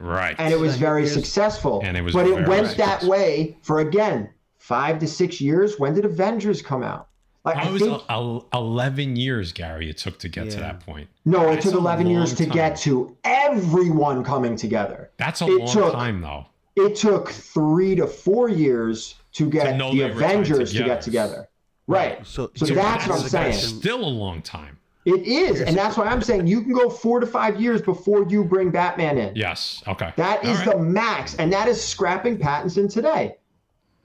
Right. 0.00 0.34
and 0.38 0.52
it 0.52 0.58
was 0.58 0.76
very 0.76 1.06
successful. 1.06 1.80
And 1.84 1.96
it 1.96 2.02
was 2.02 2.14
but 2.14 2.26
it 2.26 2.34
very 2.34 2.48
went 2.48 2.76
that 2.78 3.02
way 3.04 3.56
for 3.62 3.80
again 3.80 4.30
five 4.58 4.98
to 5.00 5.06
six 5.06 5.40
years. 5.40 5.78
When 5.78 5.94
did 5.94 6.04
Avengers 6.04 6.62
come 6.62 6.82
out? 6.82 7.08
Like 7.44 7.54
That 7.56 7.66
I 7.66 7.70
was 7.70 7.82
think 7.82 8.02
el- 8.10 8.46
11 8.52 9.16
years, 9.16 9.52
Gary, 9.52 9.88
it 9.88 9.96
took 9.98 10.18
to 10.20 10.28
get 10.28 10.50
to 10.50 10.56
that 10.58 10.80
point. 10.80 11.08
no, 11.24 11.48
it 11.50 11.54
that's 11.54 11.66
took 11.66 11.74
eleven 11.74 12.06
years 12.06 12.30
long 12.30 12.36
to 12.36 12.44
time. 12.46 12.54
get 12.54 12.76
to 12.80 13.16
everyone 13.24 14.24
coming 14.24 14.56
together. 14.56 15.10
That's 15.16 15.40
a 15.42 15.46
It 15.46 15.58
long 15.60 15.68
took- 15.72 15.92
time, 15.92 16.20
though. 16.20 16.46
It 16.76 16.96
took 16.96 17.30
three 17.30 17.94
to 17.96 18.06
four 18.06 18.48
years 18.48 19.16
to 19.34 19.48
get 19.50 19.76
know 19.76 19.90
the 19.92 19.98
they 20.00 20.04
were 20.04 20.20
tied 20.20 20.30
Avengers 20.30 20.72
to 20.72 20.84
get 20.84 21.02
together. 21.02 21.48
Right. 21.86 22.24
So- 22.26 22.50
So 22.54 22.66
so 22.66 22.74
that's 22.74 23.06
what 23.06 23.20
I'm 23.22 23.28
saying. 23.28 23.52
Still 23.54 24.04
a 24.04 24.06
long 24.08 24.40
time. 24.42 24.78
It 25.06 25.22
is, 25.26 25.62
and 25.62 25.74
that's 25.76 25.96
why 25.96 26.04
I'm 26.06 26.20
saying 26.20 26.46
you 26.46 26.60
can 26.60 26.74
go 26.74 26.90
four 26.90 27.20
to 27.20 27.26
five 27.26 27.58
years 27.58 27.80
before 27.80 28.26
you 28.28 28.44
bring 28.44 28.70
Batman 28.70 29.16
in. 29.16 29.34
Yes. 29.34 29.82
Okay. 29.88 30.12
That 30.16 30.44
is 30.44 30.58
right. 30.58 30.76
the 30.76 30.78
max, 30.78 31.34
and 31.36 31.50
that 31.52 31.68
is 31.68 31.82
scrapping 31.82 32.36
Pattinson 32.36 32.92
today. 32.92 33.36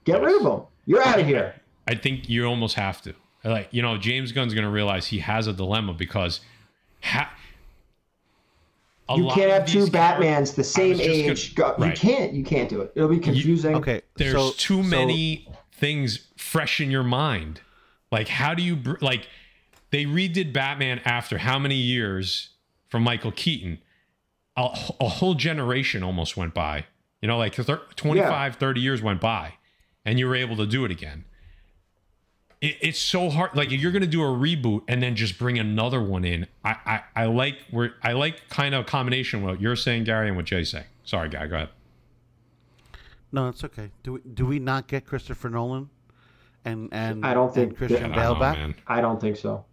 Get 0.04 0.22
rid 0.22 0.40
of 0.40 0.46
him. 0.46 0.66
You're 0.86 1.02
out 1.02 1.18
of 1.20 1.26
here. 1.26 1.54
I 1.86 1.96
think 1.96 2.28
you 2.30 2.46
almost 2.46 2.76
have 2.76 3.02
to. 3.02 3.14
Like, 3.44 3.68
you 3.72 3.82
know, 3.82 3.98
James 3.98 4.32
Gunn's 4.32 4.54
going 4.54 4.64
to 4.64 4.70
realize 4.70 5.06
he 5.06 5.18
has 5.18 5.46
a 5.46 5.52
dilemma 5.52 5.92
because 5.92 6.40
ha- 7.02 7.32
a 9.08 9.16
You 9.16 9.28
can't 9.28 9.50
have 9.50 9.66
two 9.66 9.86
Batmans 9.86 10.54
the 10.54 10.64
same 10.64 10.90
was 10.90 11.00
just 11.00 11.54
gonna- 11.54 11.74
age. 11.74 11.78
You 11.78 11.84
right. 11.84 11.96
can't. 11.98 12.32
You 12.32 12.42
can't 12.42 12.68
do 12.68 12.80
it. 12.80 12.92
It'll 12.96 13.08
be 13.08 13.18
confusing. 13.18 13.74
Okay, 13.76 14.02
There's 14.16 14.32
so, 14.32 14.50
too 14.56 14.82
so- 14.82 14.88
many 14.88 15.46
things 15.72 16.26
fresh 16.36 16.80
in 16.80 16.90
your 16.90 17.04
mind. 17.04 17.60
Like, 18.10 18.28
how 18.28 18.54
do 18.54 18.62
you, 18.62 18.76
br- 18.76 18.96
like, 19.00 19.28
they 19.96 20.04
redid 20.04 20.52
Batman 20.52 21.00
after 21.06 21.38
how 21.38 21.58
many 21.58 21.76
years 21.76 22.50
from 22.86 23.02
Michael 23.02 23.32
Keaton? 23.32 23.78
A, 24.54 24.68
a 25.00 25.08
whole 25.08 25.32
generation 25.32 26.02
almost 26.02 26.36
went 26.36 26.52
by. 26.52 26.84
You 27.22 27.28
know, 27.28 27.38
like 27.38 27.54
thir- 27.54 27.80
25, 27.96 28.56
30 28.56 28.80
years 28.80 29.00
went 29.00 29.22
by, 29.22 29.54
and 30.04 30.18
you 30.18 30.28
were 30.28 30.36
able 30.36 30.54
to 30.56 30.66
do 30.66 30.84
it 30.84 30.90
again. 30.90 31.24
It, 32.60 32.76
it's 32.82 32.98
so 32.98 33.30
hard. 33.30 33.56
Like, 33.56 33.72
if 33.72 33.80
you're 33.80 33.90
going 33.90 34.02
to 34.02 34.06
do 34.06 34.22
a 34.22 34.26
reboot 34.26 34.82
and 34.86 35.02
then 35.02 35.16
just 35.16 35.38
bring 35.38 35.58
another 35.58 36.02
one 36.02 36.26
in, 36.26 36.46
I, 36.62 36.76
I, 36.84 37.22
I 37.22 37.24
like 37.26 37.56
where 37.70 37.94
I 38.02 38.12
like 38.12 38.50
kind 38.50 38.74
of 38.74 38.82
a 38.82 38.84
combination 38.84 39.40
of 39.40 39.46
what 39.46 39.62
you're 39.62 39.76
saying, 39.76 40.04
Gary, 40.04 40.28
and 40.28 40.36
what 40.36 40.44
Jay's 40.44 40.70
saying. 40.72 40.84
Sorry, 41.04 41.30
guy, 41.30 41.46
go 41.46 41.56
ahead. 41.56 41.68
No, 43.32 43.48
it's 43.48 43.64
okay. 43.64 43.90
Do 44.02 44.12
we 44.14 44.20
do 44.34 44.44
we 44.44 44.58
not 44.58 44.88
get 44.88 45.06
Christopher 45.06 45.48
Nolan 45.48 45.88
and 46.66 46.90
and 46.92 47.24
I 47.24 47.32
don't 47.32 47.46
and 47.46 47.54
think- 47.54 47.76
Christian 47.78 48.12
Bale 48.12 48.34
back? 48.34 48.58
man. 48.58 48.74
I 48.86 49.00
don't 49.00 49.20
think 49.20 49.36
so. 49.36 49.64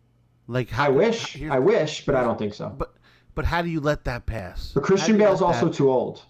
Like 0.48 0.78
I 0.78 0.90
wish. 0.90 1.42
I 1.44 1.60
wish, 1.60 2.06
but 2.06 2.16
I 2.16 2.24
don't 2.24 2.38
think 2.38 2.54
so. 2.54 2.70
But 2.70 2.94
But 3.36 3.46
how 3.46 3.62
do 3.62 3.70
you 3.70 3.80
let 3.80 4.04
that 4.06 4.26
pass? 4.26 4.72
But 4.74 4.84
Christian 4.84 5.14
do 5.18 5.24
Bale's 5.24 5.42
also 5.42 5.68
that- 5.68 5.76
too 5.76 5.90
old. 5.90 6.24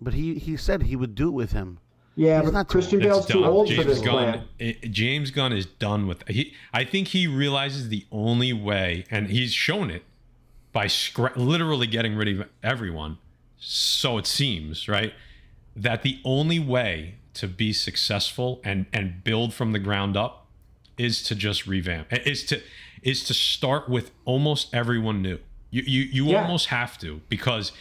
But 0.00 0.14
he 0.14 0.34
he 0.38 0.56
said 0.56 0.84
he 0.84 0.96
would 0.96 1.14
do 1.14 1.28
it 1.28 1.32
with 1.32 1.52
him. 1.52 1.78
Yeah, 2.14 2.40
He's 2.40 2.46
but 2.50 2.54
not 2.54 2.68
Christian 2.68 3.00
old. 3.02 3.10
Bale's 3.10 3.26
too 3.26 3.44
old 3.44 3.68
James 3.68 3.80
for 3.82 3.88
this 3.88 4.00
Gunn, 4.00 4.32
plan. 4.32 4.44
it- 4.58 4.90
James 4.90 5.30
Gunn 5.30 5.52
is 5.52 5.66
done 5.66 6.06
with 6.06 6.26
he. 6.28 6.52
I 6.72 6.84
think 6.84 7.08
he 7.08 7.26
realizes 7.26 7.88
the 7.88 8.06
only 8.12 8.52
way, 8.52 9.04
and 9.10 9.28
he's 9.28 9.52
shown 9.52 9.90
it 9.90 10.02
by 10.72 10.86
scra- 10.86 11.36
literally 11.36 11.86
getting 11.86 12.14
rid 12.16 12.28
of 12.40 12.46
everyone. 12.62 13.18
So 13.56 14.18
it 14.18 14.26
seems 14.26 14.88
right 14.88 15.12
that 15.74 16.02
the 16.02 16.20
only 16.24 16.58
way 16.58 17.14
to 17.34 17.48
be 17.48 17.72
successful 17.72 18.60
and 18.64 18.86
and 18.92 19.22
build 19.24 19.52
from 19.54 19.72
the 19.72 19.78
ground 19.80 20.16
up 20.16 20.46
is 20.96 21.22
to 21.24 21.34
just 21.34 21.66
revamp. 21.66 22.12
Eh, 22.12 22.18
is 22.26 22.44
to 22.46 22.60
is 23.02 23.24
to 23.24 23.34
start 23.34 23.88
with 23.88 24.10
almost 24.24 24.74
everyone 24.74 25.22
new. 25.22 25.38
You 25.70 25.82
you 25.86 26.00
you 26.02 26.24
Yeah. 26.26 26.42
almost 26.42 26.66
have 26.66 26.98
to 26.98 27.20
because 27.28 27.72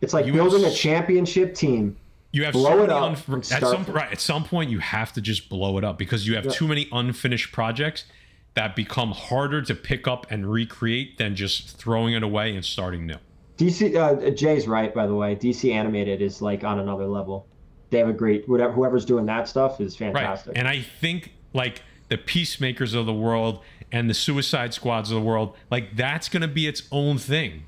It's 0.00 0.12
like 0.12 0.26
building 0.26 0.64
a 0.64 0.70
championship 0.72 1.54
team. 1.54 1.96
you 2.32 2.44
have 2.44 2.52
Blow 2.52 2.70
so 2.78 2.84
it 2.84 2.90
up 2.90 3.16
unf- 3.16 3.52
at 3.52 3.62
some 3.62 3.84
from- 3.84 3.94
right 3.94 4.12
at 4.12 4.20
some 4.20 4.44
point 4.44 4.70
you 4.70 4.78
have 4.80 5.12
to 5.14 5.20
just 5.20 5.48
blow 5.48 5.78
it 5.78 5.84
up 5.84 5.98
because 5.98 6.26
you 6.26 6.34
have 6.36 6.44
Yeah. 6.46 6.50
too 6.52 6.68
many 6.68 6.86
unfinished 6.92 7.52
projects 7.52 8.04
that 8.54 8.74
become 8.76 9.12
harder 9.12 9.62
to 9.62 9.74
pick 9.74 10.06
up 10.08 10.26
and 10.30 10.50
recreate 10.50 11.16
than 11.18 11.34
just 11.36 11.78
throwing 11.78 12.14
it 12.14 12.22
away 12.22 12.54
and 12.54 12.64
starting 12.64 13.06
new. 13.06 13.16
DC 13.56 13.96
uh, 13.96 14.30
Jay's 14.30 14.66
right, 14.68 14.92
by 14.94 15.06
the 15.06 15.14
way. 15.14 15.34
DC 15.36 15.72
animated 15.72 16.20
is 16.22 16.42
like 16.42 16.64
on 16.64 16.78
another 16.78 17.06
level. 17.06 17.46
They 17.90 17.98
have 17.98 18.08
a 18.08 18.12
great 18.12 18.48
whatever 18.48 18.72
whoever's 18.72 19.04
doing 19.04 19.26
that 19.26 19.48
stuff 19.48 19.80
is 19.80 19.96
fantastic. 19.96 20.48
Right. 20.48 20.58
And 20.58 20.68
I 20.68 20.82
think 20.82 21.32
like 21.54 21.82
the 22.08 22.18
peacemakers 22.18 22.94
of 22.94 23.06
the 23.06 23.12
world 23.12 23.60
and 23.92 24.08
the 24.08 24.14
suicide 24.14 24.74
squads 24.74 25.10
of 25.10 25.16
the 25.16 25.22
world, 25.22 25.56
like 25.70 25.96
that's 25.96 26.28
going 26.28 26.42
to 26.42 26.48
be 26.48 26.66
its 26.66 26.82
own 26.90 27.18
thing. 27.18 27.64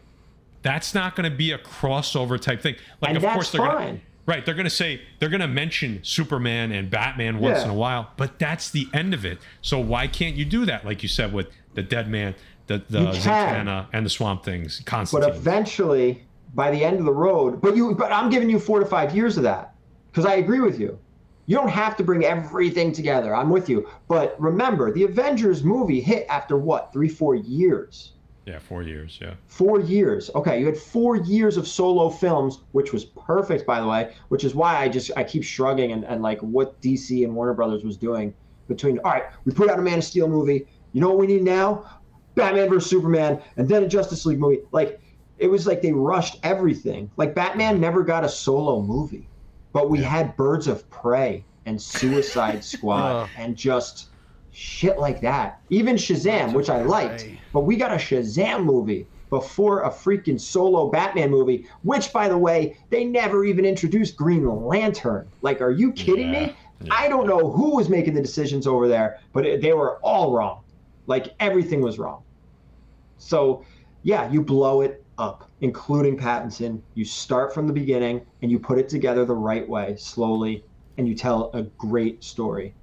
That's 0.62 0.94
not 0.94 1.16
going 1.16 1.30
to 1.30 1.34
be 1.34 1.52
a 1.52 1.58
crossover 1.58 2.38
type 2.40 2.60
thing. 2.60 2.76
Like 3.00 3.14
And 3.14 3.24
of 3.24 3.32
course 3.32 3.50
they're 3.50 3.60
going 3.60 3.96
to 3.96 4.00
Right, 4.26 4.44
they're 4.44 4.54
going 4.54 4.64
to 4.64 4.70
say 4.70 5.00
they're 5.18 5.30
going 5.30 5.40
to 5.40 5.48
mention 5.48 6.00
Superman 6.04 6.70
and 6.70 6.88
Batman 6.88 7.40
once 7.40 7.58
Yeah. 7.58 7.64
in 7.64 7.70
a 7.70 7.74
while, 7.74 8.10
but 8.16 8.38
that's 8.38 8.70
the 8.70 8.86
end 8.92 9.12
of 9.12 9.24
it. 9.24 9.38
So 9.60 9.80
why 9.80 10.06
can't 10.06 10.36
you 10.36 10.44
do 10.44 10.64
that 10.66 10.84
like 10.84 11.02
you 11.02 11.08
said 11.08 11.32
with 11.32 11.48
the 11.74 11.82
Dead 11.82 12.08
Man, 12.08 12.34
the 12.66 12.82
the 12.88 13.10
Zatanna 13.12 13.86
and 13.92 14.06
the 14.06 14.10
Swamp 14.10 14.44
Things, 14.44 14.82
Constantine 14.84 15.28
but 15.30 15.36
eventually, 15.36 16.24
by 16.54 16.70
the 16.70 16.84
end 16.84 16.98
of 17.00 17.06
the 17.06 17.12
road, 17.12 17.60
but 17.60 17.74
you 17.74 17.94
but 17.94 18.12
I'm 18.12 18.30
giving 18.30 18.48
you 18.50 18.60
four 18.60 18.78
to 18.78 18.86
five 18.86 19.16
years 19.16 19.36
of 19.36 19.42
that 19.44 19.74
because 20.12 20.26
I 20.26 20.34
agree 20.34 20.60
with 20.60 20.78
you. 20.78 20.98
You 21.46 21.56
don't 21.56 21.68
have 21.68 21.96
to 21.96 22.04
bring 22.04 22.24
everything 22.24 22.92
together. 22.92 23.34
I'm 23.34 23.50
with 23.50 23.68
you. 23.68 23.88
But 24.08 24.40
remember, 24.40 24.92
the 24.92 25.04
Avengers 25.04 25.64
movie 25.64 26.00
hit 26.00 26.26
after 26.28 26.56
what, 26.56 26.92
three, 26.92 27.08
four 27.08 27.34
years? 27.34 28.12
yeah, 28.46 28.58
4 28.58 28.82
years, 28.82 29.18
yeah. 29.20 29.34
Four 29.46 29.80
years. 29.80 30.30
Okay, 30.34 30.58
you 30.58 30.66
had 30.66 30.76
four 30.76 31.16
years 31.16 31.56
of 31.56 31.68
solo 31.68 32.10
films, 32.10 32.60
which 32.72 32.92
was 32.92 33.04
perfect, 33.04 33.66
by 33.66 33.80
the 33.80 33.86
way. 33.86 34.12
Which 34.28 34.44
is 34.44 34.54
why 34.54 34.76
I 34.76 34.88
just 34.88 35.10
I 35.16 35.22
keep 35.24 35.44
shrugging 35.44 35.92
and, 35.92 36.04
and 36.04 36.22
like 36.22 36.40
what 36.40 36.80
DC 36.80 37.22
and 37.22 37.34
Warner 37.34 37.54
Brothers 37.54 37.84
was 37.84 37.96
doing 37.96 38.34
between. 38.66 38.98
All 39.00 39.12
right, 39.12 39.24
we 39.44 39.52
put 39.52 39.70
out 39.70 39.78
a 39.78 39.82
Man 39.82 39.98
of 39.98 40.04
Steel 40.04 40.26
movie. 40.26 40.66
You 40.92 41.00
know 41.00 41.08
what 41.10 41.18
we 41.18 41.26
need 41.26 41.42
now? 41.42 42.00
Batman 42.34 42.68
versus 42.68 42.90
Superman, 42.90 43.40
and 43.56 43.68
then 43.68 43.84
a 43.84 43.88
Justice 43.88 44.26
League 44.26 44.40
movie. 44.40 44.62
Like 44.72 45.00
it 45.38 45.48
was 45.48 45.66
like 45.66 45.82
they 45.82 45.92
rushed 45.92 46.38
everything. 46.42 47.10
Like 47.16 47.34
Batman 47.34 47.80
never 47.80 48.02
got 48.02 48.24
a 48.24 48.28
solo 48.28 48.80
movie, 48.82 49.28
but 49.72 49.90
we 49.90 50.02
had 50.02 50.36
Birds 50.36 50.66
of 50.66 50.88
Prey 50.90 51.44
and 51.66 51.80
Suicide 51.80 52.64
Squad 52.74 53.22
Ugh. 53.24 53.30
and 53.36 53.56
just 53.56 54.08
shit 54.50 54.98
like 54.98 55.20
that. 55.20 55.60
Even 55.70 55.96
Shazam, 55.96 56.52
which 56.52 56.68
I 56.70 56.82
liked, 56.82 57.22
Prey. 57.24 57.40
but 57.52 57.60
we 57.60 57.76
got 57.76 57.92
a 57.92 57.96
Shazam 57.96 58.64
movie 58.64 59.08
before 59.30 59.82
a 59.82 59.90
freaking 59.90 60.40
solo 60.40 60.90
Batman 60.90 61.30
movie, 61.30 61.66
which, 61.82 62.12
by 62.12 62.28
the 62.28 62.36
way, 62.36 62.76
they 62.90 63.04
never 63.04 63.44
even 63.44 63.64
introduced 63.64 64.16
Green 64.16 64.44
Lantern. 64.44 65.30
Like, 65.40 65.60
are 65.60 65.70
you 65.70 65.92
kidding 65.92 66.32
Yeah, 66.34 66.46
me? 66.46 66.56
yeah. 66.80 66.88
I 66.92 67.08
don't 67.08 67.28
know 67.28 67.50
who 67.52 67.76
was 67.76 67.88
making 67.88 68.14
the 68.14 68.22
decisions 68.22 68.66
over 68.66 68.88
there, 68.88 69.18
but 69.32 69.46
it, 69.46 69.62
they 69.62 69.72
were 69.72 69.98
all 69.98 70.32
wrong. 70.32 70.62
Like, 71.06 71.32
everything 71.38 71.80
was 71.80 71.96
wrong. 71.98 72.22
So, 73.18 73.64
yeah, 74.02 74.30
you 74.30 74.42
blow 74.42 74.80
it 74.80 75.04
up, 75.18 75.49
including 75.60 76.16
Pattinson. 76.16 76.80
You 76.94 77.04
start 77.04 77.52
from 77.52 77.66
the 77.66 77.72
beginning 77.72 78.24
and 78.42 78.50
you 78.50 78.58
put 78.58 78.78
it 78.78 78.88
together 78.88 79.24
the 79.24 79.34
right 79.34 79.68
way, 79.68 79.96
slowly, 79.96 80.64
and 80.98 81.06
you 81.08 81.14
tell 81.14 81.50
a 81.54 81.62
great 81.62 82.22
story. 82.24 82.74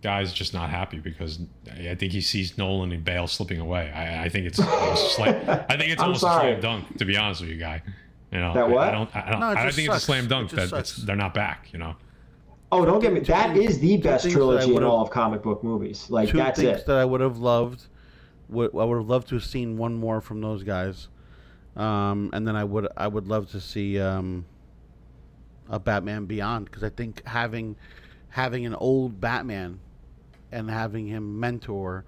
Guy's 0.00 0.32
just 0.32 0.54
not 0.54 0.70
happy 0.70 0.98
because 0.98 1.40
I 1.72 1.94
think 1.96 2.12
he 2.12 2.20
sees 2.20 2.56
Nolan 2.56 2.92
and 2.92 3.04
Bale 3.04 3.26
slipping 3.26 3.58
away. 3.58 3.90
I, 3.90 4.24
I 4.26 4.28
think 4.28 4.46
it's 4.46 4.60
almost 4.60 5.16
slam, 5.16 5.34
I 5.68 5.76
think 5.76 5.90
it's 5.90 6.00
I'm 6.00 6.06
almost 6.06 6.22
a 6.22 6.26
slam 6.26 6.60
dunk. 6.60 6.98
To 6.98 7.04
be 7.04 7.16
honest 7.16 7.40
with 7.40 7.50
you, 7.50 7.56
guy. 7.56 7.82
You 8.30 8.38
know, 8.38 8.54
That 8.54 8.64
I- 8.64 8.68
what? 8.68 8.88
I 8.88 8.90
don't. 8.92 9.16
I 9.16 9.30
don't. 9.30 9.40
No, 9.40 9.48
it 9.48 9.50
I 9.50 9.54
don't 9.56 9.64
just 9.66 9.76
think 9.76 9.88
it's 9.88 9.96
a 9.96 10.00
slam 10.00 10.28
dunk 10.28 10.50
just 10.50 10.70
that 10.70 10.78
it's, 10.80 10.96
they're 10.98 11.16
not 11.16 11.34
back. 11.34 11.68
You 11.72 11.80
know. 11.80 11.96
Oh, 12.70 12.84
don't 12.84 13.00
get 13.00 13.12
me. 13.12 13.20
Two 13.20 13.32
That 13.32 13.54
things- 13.56 13.72
is 13.72 13.78
the 13.80 13.96
best 13.96 14.22
things 14.24 14.34
that 14.34 14.40
I 14.40 14.44
trilogy 14.46 14.76
in 14.76 14.84
all 14.84 15.02
of 15.02 15.10
comic 15.10 15.42
book 15.42 15.64
movies. 15.64 16.06
Like 16.10 16.28
Two 16.28 16.36
that's 16.36 16.60
things 16.60 16.80
it. 16.80 16.86
that 16.86 16.96
I 16.96 17.04
would 17.04 17.20
have 17.20 17.38
loved. 17.38 17.86
Would, 18.48 18.70
I 18.74 18.84
would 18.84 18.96
have 18.96 19.08
loved 19.08 19.28
to 19.28 19.34
have 19.36 19.44
seen 19.44 19.76
one 19.76 19.94
more 19.94 20.20
from 20.20 20.40
those 20.40 20.62
guys, 20.62 21.08
um, 21.76 22.30
and 22.32 22.46
then 22.46 22.56
I 22.56 22.64
would 22.64 22.88
I 22.96 23.06
would 23.06 23.26
love 23.28 23.50
to 23.50 23.60
see 23.60 24.00
um, 24.00 24.46
a 25.68 25.78
Batman 25.78 26.24
Beyond 26.26 26.66
because 26.66 26.82
I 26.82 26.88
think 26.88 27.26
having 27.26 27.76
having 28.30 28.66
an 28.66 28.74
old 28.74 29.20
Batman 29.20 29.80
and 30.50 30.70
having 30.70 31.06
him 31.06 31.38
mentor 31.38 32.04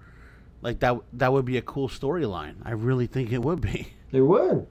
like 0.61 0.79
that 0.79 0.97
that 1.13 1.31
would 1.31 1.45
be 1.45 1.57
a 1.57 1.61
cool 1.61 1.89
storyline. 1.89 2.55
I 2.63 2.71
really 2.71 3.07
think 3.07 3.31
it 3.31 3.41
would 3.41 3.61
be. 3.61 3.93
It 4.11 4.19
would. 4.19 4.67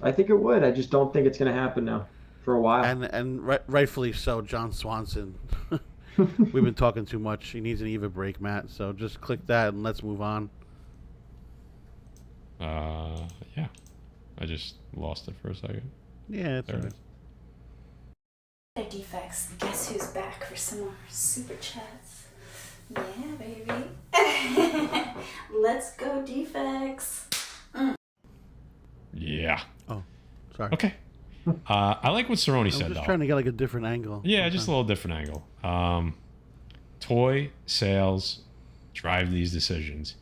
I 0.00 0.10
think 0.10 0.30
it 0.30 0.36
would. 0.36 0.64
I 0.64 0.70
just 0.70 0.90
don't 0.90 1.12
think 1.12 1.26
it's 1.26 1.36
going 1.36 1.52
to 1.52 1.60
happen 1.60 1.84
now 1.84 2.06
for 2.42 2.54
a 2.54 2.60
while. 2.62 2.82
and 2.82 3.04
and 3.04 3.46
ri- 3.46 3.58
rightfully 3.66 4.14
so. 4.14 4.40
John 4.40 4.72
Swanson. 4.72 5.34
We've 6.38 6.64
been 6.64 6.74
talking 6.74 7.06
too 7.06 7.18
much. 7.18 7.48
He 7.48 7.60
needs 7.60 7.80
an 7.80 7.88
even 7.88 8.10
break, 8.10 8.40
Matt. 8.40 8.70
So 8.70 8.92
just 8.92 9.20
click 9.20 9.46
that 9.46 9.68
and 9.68 9.82
let's 9.82 10.02
move 10.02 10.20
on. 10.20 10.50
Uh, 12.60 13.26
yeah. 13.56 13.68
I 14.38 14.44
just 14.44 14.76
lost 14.94 15.28
it 15.28 15.34
for 15.40 15.50
a 15.50 15.54
second. 15.54 15.90
Yeah, 16.28 16.58
it's 16.58 16.66
There 16.68 16.76
it 16.76 16.78
alright. 16.80 16.94
Their 18.76 18.84
defects. 18.90 19.50
Guess 19.58 19.92
who's 19.92 20.06
back 20.08 20.44
for 20.44 20.56
some 20.56 20.80
more 20.80 20.94
super 21.08 21.54
chats? 21.56 22.26
Yeah, 22.90 23.34
baby. 23.38 23.84
Let's 25.54 25.92
go, 25.96 26.22
defects. 26.24 27.26
Yeah. 29.14 29.60
Oh, 29.88 30.02
sorry. 30.56 30.72
Okay. 30.72 30.94
Uh, 31.46 31.94
I 32.02 32.10
like 32.10 32.28
what 32.28 32.38
Cerrone 32.38 32.70
said 32.72 32.88
just 32.88 33.00
though. 33.00 33.04
trying 33.04 33.20
to 33.20 33.26
get 33.26 33.34
like 33.34 33.46
a 33.46 33.52
different 33.52 33.86
angle. 33.86 34.20
Yeah, 34.24 34.48
just 34.48 34.68
a 34.68 34.70
little 34.70 34.84
different 34.84 35.16
angle. 35.16 35.46
Um, 35.64 36.14
toy 37.00 37.50
sales 37.66 38.40
drive 38.94 39.30
these 39.30 39.52
decisions. 39.52 40.16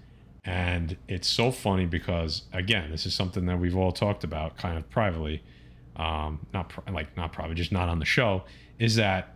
And 0.44 0.96
it's 1.06 1.28
so 1.28 1.50
funny 1.50 1.84
because, 1.84 2.44
again, 2.52 2.90
this 2.90 3.04
is 3.04 3.14
something 3.14 3.44
that 3.46 3.58
we've 3.58 3.76
all 3.76 3.92
talked 3.92 4.24
about 4.24 4.56
kind 4.56 4.78
of 4.78 4.88
privately. 4.88 5.42
Um, 5.96 6.46
not 6.54 6.70
pri- 6.70 6.90
like, 6.92 7.14
not 7.16 7.32
probably, 7.32 7.54
just 7.54 7.72
not 7.72 7.88
on 7.88 7.98
the 7.98 8.06
show. 8.06 8.44
Is 8.78 8.96
that 8.96 9.34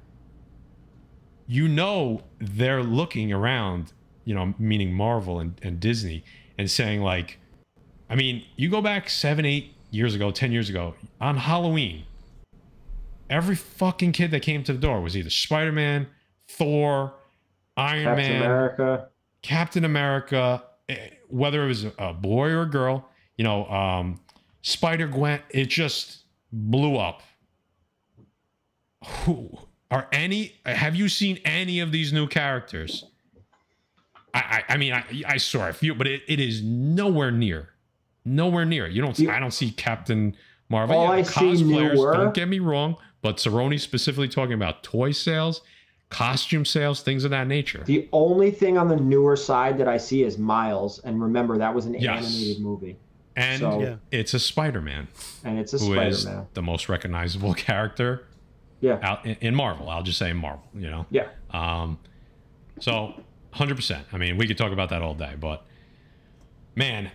you 1.46 1.68
know 1.68 2.22
they're 2.38 2.82
looking 2.82 3.32
around, 3.32 3.92
you 4.24 4.34
know, 4.34 4.54
meaning 4.58 4.94
Marvel 4.94 5.40
and, 5.40 5.60
and 5.62 5.78
Disney, 5.78 6.24
and 6.56 6.70
saying, 6.70 7.02
like, 7.02 7.38
I 8.08 8.14
mean, 8.14 8.42
you 8.56 8.70
go 8.70 8.80
back 8.80 9.10
seven, 9.10 9.44
eight 9.44 9.73
years 9.94 10.14
ago, 10.14 10.30
10 10.30 10.52
years 10.52 10.68
ago, 10.68 10.94
on 11.20 11.36
Halloween, 11.36 12.04
every 13.30 13.56
fucking 13.56 14.12
kid 14.12 14.30
that 14.32 14.42
came 14.42 14.62
to 14.64 14.72
the 14.72 14.78
door 14.78 15.00
was 15.00 15.16
either 15.16 15.30
Spider 15.30 15.72
Man, 15.72 16.06
Thor, 16.48 17.14
Iron 17.76 18.04
Captain 18.04 18.16
Man, 18.16 18.42
America. 18.42 19.08
Captain 19.42 19.84
America, 19.84 20.62
eh, 20.88 21.10
whether 21.28 21.64
it 21.64 21.68
was 21.68 21.86
a 21.98 22.12
boy 22.12 22.50
or 22.50 22.62
a 22.62 22.70
girl, 22.70 23.08
you 23.36 23.44
know, 23.44 23.66
um, 23.66 24.20
Spider 24.62 25.06
Gwen, 25.06 25.40
it 25.50 25.66
just 25.66 26.24
blew 26.52 26.96
up. 26.96 27.22
Who 29.24 29.50
are 29.90 30.08
any? 30.12 30.54
Have 30.64 30.96
you 30.96 31.08
seen 31.08 31.38
any 31.44 31.80
of 31.80 31.92
these 31.92 32.12
new 32.12 32.26
characters? 32.26 33.04
I, 34.32 34.38
I, 34.68 34.72
I 34.72 34.76
mean, 34.78 34.92
I, 34.92 35.04
I 35.26 35.36
saw 35.36 35.68
a 35.68 35.72
few, 35.72 35.94
but 35.94 36.06
it, 36.06 36.22
it 36.26 36.40
is 36.40 36.62
nowhere 36.62 37.30
near, 37.30 37.73
nowhere 38.24 38.64
near. 38.64 38.86
You 38.88 39.02
don't. 39.02 39.18
You- 39.18 39.30
I 39.30 39.38
don't 39.38 39.52
see 39.52 39.70
Captain 39.70 40.36
Marvel. 40.68 40.96
All 40.96 41.04
Yeah, 41.04 41.10
I 41.10 41.22
the 41.22 41.28
see 41.28 41.40
cosplayers. 41.40 41.94
newer- 41.94 42.12
Don't 42.14 42.34
get 42.34 42.48
me 42.48 42.58
wrong, 42.58 42.96
but 43.22 43.36
Cerrone 43.36 43.78
specifically 43.80 44.28
talking 44.28 44.54
about 44.54 44.82
toy 44.82 45.12
sales, 45.12 45.60
costume 46.10 46.64
sales, 46.64 47.02
things 47.02 47.24
of 47.24 47.30
that 47.30 47.46
nature. 47.46 47.82
The 47.84 48.08
only 48.12 48.50
thing 48.50 48.78
on 48.78 48.88
the 48.88 48.96
newer 48.96 49.36
side 49.36 49.78
that 49.78 49.88
I 49.88 49.96
see 49.96 50.22
is 50.22 50.38
Miles, 50.38 50.98
and 51.00 51.20
remember 51.20 51.58
that 51.58 51.74
was 51.74 51.86
an 51.86 51.94
Yes. 51.94 52.24
animated 52.26 52.62
movie, 52.62 52.96
And 53.36 53.58
So- 53.60 53.80
Yeah. 53.80 53.96
it's 54.12 54.32
a 54.32 54.38
Spider-Man 54.38 55.08
and 55.42 55.58
it's 55.58 55.74
a 55.74 55.78
who 55.78 55.98
is 55.98 56.22
Spider-Man. 56.22 56.46
the 56.54 56.62
most 56.62 56.88
recognizable 56.88 57.52
character 57.54 58.26
Yeah, 58.80 59.00
out 59.02 59.26
in, 59.26 59.36
in 59.40 59.54
Marvel. 59.56 59.90
I'll 59.90 60.04
just 60.04 60.18
say 60.20 60.32
Marvel. 60.32 60.62
You 60.72 60.88
know. 60.88 61.06
yeah. 61.10 61.26
Um, 61.50 61.98
so 62.78 63.14
hundred 63.50 63.74
percent. 63.74 64.06
I 64.12 64.18
mean, 64.18 64.36
we 64.36 64.46
could 64.46 64.56
talk 64.56 64.70
about 64.72 64.90
that 64.90 65.02
all 65.02 65.14
day, 65.14 65.32
but 65.40 65.66
man, 66.76 67.10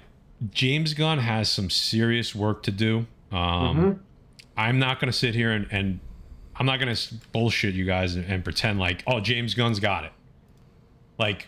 James 0.51 0.93
Gunn 0.93 1.19
has 1.19 1.49
some 1.49 1.69
serious 1.69 2.33
work 2.33 2.63
to 2.63 2.71
do. 2.71 3.05
Um, 3.31 4.01
I'm 4.57 4.79
not 4.79 4.99
gonna 4.99 5.13
sit 5.13 5.35
here 5.35 5.51
and, 5.51 5.67
and 5.71 5.99
I'm 6.55 6.65
not 6.65 6.79
gonna 6.79 6.95
bullshit 7.31 7.75
you 7.75 7.85
guys 7.85 8.15
and, 8.15 8.25
and 8.25 8.43
pretend 8.43 8.79
like, 8.79 9.03
oh, 9.07 9.19
James 9.19 9.53
Gunn's 9.53 9.79
got 9.79 10.05
it. 10.05 10.11
Like 11.17 11.47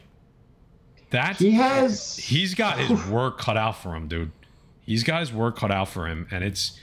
that 1.12 1.38
He 1.38 1.52
has. 1.52 2.18
he's 2.18 2.54
got 2.56 2.78
his 2.80 3.06
work 3.10 3.38
cut 3.38 3.58
out 3.58 3.78
for 3.82 3.96
him, 3.96 4.08
dude. 4.08 4.32
He's 4.86 5.04
got 5.04 5.22
his 5.22 5.32
work 5.32 5.58
cut 5.58 5.72
out 5.72 5.88
for 5.90 6.08
him, 6.08 6.28
and 6.32 6.44
it's 6.44 6.78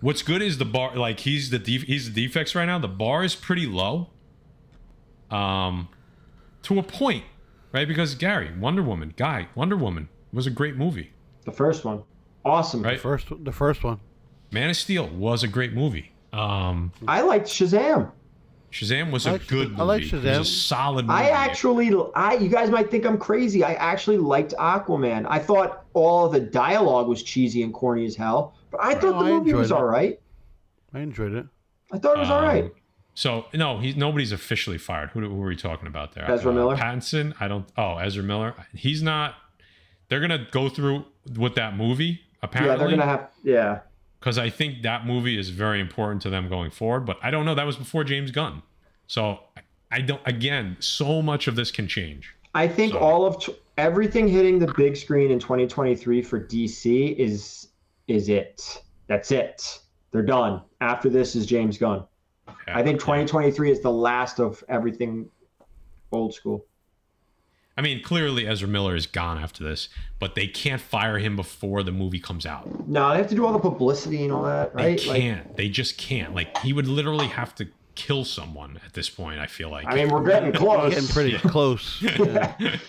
what's 0.00 0.22
good 0.22 0.42
is 0.42 0.58
the 0.58 0.64
bar. 0.64 0.94
Like 0.96 1.20
he's 1.20 1.48
the 1.50 1.58
def- 1.58 1.82
he's 1.84 2.12
the 2.12 2.26
defects 2.26 2.54
right 2.54 2.66
now. 2.66 2.78
The 2.78 2.88
bar 2.88 3.24
is 3.24 3.34
pretty 3.34 3.66
low, 3.66 4.08
um, 5.30 5.88
to 6.64 6.78
a 6.78 6.82
point, 6.82 7.24
right? 7.72 7.86
Because 7.88 8.14
Gary, 8.14 8.50
Wonder 8.58 8.82
Woman, 8.82 9.14
guy, 9.16 9.48
Wonder 9.54 9.76
Woman 9.76 10.08
was 10.38 10.46
a 10.46 10.50
great 10.50 10.76
movie, 10.76 11.12
The 11.44 11.52
first 11.52 11.84
one. 11.84 12.02
Awesome. 12.44 12.82
right? 12.82 12.98
First, 13.00 13.26
the 13.44 13.52
first 13.52 13.82
one. 13.84 13.98
Man 14.52 14.70
of 14.70 14.76
Steel 14.76 15.08
was 15.08 15.42
a 15.42 15.48
great 15.48 15.72
movie. 15.74 16.12
Um, 16.32 16.92
I 17.06 17.20
liked 17.22 17.46
Shazam. 17.48 18.12
Shazam 18.70 19.10
was 19.10 19.26
I 19.26 19.30
a 19.30 19.32
like 19.34 19.46
good 19.48 19.70
movie. 19.70 19.80
I 19.80 19.84
like 19.84 20.02
It 20.04 20.12
was 20.12 20.22
Shazam. 20.24 20.40
a 20.40 20.44
solid 20.44 21.06
movie. 21.06 21.18
I 21.18 21.28
actually, 21.30 21.90
I 22.14 22.34
you 22.34 22.48
guys 22.48 22.70
might 22.70 22.90
think 22.90 23.04
I'm 23.04 23.18
crazy. 23.18 23.64
I 23.64 23.74
actually 23.74 24.18
liked 24.18 24.54
Aquaman. 24.58 25.26
I 25.28 25.38
thought 25.38 25.84
all 25.94 26.26
of 26.26 26.32
the 26.32 26.40
dialogue 26.40 27.08
was 27.08 27.22
cheesy 27.22 27.62
and 27.62 27.74
corny 27.74 28.04
as 28.06 28.14
hell, 28.14 28.54
but 28.70 28.80
I 28.82 28.94
thought 28.94 29.14
Oh, 29.16 29.24
the 29.24 29.30
movie 29.30 29.54
was 29.54 29.70
it. 29.70 29.74
all 29.74 29.84
right. 29.84 30.20
I 30.94 31.00
enjoyed 31.00 31.32
it. 31.34 31.46
I 31.92 31.98
thought 31.98 32.16
it 32.16 32.20
was 32.20 32.30
all 32.30 32.42
right. 32.42 32.64
Um, 32.64 32.70
So 33.14 33.46
no, 33.54 33.78
he's 33.78 33.96
nobody's 33.96 34.32
officially 34.32 34.78
fired. 34.78 35.10
Who, 35.10 35.20
who 35.20 35.34
were 35.34 35.48
we 35.48 35.56
talking 35.56 35.88
about 35.88 36.12
there? 36.14 36.30
Ezra 36.30 36.52
Uh, 36.52 36.54
Miller? 36.54 36.76
Pattinson. 36.76 37.34
I 37.40 37.48
don't. 37.48 37.66
Oh, 37.76 37.96
Ezra 37.98 38.22
Miller. 38.22 38.54
He's 38.74 39.02
not. 39.02 39.34
They're 40.08 40.20
gonna 40.20 40.46
go 40.50 40.68
through 40.68 41.04
with 41.36 41.54
that 41.56 41.76
movie 41.76 42.20
apparently. 42.42 42.72
Yeah, 42.74 42.78
they're 42.78 42.90
gonna 42.90 43.04
have. 43.10 43.30
Yeah, 43.44 43.80
because 44.20 44.38
I 44.38 44.50
think 44.50 44.82
that 44.82 45.06
movie 45.06 45.38
is 45.38 45.50
very 45.50 45.80
important 45.80 46.22
to 46.22 46.30
them 46.30 46.48
going 46.48 46.70
forward. 46.70 47.00
But 47.06 47.18
I 47.22 47.30
don't 47.30 47.44
know. 47.44 47.54
That 47.54 47.66
was 47.66 47.76
before 47.76 48.04
James 48.04 48.30
Gunn, 48.30 48.62
so 49.06 49.40
I- 49.90 50.00
don't. 50.00 50.20
Again, 50.26 50.76
so 50.80 51.22
much 51.22 51.46
of 51.48 51.56
this 51.56 51.70
can 51.70 51.88
change. 51.88 52.34
I 52.54 52.68
think 52.68 52.92
So- 52.92 52.98
all 53.00 53.26
of 53.26 53.40
t- 53.42 53.54
everything 53.76 54.28
hitting 54.28 54.58
the 54.58 54.72
big 54.76 54.96
screen 54.96 55.30
in 55.30 55.38
2023 55.38 56.22
for 56.22 56.38
DC 56.40 57.12
is 57.18 57.68
is 58.06 58.28
it. 58.30 58.82
That's 59.06 59.30
it. 59.30 59.80
They're 60.10 60.22
done. 60.22 60.62
After 60.80 61.10
this 61.10 61.36
is 61.36 61.44
James 61.44 61.76
Gunn. 61.76 62.04
I 62.66 62.82
think 62.82 62.98
2023 62.98 63.70
is 63.70 63.80
the 63.82 63.90
last 63.92 64.40
of 64.40 64.64
everything 64.70 65.28
old 66.12 66.32
school. 66.32 66.64
I 67.78 67.80
mean, 67.80 68.02
clearly 68.02 68.44
Ezra 68.44 68.66
Miller 68.66 68.96
is 68.96 69.06
gone 69.06 69.38
after 69.38 69.62
this, 69.62 69.88
but 70.18 70.34
they 70.34 70.48
can't 70.48 70.80
fire 70.80 71.16
him 71.18 71.36
before 71.36 71.84
the 71.84 71.92
movie 71.92 72.18
comes 72.18 72.44
out. 72.44 72.88
No, 72.88 73.10
they 73.10 73.18
have 73.18 73.28
to 73.28 73.36
do 73.36 73.46
all 73.46 73.52
the 73.52 73.60
publicity 73.60 74.24
and 74.24 74.32
all 74.32 74.42
that, 74.42 74.74
right? 74.74 75.06
Like, 75.06 75.20
can't. 75.20 75.56
they 75.56 75.68
just 75.68 75.96
can't. 75.96 76.34
Like 76.34 76.58
he 76.58 76.72
would 76.72 76.88
literally 76.88 77.28
have 77.28 77.54
to 77.54 77.68
kill 77.94 78.24
someone 78.24 78.80
at 78.84 78.94
this 78.94 79.08
point. 79.08 79.38
I 79.38 79.46
feel 79.46 79.70
like. 79.70 79.86
I 79.86 79.94
mean, 79.94 80.08
we're 80.08 80.26
getting 80.26 80.52
close. 80.52 80.92
Getting 80.92 81.08
pretty 81.08 81.38
close. 81.48 82.04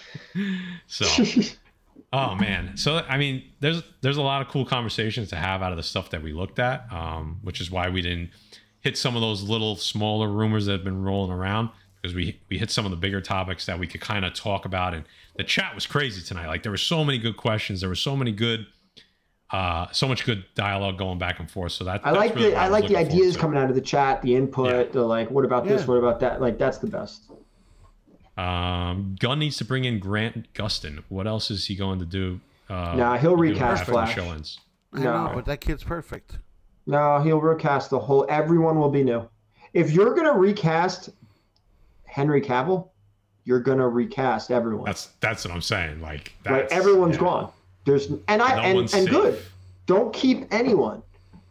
So. 0.88 1.06
Oh 2.12 2.34
man. 2.36 2.76
So 2.78 3.04
I 3.08 3.18
mean, 3.18 3.44
there's 3.60 3.84
there's 4.02 4.18
a 4.18 4.22
lot 4.22 4.42
of 4.42 4.48
cool 4.48 4.66
conversations 4.66 5.30
to 5.30 5.36
have 5.36 5.62
out 5.62 5.72
of 5.72 5.78
the 5.78 5.84
stuff 5.84 6.10
that 6.12 6.24
we 6.24 6.34
looked 6.34 6.58
at, 6.58 6.92
um, 6.92 7.40
which 7.44 7.62
is 7.62 7.70
why 7.70 7.90
we 7.90 8.02
didn't 8.02 8.32
hit 8.80 8.98
some 8.98 9.16
of 9.16 9.22
those 9.22 9.44
little 9.44 9.76
smaller 9.76 10.30
rumors 10.30 10.66
that 10.66 10.72
have 10.72 10.84
been 10.84 11.04
rolling 11.04 11.32
around 11.32 11.70
because 12.02 12.16
we 12.16 12.40
we 12.50 12.58
hit 12.58 12.72
some 12.72 12.86
of 12.86 12.92
the 12.92 12.98
bigger 12.98 13.22
topics 13.22 13.66
that 13.66 13.78
we 13.80 13.88
could 13.88 14.02
kind 14.02 14.26
of 14.26 14.34
talk 14.34 14.66
about. 14.66 14.94
And 14.94 15.04
the 15.36 15.44
chat 15.44 15.74
was 15.76 15.86
crazy 15.86 16.22
tonight. 16.22 16.48
Like 16.48 16.64
there 16.64 16.72
were 16.72 16.78
so 16.78 17.04
many 17.04 17.18
good 17.18 17.38
questions. 17.38 17.82
There 17.82 17.90
were 17.90 17.96
so 17.96 18.16
many 18.16 18.32
good, 18.32 18.66
uh, 19.52 19.88
so 19.92 20.08
much 20.08 20.26
good 20.26 20.46
dialogue 20.56 20.98
going 20.98 21.20
back 21.20 21.40
and 21.40 21.50
forth. 21.50 21.72
So 21.74 21.84
that 21.86 22.02
I 22.06 22.12
like 22.12 22.36
really 22.36 22.50
the 22.50 22.56
what 22.56 22.64
I 22.64 22.68
like 22.68 22.88
the 22.88 22.98
ideas 22.98 23.36
coming 23.38 23.58
out 23.60 23.70
of 23.70 23.76
the 23.76 23.82
chat, 23.82 24.22
the 24.22 24.36
input, 24.36 24.88
Yeah. 24.88 24.92
the 24.94 25.02
like, 25.04 25.30
what 25.32 25.46
about 25.46 25.66
this, 25.68 25.88
what 25.88 25.96
about 25.98 26.20
that? 26.22 26.42
Like 26.42 26.58
that's 26.58 26.78
the 26.78 26.88
best. 26.88 27.24
Um, 28.38 29.16
Gunn 29.20 29.40
needs 29.40 29.58
to 29.58 29.66
bring 29.66 29.84
in 29.86 30.00
Grant 30.00 30.54
Gustin. 30.54 31.04
What 31.10 31.28
else 31.28 31.52
is 31.52 31.66
he 31.66 31.76
going 31.76 32.00
to 32.00 32.06
do? 32.06 32.40
Uh, 32.70 32.96
Nah, 32.96 33.18
he'll 33.18 33.36
recast 33.36 33.82
after 33.82 33.86
the 33.88 33.92
Flash. 33.92 34.16
show 34.16 34.32
ends? 34.32 34.60
I 34.94 35.00
No. 35.02 35.28
know, 35.28 35.32
but 35.36 35.46
that 35.46 35.60
kid's 35.60 35.84
perfect. 35.84 36.38
No, 36.88 37.20
he'll 37.22 37.42
recast 37.42 37.90
the 37.90 38.00
whole. 38.00 38.26
Everyone 38.30 38.80
will 38.80 38.90
be 38.90 39.04
new. 39.04 39.28
If 39.74 39.92
you're 39.92 40.16
gonna 40.16 40.34
recast 40.38 41.10
Henry 42.10 42.42
Cavill, 42.42 42.90
you're 43.46 43.60
gonna 43.60 43.88
recast 43.88 44.52
everyone. 44.52 44.86
That's 44.86 45.08
that's 45.20 45.46
what 45.46 45.54
I'm 45.54 45.62
saying. 45.62 46.02
Like 46.02 46.34
right? 46.46 46.68
Everyone's 46.72 47.16
yeah. 47.16 47.22
gone. 47.22 47.52
There's 47.86 48.08
and 48.28 48.42
I 48.42 48.56
No 48.56 48.62
and, 48.62 48.80
and 48.80 48.90
safe. 48.90 49.10
good. 49.10 49.42
Don't 49.86 50.14
keep 50.14 50.46
anyone. 50.54 51.02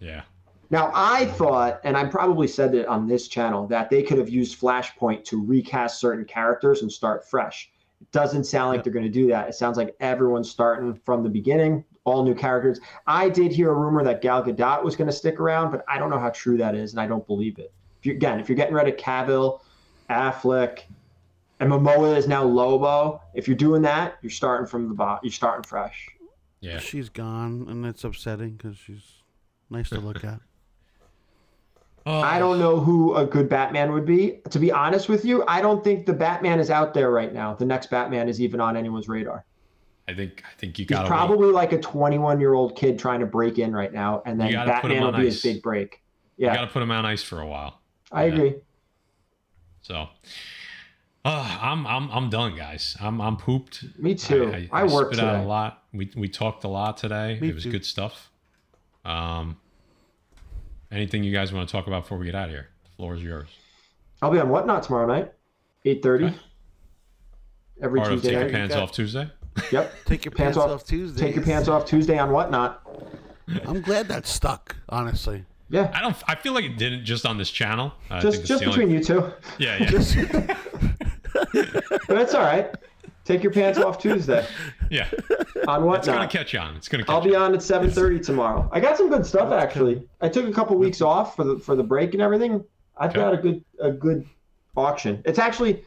Yeah. 0.00 0.22
Now 0.70 0.90
I 0.94 1.24
thought, 1.26 1.80
and 1.84 1.96
I 1.96 2.04
probably 2.04 2.46
said 2.46 2.74
it 2.74 2.86
on 2.86 3.06
this 3.08 3.26
channel, 3.28 3.66
that 3.68 3.88
they 3.90 4.02
could 4.02 4.18
have 4.18 4.28
used 4.28 4.60
Flashpoint 4.60 5.24
to 5.24 5.42
recast 5.44 5.98
certain 5.98 6.24
characters 6.24 6.82
and 6.82 6.92
start 6.92 7.28
fresh. 7.28 7.70
It 8.00 8.12
doesn't 8.12 8.44
sound 8.44 8.68
like 8.68 8.78
Yeah. 8.78 8.82
they're 8.82 8.92
going 8.92 9.06
to 9.06 9.10
do 9.10 9.26
that. 9.28 9.48
It 9.48 9.54
sounds 9.54 9.76
like 9.78 9.96
everyone's 9.98 10.50
starting 10.50 10.94
from 11.04 11.22
the 11.22 11.30
beginning, 11.30 11.84
all 12.04 12.22
new 12.22 12.34
characters. 12.34 12.78
I 13.06 13.28
did 13.30 13.50
hear 13.50 13.70
a 13.70 13.74
rumor 13.74 14.04
that 14.04 14.20
Gal 14.20 14.44
Gadot 14.44 14.84
was 14.84 14.94
going 14.94 15.08
to 15.08 15.12
stick 15.16 15.40
around, 15.40 15.70
but 15.72 15.84
I 15.88 15.98
don't 15.98 16.10
know 16.10 16.18
how 16.18 16.30
true 16.30 16.58
that 16.58 16.74
is, 16.76 16.92
and 16.92 17.00
I 17.00 17.06
don't 17.06 17.26
believe 17.26 17.58
it. 17.58 17.72
If 18.00 18.06
you, 18.06 18.12
again, 18.12 18.38
if 18.38 18.48
you're 18.48 18.56
getting 18.56 18.74
rid 18.74 18.86
of 18.86 18.96
Cavill, 18.96 19.60
Affleck, 20.10 20.80
and 21.60 21.70
Momoa 21.70 22.16
is 22.16 22.28
now 22.28 22.44
Lobo, 22.44 23.20
if 23.34 23.46
you're 23.48 23.56
doing 23.56 23.82
that, 23.82 24.16
you're 24.22 24.30
starting 24.30 24.66
from 24.66 24.88
the 24.88 24.94
bottom. 24.94 25.20
You're 25.22 25.32
starting 25.32 25.64
fresh. 25.64 26.08
Yeah. 26.60 26.78
She's 26.78 27.08
gone, 27.08 27.66
and 27.68 27.84
it's 27.86 28.04
upsetting 28.04 28.56
because 28.56 28.76
she's 28.76 29.22
nice 29.70 29.88
to 29.90 30.00
look 30.00 30.24
at. 30.24 30.40
Oh, 32.06 32.20
I 32.20 32.38
don't 32.38 32.58
know 32.58 32.80
who 32.80 33.14
a 33.16 33.26
good 33.26 33.48
Batman 33.50 33.92
would 33.92 34.06
be. 34.06 34.40
To 34.50 34.58
be 34.58 34.72
honest 34.72 35.10
with 35.10 35.26
you, 35.26 35.44
I 35.46 35.60
don't 35.60 35.84
think 35.84 36.06
the 36.06 36.14
Batman 36.14 36.58
is 36.58 36.70
out 36.70 36.94
there 36.94 37.10
right 37.10 37.34
now. 37.34 37.52
The 37.54 37.66
next 37.66 37.90
Batman 37.90 38.28
is 38.30 38.40
even 38.40 38.60
on 38.60 38.76
anyone's 38.78 39.08
radar. 39.08 39.44
I 40.08 40.14
think 40.14 40.42
I 40.42 40.58
think 40.58 40.78
you 40.78 40.84
He's 40.84 40.96
got 40.96 41.02
to 41.02 41.08
probably 41.08 41.50
like 41.52 41.72
a 41.74 41.78
21 41.78 42.40
year 42.40 42.54
old 42.54 42.76
kid 42.76 42.98
trying 42.98 43.20
to 43.20 43.26
break 43.26 43.58
in 43.58 43.74
right 43.74 43.92
now, 43.92 44.22
and 44.24 44.40
then 44.40 44.46
You 44.48 44.54
gotta 44.54 44.80
put 44.80 44.90
him 44.90 44.96
Batman 44.96 45.00
will 45.02 45.14
on 45.16 45.20
be 45.20 45.26
ice. 45.26 45.42
his 45.42 45.52
big 45.54 45.62
break. 45.62 46.00
You 46.38 46.46
Yeah, 46.46 46.54
got 46.54 46.60
to 46.62 46.66
put 46.68 46.82
him 46.82 46.90
on 46.90 47.04
ice 47.04 47.22
for 47.22 47.40
a 47.40 47.46
while. 47.46 47.82
I 48.10 48.24
yeah. 48.24 48.32
agree. 48.32 48.54
So, 49.82 50.08
uh, 51.24 51.58
I'm 51.60 51.86
I'm 51.86 52.10
I'm 52.10 52.30
done, 52.30 52.56
guys. 52.56 52.96
I'm 53.00 53.20
I'm 53.20 53.36
pooped. 53.36 53.84
Me 53.98 54.14
too. 54.14 54.68
I, 54.72 54.84
worked 54.84 55.14
spit 55.14 55.24
out 55.24 55.44
a 55.44 55.46
lot. 55.46 55.84
We 55.92 56.10
we 56.16 56.28
talked 56.28 56.64
a 56.64 56.68
lot 56.68 56.96
today. 56.96 57.38
Me 57.40 57.48
it 57.48 57.54
was 57.54 57.64
too. 57.64 57.70
good 57.70 57.84
stuff. 57.84 58.30
Um, 59.04 59.56
anything 60.92 61.24
you 61.24 61.32
guys 61.32 61.52
want 61.52 61.68
to 61.68 61.72
talk 61.72 61.86
about 61.86 62.02
before 62.02 62.18
we 62.18 62.26
get 62.26 62.34
out 62.34 62.46
of 62.46 62.50
here? 62.50 62.68
The 62.84 62.90
floor 62.96 63.14
is 63.14 63.22
yours. 63.22 63.48
I'll 64.20 64.30
be 64.30 64.38
on 64.40 64.48
Whatnot 64.48 64.82
tomorrow 64.82 65.06
night, 65.06 65.32
8:30. 65.84 66.24
Okay. 66.28 66.36
Every 67.80 68.00
Part 68.00 68.12
of 68.12 68.22
Tuesday 68.22 68.30
take 68.30 68.34
your 68.34 68.44
night. 68.44 68.52
pants 68.52 68.74
got- 68.74 68.82
off 68.82 68.92
Tuesday. 68.92 69.30
Yep. 69.72 69.94
Take 70.04 70.24
your 70.24 70.32
Pants 70.32 70.56
pants, 70.56 70.58
off- 70.58 70.80
off, 70.82 70.86
Tuesday. 70.86 71.20
Take 71.20 71.34
your 71.34 71.44
pants 71.44 71.68
off 71.68 71.84
Tuesday 71.84 72.16
on 72.16 72.30
Whatnot. 72.30 72.80
I'm 73.66 73.80
glad 73.80 74.06
that 74.08 74.24
stuck. 74.26 74.76
Honestly, 74.88 75.44
Yeah. 75.70 75.90
I 75.94 76.00
don't. 76.00 76.16
I 76.26 76.34
feel 76.34 76.52
like 76.54 76.64
it 76.64 76.78
didn't 76.78 77.04
just 77.04 77.26
on 77.26 77.36
this 77.38 77.50
channel. 77.50 77.92
I 78.10 78.20
Just 78.20 78.46
just 78.46 78.64
between 78.64 78.84
only- 78.84 78.94
you 78.98 79.04
two. 79.04 79.30
Yeah, 79.58 79.76
yeah, 79.80 79.86
just 79.86 80.16
But 81.52 82.06
that's 82.08 82.34
all 82.34 82.42
right. 82.42 82.74
Take 83.24 83.42
your 83.42 83.52
pants 83.52 83.78
off 83.78 83.98
Tuesday 83.98 84.46
yeah. 84.90 85.06
on 85.66 85.84
what? 85.84 85.98
It's 85.98 86.06
gonna 86.08 86.26
catch 86.26 86.54
on. 86.54 86.74
It's 86.76 86.88
gonna. 86.88 87.04
Catch 87.04 87.12
I'll 87.14 87.20
be 87.20 87.34
on. 87.34 87.42
on 87.50 87.54
at 87.54 87.60
7:30 87.60 88.24
tomorrow. 88.24 88.68
I 88.72 88.80
got 88.80 88.96
some 88.96 89.10
good 89.10 89.26
stuff 89.26 89.52
actually. 89.52 90.08
I 90.22 90.28
took 90.30 90.46
a 90.48 90.52
couple 90.52 90.76
weeks 90.78 91.02
off 91.02 91.36
for 91.36 91.44
the 91.44 91.58
for 91.58 91.76
the 91.76 91.82
break 91.82 92.14
and 92.14 92.22
everything. 92.22 92.64
I've 92.96 93.10
Okay. 93.10 93.20
got 93.20 93.34
a 93.34 93.36
good 93.36 93.62
a 93.80 93.90
good 93.92 94.26
auction. 94.76 95.20
It's 95.26 95.38
actually 95.38 95.84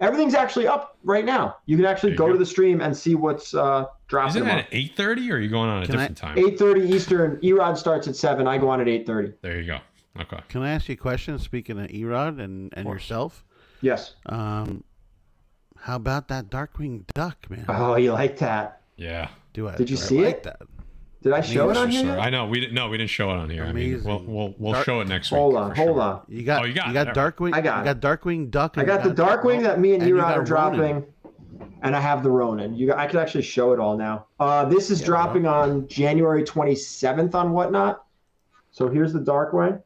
everything's 0.00 0.34
actually 0.34 0.66
up 0.66 0.96
right 1.04 1.24
now. 1.24 1.56
You 1.66 1.76
can 1.76 1.86
actually 1.86 2.12
you 2.12 2.18
go, 2.18 2.26
go. 2.26 2.32
to 2.32 2.38
the 2.38 2.46
stream 2.46 2.80
and 2.80 2.96
see 2.96 3.14
what's 3.14 3.54
uh, 3.54 3.86
dropping. 4.08 4.30
Is 4.30 4.36
it 4.36 4.38
tomorrow. 4.40 4.58
at 4.60 4.68
eight 4.72 4.96
thirty, 4.96 5.30
or 5.30 5.36
are 5.36 5.40
you 5.40 5.48
going 5.48 5.68
on 5.70 5.82
a 5.82 5.86
Can 5.86 5.96
I- 5.96 6.08
different 6.08 6.16
time? 6.18 6.36
8:30 6.36 6.90
Eastern. 6.90 7.36
Erod 7.42 7.76
starts 7.76 8.08
at 8.08 8.16
seven. 8.16 8.46
I 8.46 8.58
go 8.58 8.68
on 8.68 8.80
at 8.80 8.86
8:30. 8.86 9.34
There 9.42 9.60
you 9.60 9.66
go. 9.66 9.78
Okay. 10.20 10.38
can 10.48 10.62
I 10.62 10.70
ask 10.70 10.88
you 10.88 10.92
a 10.92 10.96
question? 10.96 11.38
Speaking 11.38 11.78
of 11.80 11.88
Erod 11.88 12.40
and 12.40 12.72
and 12.76 12.88
yourself, 12.88 13.44
Yes. 13.80 14.14
um, 14.26 14.84
how 15.76 15.96
about 15.96 16.28
that 16.28 16.50
Darkwing 16.50 17.02
Duck, 17.14 17.50
man? 17.50 17.64
Oh, 17.68 17.96
you 17.96 18.12
like 18.12 18.38
that? 18.38 18.80
Yeah. 18.96 19.28
Do 19.54 19.68
I? 19.68 19.76
did 19.76 19.90
you 19.90 19.96
do 19.96 20.02
I 20.02 20.06
see 20.06 20.24
like 20.24 20.36
it? 20.36 20.42
That? 20.44 20.62
Did 21.24 21.32
I 21.32 21.40
show 21.40 21.70
it 21.70 21.76
on 21.78 21.88
here? 21.90 22.04
Yet? 22.04 22.18
I 22.20 22.28
know 22.28 22.44
we 22.46 22.60
didn't. 22.60 22.74
No, 22.74 22.90
we 22.90 22.98
didn't 22.98 23.08
show 23.08 23.30
it 23.30 23.36
on 23.36 23.48
here. 23.48 23.64
I 23.64 23.72
mean, 23.72 24.02
we'll 24.04 24.22
we'll, 24.24 24.54
we'll 24.58 24.72
Dark- 24.74 24.84
show 24.84 25.00
it 25.00 25.08
next 25.08 25.30
week. 25.32 25.38
Hold 25.38 25.56
on, 25.56 25.74
hold 25.74 25.96
sure. 25.96 26.00
on. 26.02 26.20
You 26.28 26.42
got 26.44 26.62
Oh, 26.62 26.66
you 26.66 26.74
got 26.74 26.88
you 26.88 26.92
got 26.92 27.08
All 27.16 27.24
right. 27.24 27.34
Darkwing. 27.34 27.54
I 27.54 27.60
got 27.62 27.76
you 27.86 27.90
it. 27.90 28.00
got 28.00 28.20
Darkwing 28.20 28.50
Duck. 28.50 28.74
I 28.76 28.82
and 28.82 28.86
got 28.88 29.04
you 29.04 29.10
the 29.10 29.22
Darkwing 29.22 29.62
that 29.62 29.80
me 29.80 29.94
and 29.94 30.02
and 30.02 30.08
you 30.10 30.16
Erod 30.16 30.20
got 30.20 30.32
are 30.32 30.42
Ronin. 30.42 30.46
dropping, 30.46 31.06
and 31.82 31.96
I 31.96 32.00
have 32.00 32.22
the 32.22 32.30
Ronin. 32.30 32.74
You, 32.74 32.92
I 32.92 33.06
could 33.06 33.18
actually 33.20 33.42
show 33.42 33.72
it 33.72 33.80
all 33.80 33.96
now. 33.96 34.26
Uh, 34.38 34.66
this 34.66 34.90
is 34.90 35.00
Yeah, 35.00 35.06
dropping 35.06 35.46
on 35.46 35.88
January 35.88 36.44
27th 36.44 37.34
on 37.34 37.52
Whatnot. 37.52 38.04
So 38.70 38.90
here's 38.90 39.14
the 39.14 39.20
Darkwing. 39.20 39.82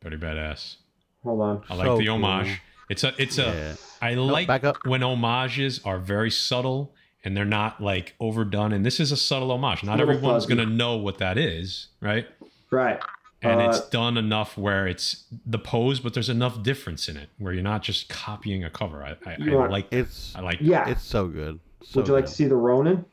Pretty 0.00 0.18
badass. 0.18 0.76
Hold 1.24 1.40
on. 1.40 1.62
I 1.70 1.74
like 1.74 1.86
So 1.86 1.96
the 1.96 2.04
cool. 2.06 2.14
homage. 2.16 2.60
It's 2.90 3.02
a 3.02 3.14
it's 3.16 3.38
a 3.38 3.42
Yeah. 3.42 3.74
I 4.02 4.14
like 4.14 4.46
back 4.46 4.64
up. 4.64 4.76
when 4.84 5.00
homages 5.00 5.80
are 5.86 5.98
very 5.98 6.30
subtle 6.30 6.94
and 7.28 7.36
they're 7.36 7.44
not 7.44 7.78
like 7.78 8.14
overdone. 8.20 8.72
And 8.72 8.86
this 8.86 8.98
is 8.98 9.12
a 9.12 9.16
subtle 9.18 9.52
homage. 9.52 9.84
Not 9.84 10.00
everyone's 10.00 10.46
gonna 10.46 10.64
know 10.64 10.96
what 10.96 11.18
that 11.18 11.36
is, 11.36 11.88
right? 12.00 12.26
Right. 12.70 12.98
And 13.42 13.60
Uh, 13.60 13.68
it's 13.68 13.86
done 13.90 14.16
enough 14.16 14.56
where 14.56 14.86
it's 14.88 15.24
the 15.44 15.58
pose, 15.58 16.00
but 16.00 16.14
there's 16.14 16.30
enough 16.30 16.62
difference 16.62 17.06
in 17.06 17.18
it 17.18 17.28
where 17.36 17.52
you're 17.52 17.62
not 17.62 17.82
just 17.82 18.08
copying 18.08 18.64
a 18.64 18.70
cover. 18.70 19.04
I, 19.04 19.10
I, 19.26 19.36
I 19.42 19.54
are- 19.54 19.70
like 19.70 19.92
It's 19.92 20.34
I 20.34 20.40
like 20.40 20.56
Yeah. 20.62 20.88
it's 20.88 21.04
so 21.04 21.28
good. 21.28 21.60
So 21.84 22.00
Would 22.00 22.08
you 22.08 22.14
like 22.14 22.24
good. 22.24 22.30
to 22.30 22.34
see 22.34 22.46
the 22.46 22.56
Ronin? 22.56 23.04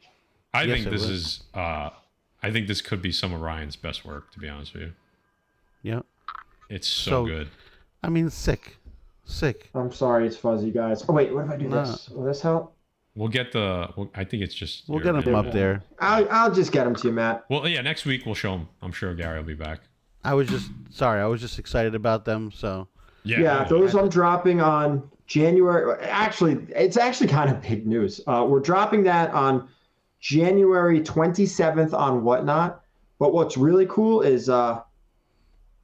I 0.53 0.63
Yes, 0.63 0.77
think 0.77 0.89
this 0.91 1.01
would. 1.01 1.11
is 1.11 1.43
uh 1.53 1.89
I 2.41 2.51
think 2.51 2.67
this 2.67 2.79
could 2.81 3.01
be 3.01 3.11
some 3.11 3.33
of 3.33 3.41
Ryan's 3.41 3.75
best 3.75 4.05
work, 4.05 4.31
to 4.31 4.39
be 4.39 4.47
honest 4.47 4.71
with 4.73 4.83
you. 4.83 4.93
Yeah. 5.83 6.01
It's 6.69 6.87
so, 6.87 7.11
So- 7.11 7.25
good. 7.25 7.49
I 8.01 8.07
mean, 8.09 8.29
sick, 8.29 8.77
sick. 9.25 9.69
I'm 9.75 9.91
sorry, 9.91 10.25
it's 10.27 10.37
fuzzy, 10.37 10.71
guys. 10.71 11.03
Oh 11.09 11.13
wait, 11.13 11.33
what 11.33 11.43
if 11.45 11.51
I 11.51 11.57
do 11.57 11.67
No. 11.67 11.83
this? 11.83 12.07
Will 12.09 12.23
this 12.23 12.41
help? 12.41 12.74
We'll 13.15 13.29
get 13.29 13.51
the. 13.53 13.89
Well, 13.95 14.09
I 14.13 14.25
think 14.25 14.43
it's 14.43 14.53
just. 14.53 14.89
We'll 14.89 14.99
get 14.99 15.13
them 15.23 15.35
up 15.35 15.51
there. 15.51 15.81
I'll, 15.99 16.27
I'll 16.29 16.53
just 16.53 16.71
get 16.71 16.83
them 16.83 16.95
to 16.95 17.07
you, 17.07 17.13
Matt. 17.13 17.45
Well, 17.49 17.67
yeah. 17.67 17.81
Next 17.81 18.05
week 18.05 18.25
we'll 18.25 18.35
show 18.35 18.51
them. 18.51 18.67
I'm 18.81 18.91
sure 18.91 19.13
Gary 19.15 19.39
will 19.39 19.45
be 19.45 19.53
back. 19.53 19.81
I 20.23 20.33
was 20.33 20.49
just 20.49 20.69
sorry. 20.89 21.21
I 21.21 21.25
was 21.25 21.39
just 21.39 21.57
excited 21.59 21.95
about 21.95 22.25
them. 22.25 22.51
So 22.51 22.87
Yeah. 23.23 23.39
Yeah, 23.39 23.63
those 23.63 23.95
I'm 23.95 24.09
dropping 24.09 24.59
on 24.59 25.09
January. 25.27 25.97
Actually, 26.03 26.65
it's 26.75 26.97
actually 26.97 27.27
kind 27.27 27.49
of 27.49 27.61
big 27.61 27.87
news. 27.87 28.19
Uh, 28.27 28.45
we're 28.47 28.59
dropping 28.59 29.03
that 29.03 29.31
on 29.31 29.69
January 30.19 30.99
27th 30.99 31.93
on 31.93 32.23
Whatnot. 32.23 32.81
But 33.17 33.33
what's 33.33 33.55
really 33.55 33.85
cool 33.85 34.23
is 34.23 34.49
uh, 34.49 34.81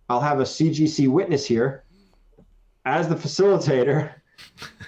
I'll 0.10 0.20
have 0.20 0.42
a 0.42 0.44
CGC 0.44 1.08
witness 1.08 1.46
here 1.46 1.86
as 2.84 3.08
the 3.08 3.16
facilitator. 3.16 4.12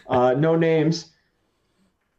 Uh, 0.10 0.34
no 0.34 0.58
names. 0.58 1.13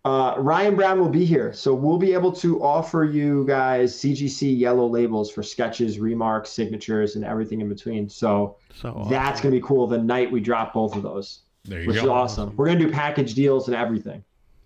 Uh, 0.05 0.35
Ryan 0.37 0.75
Brown 0.77 1.01
will 1.01 1.09
be 1.09 1.25
here, 1.25 1.55
so 1.55 1.73
we'll 1.75 1.97
be 1.97 2.13
able 2.13 2.31
to 2.33 2.63
offer 2.63 3.05
you 3.05 3.45
guys 3.47 3.95
CGC 3.97 4.59
yellow 4.59 4.87
labels 4.87 5.31
for 5.31 5.43
sketches, 5.43 5.99
remarks, 5.99 6.51
signatures, 6.51 7.17
and 7.17 7.25
everything 7.25 7.63
in 7.63 7.71
between. 7.71 8.09
So 8.11 8.57
so 8.75 8.91
awesome. 8.91 9.11
that's 9.11 9.41
gonna 9.41 9.55
be 9.55 9.63
cool 9.63 9.87
the 9.87 9.97
night 9.97 10.31
we 10.31 10.41
drop 10.41 10.75
both 10.75 10.95
of 10.95 11.03
those, 11.03 11.41
There 11.65 11.81
you 11.81 11.87
which 11.87 11.97
is 11.97 12.05
awesome. 12.05 12.55
We're 12.55 12.67
gonna 12.67 12.81
do 12.81 12.91
package 12.93 13.33
deals 13.33 13.69
and 13.69 13.75
everything. 13.75 14.23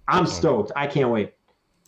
I'm 0.09 0.27
stoked. 0.27 0.73
I 0.75 0.89
can't 0.89 1.11
wait. 1.11 1.35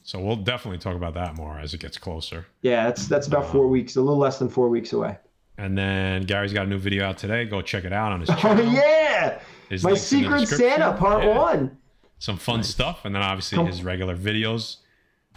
So 0.05 0.21
we'll 0.21 0.37
definitely 0.37 0.79
talk 0.79 0.95
about 0.95 1.15
that 1.15 1.37
more 1.37 1.59
as 1.59 1.75
it 1.75 1.81
gets 1.81 1.99
closer. 1.99 2.47
Yeah, 2.63 2.85
that's 2.85 3.09
that's 3.09 3.27
about 3.27 3.51
four 3.51 3.67
weeks, 3.67 3.97
a 3.97 4.01
little 4.01 4.19
less 4.19 4.39
than 4.39 4.49
four 4.49 4.69
weeks 4.69 4.93
away. 4.93 5.19
And 5.59 5.77
then 5.77 6.23
Gary's 6.23 6.53
got 6.53 6.67
a 6.67 6.69
new 6.71 6.79
video 6.79 7.05
out 7.05 7.19
today. 7.19 7.45
Go 7.47 7.61
check 7.63 7.85
it 7.85 7.93
out 7.93 8.13
on 8.13 8.21
his 8.21 8.31
Oh 8.45 8.61
yeah, 8.73 9.41
His 9.69 9.83
my 9.83 9.91
link's 9.91 10.13
in 10.13 10.23
the 10.23 10.39
Secret. 10.47 10.59
Santa 10.59 10.93
Part 10.97 11.25
Yeah. 11.25 11.37
One. 11.37 11.77
Some 12.21 12.37
fun 12.37 12.63
stuff, 12.63 13.05
and 13.05 13.15
then 13.15 13.23
obviously 13.23 13.57
Come- 13.57 13.67
his 13.67 13.83
regular 13.83 14.15
videos. 14.17 14.77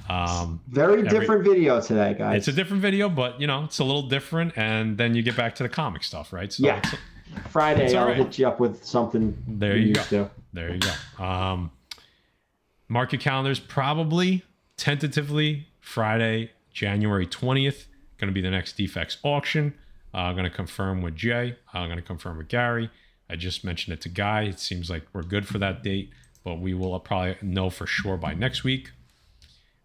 Um, 0.10 0.60
Very 0.68 0.98
Every- 1.00 1.08
different 1.10 1.44
video 1.46 1.80
today, 1.80 2.14
guys. 2.18 2.38
it's 2.40 2.48
a 2.50 2.52
different 2.52 2.82
video, 2.82 3.08
but 3.10 3.40
you 3.40 3.48
know 3.48 3.64
it's 3.64 3.80
a 3.80 3.84
little 3.86 4.02
different, 4.10 4.54
and 4.58 4.98
then 4.98 5.16
you 5.16 5.24
get 5.24 5.38
back 5.38 5.56
to 5.56 5.64
the 5.64 5.70
comic 5.70 6.04
stuff, 6.04 6.34
right? 6.34 6.52
So 6.52 6.66
Yeah. 6.66 6.78
it's- 6.80 6.96
Friday. 7.50 7.86
it's 7.86 7.94
I'll 7.94 8.08
right. 8.08 8.18
hit 8.18 8.38
you 8.38 8.48
up 8.48 8.60
with 8.60 8.84
something. 8.84 9.36
There 9.48 9.78
you 9.78 9.88
used 9.90 10.10
go. 10.12 10.26
to. 10.26 10.32
There 10.52 10.74
you 10.74 10.80
go. 11.18 11.24
Um, 11.24 11.72
mark 12.90 13.12
your 13.14 13.22
calendars. 13.22 13.60
Probably 13.60 14.44
tentatively 14.78 15.68
Friday, 15.80 16.52
January 16.74 17.26
twentieth. 17.26 17.88
Going 18.18 18.28
to 18.28 18.34
be 18.34 18.42
the 18.42 18.52
next 18.52 18.74
defects 18.78 19.18
auction. 19.24 19.74
I'm 20.14 20.36
going 20.36 20.44
to 20.50 20.56
confirm 20.56 21.02
with 21.02 21.16
Jay. 21.16 21.56
I'm 21.74 21.88
going 21.88 21.98
to 21.98 22.04
confirm 22.06 22.38
with 22.38 22.48
Gary. 22.50 22.90
I 23.30 23.36
just 23.36 23.64
mentioned 23.64 23.94
it 23.94 24.02
to 24.02 24.10
Guy. 24.10 24.44
It 24.44 24.60
seems 24.60 24.90
like 24.90 25.04
we're 25.14 25.24
good 25.24 25.48
for 25.48 25.58
that 25.60 25.82
date, 25.82 26.12
but 26.44 26.60
we 26.60 26.74
will 26.74 27.00
probably 27.00 27.38
know 27.42 27.70
for 27.70 27.88
sure 27.88 28.18
by 28.18 28.34
next 28.34 28.64
week. 28.64 28.92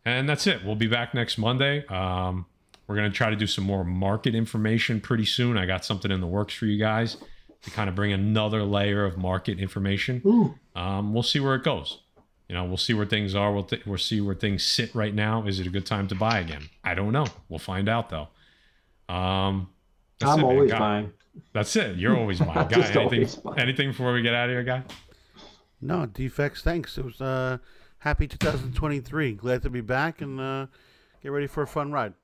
And 0.04 0.28
that's 0.28 0.46
it. 0.46 0.64
We'll 0.64 0.76
be 0.76 0.86
back 0.86 1.14
next 1.14 1.38
Monday. 1.38 1.86
Um, 1.86 2.46
we're 2.86 2.96
going 2.96 3.10
to 3.10 3.16
try 3.16 3.30
to 3.30 3.36
do 3.36 3.46
some 3.46 3.64
more 3.64 3.84
market 3.84 4.34
information 4.34 5.00
pretty 5.00 5.26
soon. 5.26 5.58
I 5.58 5.66
got 5.66 5.84
something 5.84 6.10
in 6.10 6.20
the 6.20 6.26
works 6.26 6.54
for 6.54 6.64
you 6.66 6.78
guys 6.78 7.18
to 7.62 7.70
kind 7.70 7.88
of 7.88 7.94
bring 7.94 8.12
another 8.12 8.62
layer 8.62 9.04
of 9.04 9.18
market 9.18 9.58
information. 9.58 10.22
Um, 10.74 11.12
we'll 11.12 11.22
see 11.22 11.40
where 11.40 11.54
it 11.54 11.64
goes. 11.64 11.98
You 12.48 12.54
know, 12.54 12.64
we'll 12.64 12.78
see 12.78 12.94
where 12.94 13.04
things 13.04 13.34
are. 13.34 13.52
We'll, 13.52 13.64
th- 13.64 13.84
we'll 13.84 13.98
see 13.98 14.22
where 14.22 14.34
things 14.34 14.64
sit 14.64 14.94
right 14.94 15.14
now. 15.14 15.46
Is 15.46 15.60
it 15.60 15.66
a 15.66 15.70
good 15.70 15.84
time 15.84 16.08
to 16.08 16.14
buy 16.14 16.38
again? 16.38 16.70
I 16.82 16.94
don't 16.94 17.12
know. 17.12 17.26
We'll 17.50 17.58
find 17.58 17.88
out 17.88 18.08
though. 18.08 18.28
Um, 19.12 19.68
I'm 20.22 20.40
it, 20.40 20.44
always 20.44 20.72
buying. 20.72 21.12
That's 21.52 21.76
it. 21.76 21.96
You're 21.96 22.16
always 22.16 22.40
buying. 22.40 22.54
Guy, 22.68 22.80
just 22.80 22.96
always 22.96 23.36
buying. 23.36 23.58
anything 23.58 23.90
before 23.90 24.12
we 24.14 24.22
get 24.22 24.34
out 24.34 24.48
of 24.48 24.54
here, 24.54 24.62
guy? 24.62 24.82
No 25.80 26.06
defects. 26.06 26.62
Thanks. 26.62 26.98
It 26.98 27.04
was 27.04 27.20
uh 27.20 27.58
happy 27.98 28.26
2023. 28.26 29.34
Glad 29.34 29.62
to 29.62 29.70
be 29.70 29.80
back 29.80 30.20
and 30.20 30.40
uh, 30.40 30.66
get 31.22 31.32
ready 31.32 31.46
for 31.46 31.62
a 31.62 31.66
fun 31.66 31.92
ride. 31.92 32.14